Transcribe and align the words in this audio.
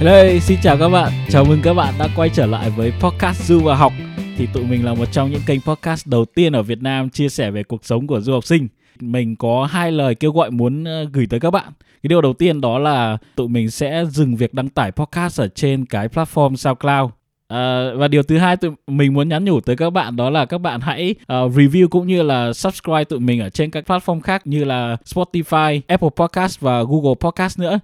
Hello, 0.00 0.38
xin 0.40 0.58
chào 0.62 0.76
các 0.78 0.88
bạn. 0.88 1.12
Chào 1.28 1.44
mừng 1.44 1.60
các 1.62 1.74
bạn 1.74 1.94
đã 1.98 2.08
quay 2.16 2.30
trở 2.34 2.46
lại 2.46 2.70
với 2.70 2.92
podcast 3.00 3.42
Du 3.42 3.60
và 3.60 3.74
Học. 3.74 3.92
Thì 4.36 4.46
tụi 4.52 4.64
mình 4.64 4.84
là 4.84 4.94
một 4.94 5.04
trong 5.12 5.30
những 5.30 5.40
kênh 5.46 5.60
podcast 5.60 6.06
đầu 6.06 6.24
tiên 6.24 6.52
ở 6.52 6.62
Việt 6.62 6.82
Nam 6.82 7.10
chia 7.10 7.28
sẻ 7.28 7.50
về 7.50 7.62
cuộc 7.62 7.84
sống 7.84 8.06
của 8.06 8.20
du 8.20 8.32
học 8.32 8.44
sinh. 8.44 8.68
Mình 9.00 9.36
có 9.36 9.68
hai 9.70 9.92
lời 9.92 10.14
kêu 10.14 10.32
gọi 10.32 10.50
muốn 10.50 10.84
ờ, 10.84 11.04
gửi 11.12 11.26
tới 11.30 11.40
các 11.40 11.50
bạn. 11.50 11.72
Cái 12.02 12.08
điều 12.08 12.20
đầu 12.20 12.32
tiên 12.32 12.60
đó 12.60 12.78
là 12.78 13.18
tụi 13.36 13.48
mình 13.48 13.70
sẽ 13.70 14.04
dừng 14.10 14.36
việc 14.36 14.54
đăng 14.54 14.68
tải 14.68 14.90
podcast 14.90 15.40
ở 15.40 15.48
trên 15.48 15.86
cái 15.86 16.08
platform 16.08 16.56
SoundCloud. 16.56 17.10
À, 17.48 17.90
và 17.96 18.08
điều 18.08 18.22
thứ 18.22 18.38
hai 18.38 18.56
tụi 18.56 18.70
mình 18.86 19.14
muốn 19.14 19.28
nhắn 19.28 19.44
nhủ 19.44 19.60
tới 19.60 19.76
các 19.76 19.90
bạn 19.90 20.16
đó 20.16 20.30
là 20.30 20.44
các 20.44 20.58
bạn 20.58 20.80
hãy 20.80 21.14
uh, 21.20 21.26
review 21.28 21.88
cũng 21.88 22.06
như 22.06 22.22
là 22.22 22.52
subscribe 22.52 23.04
tụi 23.04 23.20
mình 23.20 23.40
ở 23.40 23.50
trên 23.50 23.70
các 23.70 23.84
platform 23.86 24.20
khác 24.20 24.46
như 24.46 24.64
là 24.64 24.96
Spotify, 25.04 25.80
Apple 25.86 26.10
Podcast 26.16 26.60
và 26.60 26.82
Google 26.82 27.14
Podcast 27.20 27.58
nữa. 27.58 27.78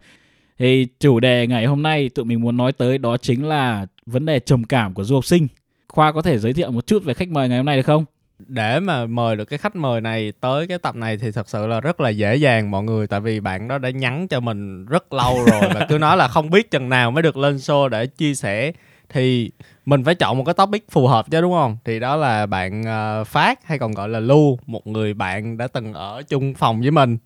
Thì 0.58 0.86
chủ 1.00 1.20
đề 1.20 1.46
ngày 1.46 1.66
hôm 1.66 1.82
nay 1.82 2.08
tụi 2.08 2.24
mình 2.24 2.40
muốn 2.40 2.56
nói 2.56 2.72
tới 2.72 2.98
đó 2.98 3.16
chính 3.16 3.48
là 3.48 3.86
vấn 4.06 4.26
đề 4.26 4.40
trầm 4.40 4.64
cảm 4.64 4.94
của 4.94 5.04
du 5.04 5.14
học 5.14 5.24
sinh. 5.24 5.48
Khoa 5.88 6.12
có 6.12 6.22
thể 6.22 6.38
giới 6.38 6.52
thiệu 6.52 6.70
một 6.70 6.86
chút 6.86 7.04
về 7.04 7.14
khách 7.14 7.28
mời 7.28 7.48
ngày 7.48 7.58
hôm 7.58 7.66
nay 7.66 7.76
được 7.76 7.86
không? 7.86 8.04
để 8.38 8.80
mà 8.80 9.06
mời 9.06 9.36
được 9.36 9.44
cái 9.44 9.58
khách 9.58 9.76
mời 9.76 10.00
này 10.00 10.32
tới 10.40 10.66
cái 10.66 10.78
tập 10.78 10.96
này 10.96 11.16
thì 11.16 11.30
thật 11.30 11.48
sự 11.48 11.66
là 11.66 11.80
rất 11.80 12.00
là 12.00 12.08
dễ 12.08 12.36
dàng 12.36 12.70
mọi 12.70 12.82
người 12.82 13.06
tại 13.06 13.20
vì 13.20 13.40
bạn 13.40 13.68
đó 13.68 13.78
đã 13.78 13.90
nhắn 13.90 14.28
cho 14.28 14.40
mình 14.40 14.86
rất 14.86 15.12
lâu 15.12 15.44
rồi 15.44 15.60
và 15.74 15.86
cứ 15.88 15.98
nói 15.98 16.16
là 16.16 16.28
không 16.28 16.50
biết 16.50 16.70
chừng 16.70 16.88
nào 16.88 17.10
mới 17.10 17.22
được 17.22 17.36
lên 17.36 17.56
show 17.56 17.88
để 17.88 18.06
chia 18.06 18.34
sẻ 18.34 18.72
thì 19.08 19.50
mình 19.86 20.04
phải 20.04 20.14
chọn 20.14 20.38
một 20.38 20.44
cái 20.44 20.54
topic 20.54 20.90
phù 20.90 21.06
hợp 21.06 21.30
chứ 21.30 21.40
đúng 21.40 21.52
không 21.52 21.76
thì 21.84 22.00
đó 22.00 22.16
là 22.16 22.46
bạn 22.46 22.82
uh, 22.82 23.26
phát 23.26 23.66
hay 23.66 23.78
còn 23.78 23.92
gọi 23.92 24.08
là 24.08 24.20
lưu 24.20 24.58
một 24.66 24.86
người 24.86 25.14
bạn 25.14 25.56
đã 25.56 25.68
từng 25.68 25.92
ở 25.92 26.22
chung 26.28 26.54
phòng 26.54 26.80
với 26.80 26.90
mình 26.90 27.18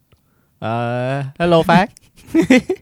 uh, 0.64 1.24
hello 1.38 1.62
phát. 1.62 1.90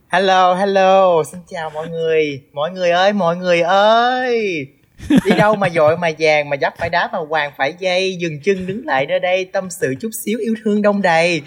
Hello 0.09 0.53
hello. 0.55 1.23
Xin 1.31 1.39
chào 1.47 1.69
mọi 1.69 1.89
người. 1.89 2.41
Mọi 2.53 2.71
người 2.71 2.89
ơi 2.89 3.13
mọi 3.13 3.37
người 3.37 3.61
ơi. 3.61 4.67
Đi 5.09 5.31
đâu 5.37 5.55
mà 5.55 5.69
dội 5.69 5.97
mà 5.97 6.09
vàng 6.19 6.49
mà 6.49 6.57
dấp 6.61 6.73
phải 6.77 6.89
đá 6.89 7.09
mà 7.13 7.19
hoàng 7.29 7.51
phải 7.57 7.73
dây. 7.79 8.17
Dừng 8.19 8.41
chân 8.43 8.67
đứng 8.67 8.85
lại 8.85 9.05
nơi 9.05 9.19
đây 9.19 9.45
tâm 9.45 9.69
sự 9.69 9.95
chút 9.99 10.09
xíu 10.25 10.39
yêu 10.39 10.55
thương 10.63 10.81
đông 10.81 11.01
đầy. 11.01 11.41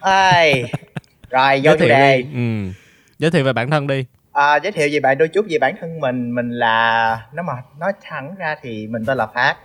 Ai? 0.00 0.64
Rồi 1.30 1.60
vô 1.64 1.72
chủ 1.78 1.88
đề. 1.88 2.24
ừ. 2.34 2.72
giới 3.18 3.30
thiệu 3.30 3.44
về 3.44 3.52
bản 3.52 3.70
thân 3.70 3.86
đi. 3.86 4.04
À, 4.32 4.56
giới 4.56 4.72
thiệu 4.72 4.88
về 4.92 5.00
bạn 5.00 5.18
đôi 5.18 5.28
chút 5.28 5.46
về 5.48 5.58
bản 5.58 5.74
thân 5.80 6.00
mình. 6.00 6.34
Mình 6.34 6.50
là 6.50 7.20
nếu 7.32 7.42
mà 7.42 7.52
nói 7.80 7.92
thẳng 8.02 8.34
ra 8.38 8.56
thì 8.62 8.86
mình 8.86 9.04
tên 9.06 9.18
là 9.18 9.26
phát 9.26 9.56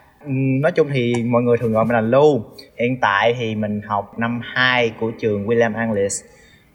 nói 0.62 0.72
chung 0.72 0.88
thì 0.94 1.14
mọi 1.26 1.42
người 1.42 1.58
thường 1.58 1.74
gọi 1.74 1.86
mình 1.86 1.96
là 1.96 2.02
lưu 2.02 2.44
hiện 2.80 2.98
tại 3.02 3.36
thì 3.40 3.56
mình 3.56 3.82
học 3.82 4.20
năm 4.20 4.42
2 4.44 4.90
của 5.00 5.12
trường 5.20 5.48
William 5.48 5.76
English 5.76 6.26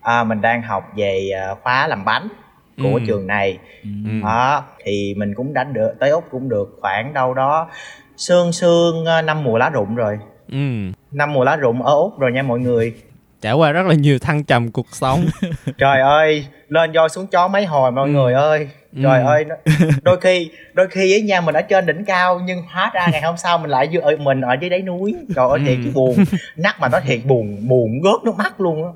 à, 0.01 0.25
mình 0.25 0.41
đang 0.41 0.63
học 0.63 0.93
về 0.97 1.31
à, 1.31 1.55
khóa 1.63 1.87
làm 1.87 2.05
bánh 2.05 2.29
của 2.77 2.95
ừ. 2.95 3.01
trường 3.07 3.27
này 3.27 3.59
ừ. 3.83 3.89
đó 4.23 4.65
thì 4.85 5.15
mình 5.17 5.35
cũng 5.35 5.55
đã 5.55 5.65
được 5.65 5.93
tới 6.01 6.11
úc 6.11 6.25
cũng 6.31 6.49
được 6.49 6.79
khoảng 6.81 7.15
đâu 7.15 7.35
đó 7.35 7.69
sương 8.17 8.53
sương 8.53 9.05
à, 9.05 9.23
năm 9.23 9.45
mùa 9.45 9.59
lá 9.59 9.69
rụng 9.69 9.95
rồi 9.95 10.19
ừ. 10.49 10.57
năm 11.13 11.33
mùa 11.33 11.45
lá 11.45 11.57
rụng 11.57 11.83
ở 11.83 11.95
úc 11.95 12.19
rồi 12.19 12.33
nha 12.33 12.43
mọi 12.43 12.59
người 12.59 12.95
trải 13.47 13.55
qua 13.55 13.73
rất 13.73 13.87
là 13.87 13.95
nhiều 13.95 14.19
thăng 14.19 14.45
trầm 14.45 14.71
cuộc 14.71 14.87
sống. 14.93 15.27
Trời 15.79 16.01
ơi 16.01 16.47
lên 16.69 16.93
voi 16.93 17.09
xuống 17.09 17.27
chó 17.27 17.49
mấy 17.49 17.65
hồi 17.65 17.93
mọi 17.93 18.09
ừ. 18.09 18.13
người 18.13 18.33
ơi. 18.33 18.69
Ừ. 18.97 19.01
trời 19.03 19.21
ừ. 19.21 19.27
ơi 19.27 19.45
đôi 20.03 20.21
khi 20.21 20.51
đôi 20.73 20.89
khi 20.89 21.13
với 21.13 21.23
nha 21.23 21.41
mình 21.41 21.55
ở 21.55 21.63
trên 21.63 21.87
đỉnh 21.87 22.05
cao 22.05 22.41
nhưng 22.45 22.63
hóa 22.63 22.91
ra 22.95 23.07
ngày 23.13 23.23
hôm 23.23 23.37
sau 23.37 23.59
mình 23.59 23.71
lại 23.71 23.89
ở 24.03 24.17
mình 24.17 24.41
ở 24.41 24.57
dưới 24.61 24.71
đáy 24.71 24.83
núi. 24.83 25.15
Trời 25.37 25.49
ơi 25.49 25.61
thiệt 25.67 25.79
chứ 25.85 25.91
buồn. 25.95 26.17
Nắc 26.57 26.81
mà 26.81 26.89
nó 26.89 27.01
thiệt 27.01 27.21
buồn 27.25 27.69
buồn 27.69 28.01
gớt 28.01 28.25
nước 28.25 28.37
mắt 28.37 28.61
luôn 28.61 28.85
á. 28.85 28.91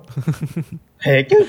Thiệt 1.04 1.26
chứ. 1.30 1.44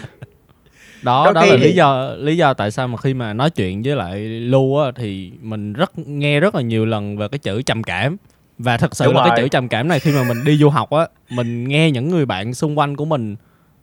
Đó 1.01 1.25
Đôi 1.25 1.33
đó 1.33 1.45
là 1.45 1.57
thì... 1.57 1.63
lý 1.63 1.73
do 1.73 2.13
lý 2.17 2.37
do 2.37 2.53
tại 2.53 2.71
sao 2.71 2.87
mà 2.87 2.97
khi 2.97 3.13
mà 3.13 3.33
nói 3.33 3.49
chuyện 3.49 3.81
với 3.81 3.95
lại 3.95 4.19
lưu 4.19 4.77
á 4.77 4.91
thì 4.95 5.31
mình 5.41 5.73
rất 5.73 5.91
nghe 5.97 6.39
rất 6.39 6.55
là 6.55 6.61
nhiều 6.61 6.85
lần 6.85 7.17
về 7.17 7.27
cái 7.27 7.39
chữ 7.39 7.61
trầm 7.61 7.83
cảm 7.83 8.17
và 8.61 8.77
thật 8.77 8.95
sự 8.95 9.05
Đúng 9.05 9.15
là 9.15 9.21
rồi. 9.21 9.29
cái 9.29 9.37
chữ 9.41 9.47
trầm 9.47 9.67
cảm 9.67 9.87
này 9.87 9.99
khi 9.99 10.11
mà 10.11 10.23
mình 10.23 10.43
đi 10.45 10.57
du 10.57 10.69
học 10.69 10.89
á 10.89 11.07
mình 11.29 11.67
nghe 11.67 11.91
những 11.91 12.09
người 12.09 12.25
bạn 12.25 12.53
xung 12.53 12.79
quanh 12.79 12.95
của 12.95 13.05
mình 13.05 13.35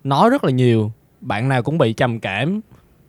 nói 0.05 0.31
rất 0.31 0.44
là 0.44 0.50
nhiều 0.50 0.93
bạn 1.21 1.49
nào 1.49 1.62
cũng 1.62 1.78
bị 1.78 1.93
trầm 1.93 2.21
cảm. 2.21 2.61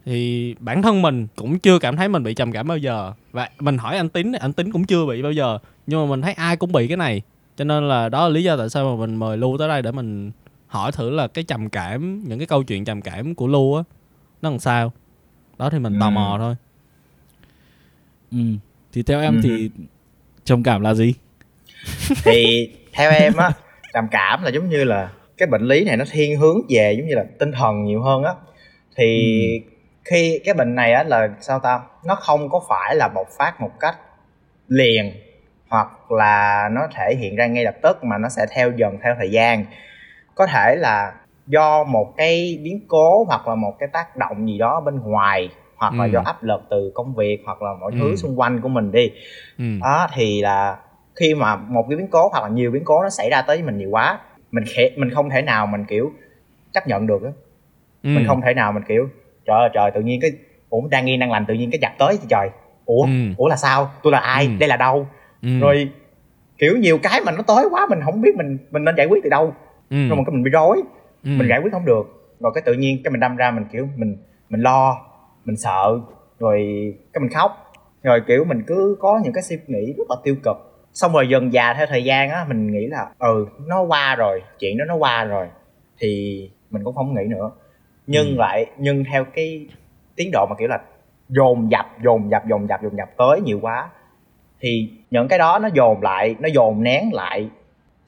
Thì 0.05 0.55
bản 0.59 0.81
thân 0.81 1.01
mình 1.01 1.27
cũng 1.35 1.59
chưa 1.59 1.79
cảm 1.79 1.97
thấy 1.97 2.09
mình 2.09 2.23
bị 2.23 2.33
trầm 2.33 2.51
cảm 2.51 2.67
bao 2.67 2.77
giờ. 2.77 3.13
Và 3.31 3.49
mình 3.59 3.77
hỏi 3.77 3.97
anh 3.97 4.09
tín 4.09 4.31
anh 4.31 4.53
tín 4.53 4.71
cũng 4.71 4.83
chưa 4.83 5.05
bị 5.05 5.21
bao 5.21 5.31
giờ 5.31 5.57
nhưng 5.87 5.99
mà 5.99 6.09
mình 6.09 6.21
thấy 6.21 6.33
ai 6.33 6.57
cũng 6.57 6.71
bị 6.71 6.87
cái 6.87 6.97
này. 6.97 7.21
Cho 7.57 7.65
nên 7.65 7.87
là 7.87 8.09
đó 8.09 8.23
là 8.23 8.29
lý 8.29 8.43
do 8.43 8.57
tại 8.57 8.69
sao 8.69 8.95
mà 8.95 8.99
mình 9.05 9.15
mời 9.15 9.37
lưu 9.37 9.57
tới 9.57 9.67
đây 9.67 9.81
để 9.81 9.91
mình 9.91 10.31
hỏi 10.67 10.91
thử 10.91 11.09
là 11.09 11.27
cái 11.27 11.43
trầm 11.43 11.69
cảm 11.69 12.23
những 12.27 12.39
cái 12.39 12.47
câu 12.47 12.63
chuyện 12.63 12.85
trầm 12.85 13.01
cảm 13.01 13.35
của 13.35 13.47
lưu 13.47 13.75
á 13.75 13.83
nó 14.41 14.49
làm 14.49 14.59
sao? 14.59 14.91
Đó 15.57 15.69
thì 15.69 15.79
mình 15.79 15.99
tò 15.99 16.09
mò 16.09 16.33
ừ. 16.33 16.39
thôi. 16.39 16.55
Ừ. 18.31 18.37
Thì 18.93 19.03
theo 19.03 19.21
em 19.21 19.35
ừ. 19.35 19.39
thì 19.43 19.69
trầm 20.45 20.63
cảm 20.63 20.81
là 20.81 20.93
gì 20.93 21.13
thì 22.23 22.69
theo 22.93 23.11
em 23.11 23.33
á 23.37 23.51
trầm 23.93 24.07
cảm 24.11 24.43
là 24.43 24.49
giống 24.49 24.69
như 24.69 24.83
là 24.83 25.09
cái 25.37 25.47
bệnh 25.47 25.61
lý 25.61 25.83
này 25.83 25.97
nó 25.97 26.05
thiên 26.11 26.39
hướng 26.39 26.57
về 26.69 26.95
giống 26.97 27.07
như 27.07 27.15
là 27.15 27.23
tinh 27.39 27.51
thần 27.51 27.83
nhiều 27.83 28.01
hơn 28.01 28.23
á 28.23 28.33
thì 28.95 29.39
ừ. 29.65 29.71
khi 30.05 30.39
cái 30.45 30.53
bệnh 30.53 30.75
này 30.75 30.93
á 30.93 31.03
là 31.03 31.29
sao 31.41 31.59
ta 31.59 31.81
nó 32.05 32.15
không 32.15 32.49
có 32.49 32.61
phải 32.69 32.95
là 32.95 33.07
bộc 33.07 33.27
phát 33.37 33.61
một 33.61 33.71
cách 33.79 33.95
liền 34.67 35.13
hoặc 35.69 36.11
là 36.11 36.69
nó 36.71 36.87
thể 36.95 37.15
hiện 37.15 37.35
ra 37.35 37.47
ngay 37.47 37.63
lập 37.63 37.75
tức 37.83 38.03
mà 38.03 38.17
nó 38.17 38.29
sẽ 38.29 38.45
theo 38.55 38.71
dần 38.71 38.97
theo 39.03 39.15
thời 39.17 39.31
gian 39.31 39.65
có 40.35 40.47
thể 40.47 40.75
là 40.75 41.13
do 41.47 41.83
một 41.83 42.13
cái 42.17 42.59
biến 42.63 42.79
cố 42.87 43.23
hoặc 43.27 43.47
là 43.47 43.55
một 43.55 43.75
cái 43.79 43.89
tác 43.93 44.17
động 44.17 44.47
gì 44.47 44.57
đó 44.57 44.81
bên 44.85 44.99
ngoài 45.01 45.49
hoặc 45.75 45.93
là 45.93 46.03
ừ. 46.03 46.09
do 46.13 46.21
áp 46.25 46.43
lực 46.43 46.61
từ 46.69 46.91
công 46.95 47.15
việc 47.15 47.41
hoặc 47.45 47.61
là 47.61 47.69
mọi 47.81 47.91
ừ. 47.91 47.97
thứ 47.99 48.15
xung 48.15 48.39
quanh 48.39 48.61
của 48.61 48.69
mình 48.69 48.91
đi 48.91 49.11
ừ. 49.57 49.65
đó 49.81 50.07
thì 50.13 50.41
là 50.41 50.77
khi 51.19 51.33
mà 51.33 51.55
một 51.55 51.85
cái 51.89 51.97
biến 51.97 52.07
cố 52.07 52.29
hoặc 52.29 52.43
là 52.43 52.49
nhiều 52.49 52.71
biến 52.71 52.83
cố 52.85 53.03
nó 53.03 53.09
xảy 53.09 53.29
ra 53.29 53.41
tới 53.41 53.63
mình 53.63 53.77
nhiều 53.77 53.89
quá 53.89 54.19
mình 54.51 54.63
khẽ, 54.67 54.89
mình 54.95 55.09
không 55.09 55.29
thể 55.29 55.41
nào 55.41 55.67
mình 55.67 55.85
kiểu 55.85 56.11
chấp 56.73 56.87
nhận 56.87 57.07
được 57.07 57.23
á 57.23 57.31
ừ. 58.03 58.07
mình 58.07 58.23
không 58.27 58.41
thể 58.41 58.53
nào 58.53 58.71
mình 58.71 58.83
kiểu 58.87 59.09
trời 59.45 59.59
ơi 59.59 59.69
trời 59.73 59.91
tự 59.95 60.01
nhiên 60.01 60.21
cái 60.21 60.31
ủa 60.69 60.81
đang 60.91 61.05
nghi 61.05 61.17
đang 61.17 61.31
lành 61.31 61.45
tự 61.45 61.53
nhiên 61.53 61.71
cái 61.71 61.79
giặc 61.81 61.91
tới 61.97 62.19
trời 62.29 62.49
ủa 62.85 63.03
ừ. 63.03 63.09
ủa 63.37 63.47
là 63.47 63.55
sao 63.55 63.91
tôi 64.03 64.11
là 64.11 64.19
ai 64.19 64.45
ừ. 64.45 64.51
đây 64.59 64.69
là 64.69 64.77
đâu 64.77 65.07
ừ. 65.41 65.59
rồi 65.59 65.89
kiểu 66.57 66.77
nhiều 66.77 66.97
cái 67.03 67.21
mà 67.25 67.31
nó 67.31 67.41
tới 67.41 67.65
quá 67.71 67.87
mình 67.89 67.99
không 68.05 68.21
biết 68.21 68.35
mình 68.35 68.57
mình 68.71 68.83
nên 68.83 68.95
giải 68.97 69.05
quyết 69.05 69.23
từ 69.23 69.29
đâu 69.29 69.53
ừ. 69.89 70.07
rồi 70.07 70.17
mà 70.17 70.23
cái 70.25 70.33
mình 70.33 70.43
bị 70.43 70.51
rối 70.51 70.81
ừ. 71.23 71.29
mình 71.37 71.47
giải 71.49 71.59
quyết 71.63 71.73
không 71.73 71.85
được 71.85 72.35
rồi 72.39 72.51
cái 72.55 72.63
tự 72.65 72.73
nhiên 72.73 73.01
cái 73.03 73.11
mình 73.11 73.19
đâm 73.19 73.35
ra 73.35 73.51
mình 73.51 73.65
kiểu 73.71 73.87
mình 73.95 74.17
mình 74.49 74.61
lo 74.61 75.01
mình 75.45 75.57
sợ 75.57 75.99
rồi 76.39 76.59
cái 77.13 77.21
mình 77.21 77.29
khóc 77.29 77.71
rồi 78.03 78.21
kiểu 78.27 78.43
mình 78.43 78.63
cứ 78.67 78.97
có 78.99 79.19
những 79.23 79.33
cái 79.33 79.43
suy 79.43 79.57
nghĩ 79.67 79.93
rất 79.97 80.09
là 80.09 80.15
tiêu 80.23 80.35
cực 80.43 80.68
xong 80.93 81.13
rồi 81.13 81.29
dần 81.29 81.53
già 81.53 81.73
theo 81.73 81.85
thời 81.89 82.03
gian 82.03 82.29
á 82.29 82.45
mình 82.49 82.71
nghĩ 82.71 82.87
là 82.87 83.09
ừ 83.19 83.47
nó 83.67 83.81
qua 83.81 84.15
rồi 84.15 84.41
chuyện 84.59 84.77
đó 84.77 84.85
nó 84.85 84.95
qua 84.95 85.23
rồi 85.23 85.47
thì 85.99 86.41
mình 86.69 86.83
cũng 86.83 86.95
không 86.95 87.15
nghĩ 87.15 87.23
nữa 87.29 87.51
nhưng 88.07 88.27
ừ. 88.27 88.35
lại 88.37 88.65
nhưng 88.77 89.03
theo 89.11 89.25
cái 89.25 89.67
tiến 90.15 90.29
độ 90.33 90.45
mà 90.49 90.55
kiểu 90.59 90.67
là 90.67 90.79
dồn 91.29 91.71
dập 91.71 91.85
dồn 92.03 92.31
dập 92.31 92.47
dồn 92.47 92.67
dập 92.69 92.83
dồn 92.83 92.97
dập 92.97 93.09
tới 93.17 93.41
nhiều 93.41 93.59
quá 93.61 93.89
thì 94.59 94.89
những 95.11 95.27
cái 95.27 95.39
đó 95.39 95.59
nó 95.59 95.69
dồn 95.73 96.01
lại 96.01 96.35
nó 96.39 96.49
dồn 96.53 96.83
nén 96.83 97.13
lại 97.13 97.49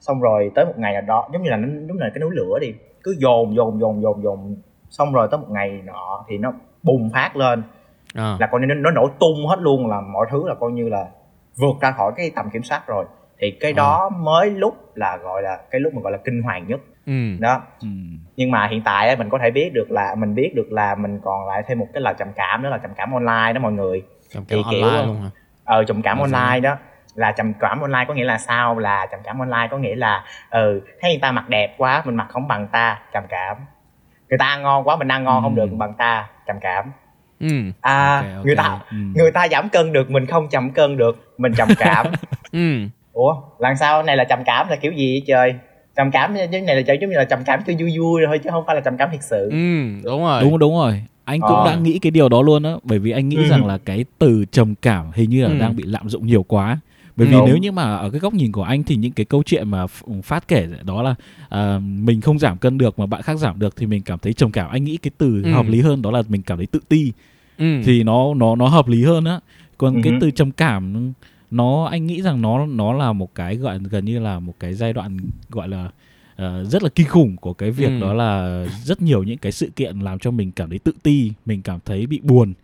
xong 0.00 0.20
rồi 0.20 0.50
tới 0.54 0.64
một 0.64 0.74
ngày 0.76 0.92
nào 0.92 1.02
đó 1.02 1.28
giống 1.32 1.42
như 1.42 1.50
là 1.50 1.56
nó 1.56 1.68
giống 1.68 1.96
như 1.96 2.02
là 2.04 2.10
cái 2.14 2.20
núi 2.20 2.30
lửa 2.34 2.58
đi 2.60 2.72
cứ 3.02 3.16
dồn 3.18 3.54
dồn 3.56 3.80
dồn 3.80 4.02
dồn 4.02 4.22
dồn 4.22 4.56
xong 4.90 5.12
rồi 5.12 5.28
tới 5.30 5.38
một 5.38 5.50
ngày 5.50 5.80
nọ 5.84 6.24
thì 6.28 6.38
nó 6.38 6.52
bùng 6.82 7.10
phát 7.10 7.36
lên 7.36 7.62
à. 8.14 8.36
là 8.40 8.46
coi 8.46 8.60
như 8.60 8.66
nó, 8.66 8.74
nó 8.74 8.90
nổ 8.90 9.08
tung 9.20 9.46
hết 9.46 9.58
luôn 9.60 9.86
là 9.86 10.00
mọi 10.00 10.26
thứ 10.30 10.48
là 10.48 10.54
coi 10.54 10.72
như 10.72 10.88
là 10.88 11.08
vượt 11.56 11.76
ra 11.80 11.90
khỏi 11.90 12.12
cái 12.16 12.30
tầm 12.36 12.50
kiểm 12.50 12.62
soát 12.62 12.86
rồi 12.86 13.04
thì 13.42 13.50
cái 13.60 13.72
à. 13.72 13.76
đó 13.76 14.10
mới 14.18 14.50
lúc 14.50 14.92
là 14.94 15.16
gọi 15.16 15.42
là 15.42 15.58
cái 15.70 15.80
lúc 15.80 15.94
mà 15.94 16.00
gọi 16.02 16.12
là 16.12 16.18
kinh 16.24 16.42
hoàng 16.42 16.66
nhất. 16.68 16.80
Ừ. 17.06 17.36
đó. 17.38 17.62
Ừ. 17.80 17.88
nhưng 18.36 18.50
mà 18.50 18.66
hiện 18.66 18.82
tại 18.84 19.16
mình 19.16 19.28
có 19.28 19.38
thể 19.38 19.50
biết 19.50 19.70
được 19.74 19.90
là 19.90 20.14
mình 20.18 20.34
biết 20.34 20.52
được 20.54 20.72
là 20.72 20.94
mình 20.94 21.20
còn 21.24 21.48
lại 21.48 21.62
thêm 21.66 21.78
một 21.78 21.86
cái 21.94 22.00
là 22.00 22.12
trầm 22.12 22.28
cảm 22.36 22.62
đó 22.62 22.68
là 22.68 22.78
trầm 22.78 22.90
cảm 22.96 23.12
online 23.12 23.52
đó 23.52 23.60
mọi 23.60 23.72
người. 23.72 24.02
Trầm 24.30 24.44
cảm 24.48 24.58
thì 24.70 24.80
online 24.80 24.98
kiểu, 24.98 25.06
luôn 25.06 25.22
hả? 25.22 25.30
Ờ 25.64 25.84
trầm 25.84 26.02
cảm 26.02 26.18
online 26.18 26.60
đó. 26.60 26.76
Là 27.14 27.32
trầm 27.32 27.52
cảm 27.60 27.80
online 27.80 28.04
có 28.08 28.14
nghĩa 28.14 28.24
là 28.24 28.38
sao? 28.38 28.78
Là 28.78 29.06
trầm 29.10 29.20
cảm 29.24 29.38
online 29.38 29.68
có 29.70 29.78
nghĩa 29.78 29.94
là 29.94 30.24
ừ 30.50 30.80
thấy 31.00 31.10
người 31.10 31.20
ta 31.22 31.32
mặc 31.32 31.48
đẹp 31.48 31.74
quá 31.78 32.02
mình 32.04 32.16
mặc 32.16 32.26
không 32.28 32.48
bằng 32.48 32.68
ta 32.68 33.00
trầm 33.12 33.24
cảm. 33.28 33.56
Người 34.28 34.38
ta 34.38 34.46
ăn 34.46 34.62
ngon 34.62 34.84
quá 34.84 34.96
mình 34.96 35.08
ăn 35.08 35.24
ngon 35.24 35.42
ừ. 35.42 35.46
không 35.46 35.54
được 35.54 35.66
bằng 35.78 35.94
ta 35.94 36.28
trầm 36.46 36.56
cảm 36.60 36.92
ừ. 37.42 37.48
à 37.80 38.16
okay, 38.16 38.32
okay. 38.32 38.44
người 38.44 38.56
ta 38.56 38.78
ừ. 38.90 38.96
người 39.14 39.30
ta 39.30 39.48
giảm 39.50 39.68
cân 39.68 39.92
được 39.92 40.10
mình 40.10 40.26
không 40.26 40.48
chậm 40.48 40.70
cân 40.70 40.96
được 40.96 41.34
mình 41.38 41.52
trầm 41.56 41.68
cảm 41.78 42.06
ừ. 42.52 42.78
ủa 43.12 43.34
làm 43.58 43.76
sao 43.76 44.02
này 44.02 44.16
là 44.16 44.24
trầm 44.24 44.38
cảm 44.46 44.68
là 44.68 44.76
kiểu 44.76 44.92
gì 44.92 45.12
vậy 45.12 45.22
trời 45.26 45.54
trầm 45.96 46.10
cảm 46.10 46.34
cái 46.50 46.60
này 46.60 46.76
là 46.76 46.94
giống 47.00 47.10
như 47.10 47.16
là 47.16 47.24
trầm 47.24 47.38
cảm 47.46 47.60
cho 47.66 47.72
vui 47.78 47.98
vui 47.98 48.22
thôi 48.26 48.38
chứ 48.38 48.50
không 48.50 48.64
phải 48.66 48.74
là 48.74 48.80
trầm 48.80 48.96
cảm 48.96 49.08
thật 49.12 49.22
sự 49.30 49.48
ừ 49.50 49.82
đúng 50.04 50.22
rồi 50.22 50.42
đúng 50.42 50.58
đúng 50.58 50.74
rồi 50.74 51.02
anh 51.24 51.40
cũng 51.40 51.56
ờ. 51.56 51.66
đang 51.66 51.82
nghĩ 51.82 51.98
cái 51.98 52.10
điều 52.10 52.28
đó 52.28 52.42
luôn 52.42 52.62
á 52.62 52.72
bởi 52.82 52.98
vì 52.98 53.10
anh 53.10 53.28
nghĩ 53.28 53.36
ừ. 53.36 53.48
rằng 53.48 53.66
là 53.66 53.78
cái 53.78 54.04
từ 54.18 54.44
trầm 54.52 54.74
cảm 54.82 55.10
hình 55.14 55.30
như 55.30 55.42
là 55.42 55.48
ừ. 55.48 55.58
đang 55.60 55.76
bị 55.76 55.84
lạm 55.86 56.08
dụng 56.08 56.26
nhiều 56.26 56.42
quá 56.42 56.78
bởi 57.16 57.26
vì 57.26 57.32
Đúng. 57.32 57.46
nếu 57.46 57.56
như 57.56 57.72
mà 57.72 57.96
ở 57.96 58.10
cái 58.10 58.20
góc 58.20 58.34
nhìn 58.34 58.52
của 58.52 58.62
anh 58.62 58.82
thì 58.82 58.96
những 58.96 59.12
cái 59.12 59.26
câu 59.26 59.42
chuyện 59.42 59.68
mà 59.68 59.86
phát 60.22 60.48
kể 60.48 60.68
đó 60.84 61.02
là 61.02 61.14
uh, 61.76 61.82
mình 61.82 62.20
không 62.20 62.38
giảm 62.38 62.58
cân 62.58 62.78
được 62.78 62.98
mà 62.98 63.06
bạn 63.06 63.22
khác 63.22 63.38
giảm 63.38 63.58
được 63.58 63.76
thì 63.76 63.86
mình 63.86 64.02
cảm 64.02 64.18
thấy 64.18 64.32
trầm 64.32 64.52
cảm 64.52 64.70
anh 64.70 64.84
nghĩ 64.84 64.96
cái 64.96 65.10
từ 65.18 65.42
ừ. 65.44 65.50
hợp 65.52 65.66
lý 65.68 65.80
hơn 65.80 66.02
đó 66.02 66.10
là 66.10 66.22
mình 66.28 66.42
cảm 66.42 66.58
thấy 66.58 66.66
tự 66.66 66.80
ti 66.88 67.12
ừ. 67.58 67.82
thì 67.84 68.02
nó 68.02 68.34
nó 68.34 68.56
nó 68.56 68.68
hợp 68.68 68.88
lý 68.88 69.04
hơn 69.04 69.24
á 69.24 69.40
còn 69.78 69.94
ừ. 69.94 70.00
cái 70.04 70.12
từ 70.20 70.30
trầm 70.30 70.50
cảm 70.50 71.12
nó 71.50 71.84
anh 71.84 72.06
nghĩ 72.06 72.22
rằng 72.22 72.42
nó 72.42 72.66
nó 72.66 72.92
là 72.92 73.12
một 73.12 73.34
cái 73.34 73.56
gọi 73.56 73.78
gần 73.90 74.04
như 74.04 74.18
là 74.18 74.38
một 74.38 74.54
cái 74.60 74.74
giai 74.74 74.92
đoạn 74.92 75.18
gọi 75.50 75.68
là 75.68 75.84
uh, 76.32 76.68
rất 76.70 76.82
là 76.82 76.88
kinh 76.94 77.08
khủng 77.08 77.36
của 77.36 77.52
cái 77.52 77.70
việc 77.70 77.86
ừ. 77.86 78.00
đó 78.00 78.14
là 78.14 78.64
rất 78.84 79.02
nhiều 79.02 79.22
những 79.22 79.38
cái 79.38 79.52
sự 79.52 79.70
kiện 79.76 80.00
làm 80.00 80.18
cho 80.18 80.30
mình 80.30 80.52
cảm 80.52 80.68
thấy 80.68 80.78
tự 80.78 80.92
ti 81.02 81.32
mình 81.46 81.62
cảm 81.62 81.78
thấy 81.84 82.06
bị 82.06 82.20
buồn 82.22 82.54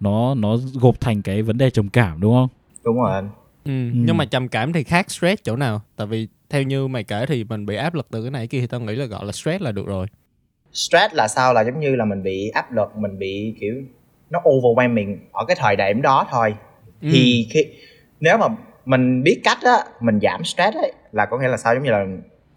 nó 0.00 0.34
nó 0.34 0.56
gộp 0.80 1.00
thành 1.00 1.22
cái 1.22 1.42
vấn 1.42 1.58
đề 1.58 1.70
trầm 1.70 1.88
cảm 1.88 2.20
đúng 2.20 2.34
không 2.34 2.48
đúng 2.84 2.96
rồi 2.96 3.12
anh 3.12 3.28
ừ. 3.64 3.90
Ừ. 3.90 3.90
nhưng 3.94 4.16
mà 4.16 4.24
trầm 4.24 4.48
cảm 4.48 4.72
thì 4.72 4.84
khác 4.84 5.10
stress 5.10 5.42
chỗ 5.42 5.56
nào 5.56 5.82
tại 5.96 6.06
vì 6.06 6.28
theo 6.50 6.62
như 6.62 6.88
mày 6.88 7.04
kể 7.04 7.26
thì 7.26 7.44
mình 7.44 7.66
bị 7.66 7.76
áp 7.76 7.94
lực 7.94 8.06
từ 8.10 8.22
cái 8.22 8.30
này 8.30 8.46
kia 8.46 8.60
thì 8.60 8.66
tao 8.66 8.80
nghĩ 8.80 8.94
là 8.94 9.04
gọi 9.04 9.26
là 9.26 9.32
stress 9.32 9.62
là 9.62 9.72
được 9.72 9.86
rồi 9.86 10.06
stress 10.72 11.14
là 11.14 11.28
sao 11.28 11.54
là 11.54 11.64
giống 11.64 11.80
như 11.80 11.96
là 11.96 12.04
mình 12.04 12.22
bị 12.22 12.48
áp 12.48 12.72
lực 12.72 12.96
mình 12.96 13.18
bị 13.18 13.54
kiểu 13.60 13.74
nó 14.34 14.40
overwhelming 14.50 15.16
ở 15.32 15.44
cái 15.48 15.56
thời 15.60 15.76
điểm 15.76 16.02
đó 16.02 16.26
thôi 16.30 16.54
ừ. 17.02 17.08
thì 17.12 17.48
khi 17.50 17.64
nếu 18.20 18.36
mà 18.38 18.46
mình 18.84 19.22
biết 19.22 19.40
cách 19.44 19.58
á 19.62 19.76
mình 20.00 20.20
giảm 20.22 20.44
stress 20.44 20.76
ấy 20.76 20.92
là 21.12 21.26
có 21.26 21.38
nghĩa 21.38 21.48
là 21.48 21.56
sao 21.56 21.74
giống 21.74 21.82
như 21.82 21.90
là 21.90 22.04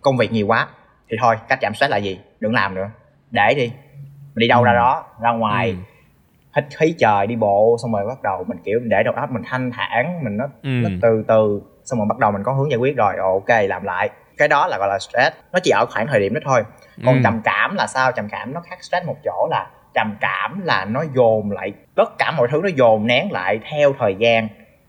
công 0.01 0.18
việc 0.18 0.31
nhiều 0.31 0.47
quá 0.47 0.68
thì 1.09 1.18
thôi 1.21 1.35
cách 1.50 1.59
giảm 1.62 1.74
stress 1.74 1.91
là 1.91 1.97
gì 1.97 2.19
đừng 2.39 2.53
làm 2.53 2.75
nữa 2.75 2.89
để 3.31 3.53
đi 3.53 3.71
mình 4.35 4.41
đi 4.41 4.47
đâu 4.47 4.62
ừ. 4.62 4.65
ra 4.65 4.74
đó 4.74 5.06
ra 5.21 5.31
ngoài 5.31 5.69
ừ. 5.69 5.75
hít 6.56 6.65
khí 6.77 6.95
trời 7.00 7.27
đi 7.27 7.35
bộ 7.35 7.77
xong 7.81 7.94
rồi 7.94 8.06
bắt 8.06 8.24
đầu 8.24 8.44
mình 8.47 8.57
kiểu 8.63 8.79
để 8.83 9.03
đầu 9.03 9.13
óc 9.13 9.31
mình 9.31 9.44
thanh 9.45 9.71
thản 9.71 10.24
mình 10.24 10.38
nó, 10.38 10.45
ừ. 10.63 10.69
nó 10.69 10.89
từ 11.01 11.24
từ 11.27 11.62
xong 11.83 12.00
rồi 12.00 12.06
bắt 12.09 12.18
đầu 12.19 12.31
mình 12.31 12.44
có 12.44 12.53
hướng 12.53 12.71
giải 12.71 12.77
quyết 12.77 12.95
rồi 12.97 13.13
ok 13.18 13.69
làm 13.69 13.83
lại 13.83 14.09
cái 14.38 14.47
đó 14.47 14.68
là 14.68 14.77
gọi 14.77 14.88
là 14.88 15.00
stress 15.00 15.35
nó 15.53 15.59
chỉ 15.63 15.71
ở 15.71 15.85
khoảng 15.89 16.07
thời 16.07 16.19
điểm 16.19 16.33
đó 16.33 16.39
thôi 16.45 16.63
còn 17.06 17.15
ừ. 17.15 17.21
trầm 17.24 17.41
cảm 17.44 17.75
là 17.75 17.88
sao 17.88 18.12
trầm 18.12 18.27
cảm 18.29 18.53
nó 18.53 18.62
khác 18.62 18.83
stress 18.83 19.07
một 19.07 19.15
chỗ 19.25 19.47
là 19.51 19.68
trầm 19.98 20.16
cảm 20.22 20.62
là 20.64 20.86
nó 20.86 21.04
dồn 21.16 21.52
lại 21.52 21.74
tất 21.96 22.18
cả 22.18 22.34
mọi 22.38 22.48
thứ 22.52 22.62
nó 22.64 22.70
dồn 22.78 23.08
nén 23.08 23.32
lại 23.32 23.60
theo 23.72 23.94
thời 24.00 24.16
gian 24.20 24.48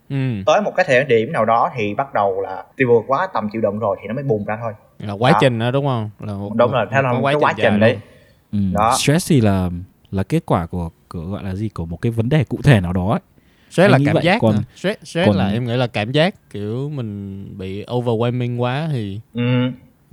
ừ. 0.08 0.42
tới 0.46 0.60
một 0.60 0.72
cái 0.76 0.84
thời 0.88 1.04
điểm 1.04 1.32
nào 1.32 1.44
đó 1.44 1.70
thì 1.76 1.94
bắt 1.94 2.14
đầu 2.14 2.40
là 2.40 2.64
vượt 2.88 3.04
quá 3.06 3.28
tầm 3.34 3.48
chịu 3.52 3.62
đựng 3.62 3.78
rồi 3.78 3.96
thì 4.00 4.08
nó 4.08 4.14
mới 4.14 4.24
bùng 4.24 4.44
ra 4.44 4.58
thôi 4.62 4.72
là 4.98 5.12
quá 5.12 5.30
đó. 5.30 5.38
trình 5.40 5.58
đó 5.58 5.70
đúng 5.70 5.86
không 5.86 6.10
là 6.20 6.32
một, 6.32 6.54
đúng 6.54 6.72
rồi 6.72 6.86
theo 6.90 7.02
là 7.02 7.12
một 7.12 7.18
quá 7.22 7.32
cái 7.32 7.40
quá 7.40 7.52
trình 7.56 7.80
đấy 7.80 7.98
ừ. 8.52 8.58
đó 8.72 8.96
stress 8.98 9.30
thì 9.30 9.40
là 9.40 9.70
là 10.10 10.22
kết 10.22 10.42
quả 10.46 10.66
của, 10.66 10.90
của 11.08 11.20
gọi 11.20 11.44
là 11.44 11.54
gì 11.54 11.68
của 11.68 11.86
một 11.86 12.00
cái 12.00 12.12
vấn 12.12 12.28
đề 12.28 12.44
cụ 12.44 12.58
thể 12.64 12.80
nào 12.80 12.92
đó 12.92 13.10
ấy. 13.10 13.20
stress 13.70 13.92
là 13.92 13.98
cảm 14.06 14.14
vậy. 14.14 14.24
giác 14.24 14.38
còn 14.40 14.54
stress, 14.76 15.00
stress 15.04 15.26
còn... 15.26 15.36
là 15.36 15.48
em 15.48 15.64
nghĩ 15.64 15.76
là 15.76 15.86
cảm 15.86 16.12
giác 16.12 16.34
kiểu 16.50 16.88
mình 16.88 17.44
bị 17.58 17.84
overwhelming 17.84 18.58
quá 18.58 18.88
thì 18.92 19.20
ừ. 19.34 19.70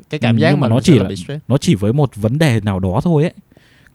cái 0.09 0.19
cảm 0.19 0.35
ừ, 0.35 0.39
giác 0.39 0.57
mà 0.57 0.67
nó 0.67 0.79
chỉ 0.79 0.99
là, 0.99 1.09
là 1.27 1.39
nó 1.47 1.57
chỉ 1.57 1.75
với 1.75 1.93
một 1.93 2.15
vấn 2.15 2.37
đề 2.39 2.59
nào 2.63 2.79
đó 2.79 2.99
thôi 3.03 3.23
ấy 3.23 3.33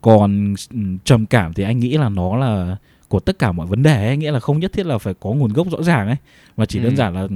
còn 0.01 0.55
ừ, 0.73 0.77
trầm 1.03 1.25
cảm 1.25 1.53
thì 1.53 1.63
anh 1.63 1.79
nghĩ 1.79 1.97
là 1.97 2.09
nó 2.09 2.37
là 2.37 2.75
của 3.07 3.19
tất 3.19 3.39
cả 3.39 3.51
mọi 3.51 3.67
vấn 3.67 3.83
đề 3.83 4.07
ấy. 4.07 4.17
Nghĩa 4.17 4.31
là 4.31 4.39
không 4.39 4.59
nhất 4.59 4.73
thiết 4.73 4.85
là 4.85 4.97
phải 4.97 5.13
có 5.19 5.29
nguồn 5.29 5.53
gốc 5.53 5.67
rõ 5.71 5.83
ràng 5.83 6.07
ấy 6.07 6.17
mà 6.57 6.65
chỉ 6.65 6.79
ừ. 6.79 6.83
đơn 6.83 6.95
giản 6.95 7.13
là 7.15 7.27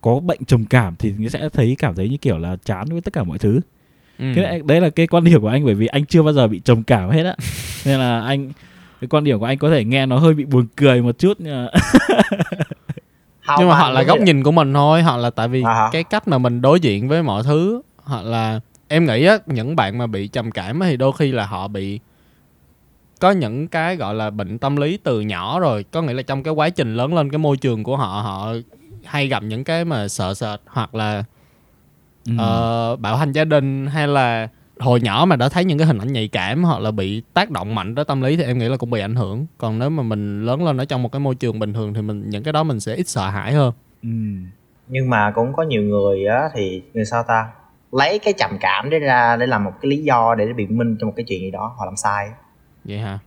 có 0.00 0.20
bệnh 0.20 0.44
trầm 0.44 0.64
cảm 0.64 0.94
thì 0.98 1.14
sẽ 1.30 1.48
thấy 1.48 1.76
cảm 1.78 1.94
thấy 1.94 2.08
như 2.08 2.16
kiểu 2.16 2.38
là 2.38 2.56
chán 2.64 2.86
với 2.90 3.00
tất 3.00 3.12
cả 3.12 3.24
mọi 3.24 3.38
thứ. 3.38 3.60
Ừ. 4.18 4.24
cái 4.36 4.60
đấy 4.64 4.80
là 4.80 4.90
cái 4.90 5.06
quan 5.06 5.24
điểm 5.24 5.40
của 5.40 5.48
anh 5.48 5.64
bởi 5.64 5.74
vì 5.74 5.86
anh 5.86 6.06
chưa 6.06 6.22
bao 6.22 6.32
giờ 6.32 6.48
bị 6.48 6.60
trầm 6.64 6.82
cảm 6.82 7.10
hết 7.10 7.24
á. 7.24 7.36
Nên 7.84 7.98
là 7.98 8.20
anh 8.20 8.52
cái 9.00 9.08
quan 9.08 9.24
điểm 9.24 9.38
của 9.38 9.46
anh 9.46 9.58
có 9.58 9.70
thể 9.70 9.84
nghe 9.84 10.06
nó 10.06 10.18
hơi 10.18 10.34
bị 10.34 10.44
buồn 10.44 10.66
cười 10.76 11.02
một 11.02 11.18
chút 11.18 11.36
nhưng 11.38 11.54
mà, 11.64 11.68
nhưng 13.58 13.68
mà 13.68 13.78
họ 13.78 13.90
là 13.90 14.02
góc 14.02 14.20
nhìn 14.20 14.42
của 14.42 14.52
mình 14.52 14.74
thôi. 14.74 15.02
Họ 15.02 15.16
là 15.16 15.30
tại 15.30 15.48
vì 15.48 15.62
à 15.62 15.88
cái 15.92 16.04
cách 16.04 16.28
mà 16.28 16.38
mình 16.38 16.62
đối 16.62 16.80
diện 16.80 17.08
với 17.08 17.22
mọi 17.22 17.42
thứ 17.42 17.82
hoặc 18.04 18.24
là 18.24 18.60
em 18.94 19.06
nghĩ 19.06 19.24
á 19.24 19.38
những 19.46 19.76
bạn 19.76 19.98
mà 19.98 20.06
bị 20.06 20.28
trầm 20.28 20.50
cảm 20.50 20.80
thì 20.80 20.96
đôi 20.96 21.12
khi 21.18 21.32
là 21.32 21.46
họ 21.46 21.68
bị 21.68 22.00
có 23.20 23.30
những 23.30 23.68
cái 23.68 23.96
gọi 23.96 24.14
là 24.14 24.30
bệnh 24.30 24.58
tâm 24.58 24.76
lý 24.76 24.96
từ 24.96 25.20
nhỏ 25.20 25.60
rồi 25.60 25.84
có 25.90 26.02
nghĩa 26.02 26.12
là 26.12 26.22
trong 26.22 26.42
cái 26.42 26.54
quá 26.54 26.70
trình 26.70 26.94
lớn 26.94 27.14
lên 27.14 27.30
cái 27.30 27.38
môi 27.38 27.56
trường 27.56 27.84
của 27.84 27.96
họ 27.96 28.06
họ 28.06 28.54
hay 29.04 29.28
gặp 29.28 29.42
những 29.42 29.64
cái 29.64 29.84
mà 29.84 30.08
sợ 30.08 30.34
sệt 30.34 30.60
hoặc 30.66 30.94
là 30.94 31.24
ừ. 32.26 32.32
uh, 32.32 33.00
bạo 33.00 33.16
hành 33.16 33.32
gia 33.32 33.44
đình 33.44 33.86
hay 33.86 34.08
là 34.08 34.48
hồi 34.78 35.00
nhỏ 35.00 35.24
mà 35.28 35.36
đã 35.36 35.48
thấy 35.48 35.64
những 35.64 35.78
cái 35.78 35.86
hình 35.86 35.98
ảnh 35.98 36.12
nhạy 36.12 36.28
cảm 36.28 36.64
hoặc 36.64 36.80
là 36.80 36.90
bị 36.90 37.22
tác 37.34 37.50
động 37.50 37.74
mạnh 37.74 37.94
tới 37.94 38.04
tâm 38.04 38.22
lý 38.22 38.36
thì 38.36 38.42
em 38.42 38.58
nghĩ 38.58 38.68
là 38.68 38.76
cũng 38.76 38.90
bị 38.90 39.00
ảnh 39.00 39.14
hưởng 39.14 39.46
còn 39.58 39.78
nếu 39.78 39.90
mà 39.90 40.02
mình 40.02 40.46
lớn 40.46 40.64
lên 40.64 40.76
ở 40.76 40.84
trong 40.84 41.02
một 41.02 41.12
cái 41.12 41.20
môi 41.20 41.34
trường 41.34 41.58
bình 41.58 41.72
thường 41.72 41.94
thì 41.94 42.02
mình 42.02 42.30
những 42.30 42.42
cái 42.42 42.52
đó 42.52 42.62
mình 42.62 42.80
sẽ 42.80 42.94
ít 42.94 43.08
sợ 43.08 43.30
hãi 43.30 43.52
hơn 43.52 43.72
ừ. 44.02 44.08
nhưng 44.88 45.10
mà 45.10 45.32
cũng 45.34 45.52
có 45.52 45.62
nhiều 45.62 45.82
người 45.82 46.26
á 46.26 46.48
thì 46.54 46.82
người 46.94 47.04
sao 47.04 47.22
ta 47.28 47.46
lấy 47.94 48.18
cái 48.18 48.34
trầm 48.38 48.50
cảm 48.60 48.90
để 48.90 48.98
ra 48.98 49.36
để 49.36 49.46
làm 49.46 49.64
một 49.64 49.70
cái 49.80 49.90
lý 49.90 50.02
do 50.02 50.34
để 50.34 50.52
biện 50.52 50.78
minh 50.78 50.96
cho 51.00 51.06
một 51.06 51.12
cái 51.16 51.24
chuyện 51.28 51.40
gì 51.40 51.50
đó 51.50 51.74
họ 51.78 51.84
làm 51.84 51.96
sai. 51.96 52.28
Vậy 52.84 52.98
hả? 52.98 53.18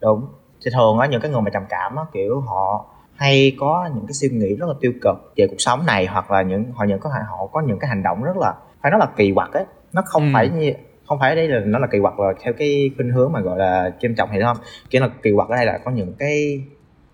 Đúng. 0.00 0.26
Thì 0.64 0.70
thường 0.74 0.98
á 0.98 1.06
những 1.06 1.20
cái 1.20 1.30
người 1.30 1.40
mà 1.40 1.50
trầm 1.50 1.62
cảm 1.68 1.96
á 1.96 2.02
kiểu 2.12 2.40
họ 2.40 2.86
hay 3.14 3.56
có 3.60 3.90
những 3.94 4.06
cái 4.06 4.12
suy 4.12 4.28
nghĩ 4.28 4.54
rất 4.54 4.66
là 4.68 4.74
tiêu 4.80 4.92
cực 5.02 5.32
về 5.36 5.46
cuộc 5.50 5.56
sống 5.58 5.86
này 5.86 6.06
hoặc 6.06 6.30
là 6.30 6.42
những 6.42 6.72
họ 6.72 6.84
những 6.84 7.00
có 7.00 7.10
họ 7.28 7.46
có 7.52 7.60
những 7.60 7.78
cái 7.78 7.88
hành 7.88 8.02
động 8.02 8.22
rất 8.22 8.36
là 8.36 8.54
phải 8.82 8.90
nói 8.90 9.00
là 9.00 9.06
kỳ 9.16 9.32
quặc 9.34 9.52
ấy. 9.52 9.64
Nó 9.92 10.02
không 10.06 10.22
ừ. 10.22 10.30
phải 10.34 10.48
như 10.48 10.72
không 11.06 11.18
phải 11.18 11.36
đây 11.36 11.48
là 11.48 11.60
nó 11.64 11.78
là 11.78 11.86
kỳ 11.86 11.98
quặc 12.00 12.20
là 12.20 12.32
theo 12.42 12.52
cái 12.58 12.90
khuynh 12.96 13.10
hướng 13.10 13.32
mà 13.32 13.40
gọi 13.40 13.58
là 13.58 13.90
trân 14.00 14.14
trọng 14.14 14.28
hay 14.30 14.40
không. 14.40 14.56
Kiểu 14.90 15.02
là 15.02 15.08
kỳ 15.22 15.30
quặc 15.36 15.48
ở 15.48 15.56
đây 15.56 15.66
là 15.66 15.78
có 15.84 15.90
những 15.90 16.14
cái 16.18 16.64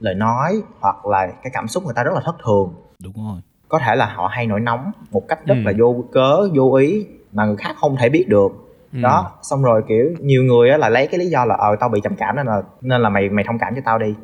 lời 0.01 0.15
nói 0.15 0.63
hoặc 0.81 1.07
là 1.07 1.27
cái 1.27 1.51
cảm 1.53 1.69
xúc 1.69 1.85
người 1.85 1.95
ta 1.97 2.03
rất 2.03 2.15
là 2.15 2.21
thất 2.25 2.35
thường. 2.45 2.75
Đúng 3.03 3.15
rồi 3.15 3.41
có 3.75 3.81
thể 3.87 3.97
là 3.97 4.07
họ 4.07 4.27
hay 4.27 4.47
nổi 4.47 4.61
nóng 4.61 4.93
một 5.11 5.29
cách 5.29 5.47
rất 5.47 5.55
ừ. 5.55 5.63
là 5.65 5.73
vô 5.79 6.05
cớ 6.13 6.49
vô 6.55 6.75
ý 6.75 7.07
mà 7.33 7.45
người 7.45 7.57
khác 7.57 7.77
không 7.77 7.97
thể 7.97 8.09
biết 8.09 8.29
được 8.29 8.53
ừ. 8.93 8.99
đó 9.03 9.31
xong 9.43 9.63
rồi 9.63 9.83
kiểu 9.89 10.11
nhiều 10.21 10.43
người 10.43 10.71
á 10.71 10.77
là 10.77 10.89
lấy 10.89 11.07
cái 11.07 11.21
lý 11.21 11.27
do 11.27 11.45
là 11.45 11.55
ờ 11.55 11.77
tao 11.81 11.89
bị 11.89 12.01
trầm 12.05 12.17
cảm 12.17 12.37
nên 12.37 12.47
là 12.47 12.63
nên 12.81 13.01
là 13.01 13.09
mày 13.09 13.29
mày 13.29 13.45
thông 13.45 13.59
cảm 13.59 13.75
cho 13.75 13.81
tao 13.85 13.99
đi 13.99 14.15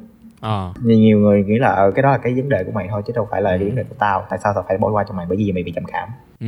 à. 0.40 0.72
nhiều 0.82 1.18
người 1.18 1.44
nghĩ 1.44 1.58
là 1.58 1.68
ờ 1.68 1.90
cái 1.90 2.02
đó 2.02 2.10
là 2.10 2.18
cái 2.18 2.34
vấn 2.34 2.48
đề 2.48 2.64
của 2.64 2.72
mày 2.72 2.88
thôi 2.90 3.02
chứ 3.06 3.12
đâu 3.16 3.28
phải 3.30 3.42
là 3.42 3.50
cái 3.50 3.68
vấn 3.68 3.76
đề 3.76 3.82
của 3.82 3.94
tao 3.98 4.26
tại 4.30 4.38
sao 4.42 4.52
tao 4.54 4.64
phải 4.68 4.78
bỏ 4.78 4.90
qua 4.90 5.04
cho 5.08 5.14
mày 5.14 5.26
bởi 5.28 5.36
vì 5.38 5.52
mày 5.52 5.62
bị 5.62 5.72
trầm 5.72 5.84
cảm 5.84 6.08
ừ 6.40 6.46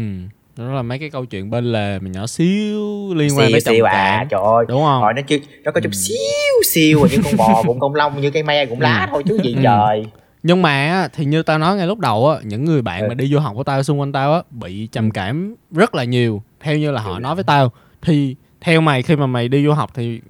đó 0.56 0.64
là 0.64 0.82
mấy 0.82 0.98
cái 0.98 1.10
câu 1.10 1.24
chuyện 1.24 1.50
bên 1.50 1.64
lề 1.64 1.98
mình 1.98 2.12
nhỏ 2.12 2.26
xíu 2.26 3.14
liên 3.14 3.38
quan 3.38 3.52
đến 3.52 3.62
trầm 3.64 3.74
cảm 3.84 3.94
à, 3.94 4.26
trời 4.30 4.40
ơi 4.44 4.64
đúng 4.68 4.82
không 4.82 5.02
rồi 5.02 5.12
nó 5.16 5.22
chứ 5.22 5.38
nó 5.64 5.72
có 5.72 5.80
chút 5.80 5.92
ừ. 5.92 5.96
xíu 5.96 6.62
xíu 6.72 7.00
như 7.10 7.18
con 7.24 7.36
bò 7.36 7.62
cũng 7.66 7.80
công 7.80 7.94
long 7.94 8.20
như 8.20 8.30
cây 8.30 8.42
me 8.42 8.66
cũng 8.66 8.80
lá 8.80 9.06
ừ. 9.06 9.10
thôi 9.10 9.22
chứ 9.26 9.38
gì 9.42 9.54
ừ. 9.54 9.60
trời 9.62 10.04
nhưng 10.42 10.62
mà 10.62 11.08
thì 11.12 11.24
như 11.24 11.42
tao 11.42 11.58
nói 11.58 11.76
ngay 11.76 11.86
lúc 11.86 11.98
đầu 11.98 12.28
á 12.28 12.36
những 12.44 12.64
người 12.64 12.82
bạn 12.82 13.00
ừ. 13.00 13.08
mà 13.08 13.14
đi 13.14 13.26
du 13.26 13.38
học 13.38 13.52
của 13.56 13.64
tao 13.64 13.82
xung 13.82 14.00
quanh 14.00 14.12
tao 14.12 14.32
á 14.32 14.42
bị 14.50 14.86
trầm 14.92 15.10
cảm 15.10 15.54
rất 15.70 15.94
là 15.94 16.04
nhiều. 16.04 16.42
Theo 16.60 16.76
như 16.76 16.90
là 16.90 17.00
họ 17.00 17.18
nói 17.18 17.34
với 17.34 17.44
tao 17.44 17.70
thì 18.02 18.36
theo 18.60 18.80
mày 18.80 19.02
khi 19.02 19.16
mà 19.16 19.26
mày 19.26 19.48
đi 19.48 19.64
du 19.64 19.72
học 19.72 19.90
thì 19.94 20.20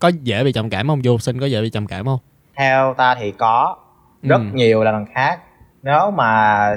có 0.00 0.08
dễ 0.22 0.44
bị 0.44 0.52
trầm 0.52 0.70
cảm 0.70 0.88
không? 0.88 1.02
Du 1.02 1.10
học 1.10 1.22
sinh 1.22 1.40
có 1.40 1.46
dễ 1.46 1.62
bị 1.62 1.70
trầm 1.70 1.86
cảm 1.86 2.04
không? 2.04 2.18
Theo 2.56 2.94
ta 2.94 3.14
thì 3.14 3.30
có. 3.30 3.76
Rất 4.22 4.38
ừ. 4.38 4.46
nhiều 4.52 4.84
là 4.84 4.92
lần 4.92 5.04
khác. 5.14 5.40
Nếu 5.82 6.10
mà 6.10 6.68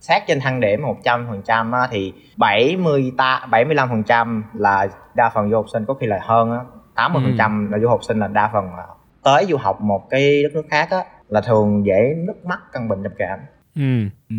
xét 0.00 0.22
trên 0.26 0.40
thang 0.40 0.60
điểm 0.60 0.82
100 0.82 1.26
phần 1.30 1.42
trăm 1.42 1.72
thì 1.90 2.12
70 2.36 3.12
ta 3.18 3.46
75 3.50 3.88
phần 3.88 4.02
trăm 4.02 4.44
là 4.54 4.88
đa 5.14 5.30
phần 5.34 5.50
du 5.50 5.56
học 5.56 5.66
sinh 5.72 5.84
có 5.84 5.94
khi 5.94 6.06
là 6.06 6.18
hơn 6.22 6.50
á. 6.50 6.58
80 6.94 7.22
phần 7.24 7.34
trăm 7.38 7.66
ừ. 7.66 7.72
là 7.72 7.78
du 7.82 7.88
học 7.88 8.00
sinh 8.08 8.20
là 8.20 8.28
đa 8.28 8.50
phần 8.52 8.64
là 8.76 8.86
tới 9.22 9.46
du 9.48 9.56
học 9.56 9.80
một 9.80 10.10
cái 10.10 10.42
đất 10.42 10.50
nước 10.54 10.64
khác 10.70 10.90
á 10.90 11.04
là 11.28 11.40
thường 11.40 11.86
dễ 11.86 12.14
nứt 12.26 12.44
mắt 12.44 12.58
căn 12.72 12.88
bệnh 12.88 13.02
trầm 13.02 13.12
cảm 13.18 13.38
ừ. 13.74 14.08
ừ 14.30 14.36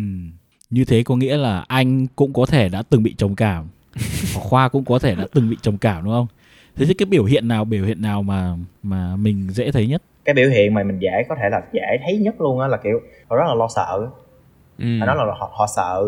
như 0.70 0.84
thế 0.84 1.02
có 1.02 1.16
nghĩa 1.16 1.36
là 1.36 1.64
anh 1.68 2.06
cũng 2.16 2.32
có 2.32 2.46
thể 2.46 2.68
đã 2.68 2.82
từng 2.90 3.02
bị 3.02 3.14
trầm 3.18 3.34
cảm 3.34 3.68
khoa 4.34 4.68
cũng 4.68 4.84
có 4.84 4.98
thể 4.98 5.14
đã 5.14 5.26
từng 5.34 5.50
bị 5.50 5.56
trầm 5.62 5.78
cảm 5.78 6.04
đúng 6.04 6.12
không 6.12 6.26
thế 6.76 6.86
thì 6.86 6.94
cái 6.94 7.06
biểu 7.06 7.24
hiện 7.24 7.48
nào 7.48 7.64
biểu 7.64 7.84
hiện 7.84 8.02
nào 8.02 8.22
mà 8.22 8.56
mà 8.82 9.16
mình 9.16 9.46
dễ 9.50 9.70
thấy 9.70 9.86
nhất 9.86 10.02
cái 10.24 10.34
biểu 10.34 10.48
hiện 10.50 10.74
mà 10.74 10.82
mình 10.82 10.98
dễ 10.98 11.24
có 11.28 11.36
thể 11.42 11.48
là 11.50 11.62
dễ 11.72 11.98
thấy 12.04 12.18
nhất 12.18 12.40
luôn 12.40 12.60
á 12.60 12.68
là 12.68 12.76
kiểu 12.76 13.00
họ 13.28 13.36
rất 13.36 13.44
là 13.48 13.54
lo 13.54 13.68
sợ 13.68 14.08
ừ. 14.78 14.98
đó 15.06 15.14
là 15.14 15.24
họ, 15.38 15.50
họ 15.52 15.66
sợ 15.76 16.02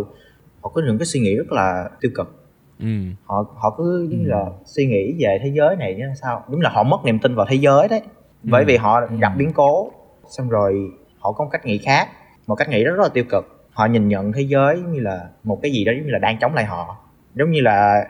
họ 0.62 0.70
có 0.75 0.82
những 0.87 0.99
cái 0.99 1.06
suy 1.06 1.20
nghĩ 1.20 1.37
rất 1.37 1.52
là 1.52 1.88
tiêu 2.00 2.11
cực 2.14 2.47
ừ. 2.78 2.87
họ 3.25 3.44
họ 3.56 3.75
cứ 3.78 4.08
giống 4.11 4.25
ừ. 4.25 4.28
là 4.28 4.44
suy 4.64 4.87
nghĩ 4.87 5.14
về 5.18 5.38
thế 5.42 5.52
giới 5.54 5.76
này 5.76 5.94
như 5.94 6.04
sao 6.23 6.44
đúng 6.49 6.61
là 6.61 6.70
họ 6.70 6.82
mất 6.82 6.99
niềm 7.04 7.18
tin 7.18 7.35
vào 7.35 7.47
thế 7.50 7.56
giới 7.56 7.88
đấy 7.88 8.00
ừ. 8.44 8.49
bởi 8.50 8.64
vì 8.64 8.76
họ 8.76 9.00
ừ. 9.00 9.16
gặp 9.20 9.32
biến 9.37 9.52
cố 9.52 9.90
xong 10.28 10.49
rồi 10.49 10.90
họ 11.18 11.32
có 11.32 11.44
một 11.44 11.50
cách 11.52 11.66
nghĩ 11.66 11.78
khác 11.78 12.08
một 12.49 12.54
cách 12.54 12.68
nghĩ 12.68 12.85
rất, 12.85 12.92
rất 12.97 13.02
là 13.02 13.08
tiêu 13.08 13.25
cực. 13.30 13.68
Họ 13.73 13.87
nhìn 13.87 14.08
nhận 14.08 14.32
thế 14.32 14.42
giới 14.42 14.80
như 14.80 15.00
là 15.00 15.28
một 15.44 15.58
cái 15.62 15.73
gì 15.73 15.85
đó 15.85 15.92
giống 15.97 16.06
như 16.06 16.12
là 16.12 16.18
đang 16.18 16.38
chống 16.38 16.54
lại 16.54 16.64
họ. 16.64 16.97
Giống 17.35 17.50
như 17.50 17.61
là 17.61 18.04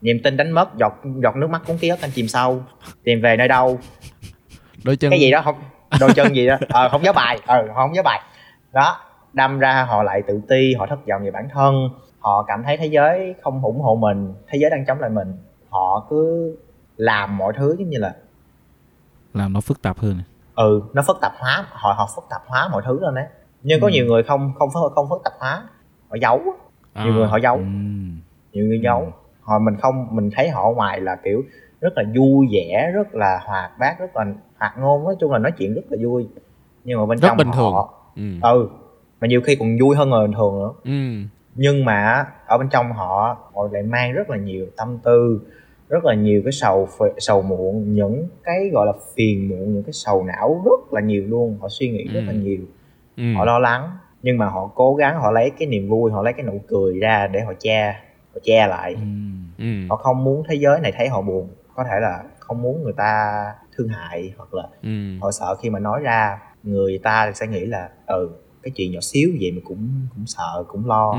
niềm 0.00 0.20
tin 0.24 0.36
đánh 0.36 0.50
mất 0.50 0.68
giọt 0.76 0.92
giọt 1.22 1.36
nước 1.36 1.50
mắt 1.50 1.62
cuốn 1.66 1.78
ký 1.78 1.88
ức 1.88 2.00
anh 2.00 2.10
chìm 2.14 2.28
sâu 2.28 2.62
tìm 3.04 3.20
về 3.20 3.36
nơi 3.36 3.48
đâu. 3.48 3.78
Đôi 4.84 4.96
chân 4.96 5.10
cái 5.10 5.20
gì 5.20 5.30
đó 5.30 5.42
không 5.44 5.56
đôi 6.00 6.10
chân 6.14 6.36
gì 6.36 6.46
đó 6.46 6.56
ờ 6.68 6.88
không 6.88 7.02
nhớ 7.02 7.12
bài 7.12 7.40
ờ 7.46 7.68
không 7.74 7.92
nhớ 7.92 8.02
bài. 8.02 8.20
Đó 8.72 9.00
đâm 9.32 9.58
ra 9.58 9.86
họ 9.88 10.02
lại 10.02 10.22
tự 10.26 10.40
ti 10.48 10.74
họ 10.74 10.86
thất 10.86 11.06
vọng 11.06 11.24
về 11.24 11.30
bản 11.30 11.48
thân. 11.52 11.88
Họ 12.18 12.44
cảm 12.48 12.62
thấy 12.64 12.76
thế 12.76 12.86
giới 12.86 13.34
không 13.42 13.64
ủng 13.64 13.80
hộ 13.80 13.96
mình 13.96 14.34
thế 14.48 14.58
giới 14.58 14.70
đang 14.70 14.84
chống 14.86 15.00
lại 15.00 15.10
mình. 15.10 15.32
Họ 15.70 16.06
cứ 16.10 16.52
làm 16.96 17.38
mọi 17.38 17.52
thứ 17.56 17.76
giống 17.78 17.90
như 17.90 17.98
là 17.98 18.14
làm 19.34 19.52
nó 19.52 19.60
phức 19.60 19.82
tạp 19.82 19.98
hơn 19.98 20.18
ừ 20.58 20.82
nó 20.92 21.02
phức 21.06 21.16
tạp 21.20 21.32
hóa 21.38 21.66
họ 21.70 21.92
họ 21.92 22.08
phức 22.16 22.24
tạp 22.30 22.42
hóa 22.46 22.68
mọi 22.72 22.82
thứ 22.86 23.00
lên 23.00 23.14
đấy 23.14 23.24
nhưng 23.62 23.80
ừ. 23.80 23.84
có 23.84 23.88
nhiều 23.88 24.06
người 24.06 24.22
không 24.22 24.52
không 24.58 24.68
không 24.70 24.92
không 24.94 25.08
phức 25.10 25.20
tạp 25.24 25.32
hóa 25.38 25.62
họ 26.08 26.16
giấu 26.20 26.40
à, 26.92 27.04
nhiều 27.04 27.14
người 27.14 27.26
họ 27.26 27.36
giấu 27.36 27.56
ừ. 27.56 27.62
nhiều 28.52 28.64
người 28.64 28.80
giấu 28.84 29.00
ừ. 29.00 29.10
họ 29.40 29.58
mình 29.58 29.76
không 29.76 30.06
mình 30.10 30.30
thấy 30.36 30.48
họ 30.48 30.70
ngoài 30.70 31.00
là 31.00 31.16
kiểu 31.24 31.42
rất 31.80 31.92
là 31.96 32.02
vui 32.16 32.48
vẻ 32.52 32.90
rất 32.94 33.14
là 33.14 33.40
hoạt 33.46 33.78
bát 33.78 34.00
rất 34.00 34.16
là 34.16 34.24
hoạt 34.58 34.78
ngôn 34.78 35.04
nói 35.04 35.16
chung 35.20 35.32
là 35.32 35.38
nói 35.38 35.52
chuyện 35.58 35.74
rất 35.74 35.82
là 35.90 35.98
vui 36.04 36.28
nhưng 36.84 37.00
mà 37.00 37.06
bên 37.06 37.18
rất 37.18 37.28
trong 37.28 37.36
bình 37.36 37.46
họ, 37.46 37.54
thường 37.54 37.74
ừ. 38.16 38.48
ừ 38.48 38.68
mà 39.20 39.28
nhiều 39.28 39.40
khi 39.40 39.56
còn 39.56 39.68
vui 39.82 39.96
hơn 39.96 40.10
người 40.10 40.26
bình 40.26 40.36
thường 40.36 40.58
nữa 40.58 40.72
ừ. 40.84 41.28
nhưng 41.54 41.84
mà 41.84 42.26
ở 42.46 42.58
bên 42.58 42.68
trong 42.68 42.92
họ 42.92 43.36
họ 43.54 43.68
lại 43.72 43.82
mang 43.82 44.12
rất 44.12 44.30
là 44.30 44.36
nhiều 44.36 44.66
tâm 44.76 44.98
tư 44.98 45.40
rất 45.88 46.04
là 46.04 46.14
nhiều 46.14 46.42
cái 46.44 46.52
sầu 46.52 46.88
sầu 47.18 47.42
muộn 47.42 47.94
những 47.94 48.28
cái 48.44 48.68
gọi 48.72 48.86
là 48.86 48.92
phiền 49.16 49.48
muộn 49.48 49.74
những 49.74 49.82
cái 49.82 49.92
sầu 49.92 50.24
não 50.24 50.62
rất 50.64 50.92
là 50.92 51.00
nhiều 51.00 51.24
luôn 51.26 51.58
họ 51.60 51.68
suy 51.70 51.90
nghĩ 51.90 52.04
rất 52.12 52.20
là 52.26 52.32
Ừ. 52.32 52.38
nhiều 52.38 52.60
Ừ. 53.16 53.22
họ 53.36 53.44
lo 53.44 53.58
lắng 53.58 53.90
nhưng 54.22 54.38
mà 54.38 54.46
họ 54.46 54.70
cố 54.74 54.94
gắng 54.94 55.20
họ 55.20 55.30
lấy 55.30 55.50
cái 55.58 55.68
niềm 55.68 55.88
vui 55.88 56.10
họ 56.12 56.22
lấy 56.22 56.32
cái 56.32 56.46
nụ 56.46 56.60
cười 56.68 56.98
ra 56.98 57.26
để 57.26 57.40
họ 57.40 57.52
che 57.60 57.92
họ 58.34 58.38
che 58.42 58.66
lại 58.66 58.94
Ừ. 58.94 59.00
Ừ. 59.58 59.64
họ 59.90 59.96
không 59.96 60.24
muốn 60.24 60.42
thế 60.48 60.54
giới 60.54 60.80
này 60.80 60.92
thấy 60.96 61.08
họ 61.08 61.22
buồn 61.22 61.48
có 61.74 61.84
thể 61.84 62.00
là 62.00 62.24
không 62.38 62.62
muốn 62.62 62.82
người 62.82 62.92
ta 62.96 63.32
thương 63.76 63.88
hại 63.88 64.32
hoặc 64.36 64.54
là 64.54 64.62
Ừ. 64.82 64.88
họ 65.20 65.30
sợ 65.30 65.54
khi 65.62 65.70
mà 65.70 65.78
nói 65.78 66.00
ra 66.02 66.38
người 66.62 66.98
ta 67.02 67.32
sẽ 67.34 67.46
nghĩ 67.46 67.64
là 67.66 67.88
ừ 68.06 68.30
cái 68.62 68.70
chuyện 68.76 68.92
nhỏ 68.92 69.00
xíu 69.02 69.30
vậy 69.40 69.50
mà 69.52 69.60
cũng 69.64 69.88
cũng 70.14 70.26
sợ 70.26 70.64
cũng 70.68 70.86
lo 70.86 71.12
Ừ. 71.12 71.18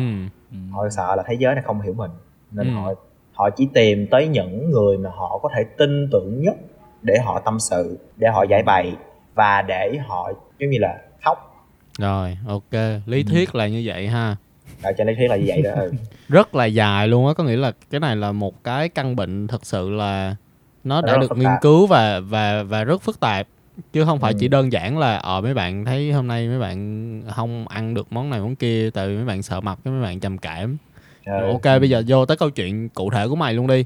Ừ. 0.51 0.57
họ 0.71 0.89
sợ 0.89 1.15
là 1.15 1.23
thế 1.27 1.33
giới 1.39 1.55
này 1.55 1.63
không 1.63 1.81
hiểu 1.81 1.93
mình 1.93 2.11
nên 2.51 2.67
Ừ. 2.67 2.73
họ 2.73 2.93
họ 3.39 3.49
chỉ 3.49 3.67
tìm 3.73 4.07
tới 4.11 4.27
những 4.27 4.71
người 4.71 4.97
mà 4.97 5.09
họ 5.09 5.39
có 5.43 5.49
thể 5.55 5.63
tin 5.77 6.07
tưởng 6.11 6.41
nhất 6.41 6.55
để 7.01 7.19
họ 7.25 7.39
tâm 7.45 7.59
sự 7.59 7.97
để 8.17 8.27
họ 8.29 8.43
giải 8.49 8.63
bày 8.63 8.95
và 9.35 9.61
để 9.61 9.97
họ 10.07 10.31
giống 10.59 10.69
như 10.69 10.77
là 10.81 10.97
khóc 11.23 11.65
rồi 11.99 12.37
ok 12.47 12.81
lý 13.05 13.23
thuyết 13.23 13.55
là 13.55 13.67
như 13.67 13.81
vậy 13.85 14.07
ha 14.07 14.35
Ờ, 14.83 14.91
cho 14.97 15.03
lý 15.03 15.15
thuyết 15.15 15.29
là 15.29 15.35
như 15.35 15.43
vậy 15.47 15.61
đó 15.61 15.71
ừ. 15.75 15.91
rất 16.29 16.55
là 16.55 16.65
dài 16.65 17.07
luôn 17.07 17.27
á 17.27 17.33
có 17.33 17.43
nghĩa 17.43 17.55
là 17.55 17.71
cái 17.89 17.99
này 17.99 18.15
là 18.15 18.31
một 18.31 18.63
cái 18.63 18.89
căn 18.89 19.15
bệnh 19.15 19.47
thật 19.47 19.65
sự 19.65 19.89
là 19.89 20.35
nó 20.83 21.01
đã 21.01 21.17
được 21.17 21.37
nghiên 21.37 21.49
cứu 21.61 21.87
và 21.87 22.19
và 22.19 22.63
và 22.63 22.83
rất 22.83 23.01
phức 23.01 23.19
tạp 23.19 23.47
chứ 23.93 24.05
không 24.05 24.19
phải 24.19 24.33
Ừ. 24.33 24.37
chỉ 24.39 24.47
đơn 24.47 24.71
giản 24.71 24.97
là 24.97 25.17
ờ 25.17 25.41
mấy 25.41 25.53
bạn 25.53 25.85
thấy 25.85 26.11
hôm 26.11 26.27
nay 26.27 26.47
mấy 26.47 26.59
bạn 26.59 27.21
không 27.35 27.67
ăn 27.67 27.93
được 27.93 28.07
món 28.13 28.29
này 28.29 28.39
món 28.39 28.55
kia 28.55 28.89
tại 28.93 29.07
vì 29.07 29.15
mấy 29.15 29.25
bạn 29.25 29.43
sợ 29.43 29.61
mập 29.61 29.83
cái 29.83 29.93
mấy 29.93 30.03
bạn 30.03 30.19
trầm 30.19 30.37
cảm 30.37 30.77
Ừ. 30.87 30.88
Rồi, 31.25 31.51
ok 31.51 31.79
bây 31.79 31.89
giờ 31.89 32.03
vô 32.07 32.25
tới 32.25 32.37
câu 32.37 32.49
chuyện 32.49 32.89
cụ 32.89 33.09
thể 33.09 33.27
của 33.27 33.35
mày 33.35 33.53
luôn 33.53 33.67
đi. 33.67 33.85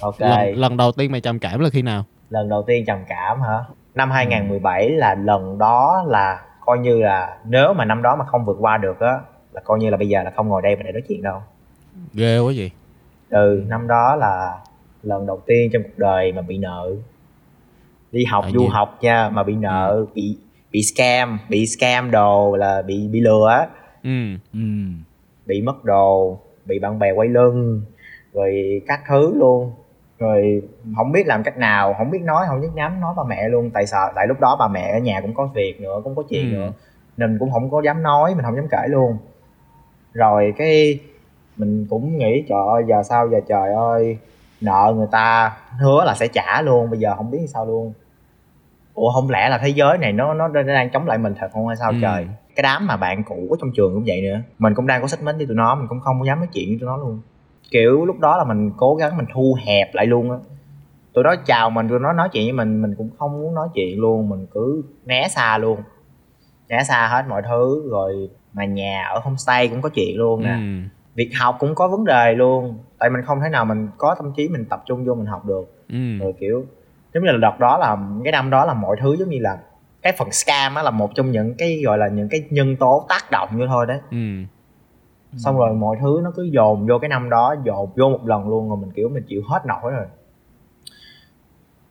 Ok. 0.00 0.20
Lần, 0.20 0.56
lần 0.56 0.76
đầu 0.76 0.92
tiên 0.92 1.12
mày 1.12 1.20
trầm 1.20 1.38
cảm 1.38 1.60
là 1.60 1.68
khi 1.70 1.82
nào? 1.82 2.04
Lần 2.30 2.48
đầu 2.48 2.64
tiên 2.66 2.84
trầm 2.86 2.98
cảm 3.08 3.40
hả? 3.40 3.64
Năm 3.94 4.10
2017 4.10 4.90
là 4.90 5.14
lần 5.14 5.58
đó 5.58 6.04
là 6.06 6.42
coi 6.60 6.78
như 6.78 7.00
là 7.02 7.36
nếu 7.44 7.74
mà 7.74 7.84
năm 7.84 8.02
đó 8.02 8.16
mà 8.16 8.24
không 8.24 8.44
vượt 8.44 8.56
qua 8.60 8.76
được 8.78 9.00
á 9.00 9.18
là 9.52 9.60
coi 9.64 9.78
như 9.78 9.90
là 9.90 9.96
bây 9.96 10.08
giờ 10.08 10.22
là 10.22 10.32
không 10.36 10.48
ngồi 10.48 10.62
đây 10.62 10.76
mà 10.76 10.82
để 10.82 10.92
nói 10.92 11.02
chuyện 11.08 11.22
đâu. 11.22 11.42
Ghê 12.14 12.38
quá 12.38 12.52
gì 12.52 12.70
ừ 13.30 13.64
năm 13.68 13.86
đó 13.86 14.16
là 14.16 14.58
lần 15.02 15.26
đầu 15.26 15.42
tiên 15.46 15.70
trong 15.72 15.82
cuộc 15.82 15.98
đời 15.98 16.32
mà 16.32 16.42
bị 16.42 16.58
nợ. 16.58 16.90
Đi 18.12 18.24
học 18.24 18.44
Tại 18.44 18.52
du 18.52 18.60
gì? 18.60 18.66
học 18.66 18.98
nha 19.00 19.28
mà 19.28 19.42
bị 19.42 19.54
nợ 19.54 20.04
bị 20.14 20.36
bị 20.72 20.82
scam 20.82 21.38
bị 21.48 21.66
scam 21.66 22.10
đồ 22.10 22.56
là 22.56 22.82
bị 22.82 23.08
bị 23.08 23.20
lừa 23.20 23.48
á. 23.48 23.66
Ừ. 24.02 24.36
Ừ. 24.52 24.58
bị 25.46 25.62
mất 25.62 25.84
đồ 25.84 26.38
bị 26.66 26.78
bạn 26.78 26.98
bè 26.98 27.12
quay 27.12 27.28
lưng 27.28 27.82
rồi 28.34 28.82
các 28.86 29.00
thứ 29.08 29.34
luôn. 29.36 29.72
Rồi 30.18 30.62
không 30.96 31.12
biết 31.12 31.26
làm 31.26 31.42
cách 31.42 31.58
nào 31.58 31.94
không 31.98 32.10
biết 32.10 32.22
nói 32.22 32.44
không 32.48 32.60
biết 32.60 32.68
dám 32.76 33.00
nói 33.00 33.14
ba 33.16 33.22
mẹ 33.28 33.48
luôn. 33.48 33.70
Tại 33.74 33.86
sợ 33.86 34.12
tại 34.14 34.26
lúc 34.26 34.40
đó 34.40 34.56
bà 34.58 34.68
mẹ 34.68 34.92
ở 34.92 34.98
nhà 34.98 35.20
cũng 35.20 35.34
có 35.34 35.48
việc 35.54 35.80
nữa 35.80 36.00
cũng 36.04 36.14
có 36.16 36.22
chuyện 36.30 36.50
Ừ. 36.50 36.56
nữa 36.56 36.72
nên 37.16 37.36
cũng 37.38 37.50
không 37.52 37.70
có 37.70 37.82
dám 37.84 38.02
nói 38.02 38.34
mình 38.34 38.44
không 38.44 38.56
dám 38.56 38.66
kể 38.70 38.88
luôn. 38.88 39.16
Rồi 40.12 40.54
cái 40.56 40.98
mình 41.56 41.86
cũng 41.90 42.18
nghĩ 42.18 42.44
trời 42.48 42.58
ơi 42.72 42.82
giờ 42.88 43.02
sao 43.02 43.28
giờ 43.28 43.40
trời 43.48 43.72
ơi 43.72 44.18
nợ 44.60 44.92
người 44.96 45.06
ta 45.10 45.56
hứa 45.80 46.04
là 46.04 46.14
sẽ 46.14 46.28
trả 46.28 46.62
luôn 46.62 46.90
bây 46.90 46.98
giờ 46.98 47.14
không 47.16 47.30
biết 47.30 47.46
sao 47.48 47.66
luôn. 47.66 47.92
Ủa 48.94 49.12
không 49.12 49.30
lẽ 49.30 49.48
là 49.48 49.58
thế 49.58 49.68
giới 49.68 49.98
này 49.98 50.12
nó 50.12 50.34
nó 50.34 50.48
đang 50.48 50.90
chống 50.90 51.06
lại 51.06 51.18
mình 51.18 51.34
thật 51.38 51.48
không 51.52 51.66
hay 51.66 51.76
sao 51.76 51.90
Ừ. 51.90 51.96
trời 52.02 52.26
cái 52.56 52.62
đám 52.62 52.86
mà 52.86 52.96
bạn 52.96 53.24
cũ 53.24 53.48
ở 53.50 53.56
trong 53.60 53.72
trường 53.72 53.94
cũng 53.94 54.04
vậy 54.06 54.20
nữa. 54.22 54.40
Mình 54.58 54.74
cũng 54.74 54.86
đang 54.86 55.02
có 55.02 55.08
xích 55.08 55.22
mích 55.22 55.36
với 55.36 55.46
tụi 55.46 55.56
nó 55.56 55.74
mình 55.74 55.88
cũng 55.88 56.00
không 56.00 56.20
có 56.20 56.26
dám 56.26 56.38
nói 56.38 56.48
chuyện 56.52 56.68
với 56.68 56.78
tụi 56.80 56.86
nó 56.86 56.96
luôn. 56.96 57.20
Kiểu 57.70 58.04
lúc 58.04 58.20
đó 58.20 58.36
là 58.36 58.44
mình 58.44 58.70
cố 58.76 58.94
gắng 58.94 59.16
mình 59.16 59.26
thu 59.34 59.56
hẹp 59.66 59.94
lại 59.94 60.06
luôn 60.06 60.30
á. 60.30 60.36
Tụi 61.12 61.24
nó 61.24 61.34
chào 61.46 61.70
mình 61.70 61.88
tụi 61.88 61.98
nó 61.98 62.12
nói 62.12 62.28
chuyện 62.32 62.44
với 62.44 62.52
mình 62.52 62.82
mình 62.82 62.94
cũng 62.98 63.10
không 63.18 63.32
muốn 63.32 63.54
nói 63.54 63.68
chuyện 63.74 64.00
luôn 64.00 64.28
mình 64.28 64.46
cứ 64.54 64.82
né 65.04 65.28
xa 65.28 65.58
luôn. 65.58 65.78
Né 66.68 66.82
xa 66.82 67.06
hết 67.06 67.24
mọi 67.28 67.42
thứ 67.42 67.90
rồi 67.90 68.30
mà 68.52 68.64
nhà 68.64 69.04
ở 69.04 69.20
homestay 69.22 69.68
cũng 69.68 69.82
có 69.82 69.88
chuyện 69.88 70.18
luôn 70.18 70.42
nè. 70.42 70.54
Ừ. 70.54 70.88
Việc 71.14 71.30
học 71.40 71.56
cũng 71.58 71.74
có 71.74 71.88
vấn 71.88 72.04
đề 72.04 72.34
luôn 72.34 72.78
tại 72.98 73.10
mình 73.10 73.22
không 73.24 73.40
thể 73.40 73.48
nào 73.48 73.64
mình 73.64 73.88
có 73.98 74.14
tâm 74.18 74.32
trí 74.36 74.48
mình 74.48 74.64
tập 74.64 74.82
trung 74.86 75.04
vô 75.04 75.14
mình 75.14 75.26
học 75.26 75.44
được. 75.44 75.84
Ừ. 75.88 76.18
Rồi 76.20 76.34
kiểu 76.40 76.64
giống 77.14 77.24
như 77.24 77.30
là 77.30 77.38
đợt 77.38 77.60
đó 77.60 77.78
là 77.78 77.96
cái 78.24 78.32
năm 78.32 78.50
đó 78.50 78.64
là 78.64 78.74
mọi 78.74 78.96
thứ 79.00 79.16
giống 79.16 79.28
như 79.28 79.38
là 79.40 79.58
cái 80.06 80.16
phần 80.18 80.32
scam 80.32 80.74
á 80.74 80.82
là 80.82 80.90
một 80.90 81.10
trong 81.14 81.30
những 81.30 81.54
cái 81.58 81.82
gọi 81.84 81.98
là 81.98 82.08
những 82.08 82.28
cái 82.28 82.44
nhân 82.50 82.76
tố 82.76 83.06
tác 83.08 83.30
động 83.30 83.48
như 83.58 83.66
thôi 83.66 83.86
đấy. 83.86 83.98
Ừ. 84.10 84.16
Xong 85.36 85.58
rồi 85.58 85.74
mọi 85.74 85.96
thứ 86.00 86.20
nó 86.24 86.30
cứ 86.36 86.42
dồn 86.42 86.86
vô 86.86 86.98
cái 86.98 87.08
năm 87.08 87.30
đó 87.30 87.54
dồn 87.64 87.90
vô 87.96 88.08
một 88.08 88.26
lần 88.26 88.48
luôn 88.48 88.68
rồi 88.68 88.78
mình 88.80 88.90
kiểu 88.94 89.08
mình 89.08 89.22
chịu 89.28 89.42
hết 89.48 89.66
nổi 89.66 89.92
rồi. 89.92 90.06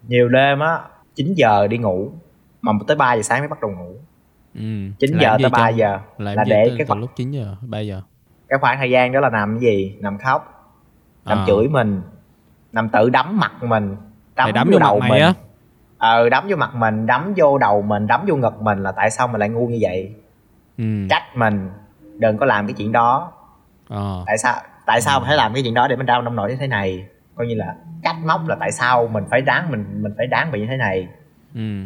Nhiều 0.07 0.29
đêm 0.29 0.59
á 0.59 0.79
9 1.15 1.33
giờ 1.33 1.67
đi 1.67 1.77
ngủ 1.77 2.09
mà 2.61 2.71
tới 2.87 2.97
3 2.97 3.13
giờ 3.13 3.21
sáng 3.21 3.39
mới 3.41 3.47
bắt 3.47 3.61
đầu 3.61 3.71
ngủ. 3.71 3.93
Ừ. 4.55 4.61
9 4.99 5.11
Làm 5.11 5.19
giờ 5.21 5.37
tới 5.41 5.49
3 5.49 5.69
trong- 5.69 5.77
giờ 5.79 5.99
là 6.17 6.43
để 6.47 6.67
từ, 6.69 6.75
cái 6.77 6.85
khoảng 6.87 6.99
lúc 6.99 7.09
9 7.15 7.31
giờ 7.31 7.55
3 7.61 7.79
giờ? 7.79 8.01
cái 8.49 8.59
khoảng 8.59 8.77
thời 8.77 8.89
gian 8.91 9.11
đó 9.11 9.19
là 9.19 9.29
nằm 9.29 9.59
cái 9.61 9.71
gì? 9.71 9.95
Nằm 9.99 10.17
khóc 10.17 10.51
nằm 11.25 11.37
À. 11.37 11.43
chửi 11.47 11.67
mình 11.67 12.01
nằm 12.71 12.89
tự 12.89 13.09
đấm 13.09 13.39
mặt 13.39 13.63
mình 13.63 13.95
đấm, 14.35 14.45
Mày 14.45 14.51
đấm 14.51 14.69
vô 14.73 14.79
đầu 14.79 14.99
mình. 14.99 15.21
á? 15.21 15.33
Ờ 15.97 16.29
đấm 16.29 16.45
vô 16.49 16.55
mặt 16.55 16.75
mình 16.75 17.05
đấm 17.05 17.33
vô 17.37 17.57
đầu 17.57 17.81
mình 17.81 18.07
đấm 18.07 18.25
vô 18.27 18.35
ngực 18.35 18.61
mình 18.61 18.83
là 18.83 18.91
tại 18.91 19.09
sao 19.09 19.27
mình 19.27 19.39
lại 19.39 19.49
ngu 19.49 19.67
như 19.67 19.77
vậy? 19.81 20.15
Ừ. 20.77 20.83
Trách 21.09 21.23
mình 21.35 21.69
đừng 22.17 22.37
có 22.37 22.45
làm 22.45 22.67
cái 22.67 22.73
chuyện 22.73 22.91
đó. 22.91 23.31
Ờ. 23.87 24.23
Tại 24.25 24.37
sao 24.37 24.55
tại 24.85 25.01
sao 25.01 25.19
mình 25.19 25.27
phải 25.27 25.37
làm 25.37 25.53
cái 25.53 25.63
chuyện 25.63 25.73
đó 25.73 25.87
để 25.87 25.95
mình 25.95 26.05
đau 26.05 26.21
nông 26.21 26.35
nổi 26.35 26.49
như 26.49 26.57
thế 26.59 26.67
này? 26.67 27.05
Coi 27.35 27.47
như 27.47 27.55
là 27.55 27.75
trách 28.03 28.15
móc 28.25 28.47
là 28.47 28.55
tại 28.59 28.71
sao 28.71 29.07
mình 29.07 29.23
phải 29.29 29.41
đáng 29.41 29.71
mình 29.71 29.85
mình 30.01 30.13
phải 30.17 30.27
đáng 30.27 30.51
bị 30.51 30.59
như 30.59 30.67
thế 30.69 30.77
này. 30.77 31.07
Ừ. 31.55 31.85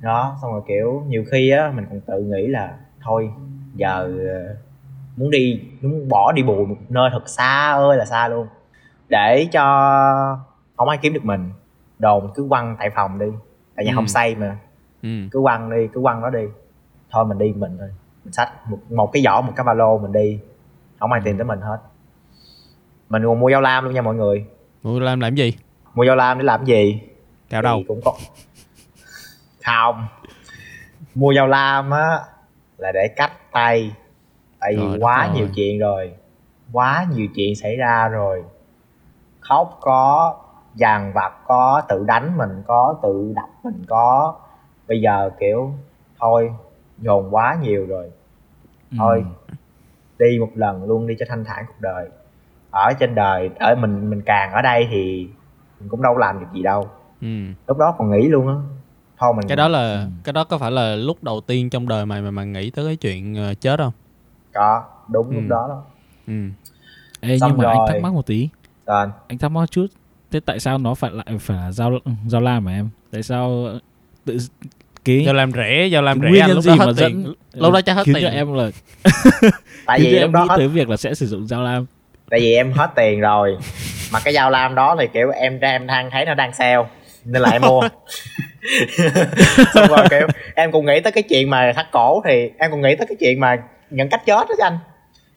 Đó 0.00 0.36
xong 0.42 0.52
rồi 0.52 0.62
kiểu 0.68 1.02
nhiều 1.08 1.24
khi 1.30 1.50
á 1.50 1.72
mình 1.74 1.86
còn 1.90 2.00
tự 2.00 2.22
nghĩ 2.22 2.46
là 2.46 2.70
thôi 3.02 3.30
giờ 3.74 4.10
ờ, 4.28 4.54
muốn 5.16 5.30
đi 5.30 5.60
muốn 5.82 6.08
bỏ 6.08 6.32
đi 6.32 6.42
bùi 6.42 6.66
một 6.66 6.76
nơi 6.88 7.10
thật 7.12 7.28
xa 7.28 7.72
ơi 7.72 7.96
là 7.96 8.04
xa 8.04 8.28
luôn 8.28 8.46
để 9.08 9.48
cho 9.52 9.62
không 10.76 10.88
ai 10.88 10.98
kiếm 10.98 11.12
được 11.12 11.24
mình 11.24 11.50
đồ 12.04 12.20
mình 12.20 12.30
cứ 12.34 12.46
quăng 12.48 12.76
tại 12.78 12.90
phòng 12.94 13.18
đi. 13.18 13.26
Tại 13.76 13.84
nhà 13.84 13.92
Ừ. 13.92 13.94
không 13.94 14.08
xây 14.08 14.34
mà. 14.34 14.58
Ừ. 15.02 15.08
Cứ 15.30 15.40
quăng 15.42 15.70
đi 15.70 15.88
cứ 15.92 16.00
quăng 16.02 16.20
nó 16.20 16.30
đi. 16.30 16.44
Thôi 17.10 17.24
mình 17.24 17.38
đi 17.38 17.52
mình 17.56 17.76
thôi. 17.78 17.88
Mình 18.24 18.32
xách 18.32 18.50
một, 18.70 18.78
một 18.90 19.10
cái 19.12 19.22
giỏ 19.22 19.40
một 19.40 19.52
cái 19.56 19.64
ba 19.64 19.74
lô 19.74 19.98
mình 19.98 20.12
đi. 20.12 20.40
Không 21.00 21.12
ai 21.12 21.20
tìm 21.24 21.38
tới 21.38 21.44
mình 21.44 21.60
hết. 21.60 21.78
Mình 23.08 23.22
còn 23.24 23.40
mua 23.40 23.50
dao 23.50 23.60
lam 23.60 23.84
luôn 23.84 23.94
nha 23.94 24.02
mọi 24.02 24.14
người. 24.14 24.46
Ủa, 24.82 24.98
làm 24.98 25.20
làm 25.20 25.34
gì? 25.34 25.52
Mua 25.94 26.06
dao 26.06 26.16
lam 26.16 26.38
để 26.38 26.44
làm 26.44 26.64
gì? 26.64 27.00
Thì 27.50 27.58
đầu. 27.62 27.82
Cũng 27.88 28.00
có 28.04 28.12
không. 29.64 30.06
Mua 31.14 31.34
dao 31.34 31.46
lam 31.46 31.90
á 31.90 32.18
là 32.78 32.92
để 32.92 33.08
cắt 33.16 33.32
tay. 33.52 33.94
Tại 34.60 34.76
vì 34.76 34.82
đất 34.82 34.98
quá 35.00 35.30
nhiều 35.34 35.48
chuyện 35.54 35.78
rồi. 35.78 36.12
Quá 36.72 37.06
nhiều 37.14 37.26
chuyện 37.34 37.56
xảy 37.56 37.76
ra 37.76 38.08
rồi. 38.08 38.44
Khóc 39.40 39.78
có 39.80 40.34
dằn 40.74 41.12
vặt 41.14 41.32
có 41.46 41.82
tự 41.88 42.04
đánh 42.06 42.36
mình 42.36 42.62
có 42.66 42.98
tự 43.02 43.32
đập 43.36 43.48
mình 43.64 43.84
có. 43.88 44.34
Bây 44.88 45.00
giờ 45.00 45.30
kiểu 45.40 45.72
thôi 46.20 46.50
dồn 46.98 47.34
quá 47.34 47.56
nhiều 47.62 47.86
rồi. 47.86 48.10
Thôi 48.98 49.24
đi 50.18 50.38
một 50.40 50.50
lần 50.54 50.84
luôn 50.84 51.06
đi 51.06 51.14
cho 51.18 51.26
thanh 51.28 51.44
thản 51.44 51.64
cuộc 51.68 51.80
đời. 51.80 52.08
Ở 52.70 52.92
trên 53.00 53.14
đời 53.14 53.50
ở 53.60 53.74
mình 53.74 54.10
mình 54.10 54.22
càng 54.26 54.52
ở 54.52 54.62
đây 54.62 54.88
thì 54.90 55.28
mình 55.80 55.88
cũng 55.88 56.02
đâu 56.02 56.16
làm 56.16 56.40
được 56.40 56.46
gì 56.54 56.62
đâu. 56.62 56.88
Ừ. 57.20 57.28
Lúc 57.68 57.78
đó 57.78 57.94
còn 57.98 58.10
nghĩ 58.10 58.28
luôn 58.28 58.48
á. 58.48 58.54
Thôi 59.18 59.34
mình 59.36 59.48
cái 59.48 59.56
đó 59.56 59.68
là 59.68 59.78
Ừ. 59.94 60.06
cái 60.24 60.32
đó 60.32 60.44
có 60.44 60.58
phải 60.58 60.70
là 60.70 60.96
lúc 60.96 61.24
đầu 61.24 61.40
tiên 61.40 61.70
trong 61.70 61.88
đời 61.88 62.06
mày 62.06 62.22
mà 62.22 62.30
mày 62.30 62.46
nghĩ 62.46 62.70
tới 62.70 62.84
cái 62.86 62.96
chuyện 62.96 63.34
ờ, 63.34 63.54
chết 63.54 63.78
không? 63.78 63.92
Có 64.54 64.84
đúng 65.08 65.28
Ừ. 65.28 65.34
lúc 65.34 65.44
đó 65.48 65.66
đó. 65.68 65.82
Ừ. 66.26 66.32
Ê, 67.20 67.38
Xong 67.38 67.50
nhưng 67.50 67.58
mà 67.58 67.68
anh 67.70 67.78
rồi. 67.78 67.88
thắc 67.88 68.02
mắc 68.02 68.12
một 68.12 68.26
tí. 68.26 68.48
Rồi 68.86 69.06
anh 69.28 69.38
thắc 69.38 69.50
mắc 69.50 69.70
chút 69.70 69.86
thế 70.34 70.40
tại 70.40 70.60
sao 70.60 70.78
nó 70.78 70.94
phải 70.94 71.10
lại 71.10 71.26
phải 71.40 71.56
là 71.56 71.72
dao 71.72 71.98
dao 72.26 72.40
lam 72.40 72.66
hả 72.66 72.74
em? 72.74 72.88
Tại 73.12 73.22
sao 73.22 73.68
tự 74.24 74.38
cái 75.04 75.24
do 75.24 75.32
làm 75.32 75.52
rẻ 75.52 75.86
do 75.86 76.00
làm 76.00 76.20
rẻ 76.20 76.30
nhân 76.30 76.50
lúc 76.50 76.64
gì 76.64 76.70
đó 76.78 76.86
mà 76.86 76.92
dẫn 76.92 77.34
lúc 77.52 77.72
đó 77.72 77.80
chắc 77.80 77.94
hết 77.94 78.02
khiến 78.04 78.14
tiền. 78.14 78.24
cho 78.24 78.30
em 78.30 78.54
là 78.54 78.70
tại 79.86 80.00
vì 80.00 80.16
em 80.16 80.32
đó 80.32 80.42
nghĩ 80.42 80.48
hết 80.48 80.56
tới 80.56 80.68
việc 80.68 80.88
là 80.88 80.96
sẽ 80.96 81.14
sử 81.14 81.26
dụng 81.26 81.46
dao 81.46 81.62
lam 81.62 81.86
tại 82.30 82.40
vì 82.40 82.54
em 82.54 82.72
hết 82.72 82.90
tiền 82.96 83.20
rồi. 83.20 83.56
Mà 84.12 84.20
cái 84.24 84.34
dao 84.34 84.50
lam 84.50 84.74
đó 84.74 84.96
thì 85.00 85.06
kiểu 85.12 85.30
em 85.30 85.60
em 85.60 85.86
đang 85.86 86.10
thấy 86.10 86.24
nó 86.24 86.34
đang 86.34 86.52
sale 86.52 86.84
nên 87.24 87.42
là 87.42 87.50
em 87.50 87.62
mua. 87.62 87.80
Xong 89.74 89.88
rồi 89.88 90.06
kiểu 90.10 90.26
em 90.54 90.72
cũng 90.72 90.86
nghĩ 90.86 91.00
tới 91.00 91.12
cái 91.12 91.22
chuyện 91.22 91.50
mà 91.50 91.72
thắt 91.76 91.86
cổ 91.92 92.22
thì 92.24 92.50
em 92.58 92.70
cũng 92.70 92.80
nghĩ 92.80 92.96
tới 92.96 93.06
cái 93.06 93.16
chuyện 93.20 93.40
mà 93.40 93.56
nhận 93.90 94.08
cách 94.08 94.22
chết 94.26 94.34
đó 94.34 94.46
chứ 94.48 94.62
anh. 94.62 94.78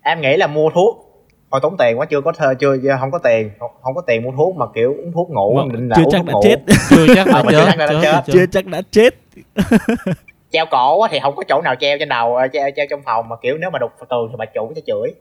Em 0.02 0.22
nghĩ 0.22 0.38
là 0.38 0.48
mua 0.48 0.70
thuốc 0.70 1.07
thôi 1.52 1.60
tốn 1.64 1.78
tiền 1.78 2.00
quá 2.00 2.06
chưa 2.06 2.22
có 2.22 2.32
thơ 2.32 2.54
chưa 2.60 2.78
không 3.00 3.12
có 3.12 3.20
tiền. 3.24 3.52
Không, 3.60 3.72
không 3.82 3.96
có 3.96 4.02
tiền 4.08 4.24
mua 4.24 4.32
thuốc 4.38 4.56
mà 4.56 4.66
kiểu 4.76 4.94
uống 4.98 5.12
thuốc 5.14 5.30
ngủ 5.30 5.56
Vâng, 5.58 5.72
định 5.74 5.90
là 5.90 5.96
chưa 5.96 6.04
uống 6.04 6.12
chắc 6.12 6.18
thuốc 6.18 6.26
đã 6.28 6.34
ngủ. 6.34 6.42
chết. 6.44 6.56
Chưa 6.90 7.06
chắc 7.16 7.28
Ờ, 7.28 7.44
mà 7.44 7.52
chưa 7.52 7.66
chết, 7.66 7.66
chắc 7.78 7.78
đã 7.78 8.02
chết, 8.02 8.22
chưa 8.34 8.46
chắc 8.52 8.66
đã 8.66 8.82
chết. 8.92 9.16
Treo 10.52 10.66
cổ 10.66 11.02
á 11.02 11.10
thì 11.12 11.20
không 11.22 11.36
có 11.36 11.44
chỗ 11.48 11.62
nào 11.62 11.76
treo 11.80 11.98
trên 12.00 12.10
đầu 12.10 12.36
ờ, 12.36 12.48
treo, 12.54 12.70
treo 12.76 12.86
trong 12.90 13.02
phòng 13.06 13.30
mà 13.30 13.36
kiểu 13.42 13.58
nếu 13.58 13.70
mà 13.70 13.80
đục 13.80 13.92
tường 14.10 14.28
thì 14.32 14.36
bà 14.38 14.46
chủ 14.46 14.72
sẽ 14.76 14.82
chửi. 14.88 15.12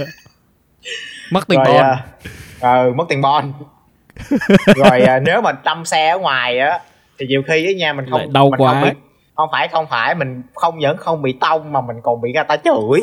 Mất 1.32 1.48
tiền 1.48 1.58
bon. 1.66 1.76
à, 1.76 2.04
ờ, 2.60 2.90
mất 2.94 3.04
tiền 3.08 3.20
bon. 3.20 3.52
Rồi 4.76 5.00
à, 5.00 5.18
nếu 5.18 5.40
mà 5.40 5.52
đâm 5.64 5.84
xe 5.84 6.08
ở 6.08 6.18
ngoài 6.18 6.58
á 6.58 6.80
thì 7.18 7.26
nhiều 7.26 7.42
khi 7.48 7.66
á 7.66 7.72
nha 7.78 7.92
mình 7.92 8.04
không 8.10 8.18
Lại 8.20 8.28
đau 8.32 8.50
mình 8.50 8.60
quá. 8.60 8.72
không, 8.74 8.82
bị, 8.82 8.90
không 9.34 9.48
phải 9.52 9.68
không 9.68 9.86
phải 9.90 10.14
mình 10.14 10.42
không 10.54 10.78
những 10.78 10.96
không 10.96 11.22
bị 11.22 11.32
tông 11.40 11.72
mà 11.72 11.80
mình 11.80 11.96
còn 12.02 12.20
bị 12.20 12.32
người 12.32 12.44
ta 12.48 12.56
chửi 12.56 13.00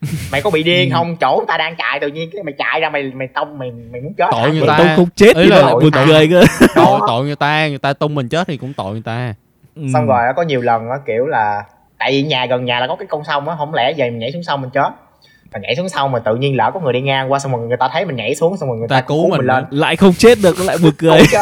mày 0.32 0.42
có 0.42 0.50
bị 0.50 0.62
điên 0.62 0.90
Ừ. 0.90 0.94
không? 0.94 1.16
Chỗ 1.16 1.36
người 1.36 1.46
ta 1.48 1.56
đang 1.56 1.76
chạy 1.76 2.00
tự 2.00 2.08
nhiên 2.08 2.30
cái 2.32 2.42
mày 2.42 2.54
chạy 2.58 2.80
ra 2.80 2.90
mày 2.90 3.02
mày 3.14 3.28
tông 3.34 3.58
mày 3.58 3.70
mày 3.92 4.00
muốn 4.00 4.14
chết 4.14 4.26
Tội 4.32 4.40
hả? 4.42 4.48
người 4.58 4.68
ta. 4.68 4.78
tông 4.78 4.88
không 4.96 5.08
chết 5.16 5.36
Ý 5.36 5.42
thì 5.44 5.48
là 5.50 5.72
buồn 5.72 5.90
ta. 5.90 6.04
cười 6.06 6.28
cơ 6.28 6.42
tội 6.74 7.00
tội 7.08 7.24
người 7.24 7.36
ta 7.36 7.68
người 7.68 7.78
ta 7.78 7.92
tung 7.92 8.14
mình 8.14 8.28
chết 8.28 8.46
thì 8.48 8.56
cũng 8.56 8.72
tội 8.76 8.92
người 8.92 9.02
ta. 9.04 9.34
Ừ. 9.76 9.82
xong 9.92 10.06
rồi 10.06 10.18
có 10.36 10.42
nhiều 10.42 10.60
lần 10.60 10.90
á 10.90 10.96
kiểu 11.06 11.26
là 11.26 11.62
tại 11.98 12.10
vì 12.12 12.22
nhà 12.22 12.46
gần 12.46 12.64
nhà 12.64 12.80
là 12.80 12.86
có 12.86 12.96
cái 12.96 13.06
con 13.10 13.24
sông 13.24 13.48
á 13.48 13.54
không 13.58 13.74
lẽ 13.74 13.92
về 13.96 14.10
mình 14.10 14.18
nhảy 14.18 14.32
xuống 14.32 14.42
sông 14.42 14.60
mình 14.60 14.70
chết? 14.70 14.90
Mà 15.52 15.58
nhảy 15.62 15.76
xuống 15.76 15.88
sông 15.88 16.12
mà 16.12 16.18
tự 16.18 16.36
nhiên 16.36 16.56
lỡ 16.56 16.70
có 16.74 16.80
người 16.80 16.92
đi 16.92 17.00
ngang 17.00 17.32
qua 17.32 17.38
xong 17.38 17.52
rồi 17.52 17.66
người 17.68 17.76
ta 17.76 17.88
thấy 17.92 18.04
mình 18.06 18.16
nhảy 18.16 18.34
xuống 18.34 18.56
xong 18.56 18.68
rồi 18.68 18.78
người 18.78 18.88
ta, 18.88 18.96
Ta 18.96 19.06
cứu 19.06 19.30
mình 19.30 19.40
lên. 19.46 19.64
lại 19.70 19.96
không 19.96 20.12
chết 20.12 20.38
được 20.42 20.56
lại 20.60 20.76
buồn 20.82 20.92
cười. 20.98 21.18
Cứu 21.30 21.40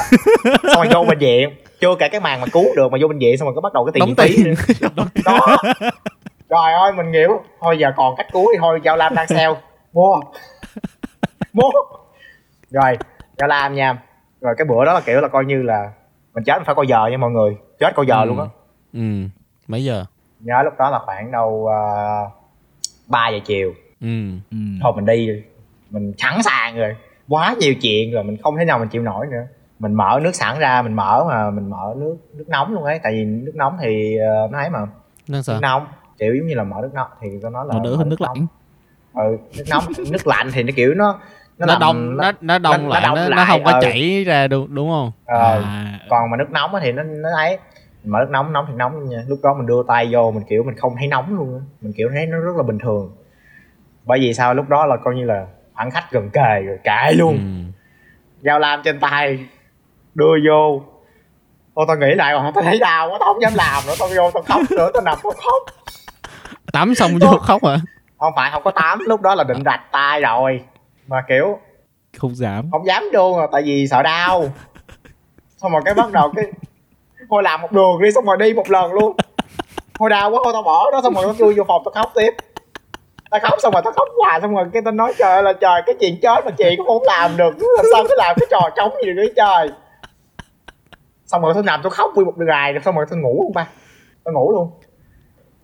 xong 0.75 0.83
rồi 0.83 0.88
vô 0.95 1.05
bệnh 1.09 1.19
viện 1.19 1.49
chưa 1.81 1.95
kể 1.99 2.09
cái 2.09 2.21
màn 2.21 2.41
mà 2.41 2.47
cứu 2.53 2.65
được 2.77 2.93
mà 2.93 2.99
vô 3.03 3.09
bệnh 3.09 3.19
viện 3.19 3.38
xong 3.38 3.47
rồi 3.49 3.55
có 3.55 3.61
bắt 3.61 3.73
đầu 3.73 3.85
cái 3.85 3.93
tiền 3.95 4.15
phí. 4.17 4.45
đó 5.25 5.57
trời 6.50 6.73
ơi 6.73 6.93
mình 6.97 7.12
hiểu 7.12 7.43
thôi 7.61 7.78
giờ 7.78 7.93
còn 7.97 8.14
cách 8.17 8.26
thì 8.33 8.59
thôi 8.61 8.81
giao 8.85 8.97
lam 8.97 9.14
đang 9.14 9.26
sale. 9.28 9.55
Mua. 9.93 10.21
Mua. 11.52 11.71
Rồi 12.71 12.99
giao 13.38 13.49
lam 13.49 13.75
nha. 13.75 13.99
Rồi 14.40 14.55
cái 14.59 14.64
bữa 14.69 14.85
đó 14.85 14.93
là 14.93 15.00
kiểu 15.00 15.21
là 15.21 15.28
coi 15.28 15.45
như 15.45 15.62
là 15.62 15.93
mình 16.35 16.45
chết 16.45 16.55
mình 16.57 16.64
phải 16.64 16.75
coi 16.75 16.87
giờ 16.87 17.07
nha 17.11 17.17
mọi 17.17 17.31
người. 17.31 17.57
Chết 17.78 17.95
coi 17.95 18.07
giờ 18.07 18.21
Ừ. 18.21 18.25
luôn 18.26 18.38
á. 18.40 18.47
Ừ. 18.93 19.00
Mấy 19.69 19.85
giờ? 19.85 20.05
Nhớ 20.40 20.62
lúc 20.64 20.73
đó 20.78 20.90
là 20.90 20.99
khoảng 20.99 21.31
đâu 21.33 21.49
uh, 22.26 22.33
3 23.07 23.28
giờ 23.28 23.38
chiều. 23.47 23.73
Ừ. 24.00 24.07
Ừ. 24.50 24.57
thôi 24.83 24.93
mình 24.97 25.07
đi. 25.07 25.28
Mình 25.90 26.12
sẵn 26.19 26.43
sàng 26.43 26.76
rồi. 26.76 26.97
Quá 27.28 27.55
nhiều 27.59 27.75
chuyện 27.83 28.12
rồi 28.12 28.25
mình 28.25 28.37
không 28.43 28.57
thể 28.57 28.64
nào 28.64 28.78
mình 28.78 28.88
chịu 28.88 29.02
nổi 29.02 29.26
nữa. 29.31 29.43
Mình 29.78 29.95
mở 29.95 30.21
nước 30.23 30.35
sẵn 30.35 30.59
ra 30.59 30.83
mình 30.83 30.93
mở 30.95 31.25
mà 31.28 31.50
mình 31.50 31.71
mở 31.71 31.95
nước 31.97 32.17
nước 32.35 32.49
nóng 32.49 32.75
luôn 32.75 32.85
ấy. 32.85 33.00
Tại 33.02 33.12
vì 33.12 33.25
nước 33.25 33.52
nóng 33.55 33.78
thì 33.81 34.17
ờ, 34.19 34.49
nó 34.50 34.59
ấy 34.59 34.71
mà. 34.71 34.78
Nước 35.28 35.40
nóng 35.61 35.87
kiểu 36.19 36.35
giống 36.35 36.47
như 36.47 36.55
là 36.55 36.65
mở 36.65 36.77
nước 36.83 36.91
nóng 36.95 37.11
thì 37.21 37.29
tôi 37.43 37.51
nói 37.51 37.67
là 37.69 37.75
nó 37.75 37.81
đỡ 37.85 37.97
hơn 37.97 38.09
nước 38.09 38.21
lạnh. 38.21 38.47
Ừ 39.15 39.39
nước 39.57 39.65
nóng 39.71 39.85
nước 40.11 40.27
lạnh 40.27 40.51
thì 40.53 40.63
nó 40.63 40.73
kiểu 40.77 40.95
nó 40.95 41.21
nó, 41.59 41.67
làm- 41.67 41.81
đông 41.81 42.17
nó 42.17 42.33
nó 42.41 42.59
đông 42.59 42.83
nó 42.83 42.89
lại 42.89 43.03
nó, 43.03 43.15
nó 43.15 43.29
lại, 43.29 43.47
không 43.49 43.65
có 43.65 43.73
ừ. 43.73 43.79
chảy 43.83 44.25
ra 44.25 44.47
đúng 44.49 44.75
đúng 44.75 44.91
không? 44.91 45.13
Ờ, 45.27 45.63
à, 45.65 46.01
còn 46.11 46.31
mà 46.31 46.37
nước 46.37 46.51
nóng 46.51 46.71
thì 46.83 46.93
nó 46.93 47.03
nó 47.03 47.29
ấy 47.37 47.59
mở 48.05 48.19
nước 48.21 48.31
nóng 48.31 48.53
nóng 48.53 48.65
thì 48.69 48.75
nóng 48.77 49.09
nha. 49.09 49.25
Lúc 49.29 49.39
đó 49.43 49.55
mình 49.55 49.67
đưa 49.67 49.83
tay 49.89 50.09
vô 50.13 50.31
mình 50.31 50.45
kiểu 50.49 50.63
mình 50.63 50.77
không 50.77 50.95
thấy 50.99 51.07
nóng 51.07 51.37
luôn 51.37 51.63
mình 51.81 51.93
kiểu 51.97 52.09
thấy 52.15 52.27
nó 52.27 52.39
rất 52.39 52.57
là 52.57 52.63
bình 52.63 52.79
thường. 52.79 53.13
Bởi 54.05 54.19
vì 54.21 54.35
sao? 54.35 54.55
Lúc 54.55 54.69
đó 54.69 54.87
là 54.87 54.97
coi 54.97 55.15
như 55.15 55.25
là 55.25 55.47
khoảng 55.75 55.91
khách 55.91 56.13
gần 56.13 56.31
kề 56.31 56.63
rồi 56.67 56.79
cãi 56.85 57.15
luôn. 57.15 57.37
Ừ. 57.37 57.73
dao 58.43 58.59
lam 58.59 58.81
trên 58.85 59.01
tay 59.01 59.47
đưa 60.15 60.35
vô. 60.49 60.83
Ô 61.75 61.85
tao 61.89 61.97
nghĩ 61.97 62.15
lại 62.15 62.35
còn 62.35 62.53
tao 62.55 62.65
thấy 62.65 62.79
đau 62.79 63.11
quá 63.11 63.17
tao 63.21 63.33
không 63.33 63.43
dám 63.43 63.55
làm 63.55 63.83
nữa. 63.87 63.95
Tao 63.99 64.09
vô 64.09 64.31
tao 64.35 64.43
khóc 64.43 64.61
nữa 64.71 64.91
tao 64.95 65.03
nằm 65.03 65.19
tao 65.23 65.33
khóc 65.33 65.63
tắm 66.73 66.95
xong 66.95 67.11
vô 67.21 67.39
khóc 67.39 67.65
hả? 67.65 67.77
Không 68.19 68.33
phải 68.37 68.51
không 68.53 68.63
có 68.63 68.71
tám. 68.71 68.99
Lúc 69.07 69.21
đó 69.21 69.35
là 69.35 69.45
định 69.45 69.63
rạch 69.65 69.81
tay 69.93 70.21
rồi. 70.21 70.61
Mà 71.07 71.25
kiểu 71.29 71.59
không 72.19 72.35
dám. 72.35 72.71
không 72.71 72.87
dám 72.87 73.05
vô 73.13 73.37
mà 73.37 73.47
tại 73.53 73.63
vì 73.63 73.87
sợ 73.91 74.03
đau. 74.03 74.45
Xong 75.57 75.73
rồi 75.73 75.83
cái 75.85 75.95
bắt 75.95 76.12
đầu 76.12 76.33
cái 76.37 76.45
thôi 77.31 77.42
làm 77.42 77.62
một 77.62 77.73
đường 77.73 78.03
đi 78.03 78.12
xong 78.12 78.25
rồi 78.25 78.37
đi 78.37 78.55
một 78.55 78.71
lần 78.71 78.92
luôn. 78.92 79.16
Thôi 79.99 80.11
đau 80.11 80.31
quá 80.31 80.40
thôi 80.45 80.53
tao 80.53 80.62
bỏ 80.62 80.90
đó 80.90 81.01
xong 81.03 81.14
rồi 81.14 81.25
tao 81.25 81.35
chui 81.35 81.55
vô 81.55 81.64
phòng 81.69 81.83
tao 81.85 81.92
khóc 82.03 82.12
tiếp. 82.14 82.31
Tao 83.31 83.40
khóc 83.40 83.59
xong 83.62 83.73
rồi 83.73 83.83
tao 83.85 83.92
khóc 83.92 84.09
hoài 84.25 84.40
xong 84.40 84.55
rồi 84.55 84.64
cái 84.73 84.83
tao 84.85 84.92
nói 84.92 85.12
trời 85.19 85.33
ơi 85.33 85.42
là 85.42 85.53
trời 85.53 85.83
cái 85.87 85.95
chuyện 86.01 86.19
chết 86.23 86.45
mà 86.45 86.51
chị 86.59 86.75
cũng 86.77 86.87
không 86.87 87.03
làm 87.03 87.37
được. 87.37 87.55
Làm 87.77 87.87
sao 87.92 88.05
cái 88.09 88.16
làm 88.16 88.37
cái 88.40 88.47
trò 88.51 88.71
trống 88.77 88.92
gì 89.05 89.12
nữa 89.12 89.27
trời? 89.37 89.71
Xong 91.27 91.42
rồi 91.42 91.55
tôi 91.55 91.62
nằm 91.62 91.81
tôi 91.83 91.90
khóc 91.90 92.11
nguyên 92.14 92.27
một 92.27 92.35
ngày 92.37 92.73
rồi 92.73 92.83
xong 92.85 92.97
rồi 92.97 93.07
tôi 93.11 93.19
ngủ 93.19 93.42
luôn 93.42 93.53
ba. 93.55 93.69
Tôi 94.25 94.35
ngủ 94.35 94.53
luôn 94.53 94.78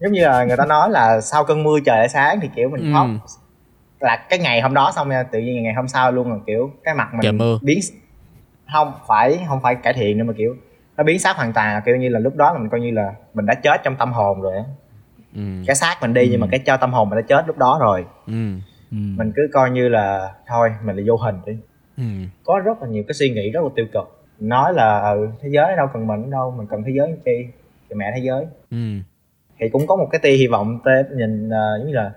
giống 0.00 0.12
như 0.12 0.20
là 0.24 0.44
người 0.44 0.56
ta 0.56 0.64
nói 0.66 0.90
là 0.90 1.20
sau 1.20 1.44
cơn 1.44 1.62
mưa 1.62 1.78
trời 1.86 1.96
lại 1.98 2.08
sáng 2.08 2.38
thì 2.42 2.50
kiểu 2.56 2.68
mình 2.68 2.92
khóc 2.92 3.06
Ừ. 3.06 3.18
là 4.00 4.16
cái 4.30 4.38
ngày 4.38 4.60
hôm 4.60 4.74
đó 4.74 4.92
xong 4.96 5.08
nha 5.08 5.22
tự 5.22 5.38
nhiên 5.38 5.62
ngày 5.62 5.74
hôm 5.74 5.88
sau 5.88 6.12
luôn 6.12 6.32
là 6.32 6.38
kiểu 6.46 6.70
cái 6.84 6.94
mặt 6.94 7.08
mình 7.14 7.38
mưa. 7.38 7.58
biến 7.62 7.78
không 8.72 8.92
phải 9.08 9.40
không 9.48 9.60
phải 9.62 9.74
cải 9.74 9.92
thiện 9.92 10.18
nữa 10.18 10.24
mà 10.24 10.32
kiểu 10.36 10.56
nó 10.96 11.04
biến 11.04 11.18
xác 11.18 11.36
hoàn 11.36 11.52
toàn 11.52 11.74
là 11.74 11.80
kiểu 11.80 11.96
như 11.96 12.08
là 12.08 12.18
lúc 12.18 12.36
đó 12.36 12.52
là 12.52 12.58
mình 12.58 12.68
coi 12.68 12.80
như 12.80 12.90
là 12.90 13.12
mình 13.34 13.46
đã 13.46 13.54
chết 13.54 13.80
trong 13.84 13.96
tâm 13.96 14.12
hồn 14.12 14.40
rồi 14.42 14.56
á 14.56 14.64
ừ. 15.34 15.40
cái 15.66 15.76
xác 15.76 15.96
mình 16.00 16.14
đi 16.14 16.28
nhưng 16.30 16.40
mà 16.40 16.46
cái 16.50 16.60
cho 16.60 16.76
tâm 16.76 16.92
hồn 16.92 17.10
mình 17.10 17.18
đã 17.18 17.24
chết 17.28 17.46
lúc 17.46 17.58
đó 17.58 17.78
rồi 17.80 18.04
ừ. 18.26 18.32
ừ. 18.90 18.96
mình 19.16 19.32
cứ 19.36 19.48
coi 19.52 19.70
như 19.70 19.88
là 19.88 20.32
thôi 20.46 20.70
mình 20.84 20.96
là 20.96 21.02
vô 21.06 21.16
hình 21.16 21.36
đi 21.46 21.52
ừ. 21.96 22.04
có 22.44 22.58
rất 22.64 22.82
là 22.82 22.88
nhiều 22.88 23.04
cái 23.08 23.14
suy 23.14 23.30
nghĩ 23.30 23.50
rất 23.50 23.60
là 23.62 23.68
tiêu 23.76 23.86
cực 23.92 24.26
nói 24.40 24.74
là 24.74 25.10
ừ, 25.10 25.28
thế 25.42 25.48
giới 25.52 25.76
đâu 25.76 25.86
cần 25.92 26.06
mình 26.06 26.30
đâu 26.30 26.54
mình 26.58 26.66
cần 26.66 26.82
thế 26.86 26.92
giới 26.96 27.08
làm 27.08 27.18
chi 27.24 27.46
thì 27.88 27.94
mẹ 27.96 28.12
thế 28.16 28.20
giới 28.24 28.46
ừ. 28.70 28.76
Thì 29.58 29.68
cũng 29.68 29.86
có 29.86 29.96
một 29.96 30.06
cái 30.12 30.18
tia 30.18 30.30
hy 30.32 30.46
vọng 30.46 30.78
tê 30.84 30.92
nhìn 31.16 31.50
ờ, 31.50 31.78
giống 31.78 31.86
như 31.86 31.92
là 31.94 32.12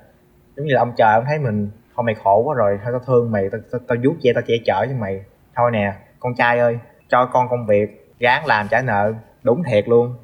giống 0.56 0.66
như 0.66 0.74
là 0.74 0.82
ông 0.82 0.92
trời 0.98 1.14
ông 1.14 1.24
thấy 1.28 1.40
mình 1.40 1.70
thôi 1.96 2.04
mày 2.04 2.16
khổ 2.16 2.42
quá 2.46 2.56
rồi 2.56 2.80
thôi 2.84 2.92
tao 2.94 3.02
thương 3.08 3.32
mày 3.32 3.50
tao 3.52 3.62
tao, 3.72 3.82
tao 3.88 3.98
vuốt 4.04 4.14
ve 4.24 4.34
tao 4.34 4.42
che 4.48 4.54
chở 4.66 4.86
cho 4.90 4.96
mày 5.00 5.22
thôi 5.56 5.72
nè 5.72 5.94
con 6.20 6.36
trai 6.36 6.60
ơi 6.60 6.80
cho 7.10 7.26
con 7.26 7.48
công 7.50 7.66
việc 7.66 8.14
ráng 8.20 8.46
làm 8.46 8.68
trả 8.72 8.82
nợ 8.82 9.14
đúng 9.44 9.64
thiệt 9.64 9.88
luôn 9.88 10.16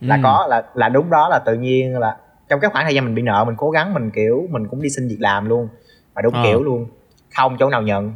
là 0.00 0.16
Ừ. 0.16 0.20
có 0.22 0.46
là 0.50 0.62
là 0.74 0.88
đúng 0.88 1.10
đó 1.10 1.28
là 1.28 1.38
tự 1.38 1.54
nhiên 1.54 1.98
là 1.98 2.16
trong 2.48 2.60
cái 2.60 2.70
khoảng 2.70 2.84
thời 2.84 2.94
gian 2.94 3.04
mình 3.04 3.14
bị 3.14 3.22
nợ 3.22 3.44
mình 3.44 3.54
cố 3.58 3.70
gắng 3.70 3.94
mình 3.94 4.10
kiểu 4.10 4.46
mình 4.50 4.68
cũng 4.68 4.82
đi 4.82 4.88
xin 4.90 5.08
việc 5.08 5.16
làm 5.20 5.48
luôn 5.48 5.68
mà 6.14 6.22
đúng 6.22 6.34
Ờ. 6.34 6.40
kiểu 6.44 6.62
luôn 6.62 6.86
không 7.36 7.56
chỗ 7.58 7.70
nào 7.70 7.82
nhận 7.82 8.12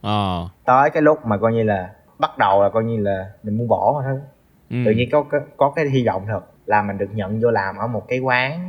ờ 0.00 0.48
tới 0.64 0.90
cái 0.90 1.02
lúc 1.02 1.26
mà 1.26 1.36
coi 1.38 1.52
như 1.52 1.62
là 1.62 1.90
bắt 2.18 2.38
đầu 2.38 2.62
là 2.62 2.68
coi 2.68 2.84
như 2.84 2.96
là 3.02 3.26
mình 3.42 3.58
muốn 3.58 3.68
bỏ 3.68 4.02
thôi 4.04 4.18
ừ. 4.70 4.76
tự 4.84 4.90
nhiên 4.90 5.08
có 5.12 5.22
có, 5.22 5.38
có 5.56 5.72
cái 5.76 5.84
hy 5.88 6.06
vọng 6.06 6.24
thật 6.28 6.40
là 6.68 6.82
mình 6.82 6.98
được 6.98 7.08
nhận 7.14 7.40
vô 7.42 7.50
làm 7.50 7.76
ở 7.76 7.86
một 7.86 8.04
cái 8.08 8.18
quán 8.18 8.60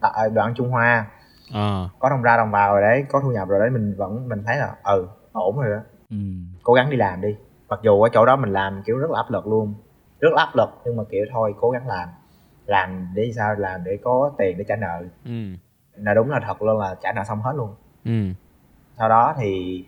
tại 0.00 0.30
đoạn 0.34 0.54
Trung 0.56 0.70
Hoa 0.70 1.06
ờ 1.52 1.88
có 1.98 2.08
đồng 2.10 2.22
ra 2.22 2.36
đồng 2.36 2.50
vào 2.50 2.72
rồi 2.72 2.82
đấy 2.82 3.04
có 3.08 3.20
thu 3.20 3.30
nhập 3.32 3.48
rồi 3.48 3.60
đấy 3.60 3.70
mình 3.70 3.94
vẫn 3.98 4.28
mình 4.28 4.42
thấy 4.46 4.56
là 4.56 4.74
ừ 4.84 5.08
ổn 5.32 5.56
rồi 5.60 5.76
đó 5.76 5.82
Ừ. 6.10 6.16
cố 6.62 6.72
gắng 6.72 6.90
đi 6.90 6.96
làm 6.96 7.20
đi 7.20 7.36
mặc 7.68 7.80
dù 7.82 8.02
ở 8.02 8.08
chỗ 8.12 8.26
đó 8.26 8.36
mình 8.36 8.52
làm 8.52 8.82
kiểu 8.86 8.98
rất 8.98 9.10
là 9.10 9.18
áp 9.18 9.30
lực 9.30 9.46
luôn 9.46 9.74
rất 10.20 10.28
là 10.32 10.42
áp 10.42 10.56
lực 10.56 10.68
nhưng 10.84 10.96
mà 10.96 11.02
kiểu 11.10 11.24
thôi 11.32 11.54
cố 11.60 11.70
gắng 11.70 11.86
làm 11.88 12.08
làm 12.66 13.08
để 13.14 13.32
sao 13.36 13.54
làm 13.54 13.84
để 13.84 13.98
có 14.04 14.32
tiền 14.38 14.58
để 14.58 14.64
trả 14.68 14.76
nợ 14.76 15.02
ừ. 15.24 15.30
là 15.96 16.14
đúng 16.14 16.30
là 16.30 16.40
thật 16.46 16.62
luôn 16.62 16.78
là 16.80 16.94
trả 17.02 17.12
nợ 17.12 17.24
xong 17.24 17.42
hết 17.42 17.52
luôn 17.56 17.74
ừ. 18.04 18.32
sau 18.98 19.08
đó 19.08 19.34
thì 19.38 19.84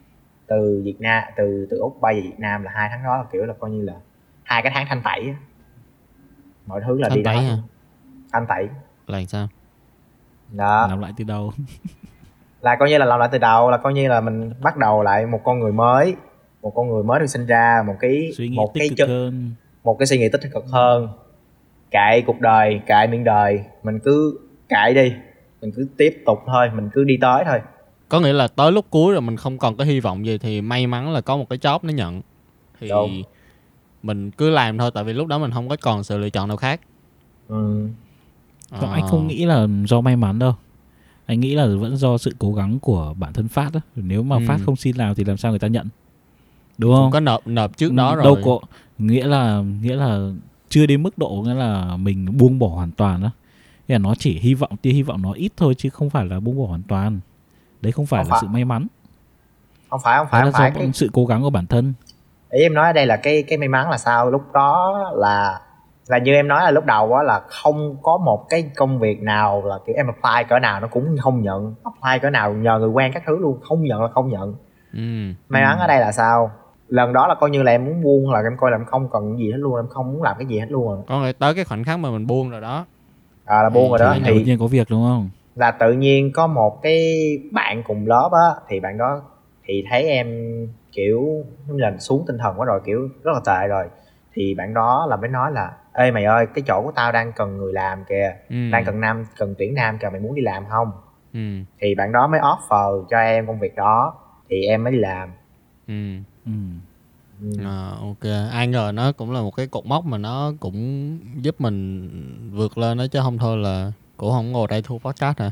từ 0.46 0.82
Việt 0.84 0.96
Nam 1.00 1.24
từ 1.36 1.66
từ 1.70 1.78
úc 1.78 2.00
bay 2.00 2.14
về 2.14 2.20
Việt 2.20 2.38
Nam 2.38 2.62
là 2.62 2.70
hai 2.74 2.88
tháng 2.88 3.04
đó 3.04 3.16
là 3.16 3.24
kiểu 3.32 3.44
là 3.44 3.54
coi 3.60 3.70
như 3.70 3.82
là 3.82 3.94
hai 4.42 4.62
cái 4.62 4.72
tháng 4.74 4.86
thanh 4.88 5.02
tẩy. 5.04 5.34
Mọi 6.68 6.80
thứ 6.86 6.98
là 6.98 7.08
Thanh 7.08 7.18
đi 7.18 7.24
tẩy 7.24 7.36
hả? 7.36 7.56
thanh 8.32 8.46
tẩy. 8.48 8.68
Là 9.06 9.24
sao? 9.28 9.48
Đó 10.52 10.86
làm 10.90 11.00
lại 11.00 11.12
từ 11.16 11.24
đầu. 11.24 11.52
Là 12.60 12.76
coi 12.76 12.88
như 12.88 12.98
là 12.98 13.06
làm 13.06 13.20
lại 13.20 13.28
từ 13.32 13.38
đầu 13.38 13.70
là 13.70 13.76
coi 13.76 13.94
như 13.94 14.08
là 14.08 14.20
mình 14.20 14.52
bắt 14.62 14.76
đầu 14.76 15.02
lại 15.02 15.26
một 15.26 15.40
con 15.44 15.60
người 15.60 15.72
mới 15.72 16.16
một 16.62 16.72
con 16.74 16.88
người 16.88 17.02
mới 17.02 17.20
được 17.20 17.26
sinh 17.26 17.46
ra 17.46 17.82
một 17.86 17.94
cái 18.00 18.30
suy 18.36 18.48
nghĩ 18.48 18.56
một 18.56 18.70
cái 18.74 18.88
chân 18.96 19.08
hơn. 19.08 19.50
một 19.84 19.98
cái 19.98 20.06
suy 20.06 20.18
nghĩ 20.18 20.28
tích 20.32 20.40
cực 20.52 20.64
hơn. 20.66 21.08
Kệ 21.90 22.22
cuộc 22.26 22.40
đời 22.40 22.80
kệ 22.86 23.06
miệng 23.06 23.24
đời. 23.24 23.60
Mình 23.82 23.98
cứ 24.04 24.38
kệ 24.68 24.94
đi. 24.94 25.12
Mình 25.60 25.72
cứ 25.76 25.86
tiếp 25.96 26.22
tục 26.26 26.38
thôi. 26.46 26.70
Mình 26.74 26.90
cứ 26.92 27.04
đi 27.04 27.18
tới 27.20 27.44
thôi. 27.46 27.60
Có 28.08 28.20
nghĩa 28.20 28.32
là 28.32 28.48
tới 28.48 28.72
lúc 28.72 28.86
cuối 28.90 29.12
rồi 29.12 29.20
mình 29.20 29.36
không 29.36 29.58
còn 29.58 29.76
cái 29.76 29.86
hy 29.86 30.00
vọng 30.00 30.26
gì 30.26 30.38
thì 30.38 30.60
may 30.60 30.86
mắn 30.86 31.12
là 31.12 31.20
có 31.20 31.36
một 31.36 31.48
cái 31.50 31.58
job 31.58 31.78
nó 31.82 31.90
nhận. 31.92 32.20
Thì 32.80 32.88
Đúng. 32.88 33.22
Mình 34.02 34.30
cứ 34.30 34.50
làm 34.50 34.78
thôi 34.78 34.90
tại 34.94 35.04
vì 35.04 35.12
lúc 35.12 35.26
đó 35.26 35.38
mình 35.38 35.50
không 35.50 35.68
có 35.68 35.76
còn 35.80 36.04
sự 36.04 36.18
lựa 36.18 36.30
chọn 36.30 36.48
nào 36.48 36.56
khác. 36.56 36.80
Ừ. 37.48 37.88
Còn 38.70 38.90
Ờ. 38.90 38.92
anh 38.94 39.08
không 39.08 39.26
nghĩ 39.26 39.44
là 39.44 39.66
do 39.86 40.00
may 40.00 40.16
mắn 40.16 40.38
đâu. 40.38 40.54
Anh 41.26 41.40
nghĩ 41.40 41.54
là 41.54 41.66
vẫn 41.66 41.96
do 41.96 42.18
sự 42.18 42.34
cố 42.38 42.54
gắng 42.54 42.78
của 42.78 43.14
bản 43.18 43.32
thân 43.32 43.48
phát 43.48 43.72
đó 43.72 43.80
nếu 43.96 44.22
mà 44.22 44.36
Ừ. 44.36 44.42
phát 44.48 44.58
không 44.66 44.76
xin 44.76 44.96
làm 44.96 45.14
thì 45.14 45.24
làm 45.24 45.36
sao 45.36 45.52
người 45.52 45.58
ta 45.58 45.68
nhận? 45.68 45.88
Đúng 46.78 46.90
cũng 46.90 46.96
không? 47.02 47.10
có 47.10 47.20
nộp 47.20 47.46
nộp 47.46 47.76
trước 47.76 47.92
đó 47.92 48.14
rồi. 48.14 48.24
đâu 48.24 48.36
có 48.44 48.58
nghĩa 48.98 49.26
là 49.26 49.60
nghĩa 49.82 49.96
là 49.96 50.30
chưa 50.68 50.86
đến 50.86 51.02
mức 51.02 51.18
độ 51.18 51.42
nghĩa 51.46 51.54
là 51.54 51.96
mình 51.96 52.36
buông 52.38 52.58
bỏ 52.58 52.68
hoàn 52.68 52.90
toàn 52.90 53.22
đó 53.22 53.30
Nghĩa 53.88 53.94
là 53.94 53.98
nó 53.98 54.14
chỉ 54.14 54.38
hy 54.38 54.54
vọng 54.54 54.76
tia 54.82 54.90
hy 54.90 55.02
vọng 55.02 55.22
nó 55.22 55.32
ít 55.32 55.52
thôi 55.56 55.74
chứ 55.74 55.90
không 55.90 56.10
phải 56.10 56.26
là 56.26 56.40
buông 56.40 56.58
bỏ 56.58 56.66
hoàn 56.66 56.82
toàn. 56.82 57.20
Đấy 57.80 57.92
không 57.92 58.06
phải 58.06 58.24
Không 58.24 58.30
là 58.30 58.34
phải. 58.34 58.38
sự 58.42 58.48
may 58.48 58.64
mắn. 58.64 58.86
Không 59.90 60.00
phải 60.04 60.18
không 60.18 60.26
phải 60.30 60.40
là 60.40 60.44
không 60.44 60.52
do 60.52 60.58
phải. 60.58 60.70
cái 60.74 60.90
sự 60.94 61.10
cố 61.12 61.26
gắng 61.26 61.42
của 61.42 61.50
bản 61.50 61.66
thân 61.66 61.92
ý 62.50 62.62
em 62.62 62.74
nói 62.74 62.86
ở 62.86 62.92
đây 62.92 63.06
là 63.06 63.16
cái 63.16 63.42
cái 63.42 63.58
may 63.58 63.68
mắn 63.68 63.90
là 63.90 63.98
sao? 63.98 64.30
Lúc 64.30 64.42
đó 64.52 65.02
là 65.14 65.60
là 66.08 66.18
như 66.18 66.32
em 66.32 66.48
nói 66.48 66.62
là 66.64 66.70
lúc 66.70 66.84
đầu 66.84 67.14
á 67.14 67.22
là 67.22 67.40
không 67.40 67.96
có 68.02 68.16
một 68.16 68.46
cái 68.48 68.70
công 68.76 68.98
việc 68.98 69.22
nào 69.22 69.62
là 69.64 69.78
kiểu 69.86 69.96
em 69.96 70.06
apply 70.06 70.48
cỡ 70.48 70.58
nào 70.58 70.80
nó 70.80 70.88
cũng 70.88 71.16
không 71.20 71.42
nhận. 71.42 71.74
Apply 71.84 72.18
cỡ 72.22 72.30
nào 72.30 72.52
nhờ 72.52 72.78
người 72.78 72.88
quen 72.88 73.12
các 73.14 73.22
thứ 73.26 73.36
luôn 73.38 73.60
không 73.60 73.82
nhận 73.82 74.02
là 74.02 74.08
không 74.08 74.28
nhận. 74.30 74.54
Ừ. 74.92 75.00
may 75.48 75.62
mắn 75.62 75.78
ở 75.78 75.86
đây 75.86 76.00
là 76.00 76.12
sao? 76.12 76.50
Lần 76.88 77.12
đó 77.12 77.26
là 77.26 77.34
coi 77.34 77.50
như 77.50 77.62
là 77.62 77.72
em 77.72 77.84
muốn 77.84 78.02
buông 78.02 78.30
là 78.30 78.38
em 78.38 78.56
coi 78.56 78.70
là 78.70 78.76
em 78.76 78.84
không 78.84 79.08
cần 79.12 79.38
gì 79.38 79.50
hết 79.50 79.58
luôn 79.58 79.76
em 79.76 79.86
không 79.88 80.12
muốn 80.12 80.22
làm 80.22 80.36
cái 80.38 80.46
gì 80.46 80.58
hết 80.58 80.66
luôn. 80.70 81.02
Có 81.08 81.18
người 81.18 81.32
tới 81.32 81.54
cái 81.54 81.64
khoảnh 81.64 81.84
khắc 81.84 81.98
mà 81.98 82.10
mình 82.10 82.26
buông 82.26 82.50
rồi 82.50 82.60
đó. 82.60 82.86
À 83.44 83.62
là 83.62 83.70
buông 83.70 83.90
rồi 83.90 83.98
đó. 83.98 84.14
Thì 84.14 84.20
thì 84.24 84.38
tự 84.38 84.40
nhiên 84.44 84.58
có 84.58 84.66
việc 84.66 84.86
đúng 84.90 85.02
không? 85.02 85.30
là 85.58 85.70
tự 85.70 85.92
nhiên 85.92 86.32
có 86.32 86.46
một 86.46 86.82
cái 86.82 87.28
bạn 87.52 87.82
cùng 87.86 88.06
lớp 88.06 88.30
á 88.32 88.60
thì 88.68 88.80
bạn 88.80 88.98
đó 88.98 89.22
thì 89.64 89.84
thấy 89.90 90.02
em 90.02 90.26
kiểu 90.98 91.44
giống 91.68 91.78
là 91.78 91.96
xuống 91.98 92.24
tinh 92.26 92.38
thần 92.38 92.60
quá 92.60 92.66
rồi 92.66 92.80
kiểu 92.86 93.08
rất 93.24 93.32
là 93.34 93.40
tệ 93.46 93.68
rồi 93.68 93.84
thì 94.34 94.54
bạn 94.54 94.74
đó 94.74 95.06
là 95.10 95.16
mới 95.16 95.28
nói 95.28 95.52
là 95.52 95.72
ê 95.92 96.10
mày 96.10 96.24
ơi 96.24 96.46
cái 96.54 96.64
chỗ 96.66 96.82
của 96.84 96.92
tao 96.94 97.12
đang 97.12 97.32
cần 97.32 97.58
người 97.58 97.72
làm 97.72 98.04
kìa 98.08 98.36
ừ. 98.48 98.56
đang 98.72 98.84
cần 98.84 99.00
nam 99.00 99.24
cần 99.38 99.54
tuyển 99.58 99.74
nam 99.74 99.98
kìa 99.98 100.08
mày 100.12 100.20
muốn 100.20 100.34
đi 100.34 100.42
làm 100.42 100.64
không 100.70 100.90
ừ. 101.32 101.40
thì 101.80 101.94
bạn 101.94 102.12
đó 102.12 102.26
mới 102.26 102.40
offer 102.40 103.04
cho 103.10 103.18
em 103.18 103.46
công 103.46 103.58
việc 103.58 103.76
đó 103.76 104.14
thì 104.48 104.62
em 104.62 104.84
mới 104.84 104.92
đi 104.92 104.98
làm 104.98 105.30
ừ. 105.88 105.94
ừ. 106.46 106.52
ừ. 107.42 107.48
À, 107.64 107.90
ok 108.00 108.50
ai 108.52 108.66
ngờ 108.66 108.92
nó 108.94 109.12
cũng 109.12 109.32
là 109.32 109.40
một 109.40 109.56
cái 109.56 109.66
cột 109.66 109.86
mốc 109.86 110.04
mà 110.04 110.18
nó 110.18 110.52
cũng 110.60 111.18
giúp 111.36 111.60
mình 111.60 112.08
vượt 112.52 112.78
lên 112.78 112.98
đó 112.98 113.06
chứ 113.10 113.18
không 113.22 113.38
thôi 113.38 113.56
là 113.56 113.92
cũng 114.16 114.30
không 114.30 114.52
ngồi 114.52 114.66
đây 114.70 114.82
thu 114.82 114.98
podcast 114.98 115.38
hả 115.38 115.50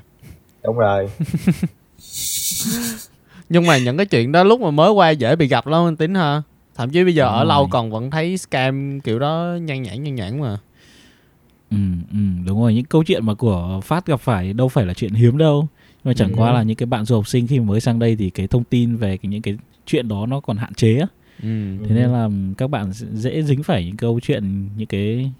đúng 0.64 0.78
rồi 0.78 1.11
nhưng 3.48 3.66
mà 3.66 3.78
những 3.78 3.96
cái 3.96 4.06
chuyện 4.06 4.32
đó 4.32 4.44
lúc 4.44 4.61
mà 4.61 4.70
mới 4.70 4.90
qua 4.90 5.11
dễ 5.11 5.37
bị 5.37 5.46
gặp 5.46 5.66
lắm 5.66 5.88
anh 5.88 5.96
tính 5.96 6.14
ha 6.14 6.42
thậm 6.74 6.90
chí 6.90 7.04
bây 7.04 7.14
giờ 7.14 7.24
Đúng 7.24 7.32
ở 7.32 7.38
rồi. 7.38 7.46
lâu 7.46 7.66
còn 7.70 7.90
vẫn 7.90 8.11
thấy 8.11 8.38
scam 8.38 9.00
kiểu 9.00 9.18
đó 9.18 9.56
nhan 9.62 9.82
nhản 9.82 10.02
nhan 10.02 10.14
nhản 10.14 10.40
mà 10.40 10.56
Ừ, 11.70 11.76
ừ, 12.12 12.18
đúng 12.46 12.61
rồi 12.61 12.74
những 12.74 12.85
câu 12.85 13.02
chuyện 13.04 13.26
mà 13.26 13.35
của 13.35 13.80
phát 13.85 14.06
gặp 14.06 14.20
phải 14.20 14.52
đâu 14.52 14.68
phải 14.68 14.87
là 14.87 14.94
chuyện 14.94 15.12
hiếm 15.14 15.38
đâu 15.38 15.68
nhưng 16.04 16.11
mà 16.11 16.14
chẳng 16.14 16.32
Ừ. 16.32 16.37
qua 16.37 16.52
là 16.52 16.62
những 16.62 16.76
cái 16.76 16.87
bạn 16.87 17.04
du 17.04 17.14
học 17.14 17.28
sinh 17.28 17.46
khi 17.46 17.61
mới 17.61 17.80
sang 17.80 17.98
đây 17.98 18.16
thì 18.16 18.30
cái 18.30 18.46
thông 18.46 18.64
tin 18.64 18.96
về 18.96 19.16
cái, 19.16 19.30
những 19.30 19.42
cái 19.42 19.56
chuyện 19.87 20.09
đó 20.09 20.26
nó 20.26 20.40
còn 20.40 20.56
hạn 20.56 20.74
chế 20.74 20.98
á 20.98 21.06
ừ. 21.42 21.76
thế 21.88 21.94
nên 21.94 22.09
là 22.12 22.28
các 22.59 22.70
bạn 22.70 22.92
dễ 22.92 23.42
dính 23.42 23.62
phải 23.62 23.85
những 23.85 23.96
câu 23.96 24.20
chuyện 24.22 24.68
những 24.76 24.87
cái 24.87 25.30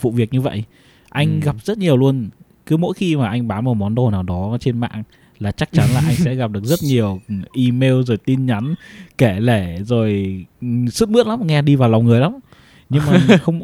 vụ 0.00 0.10
việc 0.10 0.32
như 0.32 0.40
vậy 0.40 0.64
anh 1.08 1.40
Ừ. 1.40 1.44
gặp 1.44 1.56
rất 1.64 1.78
nhiều 1.78 1.96
luôn 1.96 2.28
cứ 2.66 2.76
mỗi 2.76 2.94
khi 2.94 3.16
mà 3.16 3.28
anh 3.28 3.48
bán 3.48 3.64
một 3.64 3.74
món 3.74 3.94
đồ 3.94 4.10
nào 4.10 4.22
đó 4.22 4.56
trên 4.60 4.78
mạng 4.78 5.02
là 5.38 5.52
chắc 5.52 5.72
chắn 5.72 5.88
là 5.94 6.00
anh 6.06 6.16
sẽ 6.16 6.34
gặp 6.40 6.50
được 6.50 6.64
rất 6.64 6.82
nhiều 6.82 7.20
email 7.56 8.02
rồi 8.02 8.16
tin 8.16 8.46
nhắn 8.46 8.74
kể 9.18 9.40
lể 9.40 9.78
rồi 9.82 10.44
ừ, 10.60 10.66
sức 10.90 11.08
mướt 11.10 11.26
lắm 11.26 11.46
nghe 11.46 11.62
đi 11.62 11.76
vào 11.76 11.88
lòng 11.88 12.04
người 12.04 12.20
lắm 12.20 12.38
nhưng 12.88 13.02
mà 13.06 13.36
không 13.42 13.62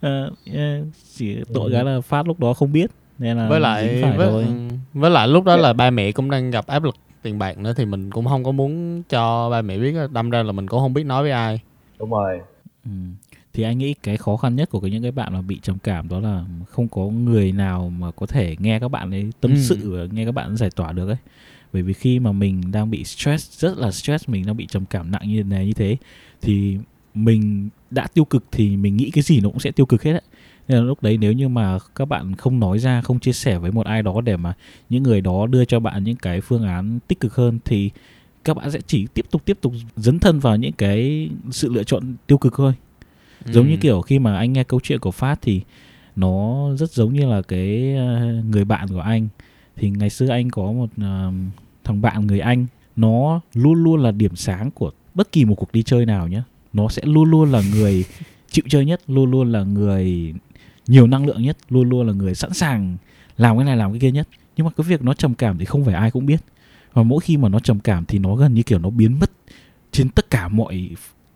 eh, 0.00 0.84
chỉ 1.16 1.36
tội 1.54 1.72
cái 1.72 1.84
là 1.84 2.00
phát 2.00 2.26
lúc 2.26 2.40
đó 2.40 2.54
không 2.54 2.72
biết 2.72 2.90
nên 3.18 3.36
là 3.36 3.48
với 3.48 3.60
lại 3.60 3.98
phải 4.02 4.16
với, 4.16 4.26
thôi. 4.26 4.42
ừ, 4.42 4.76
với 4.92 5.10
lại 5.10 5.28
lúc 5.28 5.44
đó 5.44 5.56
là 5.56 5.72
ba 5.72 5.90
mẹ 5.90 6.12
cũng 6.12 6.30
đang 6.30 6.50
gặp 6.50 6.66
áp 6.66 6.84
lực 6.84 6.96
tiền 7.22 7.38
bạc 7.38 7.58
nữa 7.58 7.72
thì 7.76 7.84
mình 7.84 8.10
cũng 8.10 8.26
không 8.26 8.44
có 8.44 8.52
muốn 8.52 9.02
cho 9.08 9.50
ba 9.50 9.62
mẹ 9.62 9.78
biết 9.78 9.94
á. 9.96 10.06
đâm 10.10 10.30
ra 10.30 10.42
là 10.42 10.52
mình 10.52 10.66
cũng 10.66 10.80
không 10.80 10.94
biết 10.94 11.04
nói 11.04 11.22
với 11.22 11.32
ai 11.32 11.60
đúng 11.98 12.10
rồi 12.10 12.40
Ừ. 12.84 12.90
Thì 13.58 13.64
anh 13.64 13.78
nghĩ 13.78 13.94
cái 14.02 14.16
khó 14.16 14.36
khăn 14.36 14.56
nhất 14.56 14.70
của 14.70 14.80
cái 14.80 14.90
những 14.90 15.02
cái 15.02 15.10
bạn 15.10 15.32
mà 15.32 15.42
bị 15.42 15.58
trầm 15.62 15.78
cảm 15.78 16.08
đó 16.08 16.20
là 16.20 16.44
không 16.70 16.88
có 16.88 17.02
người 17.02 17.52
nào 17.52 17.92
mà 17.98 18.10
có 18.10 18.26
thể 18.26 18.56
nghe 18.58 18.78
các 18.80 18.88
bạn 18.88 19.10
ấy 19.10 19.30
tâm 19.40 19.50
Ừ. 19.50 19.58
sự 19.60 19.90
và 19.96 20.06
nghe 20.12 20.24
các 20.24 20.32
bạn 20.32 20.56
giải 20.56 20.70
tỏa 20.76 20.92
được 20.92 21.08
ấy. 21.08 21.16
Bởi 21.72 21.82
vì 21.82 21.92
khi 21.92 22.18
mà 22.18 22.32
mình 22.32 22.72
đang 22.72 22.90
bị 22.90 23.04
stress 23.04 23.60
rất 23.60 23.78
là 23.78 23.90
stress 23.90 24.28
mình 24.28 24.46
đang 24.46 24.56
bị 24.56 24.66
trầm 24.66 24.84
cảm 24.86 25.10
nặng 25.10 25.22
như 25.28 25.44
này 25.44 25.66
như 25.66 25.72
thế 25.72 25.96
thì 26.42 26.78
mình 27.14 27.68
đã 27.90 28.06
tiêu 28.14 28.24
cực 28.24 28.44
thì 28.52 28.76
mình 28.76 28.96
nghĩ 28.96 29.10
cái 29.10 29.22
gì 29.22 29.40
nó 29.40 29.48
cũng 29.48 29.60
sẽ 29.60 29.70
tiêu 29.70 29.86
cực 29.86 30.02
hết 30.02 30.12
ấy. 30.12 30.22
Nên 30.68 30.78
là 30.78 30.84
lúc 30.84 31.02
đấy 31.02 31.18
nếu 31.18 31.32
như 31.32 31.48
mà 31.48 31.78
các 31.94 32.04
bạn 32.04 32.34
không 32.36 32.60
nói 32.60 32.78
ra, 32.78 33.00
không 33.00 33.18
chia 33.20 33.32
sẻ 33.32 33.58
với 33.58 33.72
một 33.72 33.86
ai 33.86 34.02
đó 34.02 34.20
để 34.20 34.36
mà 34.36 34.54
những 34.88 35.02
người 35.02 35.20
đó 35.20 35.46
đưa 35.46 35.64
cho 35.64 35.80
bạn 35.80 36.04
những 36.04 36.16
cái 36.16 36.40
phương 36.40 36.62
án 36.64 36.98
tích 37.08 37.20
cực 37.20 37.34
hơn 37.34 37.58
thì 37.64 37.90
các 38.44 38.56
bạn 38.56 38.70
sẽ 38.70 38.80
chỉ 38.86 39.06
tiếp 39.14 39.26
tục 39.30 39.44
tiếp 39.44 39.58
tục 39.60 39.72
dấn 39.96 40.18
thân 40.18 40.38
vào 40.38 40.56
những 40.56 40.72
cái 40.72 41.30
sự 41.50 41.72
lựa 41.72 41.82
chọn 41.84 42.14
tiêu 42.26 42.38
cực 42.38 42.54
thôi 42.56 42.74
giống 43.52 43.66
Ừ. 43.66 43.70
như 43.70 43.76
kiểu 43.76 44.00
khi 44.00 44.18
mà 44.18 44.36
anh 44.38 44.52
nghe 44.52 44.64
câu 44.64 44.80
chuyện 44.82 44.98
của 44.98 45.10
phát 45.10 45.38
thì 45.42 45.60
nó 46.16 46.68
rất 46.76 46.90
giống 46.90 47.12
như 47.12 47.26
là 47.26 47.42
cái 47.42 47.94
ờ, 47.96 48.32
người 48.50 48.64
bạn 48.64 48.88
của 48.88 49.00
anh. 49.00 49.28
Thì 49.76 49.90
ngày 49.90 50.10
xưa 50.10 50.28
anh 50.28 50.50
có 50.50 50.72
một 50.72 50.88
ờ, 50.96 51.32
thằng 51.84 52.02
bạn 52.02 52.26
người 52.26 52.40
anh 52.40 52.66
nó 52.96 53.40
luôn 53.54 53.84
luôn 53.84 54.02
là 54.02 54.10
điểm 54.10 54.36
sáng 54.36 54.70
của 54.70 54.90
bất 55.14 55.32
kỳ 55.32 55.44
một 55.44 55.54
cuộc 55.54 55.72
đi 55.72 55.82
chơi 55.82 56.06
nào 56.06 56.28
nhé 56.28 56.42
nó 56.72 56.88
sẽ 56.88 57.02
luôn 57.04 57.30
luôn 57.30 57.52
là 57.52 57.62
người 57.72 58.04
chịu 58.50 58.64
chơi 58.68 58.84
nhất 58.84 59.00
luôn 59.06 59.30
luôn 59.30 59.52
là 59.52 59.62
người 59.62 60.34
nhiều 60.86 61.06
năng 61.06 61.26
lượng 61.26 61.42
nhất 61.42 61.56
luôn 61.68 61.88
luôn 61.88 62.06
là 62.06 62.12
người 62.12 62.34
sẵn 62.34 62.52
sàng 62.54 62.96
làm 63.36 63.56
cái 63.56 63.64
này 63.64 63.76
làm 63.76 63.92
cái 63.92 64.00
kia 64.00 64.10
nhất. 64.10 64.28
Nhưng 64.56 64.64
mà 64.66 64.70
cái 64.76 64.84
việc 64.88 65.02
nó 65.02 65.14
trầm 65.14 65.34
cảm 65.34 65.58
thì 65.58 65.64
không 65.64 65.84
phải 65.84 65.94
ai 65.94 66.10
cũng 66.10 66.26
biết. 66.26 66.40
Và 66.92 67.02
mỗi 67.02 67.20
khi 67.20 67.36
mà 67.36 67.48
nó 67.48 67.58
trầm 67.60 67.80
cảm 67.80 68.04
thì 68.04 68.18
nó 68.18 68.34
gần 68.34 68.54
như 68.54 68.62
kiểu 68.62 68.78
nó 68.78 68.90
biến 68.90 69.18
mất 69.20 69.30
trên 69.92 70.08
tất 70.08 70.30
cả 70.30 70.48
mọi 70.48 70.88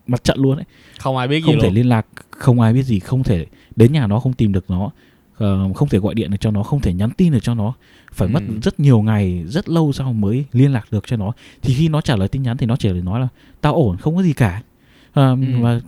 mặt 0.07 0.25
trận 0.25 0.39
luôn 0.41 0.57
ấy. 0.57 0.65
Không 0.99 1.17
ai 1.17 1.29
biết 1.29 1.41
gì 1.41 1.47
không 1.47 1.61
thể 1.61 1.67
luôn. 1.69 1.75
liên 1.75 1.89
lạc 1.89 2.07
không 2.31 2.61
ai 2.61 2.73
biết 2.73 2.83
gì 2.83 2.99
không 3.01 3.23
thể 3.23 3.47
đến 3.77 3.93
nhà 3.93 4.07
nó 4.07 4.21
không 4.21 4.33
tìm 4.33 4.53
được 4.53 4.71
nó. 4.71 4.91
Ờ, 5.37 5.73
không 5.75 5.89
thể 5.89 5.99
gọi 5.99 6.15
điện 6.15 6.31
được 6.31 6.37
cho 6.41 6.51
nó 6.51 6.63
không 6.63 6.81
thể 6.81 6.93
nhắn 6.93 7.11
tin 7.11 7.33
được 7.33 7.39
cho 7.43 7.55
nó. 7.55 7.75
Phải 8.13 8.29
mất 8.29 8.43
Ừ. 8.49 8.55
rất 8.63 8.81
nhiều 8.81 9.03
ngày 9.03 9.45
rất 9.47 9.69
lâu 9.69 9.93
sau 9.93 10.13
mới 10.13 10.45
liên 10.53 10.73
lạc 10.73 10.85
được 10.91 11.05
cho 11.07 11.17
nó. 11.17 11.33
Thì 11.63 11.75
khi 11.75 11.89
nó 11.89 12.01
trả 12.01 12.17
lời 12.17 12.29
tin 12.29 12.43
nhắn 12.43 12.57
thì 12.57 12.67
nó 12.67 12.77
chỉ 12.77 12.89
nói 12.93 13.21
là 13.21 13.29
tao 13.61 13.75
ổn 13.75 13.97
không 13.97 14.17
có 14.17 14.23
gì 14.23 14.33
cả. 14.33 14.63
Ờ, 15.13 15.31
Ừ. 15.31 15.37
và 15.61 15.81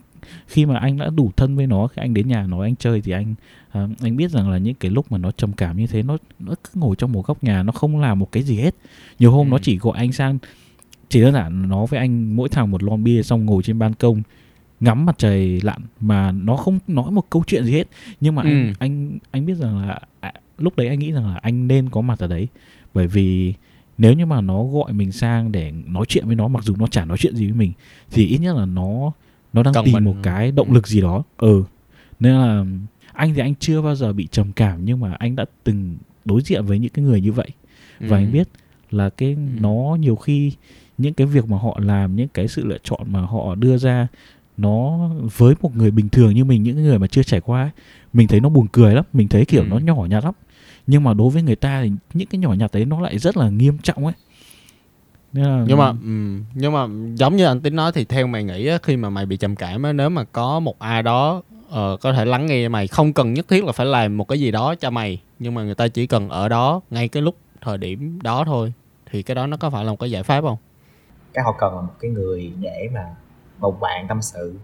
khi 0.47 0.67
mà 0.67 0.79
anh 0.79 0.97
đã 0.99 1.11
đủ 1.11 1.31
thân 1.37 1.57
với 1.57 1.67
nó 1.67 1.87
khi 1.87 2.01
anh 2.03 2.15
đến 2.15 2.29
nhà 2.29 2.47
nó 2.47 2.63
anh 2.63 2.77
chơi 2.77 3.01
thì 3.01 3.13
anh 3.13 3.35
ờ, 3.73 3.89
anh 4.03 4.17
biết 4.17 4.31
rằng 4.31 4.51
là 4.51 4.59
những 4.59 4.75
cái 4.75 4.91
lúc 4.91 5.13
mà 5.13 5.19
nó 5.19 5.31
trầm 5.31 5.53
cảm 5.53 5.77
như 5.77 5.87
thế 5.87 6.03
nó 6.03 6.17
nó 6.39 6.55
cứ 6.65 6.71
ngồi 6.81 6.97
trong 6.97 7.13
một 7.13 7.27
góc 7.27 7.45
nhà 7.45 7.63
nó 7.63 7.73
không 7.73 8.01
làm 8.01 8.19
một 8.19 8.33
cái 8.33 8.43
gì 8.43 8.57
hết. 8.57 8.75
Nhiều 9.19 9.33
hôm 9.33 9.47
Ừ. 9.47 9.51
nó 9.51 9.59
chỉ 9.59 9.79
gọi 9.79 9.99
anh 9.99 10.13
sang 10.13 10.39
chỉ 11.09 11.21
đơn 11.21 11.33
giản 11.35 11.69
nó 11.69 11.87
với 11.87 12.01
anh 12.01 12.37
mỗi 12.37 12.49
thằng 12.49 12.71
một 12.71 12.83
lon 12.83 13.05
bia 13.05 13.23
xong 13.23 13.45
ngồi 13.47 13.63
trên 13.63 13.79
ban 13.79 13.95
công 13.95 14.23
ngắm 14.81 15.07
mặt 15.07 15.15
trời 15.19 15.61
lặn 15.63 15.81
mà 16.01 16.33
nó 16.33 16.57
không 16.57 16.79
nói 16.87 17.11
một 17.11 17.31
câu 17.31 17.45
chuyện 17.47 17.65
gì 17.65 17.73
hết 17.73 17.85
nhưng 18.21 18.35
mà 18.35 18.43
anh 18.43 18.67
Ừ. 18.69 18.73
anh 18.79 19.19
anh 19.31 19.47
biết 19.47 19.55
rằng 19.55 19.79
là 19.89 19.99
à, 20.21 20.33
lúc 20.59 20.77
đấy 20.77 20.89
anh 20.89 20.99
nghĩ 20.99 21.13
rằng 21.13 21.27
là 21.27 21.37
anh 21.43 21.69
nên 21.69 21.89
có 21.91 22.01
mặt 22.01 22.19
ở 22.19 22.27
đấy 22.27 22.49
bởi 22.95 23.07
vì 23.07 23.55
nếu 23.99 24.13
như 24.13 24.27
mà 24.27 24.41
nó 24.41 24.65
gọi 24.65 24.93
mình 24.93 25.13
sang 25.13 25.53
để 25.53 25.73
nói 25.87 26.05
chuyện 26.09 26.27
với 26.27 26.37
nó 26.37 26.49
mặc 26.49 26.65
dù 26.65 26.75
nó 26.79 26.87
chả 26.87 27.05
nói 27.05 27.17
chuyện 27.19 27.37
gì 27.37 27.45
với 27.47 27.55
mình 27.59 27.73
thì 28.11 28.27
ít 28.27 28.39
nhất 28.39 28.57
là 28.57 28.67
nó 28.67 29.13
nó 29.53 29.63
đang 29.63 29.75
Cần 29.75 29.85
tìm 29.85 29.95
mình. 29.95 30.05
một 30.05 30.15
cái 30.23 30.53
động 30.53 30.73
lực 30.73 30.87
gì 30.89 31.01
đó 31.01 31.23
ừ 31.37 31.65
nên 32.21 32.35
là 32.35 32.65
anh 33.13 33.35
thì 33.35 33.41
anh 33.41 33.55
chưa 33.55 33.83
bao 33.83 33.95
giờ 33.95 34.13
bị 34.13 34.27
trầm 34.31 34.53
cảm 34.53 34.85
nhưng 34.85 35.01
mà 35.01 35.13
anh 35.19 35.37
đã 35.37 35.45
từng 35.65 35.97
đối 36.25 36.41
diện 36.43 36.65
với 36.65 36.79
những 36.79 36.91
cái 36.91 37.05
người 37.05 37.21
như 37.21 37.33
vậy 37.33 37.49
và 38.01 38.17
Ừ. 38.17 38.23
anh 38.23 38.33
biết 38.33 38.49
là 38.91 39.11
cái 39.11 39.37
nó 39.61 39.97
nhiều 40.01 40.17
khi 40.17 40.53
những 40.99 41.15
cái 41.15 41.27
việc 41.27 41.49
mà 41.49 41.59
họ 41.59 41.79
làm 41.83 42.17
những 42.17 42.29
cái 42.29 42.49
sự 42.49 42.65
lựa 42.67 42.79
chọn 42.83 43.01
mà 43.13 43.21
họ 43.21 43.55
đưa 43.55 43.77
ra 43.79 44.07
nó 44.57 45.09
với 45.37 45.55
một 45.63 45.77
người 45.77 45.91
bình 45.91 46.09
thường 46.09 46.35
như 46.35 46.45
mình 46.45 46.63
những 46.63 46.83
người 46.83 46.99
mà 46.99 47.07
chưa 47.07 47.23
trải 47.23 47.41
qua 47.41 47.63
ấy, 47.63 47.71
mình 48.13 48.29
thấy 48.29 48.41
nó 48.41 48.49
buồn 48.49 48.67
cười 48.73 48.95
lắm 48.95 49.05
mình 49.13 49.29
thấy 49.29 49.45
kiểu 49.45 49.63
Ừ. 49.63 49.67
nó 49.71 49.79
nhỏ 49.79 49.95
nhặt 50.11 50.25
lắm. 50.25 50.35
Nhưng 50.87 51.05
mà 51.05 51.15
đối 51.15 51.31
với 51.31 51.43
người 51.43 51.57
ta 51.57 51.83
thì 51.83 51.91
những 52.15 52.29
cái 52.29 52.39
nhỏ 52.39 52.53
nhặt 52.53 52.71
đấy 52.73 52.85
nó 52.85 53.01
lại 53.01 53.19
rất 53.19 53.37
là 53.37 53.49
nghiêm 53.51 53.79
trọng 53.79 54.05
ấy. 54.05 54.15
Nên 55.33 55.45
là 55.45 55.65
nhưng 55.69 55.79
mà 55.79 55.93
nhưng 56.55 56.73
mà 56.73 56.87
giống 57.15 57.37
như 57.37 57.45
anh 57.45 57.61
tính 57.61 57.77
nói 57.77 57.93
thì 57.93 58.05
theo 58.05 58.27
mày 58.27 58.45
nghĩ 58.45 58.67
á, 58.67 58.79
khi 58.83 58.97
mà 58.97 59.11
mày 59.11 59.27
bị 59.27 59.37
trầm 59.37 59.57
cảm 59.57 59.83
á 59.83 59.93
nếu 59.93 60.09
mà 60.11 60.25
có 60.25 60.61
một 60.61 60.79
ai 60.79 61.03
đó 61.03 61.43
ờ, 61.71 61.97
có 62.01 62.13
thể 62.13 62.25
lắng 62.25 62.47
nghe 62.47 62.69
mày 62.69 62.87
không 62.89 63.13
cần 63.13 63.35
nhất 63.35 63.49
thiết 63.49 63.65
là 63.65 63.73
phải 63.73 63.87
làm 63.87 64.17
một 64.17 64.29
cái 64.29 64.41
gì 64.41 64.51
đó 64.51 64.75
cho 64.75 64.91
mày 64.91 65.21
nhưng 65.39 65.55
mà 65.55 65.63
người 65.63 65.75
ta 65.75 65.89
chỉ 65.89 66.07
cần 66.07 66.29
ở 66.29 66.49
đó 66.49 66.81
ngay 66.91 67.09
cái 67.09 67.23
lúc 67.23 67.37
thời 67.61 67.79
điểm 67.79 68.19
đó 68.23 68.45
thôi 68.45 68.73
thì 69.11 69.23
cái 69.23 69.35
đó 69.35 69.47
nó 69.47 69.57
có 69.57 69.71
phải 69.71 69.85
là 69.85 69.91
một 69.91 69.99
cái 70.01 70.11
giải 70.11 70.23
pháp 70.23 70.41
không 70.41 70.57
cái 71.35 71.45
họ 71.45 71.53
cần 71.59 71.75
là 71.75 71.81
một 71.81 71.93
cái 72.01 72.11
người 72.11 72.53
để 72.61 72.89
mà 72.95 73.15
một 73.59 73.81
bạn 73.81 74.09
tâm 74.09 74.23
sự. 74.23 74.55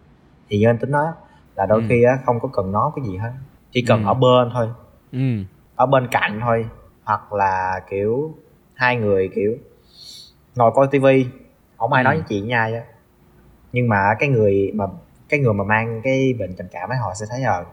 Thì 0.49 0.59
như 0.59 0.67
anh 0.69 0.79
tính 0.79 0.91
nói 0.91 1.07
là 1.57 1.67
đôi 1.67 1.81
Ừ. 1.81 1.87
khi 1.89 2.03
á 2.03 2.19
không 2.27 2.41
có 2.41 2.49
cần 2.53 2.73
nói 2.73 2.91
cái 2.97 3.05
gì 3.05 3.17
hết 3.17 3.33
chỉ 3.73 3.83
cần 3.89 4.03
Ừ. 4.03 4.07
ở 4.07 4.15
bên 4.15 4.51
thôi. 4.53 4.69
Ừ. 5.13 5.19
Ở 5.77 5.87
bên 5.87 6.09
cạnh 6.11 6.41
thôi 6.43 6.67
hoặc 7.05 7.33
là 7.33 7.81
kiểu 7.91 8.35
hai 8.75 8.97
người 8.97 9.31
kiểu 9.35 9.57
ngồi 10.57 10.73
coi 10.75 10.87
tivi 10.91 11.27
không 11.77 11.93
ai 11.93 12.03
Ừ. 12.03 12.05
nói 12.05 12.15
với 12.15 12.25
chuyện 12.29 12.49
nhai 12.49 12.75
á. 12.75 12.83
Nhưng 13.73 13.89
mà 13.89 14.15
cái 14.19 14.29
người 14.29 14.73
mà 14.75 14.87
cái 15.29 15.41
người 15.41 15.55
mà 15.55 15.65
mang 15.65 16.01
cái 16.05 16.35
bệnh 16.39 16.57
trầm 16.57 16.67
cảm 16.73 16.89
ấy 16.89 16.99
họ 16.99 17.15
sẽ 17.15 17.27
thấy 17.31 17.41
là 17.41 17.65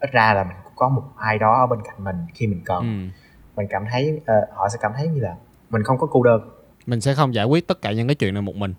ít 0.00 0.12
ra 0.12 0.34
là 0.34 0.44
mình 0.44 0.56
cũng 0.64 0.72
có 0.76 0.88
một 0.88 1.02
ai 1.16 1.38
đó 1.38 1.52
ở 1.60 1.66
bên 1.66 1.78
cạnh 1.84 2.04
mình 2.04 2.16
khi 2.34 2.46
mình 2.46 2.60
cần. 2.64 2.80
Ừ. 2.80 3.20
Mình 3.56 3.66
cảm 3.70 3.84
thấy 3.92 4.20
ờ, 4.26 4.34
họ 4.54 4.68
sẽ 4.68 4.78
cảm 4.82 4.92
thấy 4.96 5.08
như 5.08 5.20
là 5.20 5.36
mình 5.70 5.82
không 5.82 5.98
có 5.98 6.06
cô 6.10 6.22
đơn 6.22 6.48
mình 6.86 7.00
sẽ 7.00 7.14
không 7.14 7.34
giải 7.34 7.44
quyết 7.44 7.66
tất 7.66 7.82
cả 7.82 7.92
những 7.92 8.08
cái 8.08 8.14
chuyện 8.14 8.34
này 8.34 8.42
một 8.42 8.56
mình 8.56 8.74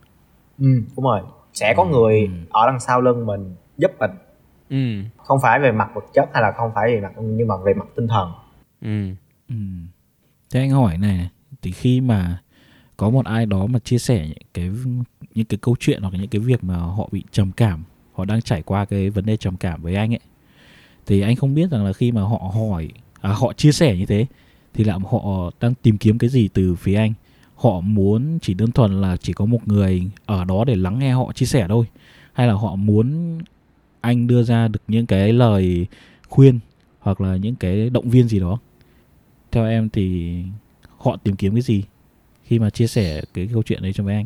ừ 0.59 0.65
đúng 0.95 1.05
rồi 1.05 1.21
sẽ 1.53 1.73
có 1.77 1.83
Ừ. 1.83 1.89
người 1.89 2.19
Ừ. 2.21 2.27
ở 2.49 2.67
đằng 2.67 2.79
sau 2.79 3.01
lưng 3.01 3.25
mình 3.25 3.55
giúp 3.77 3.91
mình 3.99 4.11
ừ 4.69 5.03
không 5.17 5.39
phải 5.41 5.59
về 5.59 5.71
mặt 5.71 5.89
vật 5.95 6.05
chất 6.13 6.29
hay 6.33 6.41
là 6.43 6.51
không 6.57 6.71
phải 6.75 6.91
về 6.95 7.01
mặt 7.01 7.11
nhưng 7.21 7.47
mà 7.47 7.55
về 7.65 7.73
mặt 7.73 7.85
tinh 7.95 8.07
thần 8.07 8.31
ừ 8.81 9.15
Ừ. 9.49 9.55
Thế 10.49 10.59
anh 10.59 10.69
hỏi 10.69 10.97
này, 10.97 11.29
thì 11.61 11.71
khi 11.71 12.01
mà 12.01 12.41
có 12.97 13.09
một 13.09 13.25
ai 13.25 13.45
đó 13.45 13.65
mà 13.65 13.79
chia 13.79 13.97
sẻ 13.97 14.27
những 14.27 14.37
cái 14.53 14.69
những 15.35 15.45
cái 15.45 15.57
câu 15.61 15.75
chuyện 15.79 16.01
hoặc 16.01 16.13
là 16.13 16.19
những 16.19 16.29
cái 16.29 16.39
việc 16.41 16.63
mà 16.63 16.75
họ 16.77 17.09
bị 17.11 17.23
trầm 17.31 17.51
cảm 17.51 17.83
họ 18.13 18.25
đang 18.25 18.41
trải 18.41 18.61
qua 18.61 18.85
cái 18.85 19.09
vấn 19.09 19.25
đề 19.25 19.37
trầm 19.37 19.57
cảm 19.57 19.81
với 19.81 19.95
anh 19.95 20.13
ấy 20.13 20.19
thì 21.05 21.21
anh 21.21 21.35
không 21.35 21.53
biết 21.55 21.71
rằng 21.71 21.85
là 21.85 21.93
khi 21.93 22.11
mà 22.11 22.21
họ 22.21 22.37
hỏi 22.53 22.89
à, 23.21 23.29
họ 23.33 23.53
chia 23.53 23.71
sẻ 23.71 23.95
như 23.97 24.05
thế 24.05 24.25
thì 24.73 24.83
là 24.83 24.97
họ 25.09 25.51
đang 25.59 25.73
tìm 25.75 25.97
kiếm 25.97 26.17
cái 26.17 26.29
gì 26.29 26.47
từ 26.53 26.75
phía 26.75 26.95
anh 26.95 27.13
họ 27.55 27.79
muốn 27.81 28.39
chỉ 28.41 28.53
đơn 28.53 28.71
thuần 28.71 29.01
là 29.01 29.17
chỉ 29.17 29.33
có 29.33 29.45
một 29.45 29.67
người 29.67 30.03
ở 30.25 30.45
đó 30.45 30.63
để 30.67 30.75
lắng 30.75 30.99
nghe 30.99 31.11
họ 31.11 31.31
chia 31.33 31.45
sẻ 31.45 31.65
thôi 31.69 31.85
hay 32.33 32.47
là 32.47 32.53
họ 32.53 32.75
muốn 32.75 33.39
anh 34.01 34.27
đưa 34.27 34.43
ra 34.43 34.67
được 34.67 34.81
những 34.87 35.05
cái 35.05 35.33
lời 35.33 35.87
khuyên 36.29 36.59
hoặc 36.99 37.21
là 37.21 37.35
những 37.35 37.55
cái 37.55 37.89
động 37.89 38.09
viên 38.09 38.27
gì 38.27 38.39
đó 38.39 38.59
theo 39.51 39.65
em 39.65 39.89
thì 39.89 40.37
họ 40.97 41.17
tìm 41.23 41.35
kiếm 41.35 41.53
cái 41.53 41.61
gì 41.61 41.83
khi 42.43 42.59
mà 42.59 42.69
chia 42.69 42.87
sẻ 42.87 43.21
cái 43.33 43.49
câu 43.53 43.63
chuyện 43.63 43.81
đấy 43.81 43.93
cho 43.93 44.03
với 44.03 44.15
anh 44.15 44.25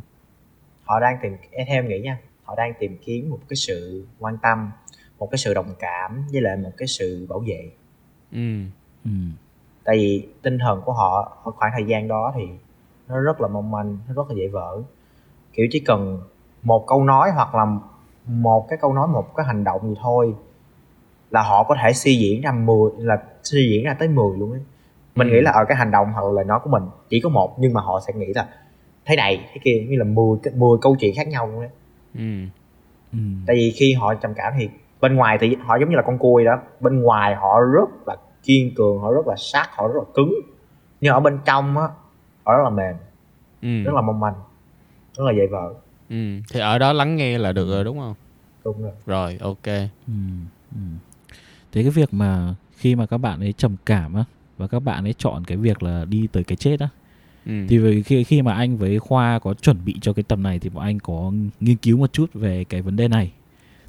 họ 0.84 1.00
đang 1.00 1.18
tìm 1.22 1.32
theo 1.58 1.65
em 1.68 1.88
nghĩ 1.88 2.00
nha 2.00 2.18
họ 2.44 2.56
đang 2.56 2.74
tìm 2.80 2.98
kiếm 3.06 3.30
một 3.30 3.39
cái 3.50 3.58
sự 3.58 4.06
quan 4.20 4.38
tâm 4.42 4.72
một 5.20 5.28
cái 5.32 5.38
sự 5.38 5.54
đồng 5.54 5.74
cảm 5.80 6.24
với 6.32 6.42
lại 6.42 6.58
một 6.58 6.72
cái 6.78 6.88
sự 6.88 7.26
bảo 7.30 7.39
vệ 7.39 7.70
ừ. 8.32 8.62
ừ. 9.06 9.12
tại 9.84 9.98
vì 9.98 10.28
tinh 10.42 10.58
thần 10.60 10.82
của 10.86 10.94
họ 10.94 11.38
ở 11.44 11.52
khoảng 11.52 11.72
thời 11.78 11.86
gian 11.88 12.08
đó 12.08 12.34
thì 12.36 12.44
nó 13.10 13.19
rất 13.19 13.41
là 13.41 13.48
mong 13.48 13.72
manh 13.72 13.98
nó 14.08 14.13
rất 14.13 14.30
là 14.30 14.36
dễ 14.36 14.48
vỡ 14.48 14.82
kiểu 15.54 15.67
chỉ 15.72 15.80
cần 15.80 16.22
một 16.63 16.88
câu 16.88 17.04
nói 17.04 17.32
hoặc 17.36 17.56
là 17.56 17.65
một 18.28 18.67
cái 18.69 18.78
câu 18.82 18.93
nói 18.93 19.08
một 19.08 19.36
cái 19.36 19.45
hành 19.45 19.63
động 19.63 19.89
gì 19.89 19.95
thôi 20.02 20.36
là 21.32 21.41
họ 21.41 21.63
có 21.63 21.76
thể 21.84 21.93
suy 21.93 22.15
diễn 22.15 22.41
ra 22.41 22.52
10 22.52 22.91
là 22.98 23.24
suy 23.43 23.69
diễn 23.69 23.84
ra 23.84 23.93
tới 24.00 24.08
10 24.08 24.38
luôn 24.38 24.52
ấy 24.52 24.62
mình 25.15 25.30
ừ. 25.30 25.34
nghĩ 25.34 25.41
là 25.41 25.52
ở 25.52 25.65
cái 25.65 25.78
hành 25.78 25.91
động 25.91 26.08
hoặc 26.13 26.26
là 26.26 26.32
lời 26.32 26.45
nói 26.45 26.60
của 26.63 26.69
mình 26.69 26.84
chỉ 27.10 27.19
có 27.19 27.30
một 27.30 27.56
nhưng 27.60 27.74
mà 27.74 27.82
họ 27.82 28.02
sẽ 28.08 28.13
nghĩ 28.13 28.34
là 28.36 28.48
thế 29.06 29.15
này 29.15 29.50
thế 29.54 29.62
kia 29.63 29.86
như 29.89 29.98
là 29.98 30.06
10 30.06 30.38
10 30.56 30.78
câu 30.82 30.95
chuyện 31.00 31.15
khác 31.15 31.28
nhau 31.28 31.48
luôn 31.48 31.62
đấy 31.62 31.69
ừ. 32.15 32.45
Ừ. 33.13 33.19
tại 33.48 33.56
vì 33.56 33.74
khi 33.76 33.93
họ 33.93 34.13
trầm 34.13 34.34
cảm 34.34 34.54
thì 34.60 34.69
bên 35.02 35.15
ngoài 35.15 35.38
thì 35.41 35.56
họ 35.60 35.78
giống 35.80 35.89
như 35.89 35.95
là 35.95 36.02
con 36.02 36.17
cui 36.17 36.45
đó 36.45 36.60
bên 36.80 37.02
ngoài 37.02 37.36
họ 37.36 37.60
rất 37.74 38.08
là 38.08 38.15
kiên 38.43 38.76
cường 38.76 39.00
họ 39.00 39.12
rất 39.12 39.28
là 39.28 39.36
sát 39.38 39.67
họ 39.72 39.88
rất 39.88 39.95
là 39.95 40.04
cứng 40.13 40.34
nhưng 41.02 41.13
ở 41.13 41.19
bên 41.19 41.39
trong 41.45 41.78
á 41.78 41.88
họ 42.43 42.58
rất 42.58 42.63
là 42.63 42.69
mềm 42.69 42.95
ừ. 43.62 43.84
rất 43.84 43.93
là 43.95 44.02
mong 44.02 44.19
manh 44.19 44.34
rất 45.17 45.23
là 45.23 45.32
dễ 45.38 45.47
vỡ 45.47 45.73
ừ. 46.10 46.39
thì 46.52 46.60
ở 46.60 46.78
đó 46.80 46.93
lắng 46.93 47.15
nghe 47.15 47.38
là 47.38 47.52
được 47.52 47.69
rồi 47.69 47.84
đúng 47.84 47.99
không 47.99 48.13
đúng 48.65 48.82
rồi 48.82 48.91
rồi 49.06 49.38
ok 49.41 49.65
Ừ. 50.08 50.13
Ừ. 50.75 50.80
thế 51.71 51.82
cái 51.84 51.91
việc 51.91 52.13
mà 52.13 52.56
khi 52.78 52.95
mà 52.95 53.06
các 53.06 53.17
bạn 53.17 53.39
ấy 53.39 53.54
trầm 53.54 53.75
cảm 53.86 54.13
á 54.13 54.23
và 54.58 54.67
các 54.67 54.80
bạn 54.80 55.04
ấy 55.04 55.13
chọn 55.17 55.43
cái 55.45 55.58
việc 55.58 55.84
là 55.84 56.06
đi 56.06 56.28
tới 56.32 56.43
cái 56.43 56.56
chết 56.56 56.80
á 56.80 56.89
ừ. 57.45 57.52
thì 57.69 57.78
vì 57.78 58.04
khi 58.04 58.23
khi 58.23 58.41
mà 58.41 58.54
anh 58.54 58.78
với 58.78 58.99
khoa 58.99 59.39
có 59.39 59.54
chuẩn 59.54 59.78
bị 59.86 59.95
cho 60.02 60.13
cái 60.13 60.23
tập 60.23 60.39
này 60.39 60.60
thì 60.60 60.69
bọn 60.69 60.84
anh 60.84 60.99
có 60.99 61.32
nghiên 61.60 61.78
cứu 61.78 61.97
một 61.97 62.13
chút 62.13 62.30
về 62.34 62.63
cái 62.63 62.82
vấn 62.82 62.95
đề 62.95 63.08
này 63.08 63.32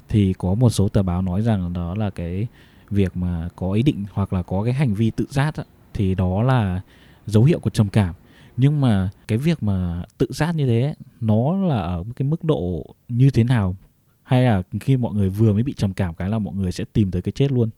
thì 0.09 0.33
có 0.37 0.53
một 0.53 0.69
số 0.69 0.89
tờ 0.89 1.03
báo 1.03 1.21
nói 1.21 1.41
rằng 1.41 1.73
đó 1.73 1.95
là 1.95 2.09
cái 2.09 2.47
việc 2.89 3.17
mà 3.17 3.49
có 3.55 3.71
ý 3.71 3.83
định 3.83 4.05
hoặc 4.11 4.33
là 4.33 4.43
có 4.43 4.63
cái 4.63 4.73
hành 4.73 4.93
vi 4.93 5.11
tự 5.11 5.25
sát 5.29 5.55
á, 5.55 5.63
thì 5.93 6.15
đó 6.15 6.43
là 6.43 6.81
dấu 7.25 7.43
hiệu 7.43 7.59
của 7.59 7.69
trầm 7.69 7.89
cảm 7.89 8.13
nhưng 8.57 8.81
mà 8.81 9.09
cái 9.27 9.37
việc 9.37 9.63
mà 9.63 10.03
tự 10.17 10.27
sát 10.31 10.55
như 10.55 10.67
thế 10.67 10.93
nó 11.21 11.55
là 11.55 11.77
ở 11.77 12.03
cái 12.15 12.27
mức 12.27 12.43
độ 12.43 12.85
như 13.09 13.29
thế 13.33 13.43
nào? 13.43 13.75
Hay 14.23 14.43
là 14.43 14.61
khi 14.79 14.97
mọi 14.97 15.13
người 15.13 15.29
vừa 15.29 15.53
mới 15.53 15.63
bị 15.63 15.73
trầm 15.73 15.93
cảm 15.93 16.13
cái 16.13 16.29
là 16.29 16.39
mọi 16.39 16.53
người 16.55 16.71
sẽ 16.71 16.83
tìm 16.93 17.11
tới 17.11 17.21
cái 17.21 17.31
chết 17.31 17.51
luôn? 17.51 17.69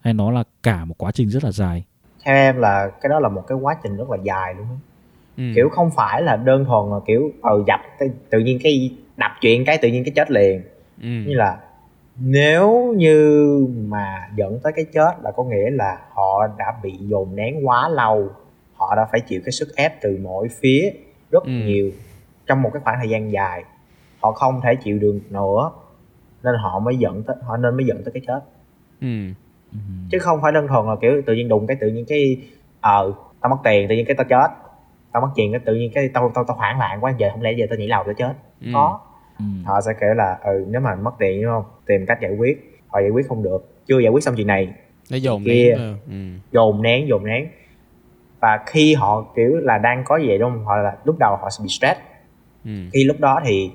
Hay 0.00 0.14
nó 0.14 0.30
là 0.30 0.44
cả 0.62 0.84
một 0.84 0.94
quá 0.98 1.12
trình 1.12 1.28
rất 1.28 1.44
là 1.44 1.52
dài? 1.52 1.84
Theo 2.24 2.34
em 2.34 2.56
là 2.56 2.90
cái 3.00 3.10
đó 3.10 3.20
là 3.20 3.28
một 3.28 3.42
cái 3.46 3.58
quá 3.58 3.76
trình 3.82 3.96
rất 3.96 4.10
là 4.10 4.16
dài 4.24 4.54
luôn 4.54 4.66
Ừ. 5.36 5.42
kiểu 5.54 5.68
không 5.68 5.90
phải 5.96 6.22
là 6.22 6.36
đơn 6.36 6.64
thuần 6.64 6.90
là 6.90 6.96
kiểu 7.06 7.30
ờ 7.42 7.64
dập 7.66 7.80
tự 8.30 8.38
nhiên 8.38 8.58
cái 8.62 8.96
đập 9.16 9.30
chuyện 9.40 9.64
cái 9.64 9.78
tự 9.82 9.88
nhiên 9.88 10.04
cái 10.04 10.12
chết 10.16 10.30
liền. 10.30 10.62
Ừ. 11.00 11.08
như 11.08 11.34
là 11.34 11.58
nếu 12.16 12.94
như 12.96 13.46
mà 13.88 14.28
dẫn 14.36 14.60
tới 14.62 14.72
cái 14.76 14.84
chết 14.94 15.10
là 15.22 15.30
có 15.36 15.44
nghĩa 15.44 15.70
là 15.70 15.98
họ 16.12 16.46
đã 16.58 16.64
bị 16.82 16.92
dồn 17.00 17.36
nén 17.36 17.66
quá 17.66 17.88
lâu 17.88 18.28
họ 18.76 18.94
đã 18.96 19.06
phải 19.12 19.20
chịu 19.20 19.40
cái 19.44 19.52
sức 19.52 19.68
ép 19.76 20.00
từ 20.02 20.18
mỗi 20.22 20.48
phía 20.60 20.90
rất 21.30 21.44
Ừ. 21.44 21.50
nhiều 21.50 21.90
trong 22.46 22.62
một 22.62 22.70
cái 22.72 22.82
khoảng 22.84 22.96
thời 22.98 23.08
gian 23.10 23.32
dài 23.32 23.64
họ 24.20 24.32
không 24.32 24.60
thể 24.64 24.74
chịu 24.74 24.98
được 24.98 25.18
nữa 25.30 25.70
nên 26.42 26.54
họ 26.54 26.78
mới 26.78 26.96
dẫn 26.96 27.22
tới 27.22 27.36
họ 27.42 27.56
nên 27.56 27.76
mới 27.76 27.86
dẫn 27.86 28.04
tới 28.04 28.12
cái 28.12 28.22
chết 28.26 28.40
ừ. 29.00 29.28
ừ. 29.72 29.78
chứ 30.10 30.18
không 30.18 30.38
phải 30.42 30.52
đơn 30.52 30.68
thuần 30.68 30.86
là 30.86 30.96
kiểu 31.00 31.22
tự 31.26 31.34
nhiên 31.34 31.48
đụng 31.48 31.66
cái 31.66 31.76
tự 31.80 31.88
nhiên 31.88 32.04
cái 32.08 32.36
ờ 32.80 33.12
tao 33.40 33.50
mất 33.50 33.56
tiền 33.64 33.88
tự 33.88 33.94
nhiên 33.94 34.04
cái 34.06 34.16
tao 34.16 34.24
chết 34.28 34.48
tao 35.12 35.22
mất 35.22 35.28
tiền 35.36 35.52
cái 35.52 35.60
tự 35.64 35.74
nhiên 35.74 35.90
cái 35.94 36.08
tao 36.14 36.32
tao 36.34 36.44
tao 36.44 36.56
hoảng 36.56 36.78
loạn 36.78 36.98
quá 37.04 37.14
giờ 37.18 37.28
không 37.32 37.42
lẽ 37.42 37.52
giờ 37.52 37.66
tao 37.70 37.78
nhảy 37.78 37.88
lầu 37.88 38.02
tao 38.04 38.14
chết 38.14 38.32
Ừ. 38.60 38.66
có 38.74 39.00
Ừ. 39.38 39.44
họ 39.64 39.80
sẽ 39.80 39.92
kể 40.00 40.06
là 40.16 40.38
ừ 40.44 40.64
nếu 40.68 40.80
mà 40.80 40.94
mất 40.94 41.10
tiền 41.18 41.42
đúng 41.42 41.50
không 41.52 41.64
tìm 41.86 42.06
cách 42.06 42.18
giải 42.22 42.30
quyết 42.36 42.82
họ 42.88 43.00
giải 43.00 43.10
quyết 43.10 43.28
không 43.28 43.42
được 43.42 43.84
chưa 43.86 43.98
giải 43.98 44.10
quyết 44.10 44.24
xong 44.24 44.34
chuyện 44.36 44.46
này 44.46 44.72
nó 45.10 45.16
dồn 45.16 45.44
kia. 45.44 45.74
nén 45.78 45.96
ừ. 46.10 46.40
dồn 46.52 46.82
nén 46.82 47.08
dồn 47.08 47.24
nén 47.26 47.48
và 48.40 48.62
khi 48.66 48.94
họ 48.94 49.24
kiểu 49.36 49.56
là 49.56 49.78
đang 49.78 50.04
có 50.04 50.16
gì 50.16 50.38
đúng 50.38 50.50
không 50.50 50.64
họ 50.64 50.76
là 50.76 50.96
lúc 51.04 51.16
đầu 51.18 51.36
họ 51.36 51.50
sẽ 51.50 51.62
bị 51.62 51.68
stress 51.68 52.00
Ừ. 52.64 52.70
khi 52.92 53.04
lúc 53.04 53.16
đó 53.20 53.40
thì 53.44 53.72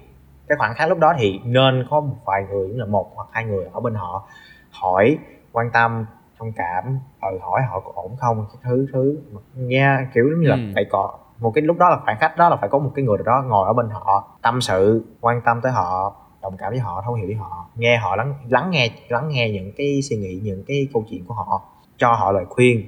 cái 0.48 0.58
khoảnh 0.58 0.74
khắc 0.76 0.90
lúc 0.90 1.00
đó 1.00 1.14
thì 1.18 1.40
nên 1.46 1.86
có 1.90 2.00
một 2.00 2.16
vài 2.26 2.44
người 2.50 2.70
là 2.70 2.86
một 2.86 3.12
hoặc 3.16 3.28
hai 3.32 3.46
người 3.46 3.66
ở 3.74 3.80
bên 3.80 3.94
họ 3.94 4.28
hỏi 4.72 5.18
quan 5.52 5.70
tâm 5.74 6.06
thông 6.40 6.52
cảm 6.52 7.00
ừ, 7.22 7.38
hỏi 7.42 7.62
họ 7.70 7.80
có 7.80 7.92
ổn 7.96 8.16
không 8.20 8.46
cái 8.48 8.58
thứ 8.64 8.88
thứ 8.94 9.18
nghe 9.56 9.98
kiểu 10.14 10.30
giống 10.32 10.42
như 10.42 10.48
là 10.48 10.56
Ừ. 10.56 10.62
phải 10.76 10.86
có 10.92 11.14
một 11.40 11.52
cái 11.56 11.62
lúc 11.62 11.78
đó 11.78 11.90
là 11.90 11.98
khoảnh 12.06 12.18
khắc 12.20 12.38
đó 12.38 12.50
là 12.50 12.56
phải 12.56 12.70
có 12.70 12.80
một 12.80 12.92
cái 12.96 13.06
người 13.06 13.18
đó 13.26 13.44
ngồi 13.48 13.68
ở 13.68 13.74
bên 13.74 13.90
họ 13.90 14.28
tâm 14.42 14.62
sự 14.62 15.06
quan 15.22 15.42
tâm 15.46 15.62
tới 15.62 15.72
họ 15.72 16.14
đồng 16.42 16.58
cảm 16.58 16.70
với 16.70 16.80
họ 16.80 17.02
thấu 17.06 17.14
hiểu 17.14 17.28
với 17.28 17.36
họ 17.36 17.66
nghe 17.76 17.98
họ 17.98 18.16
lắng 18.16 18.34
lắng 18.50 18.70
nghe 18.72 18.90
lắng 19.10 19.28
nghe 19.30 19.50
những 19.50 19.72
cái 19.78 20.00
suy 20.10 20.16
nghĩ 20.18 20.40
những 20.44 20.64
cái 20.68 20.88
câu 20.94 21.04
chuyện 21.10 21.26
của 21.26 21.34
họ 21.34 21.62
cho 21.98 22.12
họ 22.14 22.32
lời 22.32 22.46
khuyên 22.50 22.84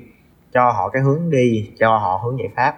cho 0.54 0.72
họ 0.72 0.90
cái 0.90 1.02
hướng 1.02 1.30
đi 1.30 1.72
cho 1.80 1.98
họ 1.98 2.22
hướng 2.24 2.40
giải 2.40 2.50
pháp. 2.56 2.76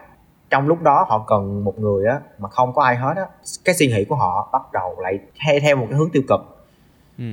Trong 0.50 0.68
lúc 0.68 0.82
đó 0.82 1.06
họ 1.10 1.24
cần 1.28 1.64
một 1.64 1.80
người 1.80 2.06
á 2.08 2.20
mà 2.40 2.50
không 2.50 2.74
có 2.74 2.84
ai 2.84 2.96
hết 2.96 3.14
á 3.18 3.26
cái 3.66 3.76
suy 3.76 3.88
nghĩ 3.88 4.06
của 4.06 4.16
họ 4.16 4.50
bắt 4.54 4.62
đầu 4.74 4.96
lại 5.00 5.20
theo 5.46 5.60
theo 5.62 5.76
một 5.76 5.86
cái 5.90 5.98
hướng 6.00 6.10
tiêu 6.10 6.22
cực. 6.28 6.40
Ừ. 7.18 7.24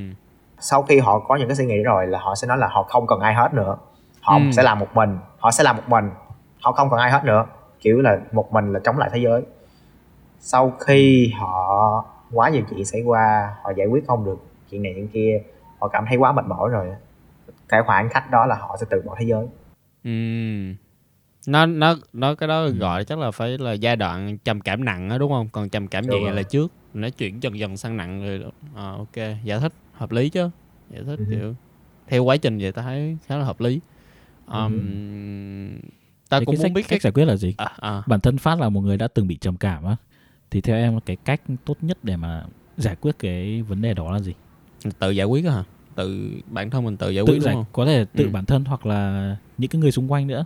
sau 0.65 0.83
khi 0.83 0.99
họ 0.99 1.19
có 1.19 1.37
những 1.37 1.49
cái 1.49 1.57
suy 1.57 1.67
nghĩ 1.67 1.83
rồi 1.83 2.07
là 2.07 2.19
họ 2.19 2.35
sẽ 2.35 2.47
nói 2.47 2.59
là 2.59 2.69
họ 2.69 2.83
không 2.83 3.07
cần 3.07 3.21
ai 3.21 3.35
hết 3.35 3.55
nữa. 3.55 3.77
Họ 4.21 4.37
Ừ. 4.37 4.41
sẽ 4.53 4.63
làm 4.63 4.79
một 4.79 4.87
mình 4.95 5.19
họ 5.39 5.51
sẽ 5.51 5.65
làm 5.65 5.77
một 5.77 5.83
mình 5.87 6.11
họ 6.63 6.73
không 6.73 6.91
cần 6.91 6.99
ai 6.99 7.11
hết 7.11 7.25
nữa. 7.25 7.47
Kiểu 7.81 8.01
là 8.01 8.19
một 8.33 8.53
mình 8.53 8.73
là 8.73 8.81
chống 8.85 8.99
lại 8.99 9.11
thế 9.13 9.19
giới. 9.19 9.43
Sau 10.41 10.73
khi 10.81 11.33
họ 11.39 12.05
quá 12.33 12.49
nhiều 12.49 12.63
chuyện 12.71 12.85
xảy 12.85 13.03
qua 13.03 13.55
họ 13.63 13.71
giải 13.77 13.87
quyết 13.87 14.05
không 14.07 14.25
được 14.25 14.39
chuyện 14.71 14.83
này 14.83 14.93
chuyện 14.97 15.09
kia 15.09 15.43
họ 15.81 15.89
cảm 15.89 16.05
thấy 16.09 16.17
quá 16.17 16.33
mệt 16.33 16.45
mỏi 16.47 16.71
rồi 16.71 16.87
cái 17.69 17.83
khoảng 17.87 18.09
khắc 18.09 18.31
đó 18.31 18.47
là 18.47 18.55
họ 18.55 18.77
sẽ 18.81 18.87
từ 18.91 19.03
bỏ 19.07 19.15
thế 19.19 19.25
giới 19.29 19.49
Ừ. 20.05 20.11
nó 21.47 21.67
nó 21.67 21.97
nó 22.13 22.35
cái 22.35 22.49
đó 22.49 22.69
gọi 22.69 23.05
chắc 23.05 23.19
là 23.19 23.31
phải 23.31 23.59
là 23.59 23.73
giai 23.73 23.97
đoạn 23.97 24.39
trầm 24.39 24.61
cảm 24.61 24.85
nặng 24.85 25.11
á 25.11 25.19
đúng 25.19 25.33
không? 25.33 25.49
Còn 25.53 25.69
trầm 25.69 25.87
cảm 25.87 26.05
nhẹ 26.11 26.33
là 26.33 26.43
trước 26.43 26.73
nó 26.95 27.09
chuyển 27.11 27.43
dần 27.43 27.59
dần 27.59 27.77
sang 27.77 27.97
nặng 27.97 28.21
rồi 28.23 28.53
à, 28.77 28.91
ok 28.91 29.17
giải 29.45 29.61
thích 29.61 29.73
hợp 29.93 30.13
lý 30.13 30.29
chứ? 30.29 30.51
Giải 30.91 31.03
thích 31.07 31.17
Ừ. 31.19 31.25
kiểu 31.31 31.55
theo 32.07 32.25
quá 32.25 32.37
trình 32.37 32.59
vậy 32.59 32.73
ta 32.73 32.83
thấy 32.83 33.19
khá 33.27 33.37
là 33.37 33.45
hợp 33.45 33.61
lý. 33.61 33.81
Um, 34.47 35.79
ta 36.29 36.39
Thế 36.41 36.45
cũng 36.47 36.57
muốn 36.59 36.75
biết 36.75 36.83
cái 36.83 36.89
cách 36.89 37.03
giải 37.03 37.13
quyết 37.13 37.25
là 37.25 37.37
gì? 37.37 37.55
À, 37.57 37.73
à, 37.81 38.03
bản 38.07 38.21
thân 38.21 38.39
phát 38.39 38.61
là 38.61 38.69
một 38.69 38.81
người 38.81 38.97
đã 38.97 39.09
từng 39.09 39.29
bị 39.29 39.37
trầm 39.37 39.57
cảm 39.57 39.85
á 39.85 39.97
thì 40.51 40.61
theo 40.61 40.77
em 40.77 41.01
cái 41.01 41.17
cách 41.25 41.41
tốt 41.65 41.77
nhất 41.81 41.99
để 42.03 42.17
mà 42.17 42.45
giải 42.77 42.97
quyết 43.01 43.19
cái 43.19 43.63
vấn 43.63 43.83
đề 43.83 43.95
đó 43.95 44.13
là 44.13 44.21
gì? 44.21 44.33
Tự 44.99 45.11
giải 45.11 45.27
quyết 45.27 45.45
á 45.45 45.53
hả 45.53 45.65
tự 45.95 46.31
bản 46.47 46.71
thân 46.71 46.85
mình 46.85 46.97
tự 46.97 47.11
giải 47.11 47.25
tự 47.27 47.33
quyết 47.33 47.43
giải 47.43 47.55
đúng 47.55 47.65
không? 47.65 47.73
có 47.73 47.85
thể 47.87 48.07
tự 48.17 48.25
Ừ. 48.25 48.31
bản 48.33 48.45
thân 48.45 48.65
hoặc 48.65 48.87
là 48.87 49.37
những 49.59 49.71
cái 49.71 49.81
người 49.81 49.91
xung 49.91 50.13
quanh 50.13 50.27
nữa. 50.27 50.45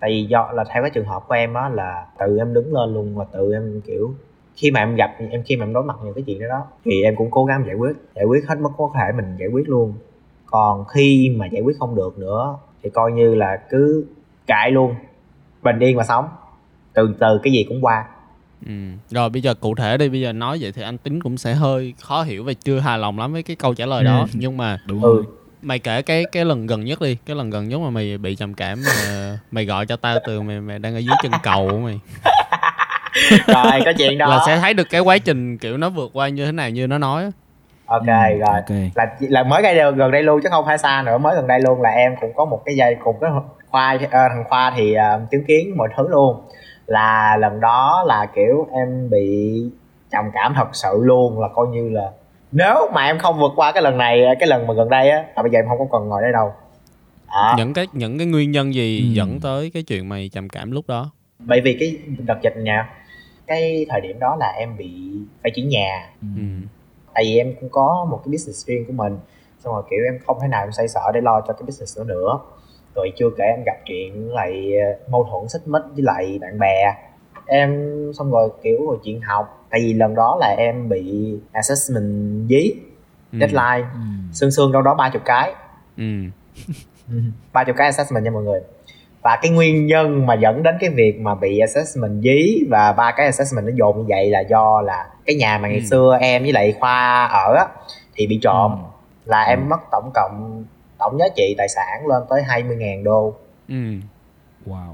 Tại 0.00 0.10
vì 0.10 0.24
do 0.24 0.50
là 0.54 0.64
theo 0.74 0.82
cái 0.82 0.90
trường 0.90 1.06
hợp 1.06 1.22
của 1.28 1.34
em 1.34 1.54
á 1.54 1.68
là 1.68 2.06
tự 2.18 2.38
em 2.38 2.54
đứng 2.54 2.74
lên 2.74 2.94
luôn 2.94 3.14
và 3.16 3.24
tự 3.32 3.52
em 3.52 3.80
kiểu 3.86 4.14
khi 4.56 4.70
mà 4.70 4.80
em 4.80 4.94
gặp 4.94 5.10
em 5.30 5.42
khi 5.42 5.56
mà 5.56 5.64
em 5.66 5.72
đối 5.72 5.84
mặt 5.84 5.96
những 6.04 6.14
cái 6.14 6.24
chuyện 6.26 6.40
đó 6.40 6.46
đó 6.48 6.66
thì 6.84 7.02
em 7.02 7.16
cũng 7.16 7.30
cố 7.30 7.44
gắng 7.44 7.64
giải 7.66 7.74
quyết 7.74 7.96
giải 8.16 8.24
quyết 8.24 8.44
hết 8.48 8.58
mức 8.58 8.70
có 8.76 8.90
thể 8.94 9.12
mình 9.16 9.36
giải 9.38 9.48
quyết 9.48 9.68
luôn. 9.68 9.94
Còn 10.46 10.84
khi 10.84 11.34
mà 11.36 11.46
giải 11.46 11.62
quyết 11.62 11.76
không 11.78 11.94
được 11.94 12.18
nữa 12.18 12.56
thì 12.82 12.90
coi 12.90 13.12
như 13.12 13.34
là 13.34 13.56
cứ 13.70 14.04
cãi 14.46 14.70
luôn 14.70 14.94
bình 15.62 15.78
yên 15.78 15.96
mà 15.96 16.04
sống. 16.04 16.28
Từ 16.92 17.14
từ 17.20 17.38
cái 17.42 17.52
gì 17.52 17.64
cũng 17.68 17.84
qua 17.84 18.04
ừ. 18.66 18.72
rồi 19.10 19.30
bây 19.30 19.42
giờ 19.42 19.54
cụ 19.54 19.74
thể 19.74 19.96
đi 19.96 20.08
bây 20.08 20.20
giờ 20.20 20.32
nói 20.32 20.58
vậy 20.60 20.72
thì 20.72 20.82
anh 20.82 20.98
tính 20.98 21.20
cũng 21.22 21.36
sẽ 21.36 21.54
hơi 21.54 21.94
khó 22.00 22.22
hiểu 22.22 22.44
và 22.44 22.52
chưa 22.64 22.78
hài 22.80 22.98
lòng 22.98 23.18
lắm 23.18 23.32
với 23.32 23.42
cái 23.42 23.56
câu 23.56 23.74
trả 23.74 23.86
lời 23.86 24.04
đó 24.04 24.18
Ừ. 24.20 24.26
nhưng 24.34 24.56
mà 24.56 24.78
đúng 24.86 25.02
Ừ. 25.02 25.14
rồi 25.14 25.24
mày 25.62 25.78
kể 25.78 26.02
cái 26.02 26.24
cái 26.32 26.44
lần 26.44 26.66
gần 26.66 26.84
nhất 26.84 27.00
đi 27.00 27.16
cái 27.26 27.36
lần 27.36 27.50
gần 27.50 27.68
nhất 27.68 27.80
mà 27.80 27.90
mày 27.90 28.18
bị 28.18 28.36
trầm 28.36 28.54
cảm 28.54 28.84
mà 28.84 29.38
mày 29.50 29.64
gọi 29.64 29.86
cho 29.86 29.96
tao 29.96 30.18
từ 30.26 30.42
mày 30.42 30.60
mày 30.60 30.78
đang 30.78 30.94
ở 30.94 30.98
dưới 30.98 31.14
chân 31.22 31.32
cầu 31.42 31.68
của 31.70 31.78
mày 31.78 32.00
rồi 33.46 33.80
có 33.84 33.92
chuyện 33.98 34.18
đó 34.18 34.26
là 34.26 34.38
sẽ 34.46 34.58
thấy 34.58 34.74
được 34.74 34.88
cái 34.90 35.00
quá 35.00 35.18
trình 35.18 35.58
kiểu 35.58 35.76
nó 35.76 35.90
vượt 35.90 36.10
qua 36.12 36.28
như 36.28 36.46
thế 36.46 36.52
nào 36.52 36.70
như 36.70 36.86
nó 36.86 36.98
nói 36.98 37.22
á. 37.22 37.30
ok 37.86 38.02
Ừ, 38.06 38.38
rồi 38.38 38.54
ok 38.54 38.70
là 38.94 39.06
là 39.20 39.42
mới 39.42 39.62
đây, 39.62 39.92
gần 39.96 40.10
đây 40.10 40.22
luôn 40.22 40.40
chứ 40.42 40.48
không 40.52 40.64
phải 40.66 40.78
xa 40.78 41.02
nữa 41.06 41.18
mới 41.18 41.36
gần 41.36 41.46
đây 41.46 41.60
luôn 41.60 41.82
là 41.82 41.90
em 41.90 42.12
cũng 42.20 42.32
có 42.36 42.44
một 42.44 42.62
cái 42.66 42.76
dây 42.76 42.96
cùng 43.04 43.16
cái 43.20 43.30
khoa 43.70 43.98
ờ, 44.10 44.28
thằng 44.28 44.44
khoa 44.48 44.72
thì 44.76 44.94
ờ, 44.94 45.20
chứng 45.30 45.44
kiến 45.48 45.76
mọi 45.76 45.88
thứ 45.96 46.08
luôn 46.08 46.36
là 46.86 47.36
lần 47.36 47.60
đó 47.60 48.04
là 48.06 48.26
kiểu 48.34 48.68
em 48.72 49.10
bị 49.10 49.60
trầm 50.10 50.24
cảm 50.34 50.52
thật 50.56 50.68
sự 50.72 51.00
luôn 51.02 51.40
là 51.40 51.48
coi 51.48 51.66
như 51.66 51.88
là 51.88 52.10
nếu 52.52 52.90
mà 52.92 53.06
em 53.06 53.18
không 53.18 53.38
vượt 53.38 53.52
qua 53.56 53.72
cái 53.72 53.82
lần 53.82 53.98
này 53.98 54.24
cái 54.40 54.48
lần 54.48 54.66
mà 54.66 54.74
gần 54.74 54.88
đây 54.88 55.10
á 55.10 55.24
là 55.36 55.42
bây 55.42 55.52
giờ 55.52 55.58
em 55.58 55.68
không 55.68 55.78
có 55.78 55.86
còn 55.90 56.08
ngồi 56.08 56.22
đây 56.22 56.32
đâu 56.32 56.52
à. 57.26 57.54
những 57.58 57.72
cái 57.72 57.86
những 57.92 58.18
cái 58.18 58.26
nguyên 58.26 58.50
nhân 58.50 58.74
gì 58.74 58.98
ừ. 58.98 59.12
dẫn 59.12 59.40
tới 59.40 59.70
cái 59.74 59.82
chuyện 59.82 60.08
mày 60.08 60.30
trầm 60.32 60.48
cảm 60.48 60.70
lúc 60.70 60.84
đó 60.88 61.10
bởi 61.38 61.60
vì 61.60 61.76
cái 61.80 61.96
đợt 62.26 62.38
dịch 62.42 62.56
nha 62.56 62.90
cái 63.46 63.86
thời 63.88 64.00
điểm 64.00 64.18
đó 64.18 64.36
là 64.40 64.46
em 64.46 64.76
bị 64.76 65.12
phải 65.42 65.50
chuyển 65.54 65.68
nhà 65.68 66.10
ừ. 66.20 66.42
tại 67.14 67.24
vì 67.24 67.36
em 67.36 67.54
cũng 67.60 67.68
có 67.68 68.06
một 68.10 68.20
cái 68.24 68.32
business 68.32 68.66
riêng 68.66 68.84
của 68.86 68.92
mình 68.92 69.18
xong 69.64 69.74
rồi 69.74 69.82
kiểu 69.90 69.98
em 70.04 70.18
không 70.26 70.38
thể 70.42 70.48
nào 70.48 70.64
em 70.64 70.72
xoay 70.72 70.88
sở 70.88 71.00
để 71.14 71.20
lo 71.20 71.40
cho 71.40 71.52
cái 71.52 71.62
business 71.66 71.98
đó 71.98 72.04
nữa 72.04 72.38
rồi 72.94 73.12
chưa 73.16 73.30
kể 73.38 73.44
em 73.44 73.62
gặp 73.66 73.76
chuyện 73.84 74.32
lại 74.32 74.72
ờ, 74.78 74.98
mâu 75.10 75.24
thuẫn 75.30 75.48
xích 75.48 75.62
mích 75.66 75.82
với 75.94 76.02
lại 76.02 76.38
bạn 76.40 76.58
bè 76.58 76.94
em 77.46 77.92
xong 78.18 78.30
rồi 78.30 78.50
kiểu 78.62 78.86
rồi 78.86 78.96
chuyện 79.04 79.20
học 79.20 79.66
tại 79.70 79.80
vì 79.80 79.94
lần 79.94 80.14
đó 80.14 80.36
là 80.40 80.54
em 80.58 80.88
bị 80.88 81.34
assessment 81.52 82.48
dí 82.48 82.72
ừ. 83.32 83.38
deadline 83.40 83.88
ừ. 83.94 84.00
xương 84.32 84.50
xương 84.50 84.72
đâu 84.72 84.82
đó 84.82 84.94
ba 84.94 85.10
chục 85.12 85.22
cái 85.24 85.52
ừ. 85.96 86.04
ba 87.52 87.64
chục 87.64 87.76
cái 87.76 87.86
assessment 87.86 88.24
nha 88.24 88.30
mọi 88.30 88.42
người 88.42 88.60
và 89.22 89.38
cái 89.42 89.50
nguyên 89.50 89.86
nhân 89.86 90.26
mà 90.26 90.34
dẫn 90.34 90.62
đến 90.62 90.74
cái 90.80 90.90
việc 90.90 91.20
mà 91.20 91.34
bị 91.34 91.58
assessment 91.58 92.22
dí 92.22 92.64
và 92.70 92.92
ba 92.92 93.12
cái 93.16 93.26
assessment 93.26 93.66
nó 93.66 93.72
dồn 93.74 93.98
như 93.98 94.04
vậy 94.08 94.30
là 94.30 94.40
do 94.40 94.80
là 94.80 95.06
cái 95.26 95.36
nhà 95.36 95.58
mà 95.58 95.68
ngày 95.68 95.78
ừ. 95.78 95.84
xưa 95.90 96.18
em 96.20 96.42
với 96.42 96.52
lại 96.52 96.74
khoa 96.80 97.26
ở 97.26 97.54
á 97.54 97.66
thì 98.14 98.26
bị 98.26 98.38
trộm 98.42 98.72
ừ. 98.72 98.78
là 99.24 99.42
em 99.42 99.60
ừ. 99.60 99.64
mất 99.68 99.80
tổng 99.90 100.10
cộng 100.14 100.64
tổng 101.04 101.18
giá 101.18 101.26
trị 101.36 101.54
tài 101.58 101.68
sản 101.68 102.06
lên 102.06 102.22
tới 102.30 102.42
20.000 102.62 103.02
đô 103.02 103.34
ừ. 103.68 103.74
wow 104.66 104.92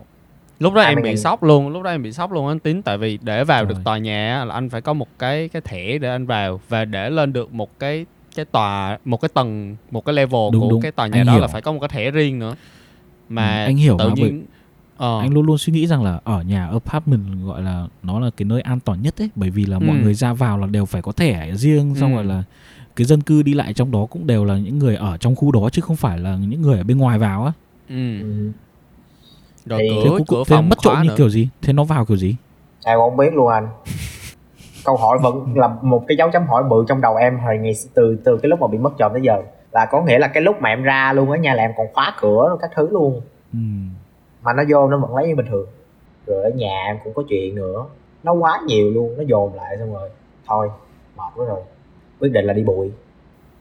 lúc 0.59 0.75
đó 0.75 0.83
em 0.83 1.03
bị 1.03 1.17
sốc 1.17 1.43
luôn 1.43 1.69
lúc 1.69 1.83
đó 1.83 1.91
em 1.91 2.03
bị 2.03 2.13
sốc 2.13 2.33
luôn 2.33 2.49
anh 2.49 2.59
tín 2.59 2.83
tại 2.83 2.99
vì 2.99 3.19
để 3.23 3.45
vào 3.45 3.65
Rồi. 3.65 3.69
được 3.69 3.81
tòa 3.85 3.99
nhà 3.99 4.45
là 4.45 4.55
anh 4.55 4.71
phải 4.71 4.81
có 4.81 4.93
một 4.93 5.09
cái 5.19 5.49
cái 5.49 5.63
thẻ 5.63 5.99
để 5.99 6.11
anh 6.11 6.27
vào 6.27 6.61
và 6.69 6.85
để 6.85 7.11
lên 7.11 7.33
được 7.33 7.53
một 7.53 7.79
cái 7.79 8.07
cái 8.37 8.45
tòa 8.45 8.99
một 9.05 9.21
cái 9.21 9.29
tầng 9.35 9.77
một 9.91 10.05
cái 10.05 10.15
level 10.15 10.41
đúng, 10.53 10.63
của 10.63 10.71
đúng. 10.71 10.83
cái 10.83 10.93
tòa 10.93 11.07
nhà 11.07 11.21
anh 11.21 11.27
đó 11.27 11.33
hiểu. 11.33 11.43
là 11.43 11.47
phải 11.47 11.63
có 11.63 11.73
một 11.73 11.79
cái 11.81 11.89
thẻ 11.89 12.11
riêng 12.11 12.39
nữa 12.39 12.55
mà 13.29 13.65
ừ, 13.65 13.69
anh 13.69 13.77
hiểu 13.77 13.97
tự 13.99 14.11
nhiên 14.11 14.45
ờ. 14.97 15.21
anh 15.21 15.35
luôn 15.35 15.47
luôn 15.47 15.59
suy 15.59 15.73
nghĩ 15.73 15.87
rằng 15.87 16.03
là 16.03 16.21
ở 16.25 16.43
nhà 16.43 16.67
apartment 16.67 17.47
gọi 17.47 17.63
là 17.63 17.87
nó 18.03 18.21
là 18.21 18.31
cái 18.37 18.45
nơi 18.45 18.61
an 18.61 18.81
toàn 18.81 19.03
nhất 19.03 19.23
ấy 19.23 19.31
bởi 19.35 19.51
vì 19.51 19.67
là 19.67 19.77
ừ. 19.77 19.85
mọi 19.87 19.97
người 19.97 20.15
ra 20.15 20.33
vào 20.33 20.59
là 20.59 20.67
đều 20.67 20.85
phải 20.85 21.03
có 21.03 21.13
thẻ 21.13 21.53
riêng 21.55 21.95
xong 21.95 22.11
ừ. 22.11 22.17
rồi 22.17 22.25
là 22.25 22.43
cái 23.01 23.05
dân 23.05 23.21
cư 23.21 23.43
đi 23.43 23.55
lại 23.55 23.73
trong 23.73 23.91
đó 23.91 24.07
cũng 24.11 24.27
đều 24.27 24.45
là 24.45 24.59
những 24.59 24.79
người 24.79 24.97
ở 24.97 25.17
trong 25.17 25.37
khu 25.37 25.53
đó 25.53 25.69
chứ 25.73 25.83
không 25.83 25.97
phải 25.97 26.19
là 26.19 26.37
những 26.49 26.63
người 26.63 26.79
ở 26.79 26.85
bên 26.85 26.99
ngoài 26.99 27.19
vào 27.19 27.45
á. 27.45 27.53
Ừ. 27.89 28.21
ừ. 28.21 28.51
rồi 29.67 29.81
thì 29.83 29.89
cửa, 30.05 30.19
thế, 30.19 30.25
cửa 30.29 30.43
thế 30.47 30.61
mất 30.61 30.79
trộm 30.83 31.03
như 31.03 31.11
kiểu 31.17 31.29
gì? 31.29 31.49
Thế 31.63 31.73
nó 31.73 31.85
vào 31.85 32.05
kiểu 32.05 32.17
gì? 32.17 32.37
Em 32.85 32.99
không 32.99 33.17
biết 33.17 33.35
luôn 33.35 33.49
anh. 33.49 33.69
Câu 34.85 34.97
hỏi 34.97 35.19
vẫn 35.23 35.57
là 35.57 35.69
một 35.83 36.05
cái 36.09 36.17
dấu 36.17 36.31
chấm 36.31 36.47
hỏi 36.47 36.63
bự 36.71 36.85
trong 36.89 37.01
đầu 37.01 37.17
em 37.17 37.39
hồi 37.39 37.59
ngày 37.59 37.73
từ 37.95 38.17
từ 38.25 38.39
cái 38.43 38.49
lúc 38.49 38.61
mà 38.61 38.67
bị 38.67 38.79
mất 38.79 38.93
trộm 38.99 39.13
tới 39.13 39.23
giờ. 39.23 39.43
Là 39.73 39.87
có 39.91 40.03
nghĩa 40.03 40.19
là 40.19 40.29
cái 40.29 40.43
lúc 40.43 40.57
mà 40.61 40.69
em 40.69 40.83
ra 40.83 41.13
luôn 41.13 41.31
á 41.31 41.39
nhà 41.39 41.55
là 41.55 41.63
em 41.63 41.71
còn 41.77 41.87
khóa 41.95 42.15
cửa 42.21 42.47
rồi 42.49 42.59
các 42.61 42.71
thứ 42.75 42.89
luôn. 42.91 43.21
Ừ. 43.53 43.59
mà 44.43 44.53
nó 44.53 44.63
vô 44.69 44.89
nó 44.89 44.99
vẫn 44.99 45.17
lấy 45.17 45.29
như 45.29 45.37
bình 45.37 45.47
thường. 45.51 45.67
Rồi 46.27 46.43
ở 46.43 46.51
nhà 46.51 46.83
em 46.87 46.97
cũng 47.05 47.15
có 47.15 47.23
chuyện 47.29 47.55
nữa. 47.55 47.85
Nó 48.23 48.33
quá 48.33 48.61
nhiều 48.67 48.91
luôn 48.91 49.15
nó 49.17 49.23
dồn 49.27 49.55
lại 49.55 49.77
xong 49.79 49.93
rồi. 49.93 50.11
Thôi 50.47 50.69
mệt 51.17 51.33
quá 51.37 51.47
rồi 51.47 51.61
quyết 52.21 52.33
định 52.33 52.45
là 52.45 52.53
đi 52.53 52.63
bụi. 52.63 52.91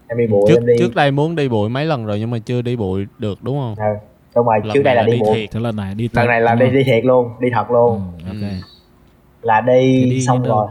Em 0.07 0.17
đi 0.17 0.27
bụi 0.27 0.41
trước, 0.47 0.55
em 0.55 0.65
đi. 0.65 0.73
trước 0.79 0.95
đây 0.95 1.11
muốn 1.11 1.35
đi 1.35 1.49
bụi 1.49 1.69
mấy 1.69 1.85
lần 1.85 2.05
rồi 2.05 2.19
nhưng 2.19 2.31
mà 2.31 2.37
chưa 2.39 2.61
đi 2.61 2.75
bụi 2.75 3.05
được 3.17 3.43
đúng 3.43 3.59
không? 3.59 3.75
Ừ. 3.77 3.99
đúng 4.35 4.45
rồi 4.45 4.59
lần 4.63 4.73
trước 4.73 4.83
đây 4.83 4.95
là, 4.95 5.03
đi, 5.03 5.11
đi 5.11 5.19
bụi. 5.19 5.35
thiệt. 5.35 5.61
lần 5.61 5.75
này 5.75 5.95
đi 5.95 6.09
lần 6.13 6.27
này 6.27 6.41
là 6.41 6.55
đi 6.55 6.69
đi 6.69 6.83
thiệt 6.83 7.05
luôn 7.05 7.31
đi 7.39 7.49
thật 7.53 7.71
luôn. 7.71 8.01
Ừ, 8.25 8.27
okay. 8.27 8.61
là 9.41 9.61
đi, 9.61 10.05
đi 10.09 10.21
xong 10.21 10.43
rồi. 10.43 10.67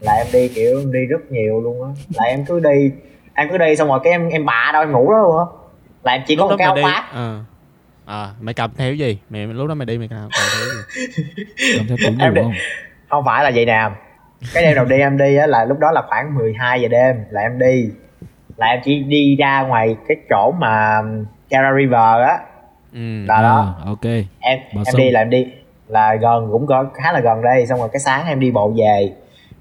Là 0.00 0.12
em 0.12 0.26
đi 0.32 0.48
kiểu 0.48 0.78
em 0.78 0.92
đi 0.92 1.06
rất 1.06 1.32
nhiều 1.32 1.60
luôn 1.60 1.82
á. 1.82 1.88
Là 2.14 2.24
em 2.24 2.44
cứ 2.44 2.60
đi 2.60 2.90
em 3.34 3.48
cứ 3.50 3.58
đi 3.58 3.76
xong 3.76 3.88
rồi 3.88 4.00
cái 4.04 4.10
em 4.10 4.28
em 4.28 4.46
bạ 4.46 4.70
đâu 4.72 4.82
em 4.82 4.92
ngủ 4.92 5.12
đó 5.12 5.18
luôn 5.18 5.38
á. 5.38 5.44
Là 6.02 6.12
em 6.12 6.22
chỉ 6.26 6.36
lúc 6.36 6.44
có 6.44 6.50
một 6.50 6.56
cái 6.58 6.66
áo 6.66 6.76
khoác 6.82 7.04
à. 7.12 7.44
à 8.04 8.30
mày 8.40 8.54
cầm 8.54 8.70
theo 8.76 8.94
gì? 8.94 9.18
Mày 9.30 9.46
lúc 9.46 9.68
đó 9.68 9.74
mày 9.74 9.86
đi 9.86 9.98
mày 9.98 10.08
cầm 10.08 10.28
theo 10.32 10.66
gì 10.74 11.02
cầm 11.76 11.86
theo 11.86 11.96
túi 12.06 12.16
em 12.20 12.34
đi, 12.34 12.42
không 12.42 12.52
không 13.08 13.24
phải 13.24 13.44
là 13.44 13.50
vậy 13.54 13.66
nè 13.66 13.90
cái 14.54 14.62
đêm 14.62 14.74
đầu 14.74 14.84
đi 14.84 14.96
em 14.96 15.18
đi 15.18 15.36
á 15.36 15.46
là 15.46 15.64
lúc 15.64 15.78
đó 15.78 15.90
là 15.92 16.02
khoảng 16.08 16.34
12 16.34 16.80
giờ 16.82 16.88
đêm 16.88 17.16
là 17.30 17.40
em 17.40 17.58
đi. 17.58 17.90
Là 18.56 18.66
em 18.66 18.80
chỉ 18.84 18.98
đi 18.98 19.36
ra 19.36 19.62
ngoài 19.62 19.96
cái 20.08 20.16
chỗ 20.30 20.52
mà 20.58 21.02
Cara 21.50 21.72
River 21.78 22.26
á. 22.28 22.38
Ừ, 22.92 23.24
là 23.26 23.42
đó. 23.42 23.74
À, 23.78 23.84
ok. 23.86 24.04
Em 24.40 24.58
Bà 24.74 24.82
em 24.86 24.96
đi 24.96 25.10
là 25.10 25.20
em 25.20 25.30
đi. 25.30 25.46
Là 25.88 26.14
gần 26.14 26.48
cũng 26.52 26.66
có 26.66 26.84
khá 26.94 27.12
là 27.12 27.20
gần 27.20 27.42
đây 27.42 27.66
xong 27.66 27.78
rồi 27.78 27.88
cái 27.92 28.00
sáng 28.00 28.26
em 28.26 28.40
đi 28.40 28.50
bộ 28.50 28.72
về. 28.76 29.12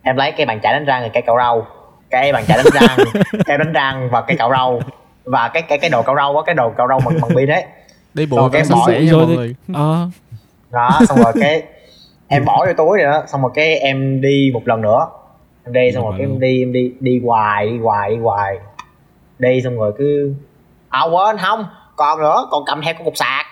Em 0.02 0.16
lấy 0.16 0.32
cái 0.32 0.46
bàn 0.46 0.60
chải 0.63 0.74
đánh 0.74 0.86
răng 0.86 1.02
rồi 1.02 1.10
cây 1.13 1.22
cạo 1.22 1.36
râu 1.38 1.66
cái 2.10 2.34
bàn 2.34 2.44
chải 2.48 2.58
đánh 2.58 2.74
răng 2.74 3.08
cái 3.46 3.58
đánh 3.58 3.74
răng 3.74 4.10
và 4.12 4.22
cái 4.22 4.38
cạo 4.38 4.52
râu 4.52 4.82
và 5.26 5.48
cái 5.48 5.62
cái 5.62 5.78
cái 5.78 5.90
đồ 5.90 6.02
cạo 6.02 6.16
râu 6.16 6.38
á 6.38 6.44
cái 6.46 6.56
đồ 6.56 6.70
cạo 6.70 6.88
râu 6.88 7.00
bằng 7.06 7.22
bằng 7.22 7.32
pin 7.36 7.46
đấy. 7.46 7.66
Đi 8.13 8.26
bộ 8.26 8.50
cái 8.50 8.63
bỏ 8.70 8.90
rồi 9.10 9.26
đi. 9.28 9.56
ờ. 9.74 10.10
Đó 10.72 11.00
xong 11.08 11.18
rồi 11.24 11.34
cái 11.42 11.63
em 12.28 12.46
bỏ 12.46 12.66
vô 12.68 12.74
túi 12.74 12.98
rồi 12.98 13.13
đó 13.13 13.24
xong 13.28 13.42
rồi 13.42 13.52
cái 13.56 13.80
em 13.80 14.22
đi 14.22 14.52
một 14.54 14.68
lần 14.68 14.82
nữa. 14.82 15.08
Em 15.66 15.74
đi 15.74 15.92
xong 15.94 16.04
rồi 16.04 16.13
cái 16.18 16.28
em 16.28 16.40
đi 16.40 16.62
em 16.62 16.74
đi 16.74 16.92
đi 17.00 17.22
hoài 17.26 17.70
đi 17.70 17.78
hoài 17.78 18.10
đi 18.10 18.18
hoài. 18.18 18.58
Đi 19.40 19.62
xong 19.63 19.78
rồi 19.78 19.94
cứ 19.98 20.34
à 20.90 21.04
quên 21.04 21.38
không 21.38 21.66
còn 21.96 22.20
nữa 22.20 22.48
còn 22.52 22.63
cầm 22.66 22.82
theo 22.82 22.94
con 22.94 23.06
cục 23.06 23.18
sạc. 23.18 23.46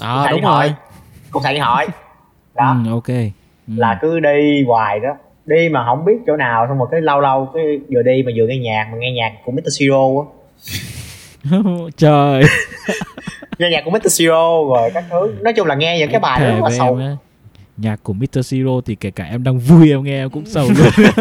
À 0.00 0.26
đúng 0.30 0.40
rồi. 0.40 0.74
Cục 1.30 1.42
sạc 1.42 1.52
điện 1.52 1.62
thoại. 1.62 1.86
Đó. 2.54 2.76
ừ, 2.84 2.90
ok. 2.92 3.08
Ừ. 3.68 3.74
là 3.76 3.98
cứ 4.02 4.20
đi 4.20 4.64
hoài 4.66 5.00
đó. 5.00 5.08
Đi 5.46 5.68
mà 5.68 5.84
không 5.86 6.04
biết 6.04 6.14
chỗ 6.26 6.36
nào 6.36 6.66
xong 6.68 6.78
rồi 6.78 6.88
cái 6.90 7.00
lâu 7.00 7.20
lâu 7.20 7.50
cái 7.54 7.64
vừa 7.90 8.02
đi 8.02 8.22
mà 8.26 8.32
vừa 8.36 8.46
nghe 8.46 8.58
nhạc 8.58 8.88
mà 8.92 8.98
nghe 8.98 9.12
nhạc 9.12 9.32
của 9.44 9.52
Mr. 9.52 9.68
Siro 9.78 10.02
á. 10.20 10.24
Trời. 11.96 12.42
Nghe 13.58 13.70
nhạc 13.70 13.82
của 13.84 13.90
Mr. 13.90 14.06
Siro 14.06 14.64
rồi 14.74 14.90
các 14.94 15.04
thứ. 15.10 15.34
Nói 15.40 15.52
chung 15.52 15.66
là 15.66 15.74
nghe 15.74 15.98
những 15.98 16.10
cái 16.10 16.20
bài 16.20 16.40
rất 16.40 16.60
là 16.62 16.70
sâu 16.70 16.98
nhạc 17.76 18.00
của 18.02 18.12
Mr. 18.12 18.46
Siro 18.46 18.80
thì 18.86 18.94
kể 18.94 19.10
cả 19.10 19.24
em 19.24 19.44
đang 19.44 19.58
vui 19.58 19.90
em 19.90 20.04
nghe 20.04 20.22
em 20.22 20.30
cũng 20.30 20.46
sầu 20.46 20.66
luôn. 20.78 21.06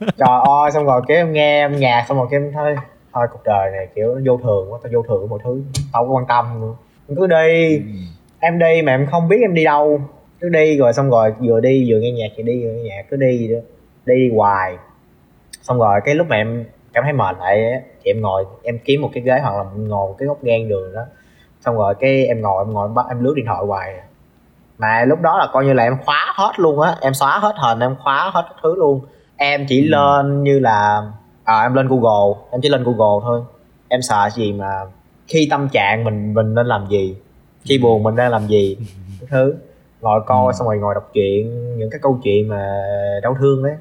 Trời 0.00 0.38
ơi 0.44 0.70
xong 0.74 0.84
rồi 0.84 1.02
cái 1.08 1.16
em 1.16 1.32
nghe 1.32 1.60
em 1.60 1.76
nhạc 1.76 2.04
xong 2.08 2.16
rồi 2.18 2.26
cái 2.30 2.40
em 2.40 2.52
thôi 2.52 2.76
thôi 3.12 3.26
cuộc 3.32 3.40
đời 3.44 3.70
này 3.70 3.88
kiểu 3.94 4.14
nó 4.14 4.20
vô 4.24 4.40
thường 4.42 4.72
quá 4.72 4.78
tao 4.82 4.92
vô 4.94 5.02
thường 5.08 5.28
mọi 5.28 5.38
thứ 5.44 5.62
tao 5.92 6.04
có 6.06 6.12
quan 6.12 6.24
tâm 6.28 6.60
nữa. 6.60 6.74
Em 7.08 7.16
cứ 7.16 7.26
đi. 7.26 7.76
Ừ. 7.76 7.82
em 8.40 8.58
đi 8.58 8.82
mà 8.82 8.92
em 8.92 9.06
không 9.10 9.28
biết 9.28 9.36
em 9.40 9.54
đi 9.54 9.64
đâu. 9.64 10.00
Cứ 10.40 10.48
đi 10.48 10.76
rồi 10.76 10.92
xong 10.92 11.10
rồi 11.10 11.34
vừa 11.40 11.60
đi 11.60 11.92
vừa 11.92 12.00
nghe 12.00 12.10
nhạc 12.10 12.28
thì 12.36 12.42
đi 12.42 12.64
vừa 12.64 12.70
nghe 12.70 12.82
nhạc 12.82 13.02
cứ 13.10 13.16
đi 13.16 13.48
đi, 13.48 13.54
đi 14.06 14.30
hoài. 14.34 14.76
Xong 15.62 15.78
rồi 15.78 16.00
cái 16.04 16.14
lúc 16.14 16.26
mà 16.26 16.36
em 16.36 16.64
cảm 16.92 17.04
thấy 17.04 17.12
mệt 17.12 17.36
lại 17.38 17.82
thì 18.02 18.10
em 18.10 18.20
ngồi 18.20 18.44
em 18.62 18.78
kiếm 18.84 19.00
một 19.00 19.10
cái 19.14 19.22
ghế 19.22 19.38
hoặc 19.42 19.56
là 19.56 19.64
ngồi 19.76 20.08
một 20.08 20.14
cái 20.18 20.26
góc 20.26 20.44
ngang 20.44 20.68
đường 20.68 20.92
đó. 20.94 21.02
Xong 21.60 21.76
rồi 21.76 21.94
cái 22.00 22.26
em 22.26 22.40
ngồi 22.40 22.64
em 22.64 22.72
ngồi 22.72 22.88
em, 22.88 22.94
bắt, 22.94 23.06
em 23.08 23.24
lướt 23.24 23.34
điện 23.36 23.46
thoại 23.46 23.64
hoài 23.66 23.94
mà 24.82 25.04
lúc 25.04 25.20
đó 25.20 25.38
là 25.38 25.48
coi 25.52 25.64
như 25.64 25.72
là 25.72 25.82
em 25.82 25.96
khóa 26.04 26.32
hết 26.34 26.52
luôn 26.56 26.80
á 26.80 26.94
em 27.00 27.14
xóa 27.14 27.38
hết 27.38 27.54
hình 27.58 27.80
em 27.80 27.96
khóa 28.02 28.30
hết 28.34 28.42
các 28.48 28.56
thứ 28.62 28.74
luôn 28.76 29.00
em 29.36 29.66
chỉ 29.68 29.80
ừ. 29.80 29.88
lên 29.88 30.42
như 30.42 30.58
là 30.58 31.02
à, 31.44 31.62
em 31.62 31.74
lên 31.74 31.88
google 31.88 32.40
em 32.50 32.60
chỉ 32.60 32.68
lên 32.68 32.84
google 32.84 33.24
thôi 33.24 33.42
em 33.88 34.02
sợ 34.02 34.28
gì 34.32 34.52
mà 34.52 34.66
khi 35.28 35.48
tâm 35.50 35.68
trạng 35.68 36.04
mình 36.04 36.34
mình 36.34 36.54
nên 36.54 36.66
làm 36.66 36.86
gì 36.86 37.16
khi 37.64 37.78
ừ. 37.78 37.82
buồn 37.82 38.02
mình 38.02 38.16
đang 38.16 38.30
làm 38.30 38.46
gì 38.46 38.76
cái 39.20 39.28
thứ 39.30 39.54
ngồi 40.00 40.20
coi 40.26 40.52
ừ. 40.52 40.56
xong 40.58 40.66
rồi 40.68 40.78
ngồi 40.78 40.94
đọc 40.94 41.10
truyện 41.14 41.76
những 41.78 41.90
cái 41.90 42.00
câu 42.02 42.18
chuyện 42.22 42.48
mà 42.48 42.82
đau 43.22 43.36
thương 43.40 43.62
đấy 43.62 43.74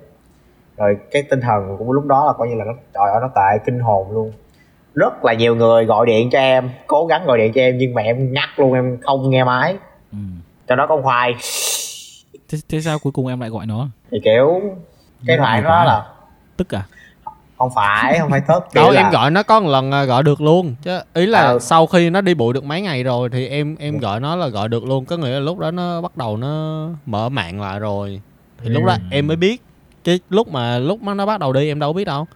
rồi 0.78 0.98
cái 1.12 1.24
tinh 1.30 1.42
thần 1.42 1.78
của 1.78 1.94
lúc 1.94 2.06
đó 2.06 2.26
là 2.26 2.34
coi 2.34 2.48
như 2.48 2.56
là 2.56 2.66
nó 2.66 2.74
trời 2.94 3.12
ơi 3.12 3.20
nó 3.22 3.30
tệ 3.36 3.64
kinh 3.66 3.80
hồn 3.80 4.12
luôn 4.12 4.32
rất 4.96 5.26
là 5.26 5.34
nhiều 5.34 5.56
người 5.56 5.86
gọi 5.86 6.06
điện 6.06 6.30
cho 6.30 6.40
em 6.40 6.70
cố 6.88 7.06
gắng 7.06 7.26
gọi 7.26 7.38
điện 7.38 7.52
cho 7.56 7.62
em 7.62 7.78
nhưng 7.78 7.94
mà 7.94 8.02
em 8.02 8.34
ngắt 8.34 8.50
luôn 8.58 8.74
em 8.74 8.98
không 9.02 9.30
nghe 9.30 9.44
máy 9.44 9.76
ừ. 10.12 10.18
Cho 10.72 10.76
nó 10.76 10.88
con 10.88 11.04
khoai 11.04 11.36
thế, 12.50 12.58
thế 12.70 12.82
sao 12.82 13.00
cuối 13.00 13.12
cùng 13.12 13.28
em 13.28 13.40
lại 13.40 13.50
gọi 13.50 13.66
nó? 13.66 13.88
Thì 14.12 14.18
kiểu 14.24 14.62
cái 15.28 15.38
thoại 15.38 15.62
đó 15.62 15.84
là 15.84 16.06
tức 16.58 16.76
à? 16.76 16.84
Không 17.58 17.70
phải 17.76 18.20
không 18.20 18.30
phải 18.30 18.42
tức 18.48 18.64
đâu 18.74 18.92
là... 18.92 19.02
em 19.02 19.12
gọi 19.12 19.32
nó 19.32 19.44
có 19.44 19.60
một 19.60 19.70
lần 19.70 19.92
à, 19.92 20.04
gọi 20.04 20.24
được 20.24 20.42
luôn. 20.42 20.76
Chứ 20.82 21.00
ý 21.14 21.26
là 21.26 21.40
à. 21.40 21.60
sau 21.60 21.88
khi 21.88 22.10
nó 22.10 22.22
đi 22.22 22.34
bụi 22.34 22.54
được 22.54 22.64
mấy 22.64 22.82
ngày 22.82 23.04
rồi 23.04 23.30
thì 23.30 23.48
em 23.48 23.76
em 23.80 23.98
gọi 23.98 24.20
nó 24.20 24.36
là 24.36 24.48
gọi 24.48 24.70
được 24.70 24.84
luôn. 24.84 25.06
Có 25.06 25.18
nghĩa 25.18 25.30
là 25.30 25.40
lúc 25.40 25.60
đó 25.60 25.72
nó 25.72 26.02
bắt 26.02 26.18
đầu 26.18 26.38
nó 26.38 26.88
mở 27.06 27.30
mạng 27.30 27.62
lại 27.62 27.80
rồi. 27.80 28.22
Thì 28.58 28.68
ừ. 28.68 28.74
lúc 28.74 28.86
đó 28.86 28.96
em 29.12 29.28
mới 29.28 29.38
biết. 29.38 29.62
Chứ 30.04 30.18
lúc 30.30 30.48
mà 30.48 30.80
lúc 30.80 31.02
mà 31.02 31.14
nó 31.14 31.26
bắt 31.26 31.40
đầu 31.40 31.54
đi 31.54 31.68
em 31.68 31.80
đâu 31.80 31.94
biết 31.94 32.06
đâu. 32.06 32.28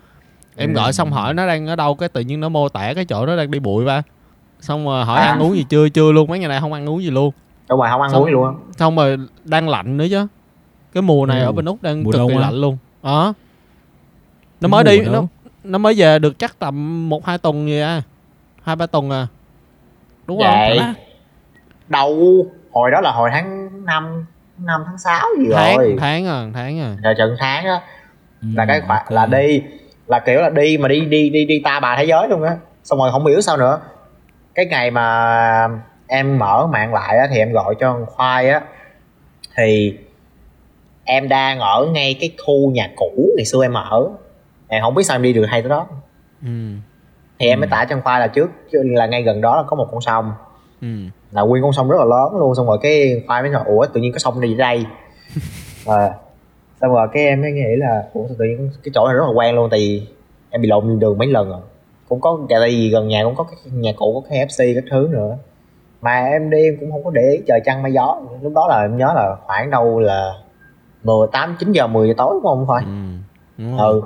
Em 0.55 0.73
ừ. 0.73 0.75
gọi 0.75 0.93
xong 0.93 1.11
hỏi 1.11 1.33
nó 1.33 1.47
đang 1.47 1.67
ở 1.67 1.75
đâu 1.75 1.95
cái 1.95 2.09
tự 2.09 2.21
nhiên 2.21 2.39
nó 2.39 2.49
mô 2.49 2.69
tả 2.69 2.93
cái 2.93 3.05
chỗ 3.05 3.25
nó 3.25 3.35
đang 3.35 3.51
đi 3.51 3.59
bụi 3.59 3.85
ba. 3.85 4.01
Xong 4.59 4.85
rồi 4.85 5.05
hỏi 5.05 5.19
à. 5.19 5.25
ăn 5.25 5.39
uống 5.39 5.55
gì 5.55 5.65
chưa 5.69 5.89
chưa 5.89 6.11
luôn. 6.11 6.29
Mấy 6.29 6.39
ngày 6.39 6.49
nay 6.49 6.59
không 6.61 6.73
ăn 6.73 6.89
uống 6.89 7.03
gì 7.03 7.09
luôn 7.09 7.31
đúng 7.69 7.79
rồi 7.79 7.89
không 7.89 8.01
ăn 8.01 8.11
xong, 8.11 8.21
uống 8.21 8.31
luôn 8.31 8.55
xong 8.77 8.95
rồi 8.95 9.17
đang 9.43 9.69
lạnh 9.69 9.97
nữa 9.97 10.05
chứ. 10.09 10.27
Cái 10.93 11.01
mùa 11.01 11.25
này 11.25 11.39
ừ. 11.39 11.45
ở 11.45 11.51
bên 11.51 11.65
úc 11.65 11.81
đang 11.81 12.03
Mùa 12.03 12.11
cực 12.11 12.21
kỳ 12.29 12.35
lạnh 12.37 12.53
luôn. 12.53 12.77
Đó 13.03 13.33
nó 14.61 14.67
mới 14.67 14.83
đi 14.83 15.01
nó 15.01 15.23
nó 15.63 15.77
mới 15.77 15.93
về 15.97 16.19
được 16.19 16.39
chắc 16.39 16.59
tầm 16.59 17.09
một 17.09 17.25
hai 17.25 17.37
tuần 17.37 17.67
gì 17.67 17.79
à. 17.79 18.01
Hai 18.63 18.75
ba 18.75 18.85
tuần 18.85 19.09
à. 19.09 19.27
Đúng 20.27 20.37
Vậy. 20.37 20.79
không 20.79 20.93
đâu? 21.87 22.45
Hồi 22.71 22.91
đó 22.91 23.01
là 23.01 23.11
hồi 23.11 23.29
tháng 23.33 23.69
năm 23.85 24.25
năm 24.57 24.83
tháng 24.85 24.97
sáu 24.97 25.25
gì 25.39 25.49
tháng, 25.53 25.77
rồi. 25.77 25.95
tháng 25.99 26.25
à 26.25 26.45
tháng 26.53 26.79
à. 26.79 26.95
Rồi 27.03 27.13
trận 27.17 27.35
tháng 27.39 27.65
á 27.65 27.81
ừ, 28.41 28.47
là 28.55 28.65
cái 28.65 28.81
khoản 28.81 28.99
okay. 28.99 29.15
là 29.15 29.25
đi 29.25 29.61
là 30.07 30.19
kiểu 30.19 30.41
là 30.41 30.49
đi 30.49 30.77
mà 30.77 30.87
đi 30.87 31.01
đi 31.01 31.29
đi 31.29 31.45
đi 31.45 31.61
ta 31.63 31.79
bà 31.79 31.95
thế 31.97 32.03
giới 32.03 32.27
luôn 32.27 32.43
á. 32.43 32.57
Xong 32.83 32.99
rồi 32.99 33.11
không 33.11 33.25
hiểu 33.25 33.41
sao 33.41 33.57
nữa. 33.57 33.79
Cái 34.55 34.65
ngày 34.65 34.91
mà 34.91 35.67
em 36.07 36.39
mở 36.39 36.67
mạng 36.67 36.93
lại 36.93 37.17
á 37.17 37.27
thì 37.31 37.37
em 37.37 37.53
gọi 37.53 37.75
cho 37.79 37.99
khoai 38.07 38.49
á. 38.49 38.61
Thì 39.57 39.97
em 41.03 41.29
đang 41.29 41.59
ở 41.59 41.87
ngay 41.91 42.17
cái 42.19 42.31
khu 42.45 42.71
nhà 42.71 42.91
cũ 42.95 43.29
ngày 43.35 43.45
xưa 43.45 43.63
em 43.63 43.73
ở. 43.73 44.09
Em 44.67 44.81
không 44.81 44.95
biết 44.95 45.03
sao 45.03 45.15
em 45.15 45.21
đi 45.21 45.33
được 45.33 45.45
hay 45.45 45.61
tới 45.61 45.69
đó. 45.69 45.87
Ừ. 46.41 46.49
thì 47.39 47.47
em 47.47 47.59
mới 47.59 47.69
tả 47.69 47.85
cho 47.89 47.99
khoai 48.03 48.19
là 48.19 48.27
trước 48.27 48.49
là 48.71 49.05
ngay 49.05 49.23
gần 49.23 49.41
đó 49.41 49.55
là 49.55 49.63
có 49.67 49.75
một 49.75 49.87
con 49.91 50.01
sông. 50.01 50.33
Ừ. 50.81 50.87
là 51.31 51.41
nguyên 51.41 51.63
con 51.63 51.73
sông 51.73 51.89
rất 51.89 51.97
là 51.99 52.05
lớn 52.05 52.39
luôn 52.39 52.55
xong 52.55 52.67
rồi 52.67 52.77
cái 52.81 53.23
khoai 53.27 53.41
mới 53.41 53.51
nói 53.51 53.63
ủa 53.65 53.85
tự 53.85 54.01
nhiên 54.01 54.11
có 54.11 54.19
sông 54.19 54.41
đi 54.41 54.53
đây. 54.53 54.85
À, 55.85 56.13
xong 56.81 56.93
rồi 56.93 57.07
cái 57.13 57.23
em 57.23 57.41
mới 57.41 57.51
nghĩ 57.51 57.75
là 57.77 58.03
ủa 58.13 58.27
tự 58.39 58.45
nhiên 58.45 58.69
cái 58.83 58.91
chỗ 58.95 59.07
này 59.07 59.15
rất 59.15 59.23
là 59.25 59.31
quen 59.35 59.55
luôn 59.55 59.69
tại 59.69 59.79
vì 59.79 60.07
em 60.49 60.61
bị 60.61 60.67
lộn 60.67 60.99
đường 60.99 61.17
mấy 61.17 61.27
lần 61.27 61.49
rồi. 61.49 61.61
Cũng 62.09 62.21
có 62.21 62.39
tại 62.49 62.69
vì 62.69 62.89
gần 62.89 63.07
nhà 63.07 63.23
cũng 63.23 63.35
có 63.35 63.43
cái 63.43 63.59
nhà 63.71 63.91
cũ 63.95 64.21
có 64.21 64.29
cái 64.29 64.47
FC 64.47 64.75
các 64.75 64.83
thứ 64.91 65.07
nữa 65.11 65.37
mà 66.05 66.25
em 66.25 66.49
đi 66.49 66.63
em 66.63 66.77
cũng 66.79 66.91
không 66.91 67.03
có 67.03 67.11
để 67.11 67.21
ý 67.31 67.43
trời 67.47 67.61
trăng 67.65 67.83
mây 67.83 67.93
gió. 67.93 68.17
Lúc 68.41 68.53
đó 68.55 68.67
là 68.67 68.81
em 68.81 68.97
nhớ 68.97 69.11
là 69.15 69.35
khoảng 69.45 69.69
đâu 69.69 69.99
là 69.99 70.33
mười 71.03 71.27
tám 71.31 71.55
chín 71.59 71.71
giờ 71.71 71.87
10 71.87 72.07
giờ 72.07 72.13
tối 72.17 72.33
đúng 72.33 72.43
không? 72.43 72.65
Phải. 72.67 72.83
Ừ. 73.57 73.63
ừ. 73.77 74.01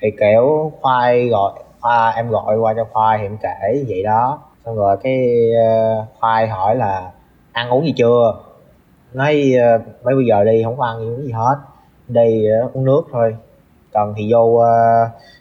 thì 0.00 0.08
kiểu 0.20 0.72
khoai 0.80 1.28
gọi 1.28 1.52
khoa 1.80 2.10
em 2.10 2.30
gọi 2.30 2.56
qua 2.56 2.74
cho 2.76 2.86
khoai 2.92 3.18
thì 3.18 3.24
em 3.24 3.36
kể 3.42 3.84
vậy 3.88 4.02
đó. 4.02 4.38
Xong 4.64 4.76
rồi 4.76 4.96
cái 5.02 5.50
uh, 5.52 6.08
khoai 6.20 6.48
hỏi 6.48 6.76
là 6.76 7.10
ăn 7.52 7.70
uống 7.70 7.86
gì 7.86 7.94
chưa? 7.96 8.34
Nói 9.12 9.52
uh, 9.76 10.04
mấy 10.04 10.14
bây 10.14 10.26
giờ 10.26 10.44
đi 10.44 10.62
không 10.64 10.76
có 10.76 10.84
ăn 10.84 10.98
uống 10.98 11.22
gì 11.22 11.32
hết. 11.32 11.56
Đi 12.08 12.46
uh, 12.64 12.72
uống 12.72 12.84
nước 12.84 13.02
thôi. 13.12 13.36
Cần 13.92 14.14
thì 14.16 14.32
vô 14.32 14.40
uh, 14.40 14.62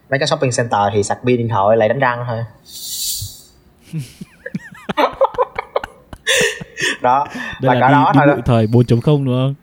mấy 0.10 0.20
cái 0.20 0.28
shopping 0.28 0.52
center 0.58 0.82
thì 0.94 1.04
sạc 1.04 1.18
pin 1.26 1.38
điện 1.38 1.50
thoại 1.50 1.78
lại 1.78 1.89
đánh 1.89 2.00
răng 2.00 2.26
thôi 2.28 2.39
đó. 7.04 7.26
Đây 7.62 7.76
là, 7.76 7.80
là 7.80 7.88
đi, 7.88 7.93
đó 7.93 8.36
đi 8.36 8.41
thôi 8.45 8.68
bộ 8.74 8.84
thời 8.88 8.97
4.0 8.97 9.26
đúng 9.26 9.36
không? 9.36 9.56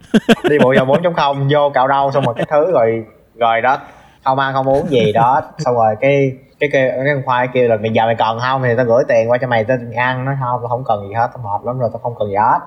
Đi 0.51 0.59
bộ 0.59 0.73
giờ 0.73 0.85
4.0 0.85 1.49
vô 1.53 1.71
cạo 1.75 1.89
râu 1.89 2.11
xong 2.11 2.25
rồi 2.25 2.35
cái 2.35 2.47
thứ 2.51 2.73
rồi 2.73 3.05
rồi 3.37 3.61
đó. 3.61 3.79
Không 4.25 4.39
ăn 4.39 4.55
không 4.55 4.69
uống 4.69 4.91
gì 4.91 5.13
đó. 5.13 5.43
Xong 5.59 5.75
rồi 5.75 5.95
cái 6.01 6.33
cái 6.61 6.71
cái, 6.73 6.91
cái 6.91 7.15
con 7.15 7.23
khoai 7.27 7.49
kêu 7.53 7.69
là 7.69 7.77
mày 7.77 7.91
giờ 7.91 8.07
mày 8.07 8.15
cần 8.15 8.39
không? 8.41 8.63
Thì 8.63 8.71
tao 8.77 8.87
gửi 8.87 9.05
tiền 9.09 9.31
qua 9.31 9.39
cho 9.39 9.47
mày 9.47 9.65
tao 9.65 9.77
ăn. 9.97 10.25
Nó 10.25 10.33
không 10.41 10.61
tao 10.63 10.69
không 10.69 10.85
cần 10.85 11.09
gì 11.09 11.15
hết 11.15 11.29
tao 11.35 11.45
mệt 11.45 11.67
lắm 11.67 11.79
rồi 11.79 11.91
tao 11.93 12.01
không 12.03 12.15
cần 12.19 12.29
gì 12.29 12.35
hết. 12.35 12.59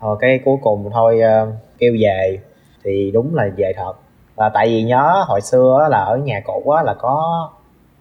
Rồi 0.00 0.16
cái 0.20 0.40
cuối 0.44 0.56
cùng 0.62 0.90
thôi 0.92 1.20
uh, 1.42 1.48
kêu 1.78 1.92
về. 2.00 2.38
Thì 2.84 3.10
đúng 3.14 3.34
là 3.34 3.44
về 3.56 3.72
thật. 3.76 3.92
Là 4.36 4.48
tại 4.48 4.66
vì 4.66 4.82
nhớ 4.82 5.24
hồi 5.26 5.40
xưa 5.40 5.88
là 5.90 5.98
ở 5.98 6.16
nhà 6.16 6.40
cũ 6.44 6.70
á 6.70 6.82
là 6.82 6.94
có 6.94 7.48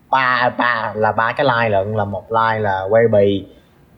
ba 0.10 0.50
ba 0.58 0.94
là 0.96 1.12
ba 1.12 1.32
cái 1.32 1.46
line 1.46 1.70
lận 1.70 1.94
là 1.94 2.06
một 2.06 2.32
line 2.32 2.60
là 2.60 2.88
Werby 2.90 3.44
một 3.44 3.48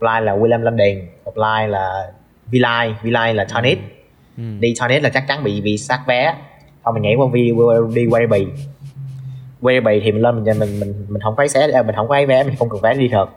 line 0.04 0.22
là 0.22 0.36
William 0.36 0.62
London 0.62 0.88
một 1.26 1.38
line 1.38 1.68
là 1.68 2.12
V-Line 2.51 2.93
V-Line 3.04 3.34
là 3.34 3.45
Tonic 3.54 3.80
ừ. 4.38 4.43
đi 4.60 4.74
Tonic 4.80 5.04
là 5.04 5.10
chắc 5.10 5.28
chắn 5.28 5.43
bị 5.43 5.62
bị 5.62 5.78
sát 5.78 5.99
vé. 6.08 6.36
Thôi 6.84 6.93
mình 6.93 7.04
nhảy 7.04 7.16
qua 7.16 7.28
đi 7.34 7.51
đi 7.95 8.06
Werby 8.06 8.47
Werby 9.62 10.01
thì 10.04 10.12
mình 10.12 10.22
lên 10.22 10.43
mình 10.43 10.60
mình 10.60 10.80
mình 10.80 11.06
mình 11.10 11.22
không 11.22 11.36
phải 11.38 11.47
xé 11.47 11.68
mình 11.86 11.95
không 11.95 12.08
có 12.08 12.22
vé 12.28 12.43
mình 12.43 12.56
không 12.60 12.70
cần 12.70 12.82
vé 12.82 12.93
đi 12.93 13.10
thật. 13.12 13.30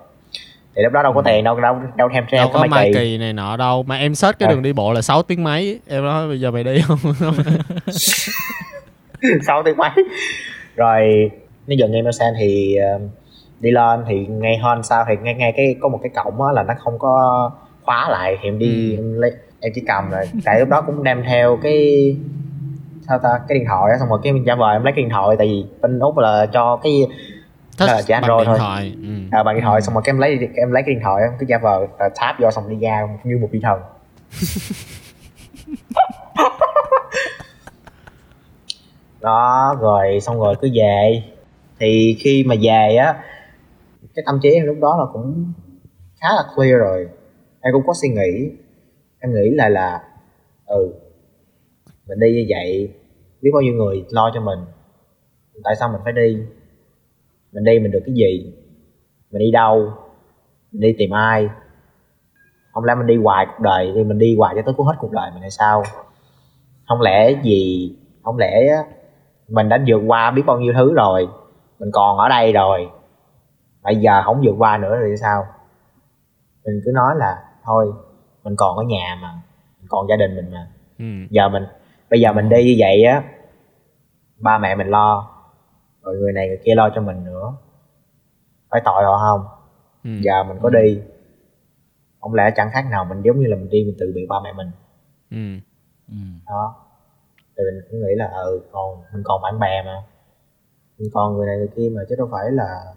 Thì 0.76 0.82
lúc 0.82 0.92
đó 0.92 1.02
đâu 1.02 1.12
có 1.12 1.22
tiền 1.22 1.44
đâu 1.44 1.60
đâu 1.60 1.76
đâu 1.96 2.08
thêm 2.14 2.24
treo 2.30 2.48
có 2.48 2.66
mai 2.66 2.92
kỳ. 2.92 2.98
kỳ 2.98 3.18
này 3.18 3.32
nọ 3.32 3.56
đâu. 3.56 3.82
Mà 3.82 3.96
em 3.96 4.14
search 4.14 4.38
cái 4.38 4.48
à. 4.48 4.50
đường 4.50 4.62
đi 4.62 4.72
bộ 4.72 4.92
là 4.92 5.02
6 5.02 5.22
tiếng 5.22 5.44
mấy. 5.44 5.80
Em 5.88 6.04
nói 6.04 6.28
bây 6.28 6.40
giờ 6.40 6.50
mày 6.50 6.64
đi 6.64 6.80
không? 6.80 6.98
6 9.46 9.62
tiếng 9.62 9.76
mấy. 9.76 9.90
Rồi 10.76 11.30
nó 11.66 11.74
dần 11.78 11.92
ngay 11.92 12.02
Mercedes 12.02 12.34
thì 12.38 12.76
uh, 12.96 13.02
đi 13.60 13.70
lên 13.70 14.04
thì 14.08 14.26
ngay 14.26 14.58
hơn 14.58 14.82
sau 14.82 15.04
thì 15.08 15.14
ngay 15.22 15.34
ngay 15.34 15.52
cái 15.56 15.76
có 15.80 15.88
một 15.88 16.00
cái 16.02 16.10
cổng 16.24 16.42
á 16.42 16.52
là 16.52 16.62
nó 16.62 16.74
không 16.78 16.98
có 16.98 17.50
khóa 17.82 18.08
lại 18.08 18.38
thì 18.42 18.48
em 18.48 18.58
đi 18.58 18.96
ừ. 18.96 19.02
em, 19.02 19.20
lấy, 19.20 19.32
em 19.60 19.72
chỉ 19.74 19.82
cầm 19.86 20.10
rồi 20.10 20.24
tại 20.44 20.60
lúc 20.60 20.68
đó 20.68 20.82
cũng 20.82 21.04
đem 21.04 21.22
theo 21.26 21.58
cái 21.62 22.16
sao 23.08 23.18
ta 23.18 23.40
cái 23.48 23.58
điện 23.58 23.66
thoại 23.68 23.92
á 23.92 23.98
xong 23.98 24.08
rồi 24.08 24.18
cái 24.22 24.32
giả 24.46 24.54
vờ 24.54 24.72
em 24.72 24.82
lấy 24.82 24.92
cái 24.96 25.02
điện 25.02 25.10
thoại 25.10 25.36
tại 25.38 25.46
vì 25.46 25.64
bên 25.82 25.98
úc 25.98 26.18
là 26.18 26.46
cho 26.52 26.76
cái 26.76 27.06
Touch 27.78 27.90
là 27.90 28.02
chỉ 28.02 28.14
android 28.14 28.46
thôi 28.46 28.58
thoại. 28.58 28.94
Ừ. 29.02 29.08
À, 29.30 29.42
bằng 29.42 29.54
điện 29.54 29.64
thoại 29.64 29.82
xong 29.82 29.94
rồi 29.94 30.02
cái 30.04 30.10
em 30.10 30.18
lấy 30.18 30.38
em 30.54 30.72
lấy 30.72 30.82
cái 30.86 30.94
điện 30.94 31.02
thoại 31.04 31.22
cái 31.38 31.46
giả 31.46 31.58
vờ 31.58 31.86
tap 32.20 32.40
vô 32.40 32.50
xong 32.50 32.68
đi 32.68 32.76
ra 32.76 33.08
như 33.24 33.38
một 33.38 33.48
vị 33.52 33.60
thần 33.62 33.80
đó 39.20 39.76
rồi 39.80 40.20
xong 40.20 40.38
rồi 40.38 40.54
cứ 40.60 40.68
về 40.74 41.22
thì 41.78 42.16
khi 42.20 42.44
mà 42.46 42.54
về 42.60 42.96
á 42.96 43.14
cái 44.16 44.22
tâm 44.26 44.38
trí 44.42 44.50
em 44.50 44.66
lúc 44.66 44.76
đó 44.80 44.96
là 44.98 45.04
cũng 45.12 45.52
khá 46.20 46.28
là 46.36 46.42
clear 46.56 46.78
rồi. 46.78 47.08
Em 47.60 47.72
cũng 47.72 47.86
có 47.86 47.92
suy 48.02 48.08
nghĩ. 48.08 48.50
Em 49.20 49.34
nghĩ 49.34 49.50
là 49.50 49.68
là 49.68 50.02
ừ 50.66 50.94
mình 52.06 52.18
đi 52.18 52.32
như 52.32 52.46
vậy, 52.48 52.90
biết 53.42 53.50
bao 53.54 53.62
nhiêu 53.62 53.74
người 53.74 54.04
lo 54.10 54.30
cho 54.34 54.40
mình. 54.40 54.58
Tại 55.64 55.76
sao 55.76 55.88
mình 55.88 56.00
phải 56.04 56.12
đi? 56.12 56.36
Mình 57.52 57.64
đi 57.64 57.78
mình 57.78 57.90
được 57.90 58.02
cái 58.06 58.14
gì? 58.14 58.52
Mình 59.30 59.40
đi 59.40 59.50
đâu? 59.50 59.92
Mình 60.72 60.80
đi 60.80 60.94
tìm 60.98 61.10
ai? 61.10 61.48
Không 62.72 62.84
lẽ 62.84 62.94
mình 62.94 63.06
đi 63.06 63.16
hoài 63.16 63.46
cuộc 63.46 63.62
đời 63.62 63.92
thì 63.94 64.04
mình 64.04 64.18
đi 64.18 64.36
hoài 64.36 64.54
cho 64.56 64.62
tới 64.62 64.74
cuối 64.76 64.86
hết 64.86 64.94
cuộc 64.98 65.12
đời 65.12 65.30
mình 65.32 65.40
hay 65.40 65.50
sao? 65.50 65.82
Không 66.88 67.00
lẽ 67.00 67.40
gì? 67.42 67.92
Không 68.22 68.38
lẽ 68.38 68.84
mình 69.48 69.68
đã 69.68 69.84
vượt 69.86 70.02
qua 70.06 70.30
biết 70.30 70.42
bao 70.46 70.60
nhiêu 70.60 70.72
thứ 70.76 70.94
rồi? 70.94 71.28
Mình 71.78 71.90
còn 71.92 72.18
ở 72.18 72.28
đây 72.28 72.52
rồi 72.52 72.88
bây 73.86 73.96
giờ 73.96 74.22
không 74.24 74.40
vượt 74.44 74.54
qua 74.58 74.78
nữa 74.78 74.98
thì 75.04 75.16
sao 75.16 75.46
mình 76.64 76.80
cứ 76.84 76.90
nói 76.94 77.14
là 77.16 77.44
thôi 77.64 77.92
mình 78.44 78.54
còn 78.56 78.76
ở 78.76 78.82
nhà 78.82 79.18
mà 79.22 79.32
mình 79.78 79.86
còn 79.88 80.06
gia 80.08 80.16
đình 80.16 80.36
mình 80.36 80.50
mà 80.52 80.68
ừ. 80.98 81.04
giờ 81.30 81.48
mình 81.48 81.66
bây 82.10 82.20
giờ 82.20 82.32
mình 82.32 82.48
đi 82.48 82.64
như 82.64 82.74
vậy 82.78 83.04
á 83.04 83.22
ba 84.38 84.58
mẹ 84.58 84.74
mình 84.74 84.86
lo 84.86 85.30
rồi 86.02 86.16
người 86.16 86.32
này 86.32 86.48
người 86.48 86.58
kia 86.64 86.74
lo 86.74 86.90
cho 86.94 87.00
mình 87.00 87.24
nữa 87.24 87.52
phải 88.70 88.80
tội 88.84 89.04
họ 89.04 89.18
không 89.18 89.46
ừ. 90.04 90.10
giờ 90.20 90.44
mình 90.44 90.58
có 90.62 90.70
đi 90.70 91.02
không 92.20 92.34
lẽ 92.34 92.50
chẳng 92.56 92.70
khác 92.72 92.84
nào 92.90 93.04
mình 93.04 93.22
giống 93.22 93.40
như 93.40 93.46
là 93.46 93.56
mình 93.56 93.70
đi 93.70 93.84
mình 93.84 93.96
từ 93.98 94.12
biệt 94.14 94.26
ba 94.28 94.36
mẹ 94.44 94.52
mình 94.52 94.70
ừ. 95.30 95.66
Ừ. 96.08 96.16
đó 96.46 96.74
thì 97.56 97.64
mình 97.64 97.80
cũng 97.90 98.00
nghĩ 98.00 98.14
là 98.16 98.30
ừ 98.44 98.60
còn 98.72 99.02
mình 99.12 99.22
còn 99.24 99.42
bạn 99.42 99.58
bè 99.58 99.82
mà 99.82 100.02
mình 100.98 101.10
còn 101.14 101.36
người 101.36 101.46
này 101.46 101.56
người 101.56 101.68
kia 101.76 101.90
mà 101.94 102.02
chứ 102.08 102.14
đâu 102.18 102.28
phải 102.32 102.50
là 102.50 102.94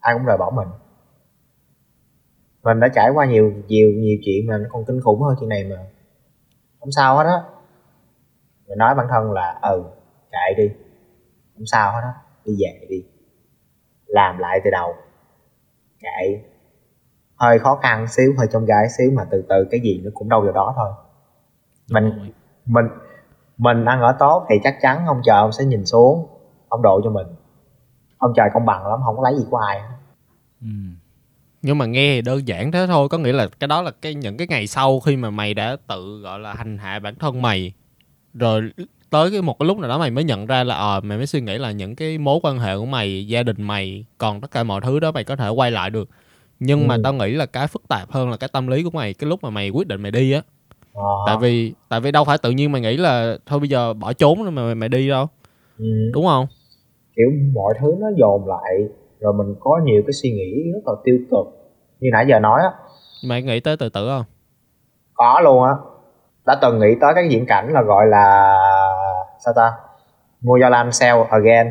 ai 0.00 0.14
cũng 0.14 0.24
rời 0.24 0.36
bỏ 0.36 0.50
mình. 0.50 0.68
Mình 2.62 2.80
đã 2.80 2.88
trải 2.94 3.10
qua 3.14 3.26
nhiều 3.26 3.52
nhiều 3.66 3.90
nhiều 3.90 4.18
chuyện 4.24 4.46
mà 4.46 4.58
nó 4.58 4.64
còn 4.70 4.84
kinh 4.84 5.00
khủng 5.00 5.22
hơn 5.22 5.36
chuyện 5.40 5.48
này 5.48 5.64
mà. 5.64 5.76
Không 6.80 6.90
sao 6.90 7.16
hết 7.16 7.24
á. 7.24 7.42
Mình 8.68 8.78
nói 8.78 8.94
bản 8.94 9.06
thân 9.10 9.32
là 9.32 9.58
ừ 9.62 9.84
chạy 10.32 10.54
đi. 10.56 10.68
Không 11.54 11.66
sao 11.66 11.92
hết 11.92 12.00
á. 12.02 12.14
Đi 12.44 12.52
về 12.60 12.86
đi. 12.88 13.04
Làm 14.06 14.38
lại 14.38 14.60
từ 14.64 14.70
đầu. 14.70 14.94
Chạy. 16.00 16.44
Hơi 17.36 17.58
khó 17.58 17.78
khăn 17.82 18.06
xíu 18.08 18.34
hơi 18.38 18.46
trong 18.52 18.64
gai 18.64 18.88
xíu 18.98 19.10
mà 19.14 19.24
từ 19.30 19.44
từ 19.48 19.68
cái 19.70 19.80
gì 19.80 20.00
nó 20.04 20.10
cũng 20.14 20.28
đâu 20.28 20.40
vào 20.40 20.52
đó 20.52 20.74
thôi. 20.76 20.90
Mình 21.90 22.32
mình 22.66 22.86
mình 23.56 23.84
ăn 23.84 24.00
ở 24.00 24.16
tốt 24.18 24.46
thì 24.50 24.56
chắc 24.64 24.76
chắn 24.80 25.06
ông 25.06 25.20
trời 25.24 25.36
ông 25.36 25.52
sẽ 25.52 25.64
nhìn 25.64 25.86
xuống 25.86 26.26
ông 26.68 26.82
độ 26.82 27.00
cho 27.04 27.10
mình 27.10 27.26
ông 28.20 28.32
trời 28.36 28.48
công 28.54 28.66
bằng 28.66 28.86
lắm 28.86 29.00
không 29.04 29.16
có 29.16 29.22
lấy 29.22 29.38
gì 29.38 29.44
của 29.50 29.56
ai 29.56 29.80
ừ. 30.60 30.68
nhưng 31.62 31.78
mà 31.78 31.86
nghe 31.86 32.14
thì 32.14 32.22
đơn 32.22 32.48
giản 32.48 32.72
thế 32.72 32.86
thôi 32.86 33.08
có 33.08 33.18
nghĩa 33.18 33.32
là 33.32 33.48
cái 33.60 33.68
đó 33.68 33.82
là 33.82 33.90
cái 34.02 34.14
những 34.14 34.36
cái 34.36 34.46
ngày 34.46 34.66
sau 34.66 35.00
khi 35.00 35.16
mà 35.16 35.30
mày 35.30 35.54
đã 35.54 35.76
tự 35.86 36.20
gọi 36.20 36.38
là 36.38 36.54
hành 36.54 36.78
hạ 36.78 36.98
bản 36.98 37.14
thân 37.14 37.42
mày 37.42 37.72
rồi 38.34 38.72
tới 39.10 39.30
cái 39.30 39.42
một 39.42 39.58
cái 39.58 39.66
lúc 39.66 39.78
nào 39.78 39.88
đó 39.88 39.98
mày 39.98 40.10
mới 40.10 40.24
nhận 40.24 40.46
ra 40.46 40.64
là 40.64 40.74
ờ 40.74 40.96
à, 40.96 41.00
mày 41.00 41.18
mới 41.18 41.26
suy 41.26 41.40
nghĩ 41.40 41.58
là 41.58 41.70
những 41.72 41.96
cái 41.96 42.18
mối 42.18 42.38
quan 42.42 42.58
hệ 42.58 42.76
của 42.76 42.86
mày 42.86 43.26
gia 43.26 43.42
đình 43.42 43.62
mày 43.62 44.04
còn 44.18 44.40
tất 44.40 44.50
cả 44.50 44.62
mọi 44.62 44.80
thứ 44.80 45.00
đó 45.00 45.12
mày 45.12 45.24
có 45.24 45.36
thể 45.36 45.48
quay 45.48 45.70
lại 45.70 45.90
được 45.90 46.08
nhưng 46.60 46.82
ừ. 46.82 46.86
mà 46.86 46.96
tao 47.04 47.12
nghĩ 47.12 47.30
là 47.30 47.46
cái 47.46 47.66
phức 47.66 47.88
tạp 47.88 48.10
hơn 48.10 48.30
là 48.30 48.36
cái 48.36 48.48
tâm 48.52 48.66
lý 48.66 48.82
của 48.82 48.90
mày 48.90 49.14
cái 49.14 49.30
lúc 49.30 49.42
mà 49.42 49.50
mày 49.50 49.70
quyết 49.70 49.88
định 49.88 50.02
mày 50.02 50.10
đi 50.10 50.32
á 50.32 50.42
à. 50.94 51.02
tại 51.26 51.36
vì 51.40 51.72
tại 51.88 52.00
vì 52.00 52.10
đâu 52.10 52.24
phải 52.24 52.38
tự 52.38 52.50
nhiên 52.50 52.72
mày 52.72 52.80
nghĩ 52.80 52.96
là 52.96 53.36
thôi 53.46 53.60
bây 53.60 53.68
giờ 53.68 53.94
bỏ 53.94 54.12
trốn 54.12 54.44
mà 54.44 54.50
mày, 54.50 54.74
mày 54.74 54.88
đi 54.88 55.08
đâu 55.08 55.28
ừ. 55.78 56.10
đúng 56.12 56.26
không 56.26 56.46
kiểu 57.16 57.26
mọi 57.54 57.74
thứ 57.80 57.94
nó 57.98 58.06
dồn 58.16 58.48
lại 58.48 58.88
rồi 59.20 59.32
mình 59.32 59.54
có 59.60 59.80
nhiều 59.84 60.02
cái 60.06 60.12
suy 60.12 60.30
nghĩ 60.30 60.72
rất 60.74 60.80
là 60.86 60.92
tiêu 61.04 61.18
cực. 61.30 61.46
Như 62.00 62.08
nãy 62.12 62.26
giờ 62.28 62.38
nói 62.38 62.60
á. 62.62 62.70
Mày 63.24 63.42
nghĩ 63.42 63.60
tới 63.60 63.76
từ 63.76 63.88
từ 63.88 64.08
không? 64.08 64.24
Có 65.14 65.40
luôn 65.44 65.64
á. 65.64 65.72
Đã 66.46 66.58
từng 66.62 66.78
nghĩ 66.78 66.94
tới 67.00 67.12
cái 67.14 67.28
diễn 67.30 67.46
cảnh 67.46 67.72
là 67.72 67.82
gọi 67.82 68.06
là 68.06 68.56
sao 69.44 69.54
ta? 69.56 69.72
Mua 70.40 70.56
do 70.60 70.68
lam 70.68 70.92
sell 70.92 71.18
again. 71.30 71.66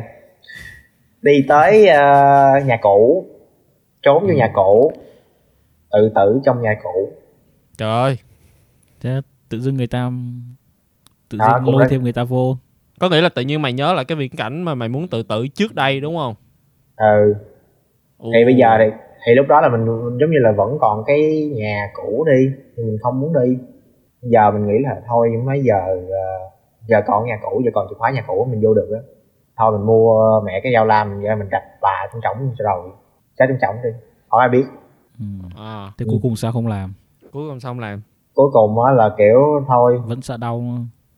Đi 1.22 1.32
tới 1.48 1.82
uh, 1.82 2.66
nhà 2.66 2.78
cũ 2.82 3.26
trốn 4.02 4.22
vô 4.22 4.28
ừ. 4.28 4.34
nhà 4.34 4.50
cũ 4.54 4.92
tự 5.92 6.12
tử 6.14 6.40
trong 6.44 6.62
nhà 6.62 6.74
cũ. 6.82 7.08
Trời 7.78 7.90
ơi. 7.90 8.18
Thế 9.00 9.20
tự 9.48 9.60
dưng 9.60 9.76
người 9.76 9.86
ta 9.86 10.10
tự 11.28 11.38
dưng 11.38 11.74
lôi 11.76 11.86
thêm 11.90 12.02
người 12.02 12.12
ta 12.12 12.24
vô 12.24 12.56
có 13.00 13.08
nghĩa 13.08 13.20
là 13.20 13.28
tự 13.28 13.42
nhiên 13.42 13.62
mày 13.62 13.72
nhớ 13.72 13.92
lại 13.92 14.04
cái 14.04 14.16
viễn 14.16 14.30
cảnh 14.36 14.62
mà 14.62 14.74
mày 14.74 14.88
muốn 14.88 15.08
tự 15.08 15.22
tử 15.22 15.46
trước 15.54 15.74
đây 15.74 16.00
đúng 16.00 16.16
không? 16.16 16.34
Ừ. 16.96 17.34
Thì 18.18 18.44
bây 18.44 18.54
giờ 18.54 18.68
thì 18.78 18.84
thì 19.26 19.34
lúc 19.34 19.46
đó 19.48 19.60
là 19.60 19.68
mình 19.68 19.86
giống 20.20 20.30
như 20.30 20.38
là 20.40 20.52
vẫn 20.56 20.78
còn 20.80 21.04
cái 21.06 21.50
nhà 21.54 21.90
cũ 21.94 22.24
đi 22.26 22.52
nhưng 22.76 22.86
mình 22.86 22.98
không 23.02 23.20
muốn 23.20 23.32
đi. 23.32 23.58
Giờ 24.22 24.50
mình 24.50 24.66
nghĩ 24.66 24.78
là 24.82 25.00
thôi 25.08 25.28
mấy 25.44 25.62
giờ 25.62 25.96
uh, 25.96 26.52
giờ 26.88 27.02
còn 27.06 27.26
nhà 27.26 27.38
cũ 27.42 27.62
giờ 27.64 27.70
còn 27.74 27.86
chìa 27.90 27.94
khóa 27.98 28.10
nhà 28.10 28.24
cũ 28.26 28.48
mình 28.50 28.60
vô 28.62 28.74
được 28.74 28.88
á. 28.94 29.00
Thôi 29.58 29.72
mình 29.72 29.86
mua 29.86 30.40
mẹ 30.46 30.60
cái 30.62 30.72
dao 30.74 30.86
lam 30.86 31.20
ra 31.20 31.34
mình 31.34 31.48
đập 31.50 31.62
bà 31.82 32.06
trong 32.12 32.20
trống 32.22 32.54
rồi 32.58 32.90
trái 33.38 33.48
trong 33.48 33.58
trống 33.60 33.76
đi. 33.84 33.90
Không 34.28 34.40
ai 34.40 34.48
biết. 34.48 34.64
Ừ. 35.18 35.24
à. 35.56 35.92
thế 35.98 36.06
cuối 36.08 36.18
cùng 36.22 36.36
sao 36.36 36.52
không 36.52 36.66
làm? 36.66 36.92
Cuối 37.32 37.48
cùng 37.48 37.60
xong 37.60 37.80
làm? 37.80 38.02
Cuối 38.34 38.50
cùng 38.52 38.84
á 38.84 38.92
là 38.92 39.10
kiểu 39.18 39.64
thôi. 39.68 40.00
Vẫn 40.06 40.22
sợ 40.22 40.36
đau 40.36 40.62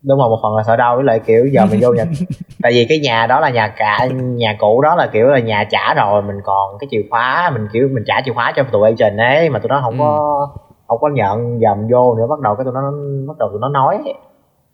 đúng 0.03 0.19
rồi 0.19 0.29
một 0.29 0.39
phần 0.43 0.57
là 0.57 0.63
sợ 0.63 0.77
đau 0.77 0.97
với 0.97 1.05
lại 1.05 1.21
kiểu 1.27 1.47
giờ 1.47 1.67
mình 1.67 1.81
vô 1.83 1.93
nhà 1.93 2.05
tại 2.63 2.73
vì 2.73 2.87
cái 2.89 2.99
nhà 2.99 3.27
đó 3.27 3.41
là 3.41 3.51
nhà 3.51 3.75
cả 3.77 4.07
nhà 4.13 4.57
cũ 4.59 4.81
đó 4.83 4.95
là 4.95 5.07
kiểu 5.13 5.27
là 5.27 5.39
nhà 5.39 5.65
trả 5.71 5.95
rồi 5.95 6.23
mình 6.23 6.37
còn 6.45 6.79
cái 6.79 6.89
chìa 6.91 7.03
khóa 7.11 7.51
mình 7.55 7.69
kiểu 7.73 7.89
mình 7.93 8.05
trả 8.07 8.21
chìa 8.25 8.33
khóa 8.33 8.53
cho 8.57 8.63
tụi 8.63 8.91
agent 8.91 9.19
ấy 9.19 9.51
mà 9.51 9.59
tụi 9.59 9.69
nó 9.69 9.81
không 9.83 9.93
ừ. 9.93 9.99
có 9.99 10.49
không 10.87 10.99
có 11.01 11.09
nhận 11.09 11.61
giờ 11.61 11.75
mình 11.75 11.89
vô 11.93 12.15
nữa 12.15 12.27
bắt 12.31 12.41
đầu 12.41 12.55
cái 12.55 12.65
tụi 12.65 12.75
nó 12.75 12.93
bắt 13.29 13.39
đầu 13.39 13.49
tụi 13.49 13.61
nó 13.61 13.69
nói 13.69 13.99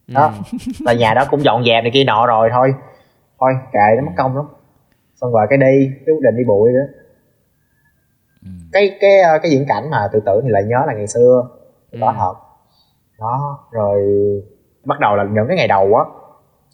đó 0.08 0.32
ừ. 0.52 0.58
là 0.80 0.92
nhà 0.92 1.14
đó 1.14 1.24
cũng 1.30 1.44
dọn 1.44 1.64
dẹp 1.64 1.84
này 1.84 1.90
kia 1.94 2.04
nọ 2.04 2.26
rồi 2.26 2.48
thôi 2.52 2.74
thôi 3.40 3.52
kệ 3.72 3.96
nó 3.96 4.02
mất 4.06 4.12
công 4.16 4.36
lắm 4.36 4.44
xong 5.20 5.32
rồi 5.32 5.46
cái 5.50 5.58
đi 5.58 5.90
cái 6.06 6.14
quyết 6.14 6.22
định 6.22 6.36
đi 6.36 6.44
bụi 6.44 6.70
đó 6.72 6.84
ừ. 8.42 8.48
cái 8.72 8.96
cái 9.00 9.20
ờ, 9.20 9.38
cái 9.42 9.50
diễn 9.50 9.64
cảnh 9.68 9.90
mà 9.90 10.08
tự 10.12 10.20
tử 10.26 10.40
thì 10.44 10.48
lại 10.50 10.62
nhớ 10.64 10.78
là 10.86 10.94
ngày 10.94 11.06
xưa 11.06 11.48
ừ. 11.90 11.98
thật 12.00 12.34
đó 13.18 13.58
rồi 13.70 14.02
bắt 14.88 15.00
đầu 15.00 15.16
là 15.16 15.24
những 15.24 15.44
cái 15.48 15.56
ngày 15.56 15.68
đầu 15.68 15.94
á 15.94 16.04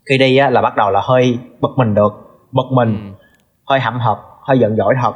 khi 0.08 0.18
đi 0.18 0.36
á 0.36 0.50
là 0.50 0.62
bắt 0.62 0.76
đầu 0.76 0.90
là 0.90 1.00
hơi 1.04 1.38
bực 1.60 1.70
mình 1.76 1.94
được 1.94 2.12
bực 2.52 2.66
mình 2.70 3.10
ừ. 3.10 3.26
hơi 3.66 3.80
hậm 3.80 4.00
hực 4.00 4.18
hơi 4.42 4.58
giận 4.58 4.76
dỗi 4.76 4.94
thật 5.02 5.12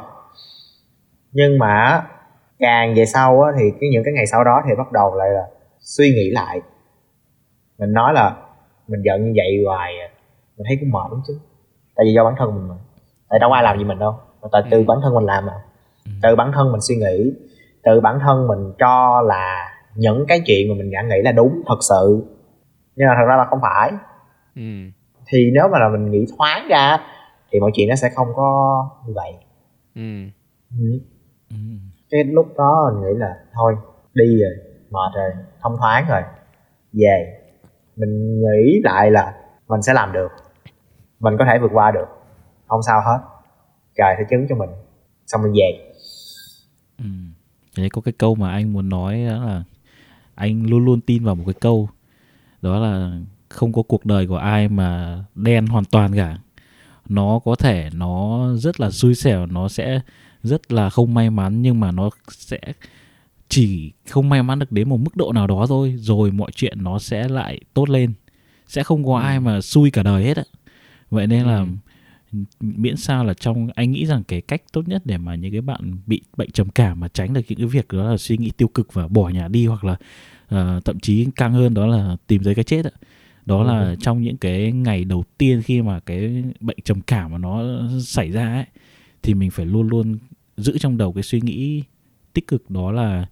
nhưng 1.31 1.59
mà 1.59 2.03
càng 2.59 2.95
về 2.95 3.05
sau 3.05 3.41
á 3.41 3.51
thì 3.59 3.71
cái 3.81 3.89
những 3.93 4.03
cái 4.05 4.13
ngày 4.13 4.25
sau 4.25 4.43
đó 4.43 4.61
thì 4.67 4.75
bắt 4.77 4.91
đầu 4.91 5.15
lại 5.15 5.29
là 5.29 5.47
suy 5.79 6.09
nghĩ 6.09 6.29
lại 6.29 6.61
mình 7.77 7.93
nói 7.93 8.13
là 8.13 8.35
mình 8.87 9.01
giận 9.05 9.25
như 9.25 9.33
vậy 9.35 9.63
hoài 9.65 9.99
à. 9.99 10.07
mình 10.57 10.65
thấy 10.67 10.77
cũng 10.79 10.91
mệt 10.91 11.11
lắm 11.11 11.21
chứ 11.27 11.39
tại 11.95 12.05
vì 12.05 12.13
do 12.13 12.23
bản 12.23 12.33
thân 12.37 12.55
mình 12.55 12.67
mà 12.67 12.75
tại 13.29 13.39
đâu 13.39 13.51
ai 13.51 13.63
làm 13.63 13.77
gì 13.77 13.83
mình 13.83 13.99
đâu 13.99 14.15
mà 14.41 14.47
tại 14.51 14.61
từ 14.71 14.77
ừ. 14.77 14.83
bản 14.87 14.97
thân 15.03 15.13
mình 15.13 15.25
làm 15.25 15.45
mà 15.45 15.53
ừ. 16.05 16.11
từ 16.23 16.35
bản 16.35 16.51
thân 16.55 16.71
mình 16.71 16.81
suy 16.81 16.95
nghĩ 16.95 17.33
từ 17.83 17.99
bản 18.01 18.19
thân 18.19 18.47
mình 18.47 18.73
cho 18.79 19.21
là 19.21 19.69
những 19.95 20.25
cái 20.27 20.41
chuyện 20.45 20.69
mà 20.69 20.75
mình 20.77 20.91
đã 20.91 21.01
nghĩ 21.01 21.21
là 21.23 21.31
đúng 21.31 21.61
thật 21.67 21.77
sự 21.89 22.25
nhưng 22.99 23.07
mà 23.07 23.13
thật 23.17 23.25
ra 23.27 23.35
là 23.35 23.45
không 23.49 23.59
phải 23.61 23.91
ừ. 24.55 24.61
thì 25.27 25.51
nếu 25.53 25.67
mà 25.71 25.79
là 25.79 25.89
mình 25.89 26.11
nghĩ 26.11 26.25
thoáng 26.37 26.67
ra 26.69 26.97
thì 27.51 27.59
mọi 27.59 27.71
chuyện 27.73 27.89
nó 27.89 27.95
sẽ 27.95 28.09
không 28.15 28.27
có 28.35 28.89
như 29.07 29.13
vậy 29.15 29.31
ừ. 29.95 30.01
Ừ. 30.79 30.99
ừ. 31.49 31.55
cái 32.09 32.23
lúc 32.23 32.47
đó 32.57 32.91
mình 32.93 33.01
nghĩ 33.03 33.19
là 33.19 33.35
thôi 33.53 33.75
đi 34.13 34.41
rồi 34.41 34.51
mệt 34.89 35.11
rồi 35.15 35.31
thông 35.61 35.77
thoáng 35.77 36.05
rồi 36.09 36.21
về 36.93 37.39
mình 37.95 38.41
nghĩ 38.41 38.81
lại 38.83 39.11
là 39.11 39.33
mình 39.67 39.81
sẽ 39.81 39.93
làm 39.93 40.13
được 40.13 40.29
mình 41.19 41.35
có 41.39 41.45
thể 41.45 41.59
vượt 41.59 41.71
qua 41.73 41.91
được 41.91 42.07
không 42.67 42.81
sao 42.81 43.01
hết 43.05 43.19
trời 43.97 44.15
sẽ 44.17 44.23
chứng 44.29 44.45
cho 44.49 44.55
mình 44.55 44.69
xong 45.27 45.41
mình 45.43 45.53
về 45.53 45.93
ừ. 46.97 47.05
Đấy 47.77 47.89
có 47.89 48.01
cái 48.01 48.13
câu 48.17 48.35
mà 48.35 48.51
anh 48.51 48.73
muốn 48.73 48.89
nói 48.89 49.25
đó 49.29 49.45
là 49.45 49.63
anh 50.35 50.65
luôn 50.65 50.85
luôn 50.85 51.01
tin 51.01 51.25
vào 51.25 51.35
một 51.35 51.43
cái 51.45 51.55
câu 51.61 51.89
đó 52.61 52.79
là 52.79 53.19
không 53.49 53.73
có 53.73 53.81
cuộc 53.81 54.05
đời 54.05 54.27
của 54.27 54.37
ai 54.37 54.69
mà 54.69 55.23
đen 55.35 55.67
hoàn 55.67 55.85
toàn 55.85 56.15
cả 56.15 56.37
nó 57.09 57.39
có 57.45 57.55
thể 57.55 57.89
nó 57.93 58.47
rất 58.55 58.79
là 58.79 58.91
xui 58.91 59.15
xẻo 59.15 59.45
nó 59.45 59.69
sẽ 59.69 59.99
rất 60.43 60.71
là 60.71 60.89
không 60.89 61.13
may 61.13 61.29
mắn 61.29 61.61
nhưng 61.61 61.79
mà 61.79 61.91
nó 61.91 62.09
sẽ 62.29 62.59
chỉ 63.49 63.91
không 64.09 64.29
may 64.29 64.43
mắn 64.43 64.59
được 64.59 64.71
đến 64.71 64.89
một 64.89 64.97
mức 64.97 65.15
độ 65.15 65.31
nào 65.33 65.47
đó 65.47 65.65
thôi 65.69 65.95
rồi 65.97 66.31
mọi 66.31 66.51
chuyện 66.55 66.83
nó 66.83 66.99
sẽ 66.99 67.27
lại 67.27 67.59
tốt 67.73 67.89
lên 67.89 68.13
sẽ 68.67 68.83
không 68.83 69.05
có 69.05 69.15
ừ. 69.15 69.21
ai 69.21 69.39
mà 69.39 69.61
xui 69.61 69.91
cả 69.91 70.03
đời 70.03 70.23
hết 70.23 70.37
á 70.37 70.43
vậy 71.09 71.27
nên 71.27 71.45
là 71.45 71.65
ừ. 72.31 72.39
miễn 72.59 72.97
sao 72.97 73.25
là 73.25 73.33
trong 73.33 73.67
anh 73.75 73.91
nghĩ 73.91 74.05
rằng 74.05 74.23
cái 74.23 74.41
cách 74.41 74.61
tốt 74.73 74.87
nhất 74.87 75.01
để 75.05 75.17
mà 75.17 75.35
những 75.35 75.51
cái 75.51 75.61
bạn 75.61 75.97
bị 76.05 76.21
bệnh 76.37 76.51
trầm 76.51 76.69
cảm 76.69 76.99
mà 76.99 77.07
tránh 77.07 77.33
được 77.33 77.41
những 77.47 77.57
cái 77.57 77.67
việc 77.67 77.87
đó 77.91 78.11
là 78.11 78.17
suy 78.17 78.37
nghĩ 78.37 78.51
tiêu 78.57 78.67
cực 78.67 78.93
và 78.93 79.07
bỏ 79.07 79.29
nhà 79.29 79.47
đi 79.47 79.65
hoặc 79.65 79.83
là 79.83 79.95
uh, 80.55 80.85
thậm 80.85 80.99
chí 80.99 81.27
càng 81.35 81.53
hơn 81.53 81.73
đó 81.73 81.87
là 81.87 82.17
tìm 82.27 82.43
tới 82.43 82.55
cái 82.55 82.63
chết 82.63 82.85
ạ 82.85 82.91
đó 83.45 83.63
là 83.63 83.79
ừ. 83.79 83.95
trong 84.01 84.21
những 84.21 84.37
cái 84.37 84.71
ngày 84.71 85.05
đầu 85.05 85.23
tiên 85.37 85.61
khi 85.61 85.81
mà 85.81 85.99
cái 85.99 86.43
bệnh 86.59 86.77
trầm 86.83 87.01
cảm 87.01 87.31
mà 87.31 87.37
nó 87.37 87.63
xảy 88.01 88.31
ra 88.31 88.53
ấy 88.53 88.65
thì 89.23 89.33
mình 89.33 89.51
phải 89.51 89.65
luôn 89.65 89.87
luôn 89.87 90.17
giữ 90.57 90.77
trong 90.77 90.97
đầu 90.97 91.13
cái 91.13 91.23
suy 91.23 91.41
nghĩ 91.41 91.83
tích 92.33 92.47
cực 92.47 92.69
đó 92.69 92.91
là 92.91 93.25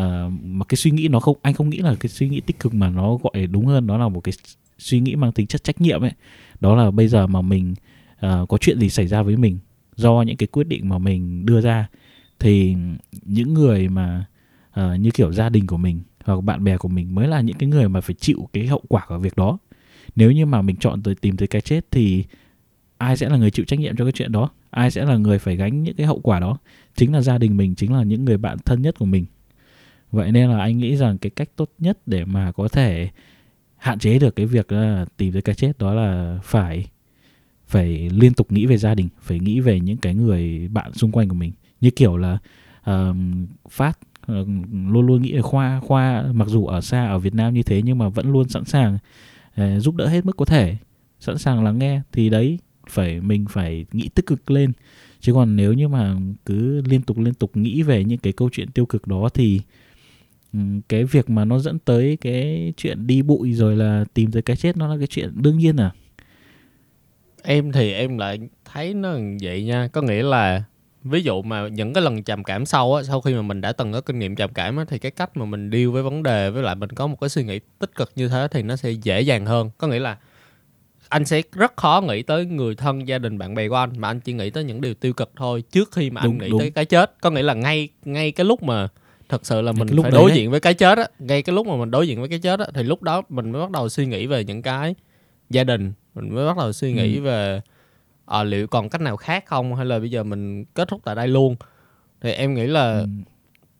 uh, 0.00 0.32
mà 0.42 0.64
cái 0.68 0.76
suy 0.76 0.90
nghĩ 0.90 1.08
nó 1.08 1.20
không 1.20 1.36
anh 1.42 1.54
không 1.54 1.70
nghĩ 1.70 1.78
là 1.78 1.94
cái 2.00 2.08
suy 2.08 2.28
nghĩ 2.28 2.40
tích 2.40 2.58
cực 2.58 2.74
mà 2.74 2.90
nó 2.90 3.16
gọi 3.16 3.46
đúng 3.46 3.66
hơn 3.66 3.86
đó 3.86 3.98
là 3.98 4.08
một 4.08 4.20
cái 4.20 4.32
suy 4.78 5.00
nghĩ 5.00 5.16
mang 5.16 5.32
tính 5.32 5.46
chất 5.46 5.64
trách 5.64 5.80
nhiệm 5.80 6.00
ấy 6.00 6.12
đó 6.60 6.76
là 6.76 6.90
bây 6.90 7.08
giờ 7.08 7.26
mà 7.26 7.42
mình 7.42 7.74
uh, 8.26 8.48
có 8.48 8.58
chuyện 8.60 8.80
gì 8.80 8.88
xảy 8.88 9.06
ra 9.06 9.22
với 9.22 9.36
mình 9.36 9.58
do 9.96 10.22
những 10.22 10.36
cái 10.36 10.46
quyết 10.46 10.66
định 10.66 10.88
mà 10.88 10.98
mình 10.98 11.46
đưa 11.46 11.60
ra 11.60 11.88
thì 12.38 12.76
những 13.22 13.54
người 13.54 13.88
mà 13.88 14.24
uh, 14.80 15.00
như 15.00 15.10
kiểu 15.10 15.32
gia 15.32 15.48
đình 15.48 15.66
của 15.66 15.76
mình 15.76 16.00
hoặc 16.24 16.44
bạn 16.44 16.64
bè 16.64 16.76
của 16.76 16.88
mình 16.88 17.14
mới 17.14 17.28
là 17.28 17.40
những 17.40 17.56
cái 17.56 17.68
người 17.68 17.88
mà 17.88 18.00
phải 18.00 18.14
chịu 18.14 18.48
cái 18.52 18.66
hậu 18.66 18.82
quả 18.88 19.06
của 19.08 19.18
việc 19.18 19.36
đó. 19.36 19.58
Nếu 20.16 20.32
như 20.32 20.46
mà 20.46 20.62
mình 20.62 20.76
chọn 20.76 21.02
tới 21.02 21.14
tìm 21.14 21.36
tới 21.36 21.48
cái 21.48 21.60
chết 21.60 21.86
thì 21.90 22.24
ai 22.98 23.16
sẽ 23.16 23.28
là 23.28 23.36
người 23.36 23.50
chịu 23.50 23.64
trách 23.64 23.78
nhiệm 23.78 23.96
cho 23.96 24.04
cái 24.04 24.12
chuyện 24.12 24.32
đó? 24.32 24.50
Ai 24.70 24.90
sẽ 24.90 25.04
là 25.04 25.16
người 25.16 25.38
phải 25.38 25.56
gánh 25.56 25.82
những 25.82 25.96
cái 25.96 26.06
hậu 26.06 26.20
quả 26.20 26.40
đó? 26.40 26.58
Chính 26.96 27.12
là 27.12 27.20
gia 27.20 27.38
đình 27.38 27.56
mình 27.56 27.74
chính 27.74 27.92
là 27.92 28.02
những 28.02 28.24
người 28.24 28.38
bạn 28.38 28.58
thân 28.64 28.82
nhất 28.82 28.98
của 28.98 29.04
mình. 29.04 29.24
Vậy 30.12 30.32
nên 30.32 30.50
là 30.50 30.60
anh 30.60 30.78
nghĩ 30.78 30.96
rằng 30.96 31.18
cái 31.18 31.30
cách 31.30 31.48
tốt 31.56 31.70
nhất 31.78 31.98
để 32.06 32.24
mà 32.24 32.52
có 32.52 32.68
thể 32.68 33.08
hạn 33.76 33.98
chế 33.98 34.18
được 34.18 34.36
cái 34.36 34.46
việc 34.46 34.72
là 34.72 35.06
tìm 35.16 35.32
tới 35.32 35.42
cái 35.42 35.54
chết 35.54 35.78
đó 35.78 35.94
là 35.94 36.38
phải 36.44 36.86
phải 37.66 38.10
liên 38.10 38.34
tục 38.34 38.52
nghĩ 38.52 38.66
về 38.66 38.76
gia 38.76 38.94
đình 38.94 39.08
phải 39.20 39.40
nghĩ 39.40 39.60
về 39.60 39.80
những 39.80 39.96
cái 39.96 40.14
người 40.14 40.68
bạn 40.68 40.92
xung 40.92 41.12
quanh 41.12 41.28
của 41.28 41.34
mình. 41.34 41.52
Như 41.80 41.90
kiểu 41.90 42.16
là 42.16 42.38
um, 42.86 43.46
phát 43.68 43.98
Ờ, 44.26 44.44
luôn 44.88 45.06
luôn 45.06 45.22
nghĩ 45.22 45.40
khoa 45.40 45.80
khoa 45.80 46.24
mặc 46.32 46.48
dù 46.48 46.66
ở 46.66 46.80
xa 46.80 47.06
ở 47.06 47.18
việt 47.18 47.34
nam 47.34 47.54
như 47.54 47.62
thế 47.62 47.82
nhưng 47.82 47.98
mà 47.98 48.08
vẫn 48.08 48.32
luôn 48.32 48.48
sẵn 48.48 48.64
sàng 48.64 48.98
uh, 49.60 49.82
giúp 49.82 49.94
đỡ 49.94 50.08
hết 50.08 50.26
mức 50.26 50.36
có 50.36 50.44
thể 50.44 50.76
sẵn 51.20 51.38
sàng 51.38 51.64
lắng 51.64 51.78
nghe. 51.78 52.00
Thì 52.12 52.30
đấy 52.30 52.58
phải 52.88 53.20
mình 53.20 53.46
phải 53.50 53.86
nghĩ 53.92 54.08
tích 54.14 54.26
cực 54.26 54.50
lên. 54.50 54.72
Chứ 55.20 55.32
còn 55.32 55.56
nếu 55.56 55.72
như 55.72 55.88
mà 55.88 56.16
cứ 56.46 56.82
liên 56.82 57.02
tục 57.02 57.18
liên 57.18 57.34
tục 57.34 57.56
nghĩ 57.56 57.82
về 57.82 58.04
những 58.04 58.18
cái 58.18 58.32
câu 58.32 58.50
chuyện 58.52 58.70
tiêu 58.70 58.86
cực 58.86 59.06
đó 59.06 59.28
thì 59.34 59.60
ừ, 60.52 60.58
cái 60.88 61.04
việc 61.04 61.30
mà 61.30 61.44
nó 61.44 61.58
dẫn 61.58 61.78
tới 61.78 62.18
cái 62.20 62.72
chuyện 62.76 63.06
đi 63.06 63.22
bụi 63.22 63.52
rồi 63.52 63.76
là 63.76 64.04
tìm 64.14 64.32
tới 64.32 64.42
cái 64.42 64.56
chết 64.56 64.76
nó 64.76 64.88
là 64.88 64.96
cái 64.98 65.06
chuyện 65.06 65.30
đương 65.34 65.58
nhiên 65.58 65.76
à. 65.76 65.90
Em 67.42 67.72
thì 67.72 67.92
em 67.92 68.18
lại 68.18 68.38
thấy 68.64 68.94
nó 68.94 69.18
vậy 69.42 69.64
nha. 69.64 69.88
Có 69.88 70.02
nghĩa 70.02 70.22
là 70.22 70.64
ví 71.04 71.22
dụ 71.22 71.42
mà 71.42 71.68
những 71.68 71.92
cái 71.92 72.04
lần 72.04 72.22
trầm 72.22 72.44
cảm 72.44 72.66
sau 72.66 72.94
á 72.94 73.02
sau 73.02 73.20
khi 73.20 73.34
mà 73.34 73.42
mình 73.42 73.60
đã 73.60 73.72
từng 73.72 73.92
có 73.92 74.00
kinh 74.00 74.18
nghiệm 74.18 74.36
trầm 74.36 74.50
cảm 74.54 74.76
á 74.76 74.84
thì 74.88 74.98
cái 74.98 75.10
cách 75.10 75.36
mà 75.36 75.44
mình 75.44 75.70
deal 75.72 75.86
với 75.86 76.02
vấn 76.02 76.22
đề 76.22 76.50
với 76.50 76.62
lại 76.62 76.74
mình 76.74 76.90
có 76.90 77.06
một 77.06 77.20
cái 77.20 77.30
suy 77.30 77.44
nghĩ 77.44 77.60
tích 77.78 77.94
cực 77.94 78.12
như 78.16 78.28
thế 78.28 78.48
thì 78.50 78.62
nó 78.62 78.76
sẽ 78.76 78.90
dễ 78.90 79.20
dàng 79.20 79.46
hơn 79.46 79.70
có 79.78 79.86
nghĩa 79.86 79.98
là 79.98 80.16
anh 81.08 81.24
sẽ 81.24 81.42
rất 81.52 81.76
khó 81.76 82.02
nghĩ 82.08 82.22
tới 82.22 82.44
người 82.44 82.74
thân 82.74 83.08
gia 83.08 83.18
đình 83.18 83.38
bạn 83.38 83.54
bè 83.54 83.68
của 83.68 83.76
anh 83.76 83.90
mà 83.96 84.08
anh 84.08 84.20
chỉ 84.20 84.32
nghĩ 84.32 84.50
tới 84.50 84.64
những 84.64 84.80
điều 84.80 84.94
tiêu 84.94 85.12
cực 85.12 85.30
thôi 85.36 85.62
trước 85.70 85.92
khi 85.92 86.10
mà 86.10 86.20
anh 86.20 86.30
đúng, 86.30 86.38
nghĩ 86.38 86.48
đúng. 86.48 86.60
tới 86.60 86.70
cái 86.70 86.84
chết 86.84 87.14
có 87.20 87.30
nghĩa 87.30 87.42
là 87.42 87.54
ngay 87.54 87.88
ngay 88.04 88.32
cái 88.32 88.44
lúc 88.44 88.62
mà 88.62 88.88
thật 89.28 89.46
sự 89.46 89.60
là 89.60 89.72
mình 89.72 89.88
lúc 89.90 90.02
phải 90.02 90.10
đối 90.10 90.32
diện 90.32 90.50
với 90.50 90.60
cái 90.60 90.74
chết 90.74 90.98
á 90.98 91.06
ngay 91.18 91.42
cái 91.42 91.54
lúc 91.54 91.66
mà 91.66 91.76
mình 91.76 91.90
đối 91.90 92.08
diện 92.08 92.20
với 92.20 92.28
cái 92.28 92.38
chết 92.38 92.60
á 92.60 92.66
thì 92.74 92.82
lúc 92.82 93.02
đó 93.02 93.22
mình 93.28 93.52
mới 93.52 93.62
bắt 93.62 93.70
đầu 93.70 93.88
suy 93.88 94.06
nghĩ 94.06 94.26
về 94.26 94.44
những 94.44 94.62
cái 94.62 94.94
gia 95.50 95.64
đình 95.64 95.92
mình 96.14 96.34
mới 96.34 96.46
bắt 96.46 96.56
đầu 96.56 96.72
suy 96.72 96.92
nghĩ 96.92 97.16
ừ. 97.16 97.22
về 97.22 97.60
à, 98.30 98.44
liệu 98.44 98.66
còn 98.66 98.88
cách 98.88 99.00
nào 99.00 99.16
khác 99.16 99.46
không? 99.46 99.74
Hay 99.74 99.86
là 99.86 99.98
bây 99.98 100.10
giờ 100.10 100.22
mình 100.22 100.64
kết 100.64 100.88
thúc 100.88 101.00
tại 101.04 101.14
đây 101.14 101.28
luôn? 101.28 101.56
Thì 102.20 102.32
em 102.32 102.54
nghĩ 102.54 102.66
là 102.66 102.98
ừ. 102.98 103.06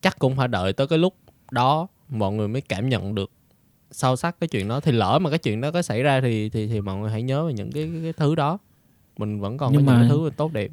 chắc 0.00 0.18
cũng 0.18 0.36
phải 0.36 0.48
đợi 0.48 0.72
tới 0.72 0.86
cái 0.86 0.98
lúc 0.98 1.14
đó 1.50 1.86
mọi 2.08 2.32
người 2.32 2.48
mới 2.48 2.60
cảm 2.60 2.88
nhận 2.88 3.14
được 3.14 3.30
sâu 3.90 4.16
sắc 4.16 4.40
cái 4.40 4.48
chuyện 4.48 4.68
đó. 4.68 4.80
Thì 4.80 4.92
lỡ 4.92 5.18
mà 5.22 5.30
cái 5.30 5.38
chuyện 5.38 5.60
đó 5.60 5.70
có 5.70 5.82
xảy 5.82 6.02
ra 6.02 6.20
thì 6.20 6.48
thì 6.48 6.66
thì 6.66 6.80
mọi 6.80 6.96
người 6.96 7.10
hãy 7.10 7.22
nhớ 7.22 7.46
về 7.46 7.52
những 7.52 7.72
cái, 7.72 7.90
cái, 7.92 8.02
cái 8.02 8.12
thứ 8.12 8.34
đó. 8.34 8.58
Mình 9.18 9.40
vẫn 9.40 9.58
còn 9.58 9.72
nhưng 9.72 9.86
có 9.86 9.92
mà, 9.92 9.98
những 9.98 10.08
cái 10.08 10.10
thứ 10.10 10.30
tốt 10.36 10.52
đẹp. 10.52 10.70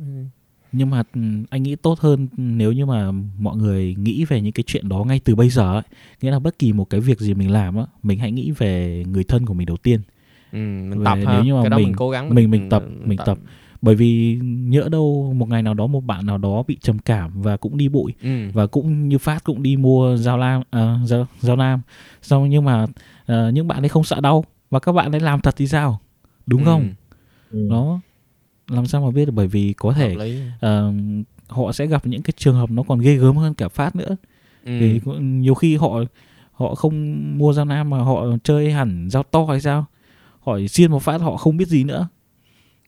nhưng 0.71 0.89
mà 0.89 1.03
ừ, 1.13 1.21
anh 1.49 1.63
nghĩ 1.63 1.75
tốt 1.75 1.99
hơn 1.99 2.27
nếu 2.37 2.71
như 2.71 2.85
mà 2.85 3.11
mọi 3.39 3.57
người 3.57 3.95
nghĩ 3.97 4.25
về 4.25 4.41
những 4.41 4.53
cái 4.53 4.63
chuyện 4.67 4.89
đó 4.89 5.03
ngay 5.03 5.19
từ 5.23 5.35
bây 5.35 5.49
giờ 5.49 5.73
ấy. 5.73 5.83
nghĩa 6.21 6.31
là 6.31 6.39
bất 6.39 6.59
kỳ 6.59 6.73
một 6.73 6.89
cái 6.89 6.99
việc 6.99 7.19
gì 7.19 7.33
mình 7.33 7.51
làm 7.51 7.77
á 7.77 7.85
mình 8.03 8.19
hãy 8.19 8.31
nghĩ 8.31 8.51
về 8.51 9.03
người 9.07 9.23
thân 9.23 9.45
của 9.45 9.53
mình 9.53 9.65
đầu 9.67 9.77
tiên. 9.77 10.01
Ừ, 10.51 10.57
mình 10.57 11.03
tập 11.05 11.17
nếu 11.21 11.43
như 11.43 11.55
mà 11.55 11.61
cái 11.61 11.69
mình, 11.69 11.83
mình 11.83 11.95
cố 11.95 12.09
gắng 12.09 12.29
mình 12.29 12.35
mình, 12.35 12.51
mình 12.51 12.69
tập 12.69 12.83
mình 13.03 13.17
tập. 13.17 13.25
tập 13.25 13.37
bởi 13.81 13.95
vì 13.95 14.39
nhỡ 14.43 14.89
đâu 14.91 15.33
một 15.35 15.49
ngày 15.49 15.61
nào 15.61 15.73
đó 15.73 15.87
một 15.87 16.05
bạn 16.05 16.25
nào 16.25 16.37
đó 16.37 16.63
bị 16.67 16.77
trầm 16.81 16.99
cảm 16.99 17.41
và 17.41 17.57
cũng 17.57 17.77
đi 17.77 17.89
bụi 17.89 18.13
ừ. 18.23 18.49
và 18.53 18.67
cũng 18.67 19.09
như 19.09 19.17
phát 19.17 19.43
cũng 19.43 19.63
đi 19.63 19.77
mua 19.77 20.17
dao 20.17 20.37
lam 20.37 20.61
à, 20.69 20.99
dao, 21.05 21.27
dao 21.39 21.55
nam. 21.55 21.81
Xong 22.21 22.49
nhưng 22.49 22.65
mà 22.65 22.83
uh, 22.83 23.53
những 23.53 23.67
bạn 23.67 23.83
ấy 23.83 23.89
không 23.89 24.03
sợ 24.03 24.21
đau 24.21 24.45
và 24.69 24.79
các 24.79 24.91
bạn 24.91 25.11
ấy 25.11 25.21
làm 25.21 25.41
thật 25.41 25.55
thì 25.57 25.67
sao? 25.67 25.99
Đúng 26.45 26.65
không? 26.65 26.93
Ừ. 27.51 27.67
nó 27.69 27.99
làm 28.67 28.85
sao 28.85 29.01
mà 29.05 29.11
biết 29.11 29.25
được? 29.25 29.31
Bởi 29.31 29.47
vì 29.47 29.73
có 29.73 29.93
thể 29.93 30.15
uh, 30.55 30.95
họ 31.47 31.71
sẽ 31.71 31.85
gặp 31.85 32.07
những 32.07 32.21
cái 32.21 32.33
trường 32.37 32.55
hợp 32.55 32.71
nó 32.71 32.83
còn 32.83 32.99
ghê 32.99 33.15
gớm 33.15 33.35
hơn 33.35 33.53
cả 33.53 33.67
phát 33.67 33.95
nữa. 33.95 34.15
Ừ. 34.65 34.79
thì 34.79 35.01
nhiều 35.19 35.53
khi 35.53 35.75
họ 35.75 35.89
họ 36.51 36.75
không 36.75 37.23
mua 37.37 37.53
dao 37.53 37.65
nam 37.65 37.89
mà 37.89 37.97
họ 37.97 38.25
chơi 38.43 38.71
hẳn 38.71 39.09
dao 39.09 39.23
to 39.23 39.45
hay 39.45 39.61
sao? 39.61 39.85
Họ 40.39 40.59
xiên 40.69 40.91
một 40.91 41.03
phát 41.03 41.21
họ 41.21 41.37
không 41.37 41.57
biết 41.57 41.67
gì 41.67 41.83
nữa 41.83 42.07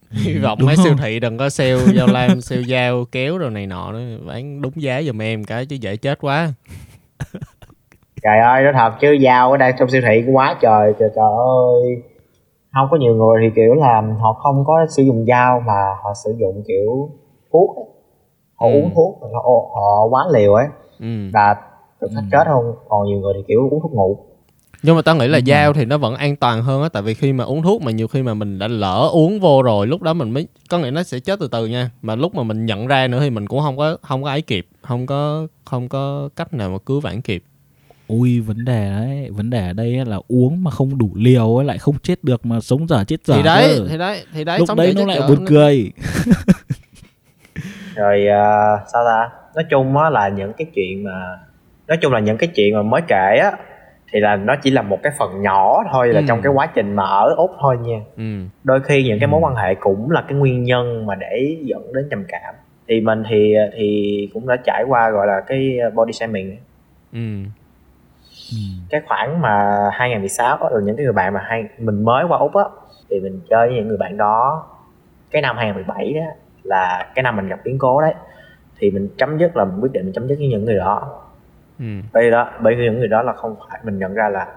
hy 0.25 0.37
vọng 0.37 0.57
Đúng 0.59 0.65
mấy 0.67 0.75
không? 0.75 0.85
siêu 0.85 0.95
thị 0.97 1.19
đừng 1.19 1.37
có 1.37 1.49
sale 1.49 1.77
dao 1.95 2.07
lam 2.07 2.41
sale 2.47 2.63
dao 2.63 3.05
kéo 3.11 3.37
rồi 3.37 3.51
này 3.51 3.67
nọ 3.67 3.91
nữa 3.91 4.17
bán 4.27 4.61
đúng 4.61 4.73
giá 4.75 5.01
giùm 5.01 5.21
em 5.21 5.43
cái 5.43 5.65
chứ 5.65 5.75
dễ 5.75 5.97
chết 5.97 6.19
quá 6.21 6.53
trời 8.23 8.39
ơi 8.39 8.63
nó 8.63 8.71
thật 8.73 8.93
chứ 9.01 9.17
dao 9.23 9.51
ở 9.51 9.57
đây 9.57 9.73
trong 9.79 9.89
siêu 9.89 10.01
thị 10.07 10.23
quá 10.33 10.57
trời 10.61 10.93
trời 10.99 11.09
trời 11.15 11.31
ơi 11.37 12.03
không 12.73 12.87
có 12.91 12.97
nhiều 12.97 13.15
người 13.15 13.41
thì 13.41 13.55
kiểu 13.55 13.73
là 13.73 14.01
họ 14.19 14.33
không 14.33 14.63
có 14.65 14.85
sử 14.89 15.03
dụng 15.03 15.25
dao 15.27 15.59
mà 15.59 15.81
họ 16.03 16.13
sử 16.23 16.35
dụng 16.39 16.63
kiểu 16.67 17.09
thuốc 17.51 17.75
ấy. 17.75 17.85
họ 18.55 18.67
ừ. 18.67 18.73
uống 18.73 18.91
thuốc 18.95 19.19
họ, 19.21 19.41
họ 19.75 20.07
quá 20.09 20.25
liều 20.33 20.53
ấy 20.53 20.65
ừ. 20.99 21.29
và 21.33 21.55
được 22.01 22.07
ừ. 22.15 22.21
chết 22.31 22.43
không 22.47 22.75
còn 22.89 23.07
nhiều 23.07 23.19
người 23.19 23.33
thì 23.37 23.43
kiểu 23.47 23.69
uống 23.71 23.81
thuốc 23.81 23.91
ngủ 23.91 24.17
nhưng 24.83 24.95
mà 24.95 25.01
tao 25.01 25.15
nghĩ 25.15 25.27
là 25.27 25.39
dao 25.45 25.73
thì 25.73 25.85
nó 25.85 25.97
vẫn 25.97 26.15
an 26.15 26.35
toàn 26.35 26.63
hơn 26.63 26.83
á 26.83 26.89
tại 26.89 27.03
vì 27.03 27.13
khi 27.13 27.33
mà 27.33 27.43
uống 27.43 27.61
thuốc 27.61 27.81
mà 27.81 27.91
nhiều 27.91 28.07
khi 28.07 28.23
mà 28.23 28.33
mình 28.33 28.59
đã 28.59 28.67
lỡ 28.67 29.09
uống 29.11 29.39
vô 29.39 29.61
rồi 29.61 29.87
lúc 29.87 30.01
đó 30.01 30.13
mình 30.13 30.31
mới 30.31 30.47
có 30.69 30.79
nghĩa 30.79 30.91
nó 30.91 31.03
sẽ 31.03 31.19
chết 31.19 31.39
từ 31.39 31.47
từ 31.47 31.67
nha. 31.67 31.89
Mà 32.01 32.15
lúc 32.15 32.35
mà 32.35 32.43
mình 32.43 32.65
nhận 32.65 32.87
ra 32.87 33.07
nữa 33.07 33.19
thì 33.19 33.29
mình 33.29 33.47
cũng 33.47 33.59
không 33.59 33.77
có 33.77 33.97
không 34.01 34.23
có 34.23 34.29
ấy 34.29 34.41
kịp 34.41 34.67
không 34.81 35.05
có 35.05 35.47
không 35.65 35.89
có 35.89 36.29
cách 36.35 36.53
nào 36.53 36.69
mà 36.69 36.77
cứu 36.85 36.99
vãn 36.99 37.21
kịp. 37.21 37.43
Ui 38.07 38.39
vấn 38.39 38.65
đề 38.65 38.89
đấy 38.89 39.29
vấn 39.31 39.49
đề 39.49 39.67
ở 39.67 39.73
đây 39.73 40.05
là 40.05 40.19
uống 40.27 40.63
mà 40.63 40.71
không 40.71 40.97
đủ 40.97 41.11
liều 41.15 41.55
ấy 41.57 41.65
lại 41.65 41.77
không 41.77 41.95
chết 42.03 42.23
được 42.23 42.45
mà 42.45 42.59
sống 42.59 42.87
dở 42.87 43.03
chết 43.03 43.25
dở 43.25 43.35
thì 43.35 43.43
đấy 43.43 43.75
cơ. 43.77 43.85
thì 43.89 43.97
đấy 43.97 44.23
thì 44.33 44.43
đấy 44.43 44.59
lúc 44.59 44.69
đấy 44.77 44.93
nó 44.95 45.05
lại 45.05 45.19
buồn 45.27 45.45
cười. 45.47 45.91
Rồi 47.95 48.25
uh, 48.25 48.81
sao 48.93 49.05
ta? 49.05 49.29
Nói 49.55 49.65
chung 49.69 49.97
á 49.97 50.09
là 50.09 50.29
những 50.29 50.53
cái 50.57 50.67
chuyện 50.75 51.03
mà 51.03 51.39
nói 51.87 51.97
chung 52.01 52.13
là 52.13 52.19
những 52.19 52.37
cái 52.37 52.49
chuyện 52.55 52.75
mà 52.75 52.81
mới 52.81 53.01
kể 53.07 53.39
á 53.41 53.51
thì 54.11 54.19
là 54.19 54.35
nó 54.35 54.55
chỉ 54.55 54.71
là 54.71 54.81
một 54.81 54.99
cái 55.03 55.13
phần 55.19 55.41
nhỏ 55.41 55.83
thôi 55.91 56.07
là 56.07 56.19
ừ. 56.19 56.25
trong 56.27 56.41
cái 56.41 56.51
quá 56.53 56.65
trình 56.65 56.95
mà 56.95 57.03
ở 57.03 57.33
úc 57.37 57.51
thôi 57.59 57.77
nha 57.81 58.01
ừ. 58.17 58.23
đôi 58.63 58.79
khi 58.81 59.03
những 59.03 59.19
cái 59.19 59.27
mối 59.27 59.41
ừ. 59.41 59.45
quan 59.45 59.55
hệ 59.55 59.75
cũng 59.75 60.11
là 60.11 60.23
cái 60.27 60.37
nguyên 60.37 60.63
nhân 60.63 61.05
mà 61.05 61.15
để 61.15 61.57
dẫn 61.61 61.93
đến 61.93 62.07
trầm 62.11 62.25
cảm 62.27 62.55
thì 62.87 63.01
mình 63.01 63.23
thì 63.29 63.55
thì 63.73 64.29
cũng 64.33 64.47
đã 64.47 64.55
trải 64.65 64.83
qua 64.87 65.09
gọi 65.09 65.27
là 65.27 65.41
cái 65.47 65.77
body 65.93 66.13
shaming 66.13 66.57
ừ. 67.13 67.19
Ừ. 68.51 68.57
cái 68.89 69.01
khoảng 69.07 69.41
mà 69.41 69.75
2016 69.93 70.57
là 70.71 70.79
những 70.83 70.95
cái 70.95 71.03
người 71.03 71.13
bạn 71.13 71.33
mà 71.33 71.41
hay 71.43 71.63
mình 71.77 72.03
mới 72.03 72.25
qua 72.27 72.37
úc 72.37 72.55
á 72.55 72.63
thì 73.09 73.19
mình 73.19 73.41
chơi 73.49 73.67
với 73.67 73.75
những 73.75 73.87
người 73.87 73.97
bạn 73.97 74.17
đó 74.17 74.65
cái 75.31 75.41
năm 75.41 75.57
2017 75.57 76.13
đó 76.13 76.21
là 76.63 77.11
cái 77.15 77.23
năm 77.23 77.35
mình 77.35 77.47
gặp 77.47 77.59
biến 77.63 77.77
cố 77.79 78.01
đấy 78.01 78.13
thì 78.79 78.91
mình 78.91 79.09
chấm 79.17 79.37
dứt 79.37 79.57
là 79.57 79.65
mình 79.65 79.79
quyết 79.81 79.91
định 79.91 80.11
chấm 80.13 80.27
dứt 80.27 80.35
với 80.39 80.47
những 80.47 80.65
người 80.65 80.75
đó 80.77 81.21
ừ. 81.79 81.85
bởi 82.13 82.31
đó 82.31 82.49
bởi 82.61 82.75
vì 82.75 82.83
những 82.83 82.99
người 82.99 83.07
đó 83.07 83.21
là 83.21 83.33
không 83.33 83.55
phải 83.69 83.79
mình 83.83 83.99
nhận 83.99 84.13
ra 84.13 84.29
là 84.29 84.47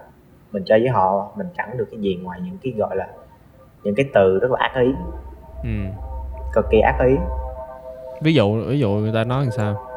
mình 0.52 0.62
chơi 0.66 0.80
với 0.80 0.88
họ 0.88 1.32
mình 1.36 1.46
chẳng 1.56 1.78
được 1.78 1.88
cái 1.90 2.00
gì 2.00 2.18
ngoài 2.22 2.40
những 2.44 2.58
cái 2.62 2.72
gọi 2.76 2.96
là 2.96 3.08
những 3.82 3.94
cái 3.94 4.06
từ 4.14 4.38
rất 4.38 4.50
là 4.50 4.58
ác 4.60 4.80
ý 4.80 4.92
ừ. 5.62 5.70
cực 6.52 6.64
kỳ 6.70 6.80
ác 6.80 6.98
ý 7.06 7.16
ví 8.20 8.34
dụ 8.34 8.62
ví 8.68 8.78
dụ 8.78 8.88
người 8.88 9.12
ta 9.14 9.24
nói 9.24 9.42
làm 9.42 9.50
sao 9.50 9.88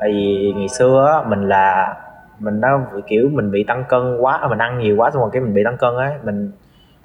tại 0.00 0.12
vì 0.12 0.52
ngày 0.56 0.68
xưa 0.68 1.24
mình 1.28 1.48
là 1.48 1.96
mình 2.38 2.60
đã 2.60 2.68
kiểu 3.06 3.28
mình 3.32 3.50
bị 3.50 3.64
tăng 3.64 3.84
cân 3.88 4.16
quá 4.20 4.48
mình 4.48 4.58
ăn 4.58 4.78
nhiều 4.78 4.96
quá 4.96 5.10
xong 5.10 5.22
rồi 5.22 5.30
cái 5.32 5.42
mình 5.42 5.54
bị 5.54 5.62
tăng 5.64 5.76
cân 5.76 5.96
á 5.96 6.18
mình 6.24 6.50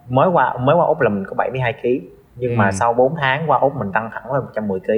mới 0.09 0.29
qua 0.29 0.57
mới 0.57 0.75
qua 0.75 0.85
úc 0.85 1.01
là 1.01 1.09
mình 1.09 1.25
có 1.25 1.33
72 1.35 1.73
kg 1.73 1.87
nhưng 2.35 2.51
ừ. 2.51 2.55
mà 2.57 2.71
sau 2.71 2.93
4 2.93 3.15
tháng 3.15 3.49
qua 3.49 3.59
úc 3.59 3.75
mình 3.75 3.91
tăng 3.91 4.09
thẳng 4.13 4.33
lên 4.33 4.43
110 4.43 4.79
kg 4.79 4.91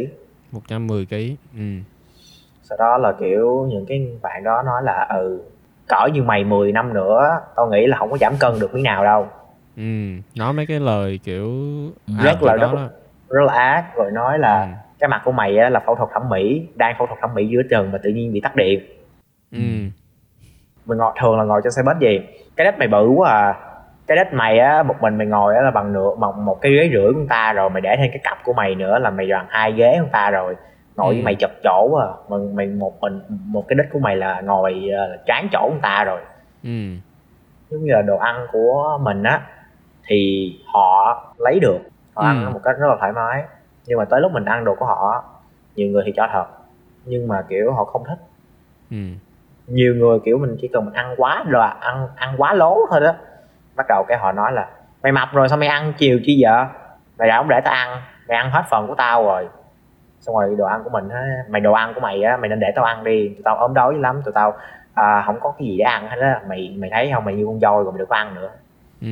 110 0.51 1.05
kg 1.05 1.15
ừ 1.57 1.61
sau 2.69 2.77
đó 2.77 2.97
là 2.97 3.11
kiểu 3.19 3.67
những 3.69 3.85
cái 3.85 4.07
bạn 4.21 4.43
đó 4.43 4.61
nói 4.65 4.83
là 4.83 5.07
ừ 5.09 5.41
cỡ 5.87 6.07
như 6.13 6.23
mày 6.23 6.43
10 6.43 6.71
năm 6.71 6.93
nữa 6.93 7.39
tao 7.55 7.67
nghĩ 7.67 7.87
là 7.87 7.97
không 7.97 8.11
có 8.11 8.17
giảm 8.17 8.33
cân 8.39 8.59
được 8.59 8.73
miếng 8.73 8.83
nào 8.83 9.03
đâu. 9.03 9.27
Ừ 9.77 9.83
nói 10.35 10.53
mấy 10.53 10.65
cái 10.65 10.79
lời 10.79 11.19
kiểu 11.23 11.51
rất 12.23 12.43
là 12.43 12.55
rất, 12.55 12.73
đó. 12.73 12.89
rất 13.29 13.41
là 13.45 13.53
ác 13.53 13.85
rồi 13.95 14.11
nói 14.11 14.39
là 14.39 14.61
ừ. 14.61 14.67
cái 14.99 15.07
mặt 15.07 15.21
của 15.25 15.31
mày 15.31 15.57
á 15.57 15.69
là 15.69 15.79
phẫu 15.85 15.95
thuật 15.95 16.09
thẩm 16.13 16.29
mỹ 16.29 16.67
đang 16.75 16.95
phẫu 16.97 17.07
thuật 17.07 17.19
thẩm 17.21 17.33
mỹ 17.33 17.47
giữa 17.47 17.61
trần 17.69 17.91
mà 17.91 17.97
tự 18.03 18.09
nhiên 18.09 18.33
bị 18.33 18.41
tắt 18.41 18.55
điện. 18.55 18.79
Ừ. 19.51 19.59
Mình 20.85 20.97
ngồi 20.97 21.13
thường 21.21 21.37
là 21.37 21.43
ngồi 21.43 21.61
trên 21.63 21.71
xe 21.71 21.81
bus 21.83 21.97
gì 21.99 22.19
cái 22.55 22.65
đất 22.65 22.75
mày 22.79 22.87
bự 22.87 23.07
quá 23.07 23.29
à. 23.31 23.53
Cái 24.07 24.17
đất 24.17 24.33
mày 24.33 24.59
á 24.59 24.83
một 24.83 24.95
mình 25.01 25.17
mày 25.17 25.27
ngồi 25.27 25.55
á 25.55 25.61
là 25.61 25.71
bằng 25.71 25.93
nửa 25.93 26.15
bằng 26.19 26.45
một 26.45 26.61
cái 26.61 26.71
ghế 26.71 26.89
rưỡi 26.93 27.13
của 27.13 27.19
người 27.19 27.27
ta 27.29 27.53
rồi 27.53 27.69
mày 27.69 27.81
để 27.81 27.95
thêm 27.97 28.09
cái 28.11 28.19
cặp 28.23 28.37
của 28.43 28.53
mày 28.53 28.75
nữa 28.75 28.99
là 28.99 29.09
mày 29.09 29.27
bằng 29.31 29.45
hai 29.49 29.71
ghế 29.71 29.91
của 29.91 30.01
người 30.01 30.09
ta 30.11 30.29
rồi 30.29 30.55
ngồi 30.95 31.15
ừ. 31.15 31.21
mày 31.23 31.35
chật 31.35 31.51
chỗ 31.63 31.95
à. 31.95 32.07
Mà 32.29 32.37
mày 32.53 32.67
một 32.67 33.01
mình 33.01 33.21
một 33.29 33.65
cái 33.67 33.75
đích 33.75 33.93
của 33.93 33.99
mày 33.99 34.15
là 34.15 34.41
ngồi 34.41 34.89
uh, 34.89 35.25
chán 35.25 35.47
chỗ 35.51 35.67
người 35.71 35.81
ta 35.81 36.03
rồi. 36.03 36.21
Ừ. 36.63 36.69
giống 37.69 37.83
như 37.83 37.91
là 37.91 38.01
đồ 38.01 38.17
ăn 38.17 38.47
của 38.51 38.99
mình 39.01 39.23
á 39.23 39.41
thì 40.07 40.51
họ 40.73 41.21
lấy 41.37 41.59
được. 41.59 41.79
Họ 42.13 42.21
ừ. 42.21 42.25
ăn 42.25 42.53
một 42.53 42.59
cách 42.63 42.75
rất 42.79 42.87
là 42.87 42.95
thoải 42.99 43.11
mái. 43.11 43.43
Nhưng 43.85 43.97
mà 43.97 44.05
tới 44.05 44.21
lúc 44.21 44.31
mình 44.31 44.45
ăn 44.45 44.65
đồ 44.65 44.75
của 44.75 44.85
họ 44.85 45.23
nhiều 45.75 45.87
người 45.87 46.03
thì 46.05 46.13
cho 46.15 46.27
thật. 46.33 46.45
Nhưng 47.05 47.27
mà 47.27 47.41
kiểu 47.49 47.73
họ 47.73 47.85
không 47.85 48.03
thích. 48.07 48.19
Ừ. 48.91 48.97
nhiều 49.67 49.95
người 49.95 50.19
kiểu 50.25 50.37
mình 50.37 50.57
chỉ 50.61 50.67
cần 50.73 50.85
mình 50.85 50.93
ăn 50.93 51.15
quá 51.17 51.43
rồi 51.47 51.67
ăn 51.79 52.07
ăn 52.15 52.35
quá 52.37 52.53
lố 52.53 52.77
thôi 52.89 52.99
đó 52.99 53.13
bắt 53.75 53.85
đầu 53.89 54.03
cái 54.07 54.17
họ 54.17 54.31
nói 54.31 54.51
là 54.51 54.67
mày 55.03 55.11
mập 55.11 55.33
rồi 55.33 55.49
sao 55.49 55.57
mày 55.57 55.67
ăn 55.67 55.93
chiều 55.97 56.19
chi 56.25 56.43
vậy? 56.43 56.65
Mày 57.17 57.27
đã 57.27 57.37
không 57.37 57.49
để 57.49 57.61
tao 57.63 57.73
ăn. 57.73 58.01
Mày 58.27 58.37
ăn 58.37 58.51
hết 58.51 58.63
phần 58.69 58.87
của 58.87 58.95
tao 58.95 59.23
rồi 59.23 59.47
xong 60.25 60.35
rồi 60.35 60.55
đồ 60.57 60.65
ăn 60.65 60.83
của 60.83 60.89
mình 60.89 61.09
á 61.09 61.21
mày 61.49 61.61
đồ 61.61 61.73
ăn 61.73 61.93
của 61.93 61.99
mày 62.01 62.23
á 62.23 62.37
mày 62.37 62.49
nên 62.49 62.59
để 62.59 62.67
tao 62.75 62.85
ăn 62.85 63.03
đi. 63.03 63.27
Tụi 63.29 63.41
tao 63.43 63.57
ốm 63.57 63.73
đói 63.73 63.93
lắm 63.97 64.21
tụi 64.25 64.33
tao 64.33 64.53
à, 64.93 65.23
không 65.25 65.39
có 65.39 65.53
cái 65.59 65.67
gì 65.67 65.77
để 65.77 65.83
ăn 65.83 66.07
hết 66.07 66.17
á. 66.21 66.41
Mày 66.49 66.75
mày 66.77 66.89
thấy 66.93 67.11
không? 67.13 67.25
Mày 67.25 67.35
như 67.35 67.45
con 67.45 67.59
voi 67.59 67.83
rồi 67.83 67.91
mày 67.91 67.99
được 67.99 68.09
ăn 68.09 68.35
nữa. 68.35 68.49
Ừ. 69.01 69.07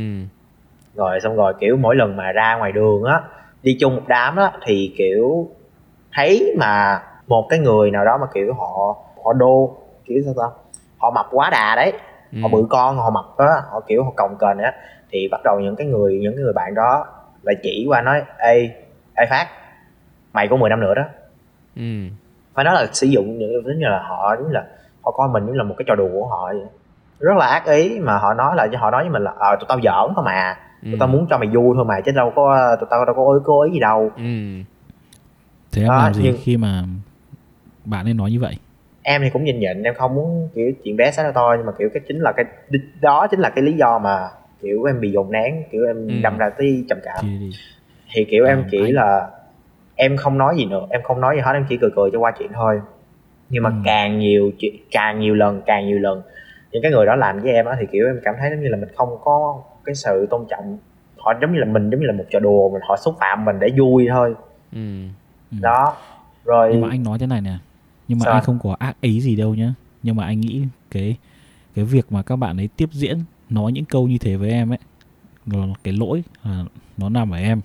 rồi 0.96 1.20
xong 1.20 1.36
rồi 1.36 1.54
kiểu 1.60 1.78
mỗi 1.78 1.96
lần 1.96 2.18
mà 2.18 2.32
ra 2.32 2.56
ngoài 2.56 2.72
đường 2.72 3.04
á 3.04 3.22
đi 3.64 3.78
chung 3.80 3.96
một 3.96 4.02
đám 4.08 4.36
á 4.36 4.52
thì 4.66 4.94
kiểu 4.98 5.48
thấy 6.14 6.56
mà 6.60 7.02
một 7.28 7.46
cái 7.50 7.60
người 7.60 7.92
nào 7.92 8.06
đó 8.06 8.18
mà 8.22 8.28
kiểu 8.34 8.54
họ 8.54 8.96
họ 9.26 9.34
đô 9.34 9.78
kiểu 10.06 10.18
sao 10.26 10.34
ta? 10.38 10.56
Họ 10.98 11.12
mập 11.12 11.26
quá 11.32 11.50
đà 11.50 11.76
đấy. 11.76 11.94
Ừ. 12.32 12.38
họ 12.42 12.48
bự 12.52 12.68
con 12.70 12.98
họ 12.98 13.10
mập 13.10 13.38
á 13.38 13.62
họ 13.72 13.80
kiểu 13.88 14.04
họ 14.04 14.12
còng 14.16 14.38
kềnh 14.40 14.58
á. 14.58 14.74
Thì 15.12 15.28
bắt 15.32 15.42
đầu 15.44 15.60
những 15.60 15.76
cái 15.76 15.88
người 15.88 16.20
những 16.22 16.34
cái 16.36 16.44
người 16.44 16.54
bạn 16.54 16.76
đó 16.76 17.06
lại 17.42 17.56
chỉ 17.64 17.86
qua 17.90 18.02
nói 18.02 18.22
ê 18.38 18.70
ê 19.16 19.26
phát 19.30 19.48
mày 20.34 20.48
có 20.48 20.56
10 20.56 20.70
năm 20.70 20.80
nữa 20.80 20.94
đó 20.96 21.04
ừ. 21.76 22.08
phải 22.54 22.66
nói 22.66 22.74
là 22.74 22.88
sử 22.94 23.08
dụng 23.08 23.38
những 23.38 23.52
giống 23.66 23.80
như 23.80 23.86
là 23.88 24.04
họ 24.08 24.36
giống 24.38 24.48
như 24.48 24.54
là 24.54 24.66
họ 25.04 25.12
coi 25.12 25.30
mình 25.30 25.46
như 25.46 25.54
là 25.54 25.64
một 25.64 25.76
cái 25.78 25.86
trò 25.88 25.96
đùa 25.96 26.10
của 26.14 26.28
họ 26.28 26.54
vậy 26.54 26.66
rất 27.20 27.38
là 27.38 27.48
ác 27.48 27.66
ý 27.66 28.00
mà 28.00 28.18
họ 28.18 28.34
nói 28.34 28.56
là 28.56 28.68
họ 28.80 28.92
nói 28.92 29.04
với 29.04 29.12
mình 29.12 29.24
là 29.24 29.32
ờ 29.40 29.50
à, 29.50 29.56
tụi 29.56 29.66
tao 29.70 29.80
giỡn 29.84 30.16
thôi 30.16 30.26
mà 30.26 30.58
ừ. 30.84 30.88
tụi 30.92 31.00
tao 31.00 31.08
muốn 31.08 31.28
cho 31.30 31.38
mày 31.38 31.48
vui 31.48 31.74
thôi 31.76 31.86
mà 31.86 32.02
chứ 32.06 32.12
đâu 32.12 32.34
có 32.36 32.76
tụi 32.80 32.88
tao 32.92 33.06
đâu 33.06 33.16
có 33.16 33.34
ý 33.34 33.40
cố 33.44 33.64
ý 33.64 33.72
gì 33.72 33.80
đâu 33.80 34.12
ừ. 34.18 34.24
thế 35.72 35.82
em 35.82 35.90
làm 35.90 36.14
gì 36.14 36.22
nhưng... 36.24 36.38
khi 36.44 36.58
mà 36.58 36.84
bạn 37.86 38.06
ấy 38.06 38.14
nói 38.14 38.32
như 38.32 38.40
vậy 38.40 38.58
em 39.04 39.22
thì 39.22 39.30
cũng 39.30 39.44
nhìn 39.44 39.60
nhận 39.60 39.84
em 39.84 39.94
không 39.94 40.16
muốn 40.16 40.50
kiểu 40.56 40.72
chuyện 40.84 40.98
bé 40.98 41.12
xé 41.12 41.32
to 41.36 41.56
nhưng 41.58 41.66
mà 41.66 41.72
kiểu 41.80 41.90
cái 41.94 42.04
chính 42.08 42.20
là 42.20 42.32
cái 42.32 42.46
đó 43.02 43.28
chính 43.32 43.40
là 43.40 43.50
cái 43.50 43.64
lý 43.64 43.74
do 43.74 44.00
mà 44.00 44.30
kiểu 44.62 44.84
em 44.84 45.02
bị 45.02 45.12
dồn 45.12 45.32
nén 45.32 45.64
kiểu 45.72 45.86
em 45.86 46.08
ừ. 46.08 46.14
đâm 46.24 46.38
ra 46.38 46.50
tí 46.58 46.86
trầm 46.90 46.98
cảm 47.04 47.26
thì 48.14 48.26
kiểu 48.32 48.46
à, 48.46 48.48
em 48.48 48.64
chỉ 48.72 48.78
anh... 48.78 48.94
là 48.94 49.30
em 49.96 50.18
không 50.18 50.38
nói 50.38 50.56
gì 50.58 50.66
nữa 50.66 50.88
em 50.90 51.02
không 51.04 51.22
nói 51.22 51.36
gì 51.36 51.42
hết 51.42 51.54
em 51.54 51.66
chỉ 51.70 51.78
cười 51.82 51.90
cười 51.96 52.10
cho 52.14 52.20
qua 52.20 52.32
chuyện 52.40 52.52
thôi 52.54 52.82
nhưng 53.50 53.64
mà 53.64 53.70
ừ. 53.70 53.76
càng 53.86 54.20
nhiều 54.20 54.52
chuyện 54.60 54.76
càng 54.92 55.20
nhiều 55.20 55.36
lần 55.36 55.62
càng 55.66 55.88
nhiều 55.88 56.00
lần 56.00 56.22
những 56.72 56.82
cái 56.82 56.92
người 56.92 57.06
đó 57.06 57.16
làm 57.16 57.40
với 57.40 57.52
em 57.52 57.66
á 57.66 57.76
thì 57.80 57.86
kiểu 57.92 58.06
em 58.06 58.20
cảm 58.24 58.36
thấy 58.40 58.50
giống 58.50 58.62
như 58.62 58.68
là 58.68 58.78
mình 58.78 58.90
không 58.96 59.18
có 59.24 59.62
cái 59.86 59.96
sự 59.96 60.28
tôn 60.30 60.46
trọng 60.50 60.78
họ 61.18 61.34
giống 61.42 61.54
như 61.54 61.60
là 61.60 61.66
mình 61.66 61.90
giống 61.90 62.00
như 62.00 62.08
là 62.08 62.14
một 62.14 62.24
trò 62.32 62.40
đùa 62.40 62.70
mình 62.70 62.82
họ 62.88 62.98
xúc 62.98 63.16
phạm 63.20 63.46
mình 63.46 63.60
để 63.60 63.68
vui 63.78 64.08
thôi 64.10 64.36
ừ. 64.74 65.06
Ừ. 65.52 65.58
đó 65.62 65.98
rồi 66.46 66.70
nhưng 66.72 66.82
mà 66.82 66.88
anh 66.90 67.04
nói 67.04 67.20
thế 67.20 67.28
này 67.28 67.42
nè 67.42 67.58
nhưng 68.08 68.20
mà 68.20 68.24
Sao? 68.26 68.34
anh 68.34 68.44
không 68.44 68.60
có 68.64 68.76
ác 68.80 69.02
ý 69.02 69.22
gì 69.22 69.36
đâu 69.36 69.56
nhá 69.56 69.74
nhưng 70.04 70.16
mà 70.16 70.26
anh 70.26 70.40
nghĩ 70.40 70.64
cái 70.92 71.18
cái 71.76 71.86
việc 71.86 72.12
mà 72.12 72.22
các 72.22 72.36
bạn 72.36 72.58
ấy 72.58 72.70
tiếp 72.78 72.90
diễn 72.92 73.18
nói 73.50 73.72
những 73.72 73.86
câu 73.86 74.08
như 74.08 74.18
thế 74.18 74.36
với 74.36 74.50
em 74.50 74.72
ấy 74.72 74.80
là 75.46 75.66
cái 75.84 75.94
lỗi 75.94 76.24
là 76.44 76.64
nó 76.98 77.10
nằm 77.10 77.32
ở 77.32 77.38
em 77.38 77.62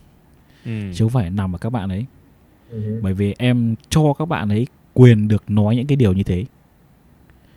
ừ. 0.64 0.92
chứ 0.94 1.04
không 1.04 1.10
phải 1.10 1.30
nằm 1.30 1.54
ở 1.54 1.58
các 1.58 1.70
bạn 1.70 1.88
ấy 1.88 2.06
uh 2.76 3.02
bởi 3.02 3.14
vì 3.14 3.34
em 3.38 3.74
cho 3.88 4.12
các 4.18 4.28
bạn 4.28 4.48
ấy 4.48 4.66
quyền 4.94 5.28
được 5.28 5.44
nói 5.48 5.76
những 5.76 5.86
cái 5.86 5.96
điều 5.96 6.12
như 6.12 6.22
thế. 6.22 6.44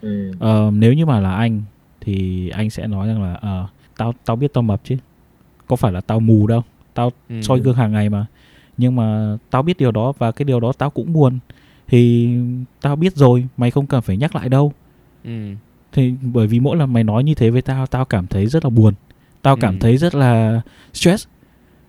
Uh. 0.05 0.35
uh, 0.35 0.73
nếu 0.73 0.93
như 0.93 1.05
mà 1.05 1.19
là 1.19 1.35
anh 1.35 1.61
thì 2.01 2.49
anh 2.49 2.69
sẽ 2.69 2.87
nói 2.87 3.07
rằng 3.07 3.23
là 3.23 3.33
uh, 3.33 3.69
tao 3.97 4.13
tao 4.25 4.35
biết 4.35 4.53
tao 4.53 4.61
mập 4.61 4.81
chứ. 4.83 4.97
Có 5.67 5.75
phải 5.75 5.91
là 5.91 6.01
tao 6.01 6.19
mù 6.19 6.47
đâu. 6.47 6.63
Tao 6.93 7.07
uh 7.07 7.43
soi 7.43 7.59
gương 7.59 7.75
hàng 7.75 7.91
ngày 7.91 8.09
mà. 8.09 8.25
Nhưng 8.77 8.95
mà 8.95 9.37
tao 9.49 9.63
biết 9.63 9.77
điều 9.77 9.91
đó 9.91 10.13
và 10.17 10.31
cái 10.31 10.45
điều 10.45 10.59
đó 10.59 10.71
tao 10.77 10.89
cũng 10.89 11.13
buồn. 11.13 11.39
Thì 11.87 12.29
tao 12.81 12.95
biết 12.95 13.15
rồi 13.15 13.47
mày 13.57 13.71
không 13.71 13.87
cần 13.87 14.01
phải 14.01 14.17
nhắc 14.17 14.35
lại 14.35 14.49
đâu. 14.49 14.73
Ừ. 15.23 15.53
thì 15.91 16.13
bởi 16.21 16.47
vì 16.47 16.59
mỗi 16.59 16.77
lần 16.77 16.93
mày 16.93 17.03
nói 17.03 17.23
như 17.23 17.35
thế 17.35 17.49
với 17.49 17.61
tao 17.61 17.87
tao 17.87 18.05
cảm 18.05 18.27
thấy 18.27 18.45
rất 18.45 18.65
là 18.65 18.69
buồn. 18.69 18.93
Tao 19.41 19.57
cảm 19.57 19.73
ừ. 19.73 19.77
thấy 19.81 19.97
rất 19.97 20.15
là 20.15 20.61
stress. 20.93 21.27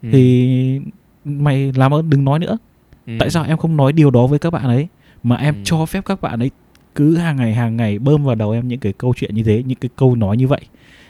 Ừ. 0.03 0.09
thì 0.13 0.81
mày 1.25 1.73
làm 1.73 1.95
ơn 1.95 2.11
đừng 2.11 2.25
nói 2.25 2.39
nữa 2.39 2.59
ừ. 3.07 3.13
tại 3.19 3.31
sao 3.31 3.45
em 3.45 3.57
không 3.57 3.77
nói 3.77 3.93
điều 3.93 4.11
đó 4.11 4.27
với 4.27 4.39
các 4.39 4.51
bạn 4.51 4.65
ấy 4.65 4.89
mà 5.23 5.37
em 5.37 5.55
ừ. 5.55 5.61
cho 5.65 5.87
phép 5.87 6.05
các 6.05 6.21
bạn 6.21 6.43
ấy 6.43 6.51
cứ 6.95 7.17
hàng 7.17 7.37
ngày 7.37 7.55
hàng 7.55 7.77
ngày 7.77 7.99
bơm 7.99 8.25
vào 8.25 8.35
đầu 8.35 8.51
em 8.51 8.69
những 8.69 8.81
cái 8.81 8.93
câu 8.99 9.15
chuyện 9.17 9.35
như 9.35 9.43
thế 9.43 9.63
những 9.67 9.79
cái 9.79 9.89
câu 9.97 10.15
nói 10.17 10.37
như 10.37 10.49
vậy 10.49 10.61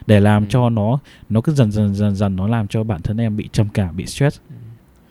để 0.06 0.20
làm 0.20 0.42
ừ. 0.42 0.46
cho 0.50 0.70
nó 0.70 0.98
nó 1.28 1.40
cứ 1.40 1.52
dần 1.52 1.72
dần 1.72 1.94
dần 1.94 2.14
dần 2.14 2.36
nó 2.36 2.48
làm 2.48 2.68
cho 2.68 2.84
bản 2.84 3.02
thân 3.02 3.20
em 3.20 3.36
bị 3.36 3.48
trầm 3.52 3.68
cảm 3.74 3.96
bị 3.96 4.06
stress 4.06 4.40
ừ. 4.48 4.54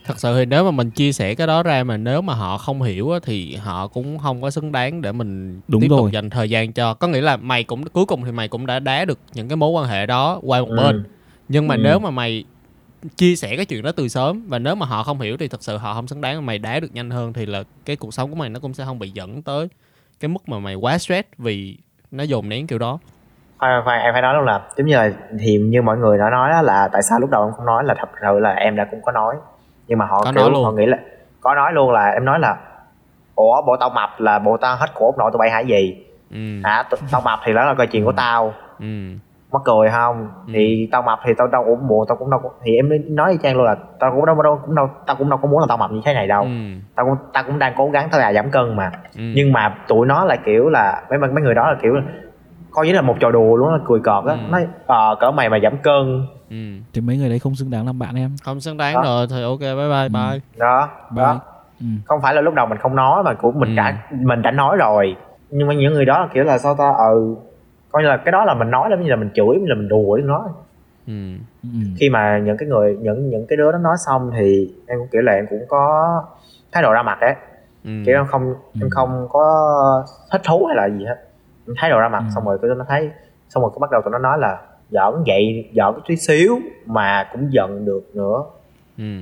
thật 0.05 0.19
sự 0.19 0.39
thì 0.39 0.45
nếu 0.45 0.63
mà 0.63 0.71
mình 0.71 0.91
chia 0.91 1.11
sẻ 1.11 1.35
cái 1.35 1.47
đó 1.47 1.63
ra 1.63 1.83
mà 1.83 1.97
nếu 1.97 2.21
mà 2.21 2.33
họ 2.33 2.57
không 2.57 2.81
hiểu 2.81 3.11
thì 3.23 3.55
họ 3.55 3.87
cũng 3.87 4.17
không 4.19 4.41
có 4.41 4.49
xứng 4.49 4.71
đáng 4.71 5.01
để 5.01 5.11
mình 5.11 5.61
Đúng 5.67 5.81
tiếp 5.81 5.87
rồi. 5.89 5.99
tục 5.99 6.11
dành 6.11 6.29
thời 6.29 6.49
gian 6.49 6.73
cho 6.73 6.93
có 6.93 7.07
nghĩa 7.07 7.21
là 7.21 7.37
mày 7.37 7.63
cũng 7.63 7.83
cuối 7.83 8.05
cùng 8.05 8.25
thì 8.25 8.31
mày 8.31 8.47
cũng 8.47 8.65
đã 8.65 8.79
đá 8.79 9.05
được 9.05 9.19
những 9.33 9.47
cái 9.47 9.55
mối 9.55 9.69
quan 9.69 9.89
hệ 9.89 10.05
đó 10.05 10.39
qua 10.41 10.59
một 10.59 10.69
ừ. 10.69 10.77
bên 10.77 11.03
nhưng 11.49 11.67
mà 11.67 11.75
ừ. 11.75 11.81
nếu 11.83 11.99
mà 11.99 12.09
mày 12.09 12.43
chia 13.15 13.35
sẻ 13.35 13.55
cái 13.55 13.65
chuyện 13.65 13.83
đó 13.83 13.91
từ 13.97 14.07
sớm. 14.07 14.43
Và 14.47 14.59
nếu 14.59 14.75
mà 14.75 14.85
họ 14.85 15.03
không 15.03 15.21
hiểu 15.21 15.37
thì 15.37 15.47
thật 15.47 15.63
sự 15.63 15.77
họ 15.77 15.93
không 15.93 16.07
xứng 16.07 16.21
đáng 16.21 16.45
mày 16.45 16.59
đá 16.59 16.79
được 16.79 16.93
nhanh 16.93 17.09
hơn 17.09 17.33
thì 17.33 17.45
là 17.45 17.63
cái 17.85 17.95
cuộc 17.95 18.13
sống 18.13 18.29
của 18.29 18.35
mày 18.35 18.49
nó 18.49 18.59
cũng 18.59 18.73
sẽ 18.73 18.85
không 18.85 18.99
bị 18.99 19.09
dẫn 19.09 19.41
tới 19.41 19.67
cái 20.19 20.29
mức 20.29 20.49
mà 20.49 20.59
mày 20.59 20.75
quá 20.75 20.97
stress 20.97 21.27
vì 21.37 21.77
nó 22.11 22.23
dồn 22.23 22.49
nén 22.49 22.67
kiểu 22.67 22.79
đó. 22.79 22.99
Khoan 23.57 23.81
khoan 23.85 24.01
em 24.01 24.13
phải 24.13 24.21
nói 24.21 24.33
luôn 24.33 24.45
là 24.45 24.61
giống 24.77 24.87
như 24.87 24.95
là 24.95 25.11
thì 25.39 25.57
như 25.57 25.81
mọi 25.81 25.97
người 25.97 26.17
đã 26.17 26.29
nói 26.29 26.63
là 26.63 26.89
tại 26.93 27.01
sao 27.03 27.19
lúc 27.19 27.29
đầu 27.29 27.43
em 27.45 27.53
không 27.53 27.65
nói 27.65 27.83
là 27.83 27.95
thật 27.99 28.09
sự 28.21 28.39
là 28.39 28.53
em 28.53 28.75
đã 28.75 28.87
cũng 28.91 29.01
có 29.01 29.11
nói. 29.11 29.35
Nhưng 29.87 29.97
mà 29.97 30.05
họ 30.05 30.25
có 30.25 30.31
kiểu 30.35 30.63
họ 30.63 30.71
nghĩ 30.71 30.85
là 30.85 30.97
có 31.41 31.55
nói 31.55 31.73
luôn 31.73 31.91
là 31.91 32.09
em 32.09 32.25
nói 32.25 32.39
là 32.39 32.57
ủa 33.35 33.61
bộ 33.61 33.77
tao 33.79 33.89
mập 33.89 34.09
là 34.17 34.39
bộ 34.39 34.57
tao 34.57 34.75
hết 34.75 34.87
cổ 34.93 35.13
nội 35.17 35.31
tụi 35.33 35.39
bay 35.39 35.51
hả? 35.51 35.59
Gì? 35.59 36.05
Ừ. 36.31 36.61
hả? 36.63 36.83
Tao 37.11 37.21
mập 37.21 37.39
thì 37.45 37.53
đó 37.53 37.65
là 37.65 37.73
câu 37.77 37.85
chuyện 37.85 38.05
của 38.05 38.11
tao. 38.11 38.53
Ừ 38.79 38.85
mắc 39.51 39.61
cười 39.65 39.89
không 39.89 40.27
ừ. 40.47 40.51
thì 40.53 40.89
tao 40.91 41.01
mập 41.01 41.19
thì 41.25 41.33
tao 41.37 41.47
đâu 41.47 41.63
cũng 41.65 41.87
buồn 41.87 42.05
tao 42.07 42.17
cũng 42.17 42.29
đâu 42.31 42.39
thì 42.63 42.75
em 42.75 42.89
nói 43.15 43.31
y 43.31 43.37
chang 43.43 43.55
luôn 43.55 43.65
là 43.65 43.75
tao 43.99 44.11
cũng 44.15 44.25
đâu 44.25 44.41
đâu 44.41 44.59
cũng 44.65 44.75
đâu 44.75 44.89
tao 45.05 45.15
cũng 45.15 45.29
đâu 45.29 45.39
có 45.41 45.47
muốn 45.47 45.59
là 45.59 45.65
tao 45.69 45.77
mập 45.77 45.91
như 45.91 46.01
thế 46.05 46.13
này 46.13 46.27
đâu 46.27 46.43
ừ. 46.43 46.49
tao 46.95 47.05
cũng 47.05 47.15
tao 47.33 47.43
cũng 47.47 47.59
đang 47.59 47.73
cố 47.77 47.89
gắng 47.89 48.07
tao 48.11 48.21
là 48.21 48.33
giảm 48.33 48.51
cân 48.51 48.75
mà 48.75 48.91
ừ. 49.17 49.21
nhưng 49.35 49.53
mà 49.53 49.75
tụi 49.87 50.07
nó 50.07 50.25
là 50.25 50.35
kiểu 50.35 50.69
là 50.69 51.03
mấy 51.09 51.19
mấy 51.19 51.43
người 51.43 51.55
đó 51.55 51.71
là 51.71 51.77
kiểu 51.81 51.93
coi 52.71 52.87
như 52.87 52.93
là 52.93 53.01
một 53.01 53.15
trò 53.19 53.31
đùa 53.31 53.55
luôn 53.55 53.73
là 53.73 53.79
cười 53.87 53.99
cợt 53.99 54.25
á 54.27 54.33
ừ. 54.33 54.51
nói 54.51 54.67
ờ 54.87 55.15
cỡ 55.19 55.31
mày 55.31 55.49
mà 55.49 55.59
giảm 55.63 55.77
cân 55.77 56.27
ừ. 56.49 56.55
thì 56.93 57.01
mấy 57.01 57.17
người 57.17 57.29
đấy 57.29 57.39
không 57.39 57.55
xứng 57.55 57.69
đáng 57.69 57.85
làm 57.85 57.99
bạn 57.99 58.15
em 58.15 58.35
không 58.43 58.59
xứng 58.59 58.77
đáng 58.77 58.95
đó. 58.95 59.01
rồi 59.03 59.27
thì 59.29 59.43
ok 59.43 59.59
bye 59.59 59.89
bye 59.89 60.03
ừ. 60.03 60.09
bye 60.13 60.39
đó 60.57 60.89
bye. 61.15 61.23
đó 61.23 61.39
ừ. 61.79 61.85
không 62.05 62.21
phải 62.21 62.35
là 62.35 62.41
lúc 62.41 62.53
đầu 62.53 62.65
mình 62.65 62.77
không 62.77 62.95
nói 62.95 63.23
mà 63.23 63.33
của 63.33 63.51
mình 63.51 63.69
ừ. 63.69 63.75
đã 63.75 63.97
mình 64.11 64.41
đã 64.41 64.51
nói 64.51 64.77
rồi 64.77 65.15
nhưng 65.49 65.67
mà 65.67 65.73
những 65.73 65.93
người 65.93 66.05
đó 66.05 66.19
là 66.19 66.27
kiểu 66.33 66.43
là 66.43 66.57
sao 66.57 66.75
ta 66.75 66.93
ừ 66.97 67.35
coi 67.91 68.03
như 68.03 68.09
là 68.09 68.17
cái 68.17 68.31
đó 68.31 68.45
là 68.45 68.53
mình 68.53 68.71
nói 68.71 68.89
là 68.89 68.95
như 68.95 69.09
là 69.09 69.15
mình 69.15 69.29
chửi 69.33 69.59
là 69.61 69.75
mình 69.75 69.87
đùa 69.87 70.11
với 70.11 70.21
nó 70.21 70.49
ừ. 71.07 71.13
ừ. 71.63 71.69
khi 71.97 72.09
mà 72.09 72.41
những 72.45 72.57
cái 72.57 72.69
người 72.69 72.97
những 73.01 73.29
những 73.29 73.45
cái 73.47 73.57
đứa 73.57 73.71
đó 73.71 73.77
nói 73.77 73.95
xong 74.05 74.31
thì 74.37 74.73
em 74.87 74.99
cũng 74.99 75.07
kiểu 75.11 75.21
là 75.21 75.33
em 75.33 75.45
cũng 75.49 75.65
có 75.67 76.23
thái 76.71 76.83
độ 76.83 76.93
ra 76.93 77.03
mặt 77.03 77.17
ấy 77.21 77.35
ừ. 77.83 77.91
kiểu 78.05 78.15
em 78.15 78.25
không 78.27 78.47
ừ. 78.47 78.79
em 78.81 78.89
không 78.89 79.27
có 79.29 80.05
thích 80.31 80.41
thú 80.43 80.65
hay 80.65 80.75
là 80.75 80.97
gì 80.97 81.05
hết 81.05 81.15
em 81.67 81.75
thái 81.77 81.89
độ 81.89 81.99
ra 81.99 82.09
mặt 82.09 82.23
ừ. 82.27 82.31
xong 82.35 82.45
rồi 82.45 82.57
tụi 82.61 82.75
nó 82.75 82.85
thấy 82.89 83.09
xong 83.49 83.63
rồi 83.63 83.71
bắt 83.79 83.91
đầu 83.91 84.01
tụi 84.01 84.11
nó 84.11 84.17
nói 84.17 84.37
là 84.39 84.57
giỡn 84.91 85.23
vậy 85.27 85.69
giỡn 85.75 85.93
cái 85.93 86.03
tí 86.07 86.15
xíu 86.15 86.59
mà 86.85 87.29
cũng 87.31 87.53
giận 87.53 87.85
được 87.85 88.09
nữa 88.13 88.43
ừ. 88.97 89.19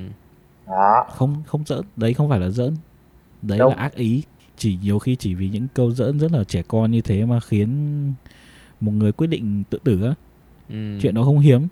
đó 0.66 1.06
không 1.10 1.42
không 1.46 1.62
giỡn 1.66 1.80
đấy 1.96 2.14
không 2.14 2.28
phải 2.28 2.40
là 2.40 2.48
giỡn 2.48 2.74
đấy 3.42 3.58
Đúng. 3.58 3.68
là 3.68 3.82
ác 3.82 3.94
ý 3.94 4.22
chỉ 4.56 4.78
nhiều 4.82 4.98
khi 4.98 5.16
chỉ 5.16 5.34
vì 5.34 5.48
những 5.48 5.66
câu 5.74 5.90
giỡn 5.90 6.18
rất 6.18 6.32
là 6.32 6.44
trẻ 6.44 6.62
con 6.68 6.90
như 6.90 7.00
thế 7.00 7.24
mà 7.24 7.40
khiến 7.40 7.68
một 8.80 8.92
người 8.92 9.12
quyết 9.12 9.26
định 9.26 9.62
tự 9.70 9.78
tử 9.84 10.02
á 10.04 10.14
ừ. 10.68 10.98
chuyện 11.02 11.14
đó 11.14 11.22
không 11.22 11.38
hiếm 11.38 11.66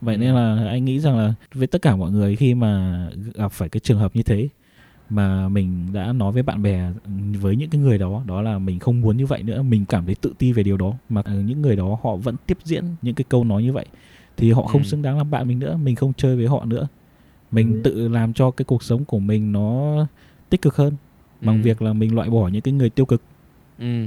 vậy 0.00 0.14
ừ. 0.14 0.18
nên 0.18 0.34
là 0.34 0.68
anh 0.68 0.84
nghĩ 0.84 1.00
rằng 1.00 1.18
là 1.18 1.34
với 1.54 1.66
tất 1.66 1.82
cả 1.82 1.96
mọi 1.96 2.10
người 2.10 2.36
khi 2.36 2.54
mà 2.54 3.04
gặp 3.34 3.52
phải 3.52 3.68
cái 3.68 3.80
trường 3.80 3.98
hợp 3.98 4.16
như 4.16 4.22
thế 4.22 4.48
mà 5.10 5.48
mình 5.48 5.92
đã 5.92 6.12
nói 6.12 6.32
với 6.32 6.42
bạn 6.42 6.62
bè 6.62 6.92
với 7.40 7.56
những 7.56 7.70
cái 7.70 7.80
người 7.80 7.98
đó 7.98 8.22
đó 8.26 8.42
là 8.42 8.58
mình 8.58 8.78
không 8.78 9.00
muốn 9.00 9.16
như 9.16 9.26
vậy 9.26 9.42
nữa 9.42 9.62
mình 9.62 9.84
cảm 9.84 10.06
thấy 10.06 10.14
tự 10.14 10.32
ti 10.38 10.52
về 10.52 10.62
điều 10.62 10.76
đó 10.76 10.94
mà 11.08 11.22
những 11.26 11.62
người 11.62 11.76
đó 11.76 11.98
họ 12.02 12.16
vẫn 12.16 12.36
tiếp 12.46 12.58
diễn 12.64 12.84
những 13.02 13.14
cái 13.14 13.24
câu 13.28 13.44
nói 13.44 13.62
như 13.62 13.72
vậy 13.72 13.86
thì 14.36 14.52
họ 14.52 14.62
không 14.62 14.82
ừ. 14.82 14.86
xứng 14.86 15.02
đáng 15.02 15.18
làm 15.18 15.30
bạn 15.30 15.48
mình 15.48 15.58
nữa 15.58 15.76
mình 15.76 15.96
không 15.96 16.12
chơi 16.16 16.36
với 16.36 16.46
họ 16.46 16.64
nữa 16.64 16.88
mình 17.50 17.72
ừ. 17.72 17.80
tự 17.84 18.08
làm 18.08 18.32
cho 18.32 18.50
cái 18.50 18.64
cuộc 18.64 18.82
sống 18.82 19.04
của 19.04 19.18
mình 19.18 19.52
nó 19.52 19.96
tích 20.50 20.62
cực 20.62 20.76
hơn 20.76 20.92
bằng 21.40 21.56
ừ. 21.56 21.62
việc 21.62 21.82
là 21.82 21.92
mình 21.92 22.14
loại 22.14 22.30
bỏ 22.30 22.48
những 22.48 22.62
cái 22.62 22.74
người 22.74 22.90
tiêu 22.90 23.06
cực 23.06 23.22
ừ 23.78 24.06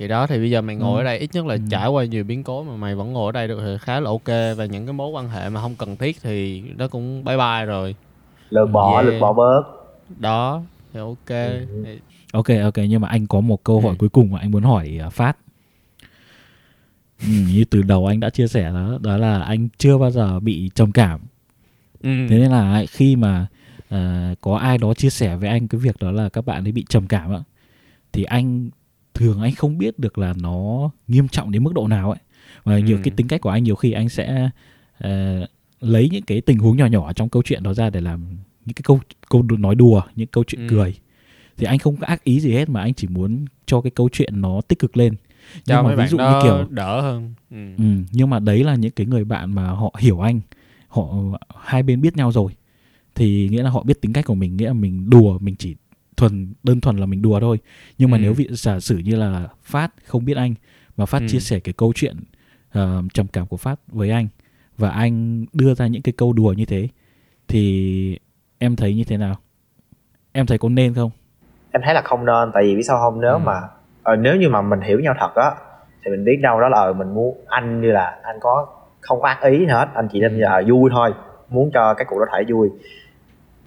thì 0.00 0.08
đó 0.08 0.26
thì 0.26 0.38
bây 0.38 0.50
giờ 0.50 0.62
mày 0.62 0.76
ngồi 0.76 1.00
ừ. 1.00 1.00
ở 1.00 1.04
đây 1.04 1.18
ít 1.18 1.30
nhất 1.32 1.46
là 1.46 1.54
ừ. 1.54 1.60
trải 1.70 1.88
qua 1.88 2.04
nhiều 2.04 2.24
biến 2.24 2.42
cố 2.42 2.62
mà 2.62 2.76
mày 2.76 2.94
vẫn 2.94 3.12
ngồi 3.12 3.28
ở 3.28 3.32
đây 3.32 3.48
được 3.48 3.60
thì 3.64 3.76
khá 3.80 4.00
là 4.00 4.10
ok 4.10 4.56
và 4.56 4.64
những 4.64 4.86
cái 4.86 4.92
mối 4.92 5.10
quan 5.10 5.28
hệ 5.28 5.48
mà 5.48 5.60
không 5.60 5.74
cần 5.78 5.96
thiết 5.96 6.16
thì 6.22 6.62
nó 6.76 6.88
cũng 6.88 7.24
bye 7.24 7.36
bye 7.36 7.64
rồi 7.66 7.94
lược 8.50 8.70
bỏ 8.70 8.92
yeah. 8.92 9.04
lược 9.04 9.20
bỏ 9.20 9.32
bớt 9.32 9.62
đó 10.18 10.62
thì 10.92 11.00
ok 11.00 11.28
ừ. 11.28 11.84
ok 12.32 12.46
ok 12.62 12.76
nhưng 12.88 13.00
mà 13.00 13.08
anh 13.08 13.26
có 13.26 13.40
một 13.40 13.64
câu 13.64 13.80
hỏi 13.80 13.90
ừ. 13.90 13.96
cuối 13.98 14.08
cùng 14.08 14.32
mà 14.32 14.38
anh 14.38 14.50
muốn 14.50 14.62
hỏi 14.62 15.00
uh, 15.06 15.12
phát 15.12 15.36
ừ, 17.20 17.28
như 17.54 17.64
từ 17.70 17.82
đầu 17.82 18.06
anh 18.06 18.20
đã 18.20 18.30
chia 18.30 18.46
sẻ 18.48 18.70
đó 18.70 18.98
đó 19.00 19.16
là 19.16 19.42
anh 19.42 19.68
chưa 19.78 19.98
bao 19.98 20.10
giờ 20.10 20.40
bị 20.40 20.70
trầm 20.74 20.92
cảm 20.92 21.20
ừ. 22.02 22.10
thế 22.30 22.38
nên 22.38 22.50
là 22.50 22.84
khi 22.90 23.16
mà 23.16 23.46
uh, 23.94 24.40
có 24.40 24.56
ai 24.56 24.78
đó 24.78 24.94
chia 24.94 25.10
sẻ 25.10 25.36
với 25.36 25.48
anh 25.48 25.68
cái 25.68 25.78
việc 25.78 25.96
đó 26.00 26.10
là 26.10 26.28
các 26.28 26.46
bạn 26.46 26.66
ấy 26.66 26.72
bị 26.72 26.84
trầm 26.88 27.06
cảm 27.06 27.34
ạ 27.34 27.42
thì 28.12 28.24
anh 28.24 28.70
thường 29.20 29.40
anh 29.40 29.54
không 29.54 29.78
biết 29.78 29.98
được 29.98 30.18
là 30.18 30.34
nó 30.40 30.90
nghiêm 31.08 31.28
trọng 31.28 31.50
đến 31.50 31.64
mức 31.64 31.74
độ 31.74 31.88
nào 31.88 32.10
ấy 32.10 32.20
và 32.64 32.78
nhiều 32.78 32.96
ừ. 32.96 33.00
cái 33.04 33.12
tính 33.16 33.28
cách 33.28 33.40
của 33.40 33.50
anh 33.50 33.64
nhiều 33.64 33.74
khi 33.74 33.92
anh 33.92 34.08
sẽ 34.08 34.50
uh, 35.04 35.08
lấy 35.80 36.08
những 36.12 36.22
cái 36.22 36.40
tình 36.40 36.58
huống 36.58 36.76
nhỏ 36.76 36.86
nhỏ 36.86 37.12
trong 37.12 37.28
câu 37.28 37.42
chuyện 37.42 37.62
đó 37.62 37.74
ra 37.74 37.90
để 37.90 38.00
làm 38.00 38.24
những 38.64 38.74
cái 38.74 38.82
câu 38.84 39.00
câu 39.28 39.42
nói 39.42 39.74
đùa 39.74 40.02
những 40.16 40.26
câu 40.26 40.44
chuyện 40.46 40.68
ừ. 40.68 40.70
cười 40.70 40.94
thì 41.56 41.66
anh 41.66 41.78
không 41.78 41.96
có 41.96 42.06
ác 42.06 42.24
ý 42.24 42.40
gì 42.40 42.52
hết 42.52 42.68
mà 42.68 42.80
anh 42.80 42.94
chỉ 42.94 43.08
muốn 43.08 43.44
cho 43.66 43.80
cái 43.80 43.90
câu 43.90 44.08
chuyện 44.12 44.40
nó 44.40 44.60
tích 44.68 44.78
cực 44.78 44.96
lên 44.96 45.14
nhưng 45.54 45.76
cho 45.76 45.82
mà 45.82 45.94
ví 45.94 46.06
dụ 46.06 46.18
như 46.18 46.40
kiểu 46.42 46.66
đỡ 46.70 47.00
hơn 47.00 47.34
ừ. 47.50 47.56
Ừ, 47.78 47.84
nhưng 48.12 48.30
mà 48.30 48.38
đấy 48.38 48.64
là 48.64 48.74
những 48.74 48.90
cái 48.90 49.06
người 49.06 49.24
bạn 49.24 49.54
mà 49.54 49.70
họ 49.70 49.94
hiểu 49.98 50.20
anh 50.20 50.40
họ 50.88 51.14
hai 51.60 51.82
bên 51.82 52.00
biết 52.00 52.16
nhau 52.16 52.32
rồi 52.32 52.52
thì 53.14 53.48
nghĩa 53.48 53.62
là 53.62 53.70
họ 53.70 53.82
biết 53.82 54.00
tính 54.00 54.12
cách 54.12 54.24
của 54.24 54.34
mình 54.34 54.56
nghĩa 54.56 54.66
là 54.66 54.72
mình 54.72 55.10
đùa 55.10 55.38
mình 55.38 55.56
chỉ 55.58 55.76
thuần 56.20 56.52
đơn 56.62 56.80
thuần 56.80 56.96
là 56.96 57.06
mình 57.06 57.22
đùa 57.22 57.40
thôi 57.40 57.58
nhưng 57.98 58.10
mà 58.10 58.16
ừ. 58.16 58.20
nếu 58.22 58.32
vị 58.32 58.48
giả 58.50 58.80
sử 58.80 58.98
như 58.98 59.16
là 59.16 59.48
phát 59.62 59.92
không 60.04 60.24
biết 60.24 60.36
anh 60.36 60.54
mà 60.96 61.06
phát 61.06 61.18
ừ. 61.18 61.26
chia 61.28 61.38
sẻ 61.38 61.60
cái 61.60 61.72
câu 61.72 61.92
chuyện 61.94 62.16
uh, 62.78 63.14
trầm 63.14 63.26
cảm 63.26 63.46
của 63.46 63.56
phát 63.56 63.80
với 63.88 64.10
anh 64.10 64.28
và 64.78 64.90
anh 64.90 65.44
đưa 65.52 65.74
ra 65.74 65.86
những 65.86 66.02
cái 66.02 66.12
câu 66.16 66.32
đùa 66.32 66.52
như 66.52 66.64
thế 66.64 66.88
thì 67.48 68.18
em 68.58 68.76
thấy 68.76 68.94
như 68.94 69.04
thế 69.04 69.16
nào 69.16 69.36
em 70.32 70.46
thấy 70.46 70.58
có 70.58 70.68
nên 70.68 70.94
không 70.94 71.10
em 71.72 71.82
thấy 71.84 71.94
là 71.94 72.02
không 72.02 72.24
nên 72.24 72.50
tại 72.54 72.62
vì 72.62 72.74
vì 72.76 72.82
sao 72.82 72.98
không 72.98 73.20
nếu 73.20 73.32
ừ. 73.32 73.38
mà 73.38 73.60
ờ, 74.02 74.16
nếu 74.16 74.36
như 74.36 74.48
mà 74.48 74.62
mình 74.62 74.80
hiểu 74.80 75.00
nhau 75.00 75.14
thật 75.18 75.34
á 75.34 75.50
thì 76.04 76.10
mình 76.10 76.24
biết 76.24 76.38
đâu 76.42 76.60
đó 76.60 76.68
là 76.68 76.80
ờ, 76.80 76.92
mình 76.92 77.14
muốn 77.14 77.44
anh 77.46 77.80
như 77.80 77.90
là 77.90 78.18
anh 78.22 78.36
có 78.40 78.66
không 79.00 79.20
có 79.20 79.28
ác 79.28 79.42
ý 79.42 79.66
hết 79.66 79.88
anh 79.94 80.08
chỉ 80.12 80.20
nên 80.20 80.38
là 80.38 80.62
vui 80.68 80.90
thôi 80.92 81.14
muốn 81.48 81.70
cho 81.74 81.94
cái 81.94 82.06
cuộc 82.10 82.18
đó 82.18 82.26
thể 82.32 82.44
vui 82.52 82.70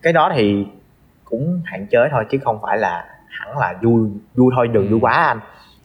cái 0.02 0.14
đó 0.14 0.32
thì 0.36 0.66
cũng 1.34 1.62
hạn 1.66 1.88
chế 1.92 2.00
thôi 2.12 2.26
chứ 2.32 2.38
không 2.44 2.60
phải 2.62 2.78
là 2.78 3.06
hẳn 3.28 3.58
là 3.58 3.74
vui 3.82 4.10
vui 4.36 4.52
thôi 4.56 4.68
đừng 4.68 4.84
vui 4.84 5.00
ừ. 5.00 5.04
quá 5.04 5.12
anh 5.12 5.40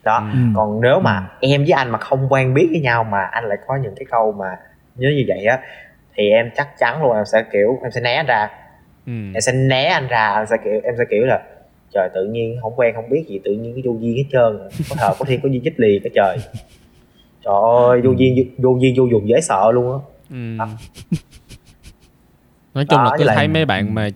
đó 0.05 0.29
ừ. 0.33 0.39
còn 0.57 0.81
nếu 0.81 1.01
mà 1.01 1.29
ừ. 1.41 1.49
em 1.49 1.61
với 1.61 1.73
anh 1.73 1.91
mà 1.91 1.99
không 1.99 2.33
quen 2.33 2.55
biết 2.55 2.69
với 2.71 2.81
nhau 2.81 3.05
mà 3.05 3.21
anh 3.25 3.45
lại 3.45 3.59
có 3.67 3.77
những 3.77 3.95
cái 3.97 4.07
câu 4.11 4.33
mà 4.33 4.47
nhớ 4.97 5.09
như 5.17 5.25
vậy 5.29 5.45
á 5.45 5.59
thì 6.15 6.31
em 6.31 6.51
chắc 6.57 6.69
chắn 6.79 7.03
luôn 7.03 7.17
em 7.17 7.25
sẽ 7.25 7.45
kiểu 7.53 7.79
em 7.83 7.91
sẽ 7.91 8.01
né 8.01 8.15
anh 8.15 8.27
ra 8.27 8.49
ừ. 9.07 9.13
em 9.13 9.41
sẽ 9.41 9.53
né 9.53 9.85
anh 9.85 10.07
ra 10.09 10.35
em 10.37 10.47
sẽ 10.47 10.57
kiểu 10.65 10.81
em 10.85 10.95
sẽ 10.99 11.05
kiểu 11.11 11.25
là 11.25 11.43
trời 11.95 12.09
tự 12.15 12.27
nhiên 12.27 12.57
không 12.63 12.73
quen 12.77 12.95
không 12.95 13.11
biết 13.11 13.25
gì 13.29 13.41
tự 13.45 13.53
nhiên 13.53 13.75
cái 13.75 13.83
vô 13.87 13.93
duyên 14.01 14.17
hết 14.17 14.25
trơn 14.33 14.69
có 14.91 14.97
thờ 14.99 15.15
có 15.19 15.25
thiên 15.25 15.41
có 15.41 15.49
duyên 15.49 15.63
chích 15.65 15.81
lì 15.81 16.01
cái 16.05 16.11
trời 16.15 16.37
trời 17.45 17.55
ơi 17.87 18.01
vô 18.05 18.11
duyên 18.11 18.55
vô 18.59 18.79
duyên 18.81 18.95
vô 18.99 19.05
dùng 19.11 19.29
dễ 19.29 19.41
sợ 19.41 19.71
luôn 19.73 19.93
á 19.93 19.99
ừ. 20.31 20.65
nói 22.75 22.85
chung 22.89 22.99
đó, 22.99 23.05
là 23.05 23.11
cứ 23.19 23.25
thấy 23.35 23.49
mấy 23.49 23.65
bạn 23.65 23.95
mà 23.95 24.09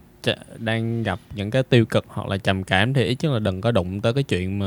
đang 0.59 1.03
gặp 1.03 1.19
những 1.35 1.51
cái 1.51 1.63
tiêu 1.63 1.85
cực 1.85 2.05
hoặc 2.09 2.29
là 2.29 2.37
trầm 2.37 2.65
cảm 2.65 2.95
thì 2.95 3.05
ít 3.05 3.17
nhất 3.21 3.33
là 3.33 3.39
đừng 3.39 3.61
có 3.61 3.71
đụng 3.71 4.01
tới 4.01 4.15
cái 4.15 4.23
chuyện 4.23 4.59
mà 4.59 4.67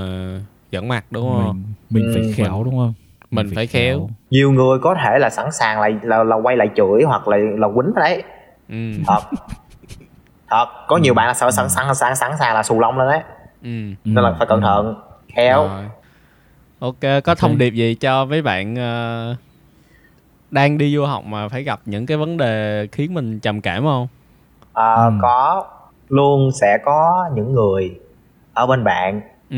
giỡn 0.71 0.87
mặt 0.87 1.05
đúng 1.11 1.29
không? 1.29 1.63
Mình, 1.89 2.03
mình 2.03 2.13
phải 2.13 2.23
ừ, 2.23 2.31
khéo 2.35 2.63
đúng 2.63 2.77
không? 2.77 2.93
Mình, 3.31 3.45
mình 3.45 3.55
phải 3.55 3.67
khéo. 3.67 3.97
khéo. 3.97 4.09
Nhiều 4.29 4.51
người 4.51 4.79
có 4.81 4.95
thể 5.03 5.19
là 5.19 5.29
sẵn 5.29 5.51
sàng 5.51 5.81
là 5.81 5.89
là, 6.01 6.23
là 6.23 6.35
quay 6.35 6.57
lại 6.57 6.67
chửi 6.75 7.03
hoặc 7.05 7.27
là 7.27 7.37
là 7.37 7.67
quýnh 7.75 7.93
đấy. 7.95 8.23
Ừ. 8.69 8.91
thật. 9.07 9.19
Thật. 10.49 10.65
Có 10.87 10.97
nhiều 10.97 11.13
ừ. 11.13 11.15
bạn 11.15 11.27
là 11.27 11.33
sợ 11.33 11.51
sẵn 11.51 11.69
sẵn 11.69 11.95
sẵn 11.95 12.15
sẵn 12.15 12.31
sàng 12.39 12.55
là 12.55 12.63
xù 12.63 12.79
lông 12.79 12.97
lên 12.97 13.07
đấy. 13.07 13.21
Ừ. 13.63 13.69
nên 14.05 14.23
là 14.23 14.35
phải 14.37 14.47
cẩn 14.47 14.61
thận. 14.61 14.95
Khéo. 15.35 15.67
Rồi. 15.67 15.83
ok 16.79 17.01
có 17.01 17.09
okay. 17.09 17.35
thông 17.35 17.57
điệp 17.57 17.73
gì 17.73 17.95
cho 17.95 18.25
mấy 18.25 18.41
bạn 18.41 18.73
uh, 18.73 19.37
đang 20.51 20.77
đi 20.77 20.95
du 20.95 21.05
học 21.05 21.23
mà 21.25 21.47
phải 21.47 21.63
gặp 21.63 21.79
những 21.85 22.05
cái 22.05 22.17
vấn 22.17 22.37
đề 22.37 22.87
khiến 22.91 23.13
mình 23.13 23.39
trầm 23.39 23.61
cảm 23.61 23.83
không 23.83 24.07
à, 24.75 25.05
ừ. 25.05 25.11
có 25.21 25.63
luôn 26.09 26.51
sẽ 26.61 26.77
có 26.85 27.29
những 27.33 27.53
người 27.53 27.99
ở 28.53 28.67
bên 28.67 28.83
bạn 28.83 29.21
ừ. 29.49 29.57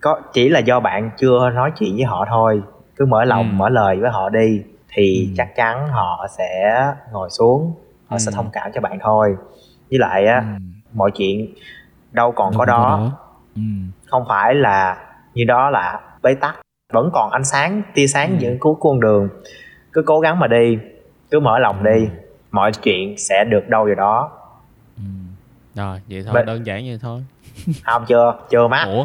có 0.00 0.20
chỉ 0.32 0.48
là 0.48 0.58
do 0.58 0.80
bạn 0.80 1.10
chưa 1.18 1.50
nói 1.50 1.72
chuyện 1.78 1.94
với 1.96 2.04
họ 2.04 2.26
thôi 2.28 2.62
cứ 2.96 3.06
mở 3.06 3.24
lòng 3.24 3.50
ừ. 3.50 3.54
mở 3.56 3.68
lời 3.68 3.96
với 4.00 4.10
họ 4.10 4.28
đi 4.28 4.62
thì 4.94 5.26
ừ. 5.28 5.34
chắc 5.36 5.56
chắn 5.56 5.88
họ 5.88 6.26
sẽ 6.38 6.76
ngồi 7.12 7.30
xuống 7.30 7.74
họ 8.06 8.16
ừ. 8.16 8.18
sẽ 8.18 8.32
thông 8.34 8.50
cảm 8.52 8.70
cho 8.74 8.80
bạn 8.80 8.98
thôi 9.00 9.36
với 9.90 9.98
lại 9.98 10.26
á 10.26 10.36
ừ. 10.36 10.62
mọi 10.92 11.10
chuyện 11.10 11.54
đâu 12.12 12.32
còn 12.32 12.50
đâu 12.50 12.58
có 12.58 12.64
đó, 12.64 12.78
đó. 12.78 13.10
Ừ. 13.56 13.62
không 14.06 14.24
phải 14.28 14.54
là 14.54 14.96
như 15.34 15.44
đó 15.44 15.70
là 15.70 16.00
bế 16.22 16.34
tắc 16.34 16.56
vẫn 16.92 17.10
còn 17.12 17.30
ánh 17.30 17.44
sáng 17.44 17.82
tia 17.94 18.06
sáng 18.06 18.30
ừ. 18.30 18.36
những 18.40 18.58
cuối 18.58 18.74
con 18.80 19.00
đường 19.00 19.28
cứ 19.92 20.02
cố 20.06 20.20
gắng 20.20 20.38
mà 20.38 20.46
đi 20.46 20.78
cứ 21.30 21.40
mở 21.40 21.58
lòng 21.58 21.84
đi 21.84 22.08
mọi 22.50 22.72
chuyện 22.72 23.14
sẽ 23.18 23.44
được 23.44 23.68
đâu 23.68 23.84
vào 23.84 23.94
đó 23.94 24.30
ừ. 24.32 24.41
Rồi 25.74 26.00
vậy 26.08 26.22
thôi 26.24 26.34
Bên... 26.34 26.46
đơn 26.46 26.66
giản 26.66 26.82
vậy 26.86 26.98
thôi 27.02 27.24
không 27.84 28.04
chưa 28.08 28.34
chưa 28.50 28.68
mắt 28.68 28.84
Ủa? 28.86 29.04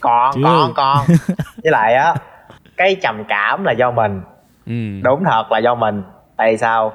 còn 0.00 0.34
chưa. 0.34 0.42
còn 0.44 0.72
còn 0.74 1.06
với 1.36 1.72
lại 1.72 1.94
á 1.94 2.14
cái 2.76 2.96
trầm 3.02 3.24
cảm 3.28 3.64
là 3.64 3.72
do 3.72 3.90
mình 3.90 4.20
ừ. 4.66 5.00
đúng 5.04 5.24
thật 5.24 5.44
là 5.50 5.58
do 5.58 5.74
mình 5.74 6.02
tại 6.36 6.56
sao 6.56 6.92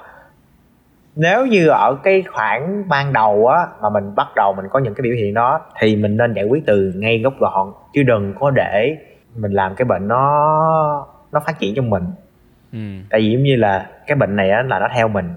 nếu 1.16 1.46
như 1.46 1.68
ở 1.68 1.96
cái 2.04 2.24
khoảng 2.34 2.90
ban 2.90 3.14
đầu 3.14 3.48
á 3.48 3.68
mà 3.82 3.90
mình 3.90 4.16
bắt 4.16 4.28
đầu 4.36 4.54
mình 4.54 4.66
có 4.70 4.80
những 4.80 4.94
cái 4.94 5.02
biểu 5.02 5.14
hiện 5.16 5.34
đó 5.34 5.60
thì 5.80 5.96
mình 5.96 6.18
nên 6.18 6.34
giải 6.34 6.46
quyết 6.46 6.64
từ 6.68 6.94
ngay 6.96 7.20
gốc 7.20 7.34
gọn 7.40 7.72
chứ 7.94 8.04
đừng 8.04 8.34
có 8.40 8.50
để 8.50 8.98
mình 9.36 9.52
làm 9.52 9.76
cái 9.76 9.86
bệnh 9.86 10.08
nó 10.08 10.18
nó 11.32 11.40
phát 11.40 11.60
triển 11.60 11.76
trong 11.76 11.90
mình 11.90 12.04
ừ. 12.74 12.80
tại 13.10 13.20
vì 13.20 13.32
giống 13.32 13.44
như 13.44 13.56
là 13.56 13.90
cái 14.08 14.16
bệnh 14.16 14.36
này 14.36 14.50
á 14.50 14.64
là 14.68 14.80
nó 14.80 14.88
theo 14.96 15.08
mình 15.08 15.34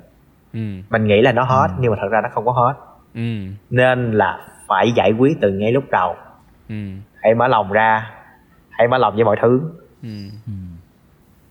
ừ. 0.53 0.61
mình 0.91 1.07
nghĩ 1.07 1.23
là 1.23 1.33
nó 1.33 1.43
hết 1.43 1.69
ừ. 1.69 1.75
nhưng 1.81 1.91
mà 1.91 1.99
thật 2.01 2.09
ra 2.11 2.21
nó 2.21 2.29
không 2.33 2.45
có 2.45 2.53
hết 2.53 2.75
ừ. 3.15 3.21
nên 3.71 4.13
là 4.13 4.39
phải 4.67 4.93
giải 4.97 5.13
quyết 5.19 5.37
từ 5.41 5.53
ngay 5.53 5.73
lúc 5.73 5.85
đầu 5.91 6.17
ừ. 6.69 6.75
hãy 7.23 7.35
mở 7.35 7.49
lòng 7.49 7.73
ra 7.73 8.11
hãy 8.71 8.89
mở 8.89 8.99
lòng 8.99 9.15
với 9.15 9.25
mọi 9.25 9.37
thứ 9.43 9.61
ừ. 10.03 10.09
Ừ. 10.47 10.53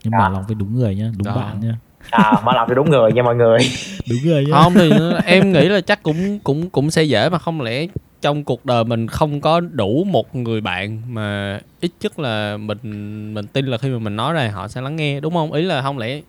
nhưng 0.03 0.11
mà 0.11 0.30
lòng 0.30 0.43
với 0.47 0.55
đúng 0.59 0.76
người 0.76 0.95
nhá 0.95 1.05
đúng 1.18 1.26
Đó. 1.26 1.36
bạn 1.36 1.59
nhá 1.59 1.74
à 2.11 2.32
mở 2.45 2.51
lòng 2.55 2.68
với 2.68 2.76
đúng 2.76 2.89
người 2.89 3.11
nha 3.11 3.24
mọi 3.24 3.36
người 3.36 3.57
đúng 4.09 4.20
người 4.24 4.45
nhá. 4.45 4.57
không 4.64 4.74
thì 4.74 4.91
em 5.26 5.51
nghĩ 5.51 5.70
là 5.70 5.82
chắc 5.82 6.03
cũng 6.03 6.39
cũng 6.39 6.70
cũng 6.70 6.91
sẽ 6.91 7.03
dễ 7.03 7.30
mà 7.30 7.38
không 7.38 7.61
lẽ 7.61 7.88
trong 8.22 8.43
cuộc 8.43 8.66
đời 8.66 8.84
mình 8.84 9.07
không 9.07 9.41
có 9.41 9.59
đủ 9.59 10.03
một 10.03 10.36
người 10.36 10.61
bạn 10.61 11.01
mà 11.07 11.59
ít 11.82 11.91
nhất 12.01 12.20
là 12.20 12.57
mình 12.57 13.34
mình 13.34 13.47
tin 13.47 13.66
là 13.66 13.78
khi 13.78 13.89
mà 13.89 13.99
mình 13.99 14.16
nói 14.16 14.34
ra 14.34 14.51
họ 14.53 14.68
sẽ 14.68 14.82
lắng 14.82 14.95
nghe 14.95 15.20
đúng 15.20 15.34
không 15.34 15.51
ý 15.53 15.64
là 15.64 15.82
không 15.82 15.97
lẽ 15.97 16.22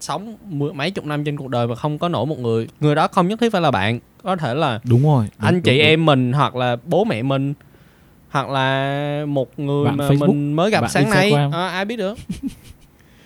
sống 0.00 0.36
mấy 0.74 0.90
chục 0.90 1.04
năm 1.04 1.24
trên 1.24 1.36
cuộc 1.36 1.48
đời 1.48 1.66
mà 1.66 1.74
không 1.74 1.98
có 1.98 2.08
nổi 2.08 2.26
một 2.26 2.38
người. 2.38 2.68
Người 2.80 2.94
đó 2.94 3.08
không 3.08 3.28
nhất 3.28 3.40
thiết 3.40 3.52
phải 3.52 3.60
là 3.60 3.70
bạn. 3.70 3.98
Có 4.22 4.36
thể 4.36 4.54
là 4.54 4.80
đúng 4.90 5.02
rồi 5.02 5.24
đúng, 5.38 5.46
anh 5.46 5.60
chị 5.60 5.78
đúng, 5.78 5.86
em 5.86 5.98
đúng. 5.98 6.06
mình 6.06 6.32
hoặc 6.32 6.56
là 6.56 6.76
bố 6.84 7.04
mẹ 7.04 7.22
mình 7.22 7.54
hoặc 8.30 8.48
là 8.48 9.24
một 9.28 9.58
người 9.58 9.84
bạn 9.84 9.96
mà 9.96 10.08
Facebook, 10.08 10.26
mình 10.26 10.52
mới 10.56 10.70
gặp 10.70 10.88
sáng 10.88 11.10
nay. 11.10 11.32
À, 11.52 11.68
ai 11.68 11.84
biết 11.84 11.96
được. 11.96 12.14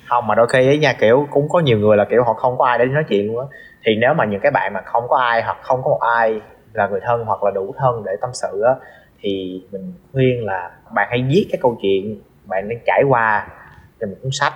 Không 0.09 0.27
mà 0.27 0.35
đôi 0.35 0.47
khi 0.53 0.67
ấy 0.67 0.79
nha 0.79 0.93
kiểu 0.93 1.27
cũng 1.31 1.49
có 1.49 1.61
nhiều 1.61 1.79
người 1.79 1.97
là 1.97 2.05
kiểu 2.11 2.25
họ 2.25 2.35
không 2.35 2.59
có 2.59 2.65
ai 2.65 2.79
để 2.79 2.85
nói 2.85 3.05
chuyện 3.09 3.27
luôn 3.27 3.39
á. 3.39 3.47
Thì 3.85 3.93
nếu 4.01 4.15
mà 4.15 4.25
những 4.25 4.41
cái 4.41 4.53
bạn 4.53 4.73
mà 4.75 4.81
không 4.85 5.05
có 5.09 5.17
ai 5.17 5.43
hoặc 5.43 5.57
không 5.63 5.83
có 5.83 5.91
một 5.91 6.01
ai 6.01 6.41
là 6.73 6.89
người 6.89 7.01
thân 7.07 7.25
hoặc 7.25 7.43
là 7.43 7.51
đủ 7.51 7.75
thân 7.79 8.03
để 8.07 8.13
tâm 8.21 8.31
sự 8.33 8.63
á 8.63 8.73
thì 9.23 9.63
mình 9.73 9.93
khuyên 10.13 10.45
là 10.45 10.71
bạn 10.95 11.09
hãy 11.11 11.25
viết 11.29 11.47
cái 11.53 11.59
câu 11.63 11.79
chuyện 11.83 12.21
bạn 12.45 12.69
đang 12.69 12.79
trải 12.87 13.03
qua 13.09 13.47
trong 14.01 14.11
một 14.11 14.17
cuốn 14.23 14.33
sách. 14.33 14.53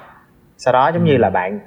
Sau 0.57 0.73
đó 0.73 0.91
giống 0.95 1.05
ừ. 1.05 1.07
như 1.07 1.17
là 1.17 1.31
bạn 1.31 1.61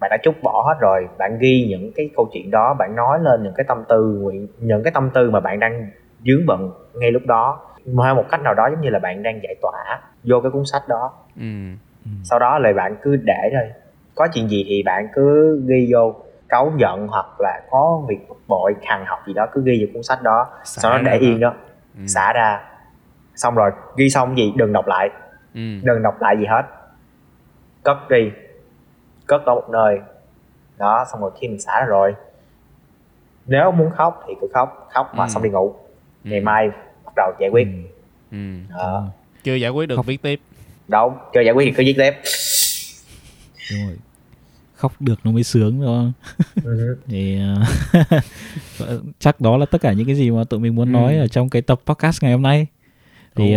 bạn 0.00 0.10
đã 0.10 0.16
chút 0.22 0.34
bỏ 0.42 0.64
hết 0.66 0.80
rồi 0.80 1.08
bạn 1.18 1.38
ghi 1.40 1.66
những 1.68 1.92
cái 1.96 2.10
câu 2.16 2.28
chuyện 2.32 2.50
đó 2.50 2.74
bạn 2.78 2.96
nói 2.96 3.18
lên 3.22 3.42
những 3.42 3.54
cái 3.56 3.64
tâm 3.68 3.84
tư 3.88 4.18
nguyện 4.20 4.48
những 4.58 4.82
cái 4.82 4.92
tâm 4.94 5.10
tư 5.14 5.30
mà 5.30 5.40
bạn 5.40 5.60
đang 5.60 5.90
dướng 6.26 6.46
bận 6.46 6.70
ngay 6.94 7.10
lúc 7.12 7.22
đó. 7.26 7.60
Hay 8.04 8.14
một 8.14 8.24
cách 8.30 8.42
nào 8.42 8.54
đó 8.54 8.68
giống 8.70 8.80
như 8.80 8.90
là 8.90 8.98
bạn 8.98 9.22
đang 9.22 9.40
giải 9.42 9.54
tỏa 9.62 10.00
vô 10.24 10.40
cái 10.40 10.50
cuốn 10.50 10.64
sách 10.64 10.82
đó. 10.88 11.12
Ừ. 11.36 11.42
Ừ. 12.04 12.10
sau 12.24 12.38
đó 12.38 12.58
là 12.58 12.72
bạn 12.72 12.96
cứ 13.02 13.16
để 13.16 13.50
thôi. 13.52 13.70
Có 14.14 14.28
chuyện 14.34 14.48
gì 14.48 14.64
thì 14.68 14.82
bạn 14.82 15.08
cứ 15.14 15.60
ghi 15.66 15.88
vô 15.92 16.14
cáu 16.48 16.72
giận 16.76 17.06
hoặc 17.06 17.26
là 17.40 17.62
có 17.70 18.02
việc 18.08 18.28
bực 18.28 18.40
bội 18.48 18.74
hằng 18.82 19.04
học 19.06 19.18
gì 19.26 19.32
đó 19.32 19.46
cứ 19.52 19.62
ghi 19.64 19.84
vào 19.84 19.90
cuốn 19.94 20.02
sách 20.02 20.22
đó. 20.22 20.46
Xả 20.64 20.80
sau 20.82 20.92
đó 20.92 20.98
để 21.04 21.18
yên 21.18 21.40
đó. 21.40 21.54
Ừ. 21.96 22.06
xả 22.06 22.32
ra. 22.32 22.60
Xong 23.34 23.54
rồi 23.54 23.70
ghi 23.96 24.10
xong 24.10 24.38
gì? 24.38 24.52
Đừng 24.56 24.72
đọc 24.72 24.86
lại. 24.86 25.10
Ừ. 25.54 25.60
đừng 25.82 26.02
đọc 26.02 26.14
lại 26.20 26.36
gì 26.38 26.46
hết. 26.46 26.62
Cất 27.82 28.10
đi 28.10 28.30
cất 29.30 29.44
ở 29.46 29.54
một 29.54 29.68
nơi 29.70 29.98
đó 30.78 31.06
xong 31.12 31.20
rồi 31.20 31.30
khi 31.40 31.48
mình 31.48 31.60
xả 31.60 31.80
ra 31.80 31.86
rồi 31.86 32.14
nếu 33.46 33.70
muốn 33.70 33.90
khóc 33.90 34.24
thì 34.28 34.34
cứ 34.40 34.48
khóc 34.54 34.88
khóc 34.94 35.14
mà 35.14 35.24
ừ. 35.24 35.28
xong 35.28 35.42
đi 35.42 35.50
ngủ 35.50 35.74
ngày 36.24 36.38
ừ. 36.38 36.44
mai 36.44 36.70
bắt 37.04 37.12
đầu 37.16 37.32
giải 37.40 37.50
quyết 37.50 37.66
ừ. 37.66 38.36
Ừ. 38.36 38.76
Đó. 38.78 39.06
chưa 39.44 39.54
giải 39.54 39.70
quyết 39.70 39.86
được 39.86 39.96
khóc. 39.96 40.06
viết 40.06 40.22
tiếp 40.22 40.40
đâu 40.88 41.14
chưa 41.34 41.40
giải 41.40 41.54
quyết 41.54 41.64
thì 41.64 41.72
cứ 41.72 41.82
viết 41.86 41.94
tiếp 41.96 42.10
đúng 43.72 43.86
rồi 43.86 43.96
khóc 44.74 44.92
được 45.00 45.20
nó 45.24 45.30
mới 45.30 45.42
sướng 45.42 45.80
đúng 45.80 45.86
không 45.86 46.12
ừ. 46.64 46.98
thì 47.06 47.40
uh, 48.82 49.02
chắc 49.18 49.40
đó 49.40 49.56
là 49.56 49.66
tất 49.66 49.80
cả 49.80 49.92
những 49.92 50.06
cái 50.06 50.14
gì 50.14 50.30
mà 50.30 50.44
tụi 50.44 50.60
mình 50.60 50.74
muốn 50.74 50.88
ừ. 50.88 50.92
nói 50.92 51.16
ở 51.16 51.28
trong 51.28 51.48
cái 51.48 51.62
tập 51.62 51.80
podcast 51.86 52.22
ngày 52.22 52.32
hôm 52.32 52.42
nay 52.42 52.66
thì 53.36 53.54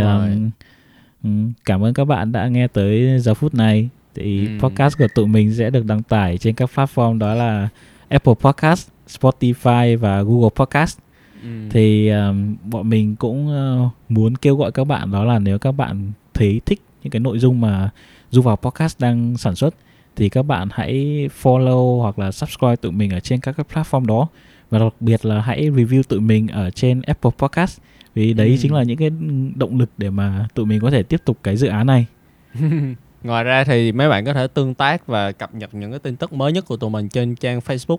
um, 1.24 1.51
cảm 1.65 1.84
ơn 1.84 1.93
các 1.93 2.05
bạn 2.05 2.32
đã 2.32 2.47
nghe 2.47 2.67
tới 2.67 3.19
giờ 3.19 3.34
phút 3.34 3.53
này 3.53 3.89
thì 4.16 4.47
ừ. 4.47 4.51
podcast 4.59 4.97
của 4.97 5.07
tụi 5.16 5.28
mình 5.28 5.53
sẽ 5.53 5.70
được 5.70 5.86
đăng 5.86 6.03
tải 6.03 6.38
trên 6.38 6.55
các 6.55 6.70
platform 6.76 7.18
đó 7.18 7.34
là 7.34 7.70
Apple 8.09 8.34
Podcast, 8.41 8.89
Spotify 9.07 9.97
và 9.97 10.22
Google 10.22 10.49
Podcast. 10.55 10.99
Ừ. 11.43 11.49
Thì 11.70 12.09
um, 12.09 12.55
bọn 12.64 12.89
mình 12.89 13.16
cũng 13.16 13.47
uh, 13.47 13.91
muốn 14.09 14.36
kêu 14.36 14.55
gọi 14.55 14.72
các 14.72 14.84
bạn 14.84 15.11
đó 15.11 15.24
là 15.24 15.39
nếu 15.39 15.59
các 15.59 15.72
bạn 15.72 16.11
thấy 16.34 16.61
thích 16.66 16.82
những 17.03 17.11
cái 17.11 17.20
nội 17.20 17.39
dung 17.39 17.61
mà 17.61 17.89
Du 18.32 18.41
vào 18.41 18.55
Podcast 18.55 18.99
đang 18.99 19.38
sản 19.38 19.55
xuất 19.55 19.76
thì 20.16 20.30
các 20.30 20.43
bạn 20.43 20.68
hãy 20.72 21.30
follow 21.41 22.01
hoặc 22.01 22.20
là 22.20 22.32
subscribe 22.32 22.76
tụi 22.76 22.91
mình 22.91 23.11
ở 23.11 23.20
trên 23.20 23.39
các 23.39 23.55
cái 23.57 23.66
platform 23.74 24.05
đó 24.05 24.28
và 24.70 24.80
đặc 24.80 24.93
biệt 24.99 25.26
là 25.26 25.41
hãy 25.41 25.72
review 25.72 26.03
tụi 26.03 26.20
mình 26.20 26.47
ở 26.47 26.70
trên 26.70 27.01
Apple 27.01 27.32
Podcast 27.38 27.80
vì 28.16 28.34
đấy 28.34 28.47
ừ. 28.49 28.57
chính 28.61 28.74
là 28.74 28.84
những 28.84 28.97
cái 28.97 29.09
động 29.55 29.80
lực 29.80 29.89
để 29.97 30.09
mà 30.09 30.47
tụi 30.53 30.66
mình 30.66 30.80
có 30.80 30.91
thể 30.91 31.03
tiếp 31.03 31.22
tục 31.26 31.38
cái 31.43 31.57
dự 31.57 31.68
án 31.68 31.88
này. 31.88 32.05
Ngoài 33.24 33.43
ra 33.43 33.63
thì 33.63 33.91
mấy 33.91 34.09
bạn 34.09 34.26
có 34.26 34.34
thể 34.34 34.47
tương 34.47 34.74
tác 34.74 35.07
và 35.07 35.32
cập 35.32 35.55
nhật 35.55 35.74
những 35.74 35.91
cái 35.91 35.99
tin 35.99 36.15
tức 36.15 36.34
mới 36.34 36.51
nhất 36.51 36.65
của 36.65 36.78
tụi 36.78 36.89
mình 36.89 37.09
trên 37.09 37.36
trang 37.36 37.59
Facebook 37.59 37.97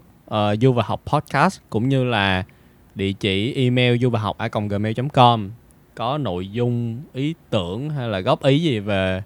uh, 0.55 0.61
Du 0.61 0.73
và 0.73 0.83
học 0.87 1.03
podcast 1.07 1.61
cũng 1.71 1.89
như 1.89 2.05
là 2.05 2.45
địa 2.95 3.13
chỉ 3.13 3.55
email 3.55 3.99
du 4.03 4.11
và 4.11 4.21
học 4.21 4.39
a 4.39 4.49
gmail.com 4.69 5.51
có 5.95 6.19
nội 6.19 6.51
dung 6.51 7.03
ý 7.13 7.35
tưởng 7.51 7.91
hay 7.91 8.09
là 8.09 8.21
góp 8.21 8.43
ý 8.43 8.59
gì 8.59 8.79
về 8.79 9.23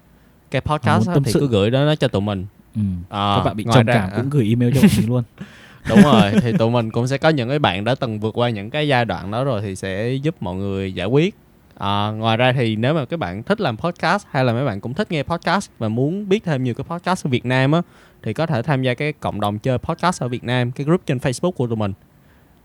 cái 0.50 0.60
podcast 0.60 1.08
thì 1.24 1.32
sự. 1.32 1.40
cứ 1.40 1.48
gửi 1.48 1.70
đó 1.70 1.94
cho 1.94 2.08
tụi 2.08 2.22
mình. 2.22 2.46
Ừ. 2.74 2.80
à, 3.08 3.34
các 3.36 3.44
bạn 3.44 3.56
bị 3.56 3.64
trầm 3.74 3.86
cảm 3.86 4.10
cũng 4.16 4.30
gửi 4.30 4.48
email 4.48 4.74
cho 4.74 4.80
mình 4.80 5.08
luôn. 5.08 5.22
Đúng 5.88 6.02
rồi 6.02 6.32
thì 6.42 6.52
tụi 6.58 6.70
mình 6.70 6.90
cũng 6.90 7.06
sẽ 7.06 7.18
có 7.18 7.28
những 7.28 7.48
cái 7.48 7.58
bạn 7.58 7.84
đã 7.84 7.94
từng 7.94 8.20
vượt 8.20 8.38
qua 8.38 8.50
những 8.50 8.70
cái 8.70 8.88
giai 8.88 9.04
đoạn 9.04 9.30
đó 9.30 9.44
rồi 9.44 9.62
thì 9.62 9.76
sẽ 9.76 10.12
giúp 10.12 10.36
mọi 10.40 10.56
người 10.56 10.94
giải 10.94 11.06
quyết 11.06 11.34
À, 11.78 12.10
ngoài 12.10 12.36
ra 12.36 12.52
thì 12.52 12.76
nếu 12.76 12.94
mà 12.94 13.04
các 13.04 13.16
bạn 13.16 13.42
thích 13.42 13.60
làm 13.60 13.76
podcast 13.76 14.26
hay 14.30 14.44
là 14.44 14.52
mấy 14.52 14.64
bạn 14.64 14.80
cũng 14.80 14.94
thích 14.94 15.12
nghe 15.12 15.22
podcast 15.22 15.70
và 15.78 15.88
muốn 15.88 16.28
biết 16.28 16.44
thêm 16.44 16.64
nhiều 16.64 16.74
cái 16.74 16.84
podcast 16.88 17.26
ở 17.26 17.28
Việt 17.28 17.46
Nam 17.46 17.72
á 17.72 17.82
thì 18.22 18.32
có 18.32 18.46
thể 18.46 18.62
tham 18.62 18.82
gia 18.82 18.94
cái 18.94 19.12
cộng 19.12 19.40
đồng 19.40 19.58
chơi 19.58 19.78
podcast 19.78 20.22
ở 20.22 20.28
Việt 20.28 20.44
Nam 20.44 20.72
cái 20.72 20.84
group 20.84 21.06
trên 21.06 21.18
Facebook 21.18 21.50
của 21.50 21.66
tụi 21.66 21.76
mình 21.76 21.92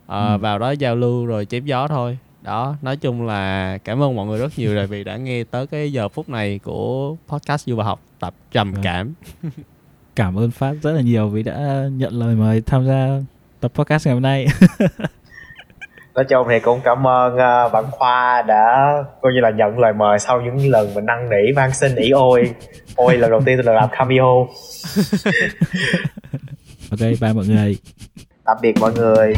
à, 0.08 0.34
ừ. 0.34 0.38
vào 0.38 0.60
đó 0.60 0.72
giao 0.72 0.96
lưu 0.96 1.26
rồi 1.26 1.46
chém 1.46 1.66
gió 1.66 1.88
thôi 1.88 2.18
đó 2.42 2.76
nói 2.82 2.98
chung 2.98 3.26
là 3.26 3.78
cảm 3.78 4.04
ơn 4.04 4.16
mọi 4.16 4.28
người 4.28 4.40
rất 4.40 4.60
nhiều 4.60 4.76
rồi 4.76 4.88
vì 4.88 5.04
đã 5.04 5.18
nghe 5.18 5.44
tới 5.44 5.68
cái 5.68 5.92
giờ 5.92 6.10
phút 6.10 6.30
này 6.30 6.60
của 6.64 7.16
podcast 7.28 7.68
du 7.68 7.76
và 7.76 7.84
học 7.84 8.02
tập 8.20 8.34
trầm 8.52 8.72
vâng. 8.72 8.84
cảm 8.84 9.14
cảm 10.16 10.36
ơn 10.38 10.52
phát 10.52 10.74
rất 10.82 10.92
là 10.92 11.02
nhiều 11.02 11.30
vì 11.30 11.44
đã 11.44 11.86
nhận 11.92 12.14
lời 12.14 12.36
mời 12.36 12.62
tham 12.62 12.86
gia 12.86 13.08
tập 13.60 13.72
podcast 13.76 14.06
ngày 14.06 14.14
hôm 14.14 14.24
nay 14.24 14.48
nói 16.16 16.26
chung 16.30 16.48
thì 16.50 16.60
cũng 16.60 16.82
cảm 16.84 17.08
ơn 17.08 17.34
uh, 17.34 17.72
bạn 17.72 17.84
khoa 17.92 18.42
đã 18.42 18.94
coi 19.22 19.32
như 19.34 19.40
là 19.42 19.50
nhận 19.50 19.80
lời 19.80 19.94
mời 19.94 20.20
sau 20.20 20.42
những 20.42 20.72
lần 20.72 20.94
mình 20.94 21.06
năn 21.06 21.30
nỉ 21.30 21.52
van 21.56 21.72
xin 21.74 21.96
ỉ 21.96 22.12
ôi. 22.12 22.54
Ôi 22.96 23.18
lần 23.18 23.32
đầu 23.32 23.42
tiên 23.46 23.58
tôi 23.58 23.64
được 23.64 23.80
làm 23.82 23.90
cameo. 23.98 24.48
Ok 26.92 27.00
bye 27.22 27.34
mọi 27.34 27.46
người. 27.48 27.78
Tạm 28.46 28.58
biệt 28.62 28.74
mọi 28.80 28.92
người 28.94 29.34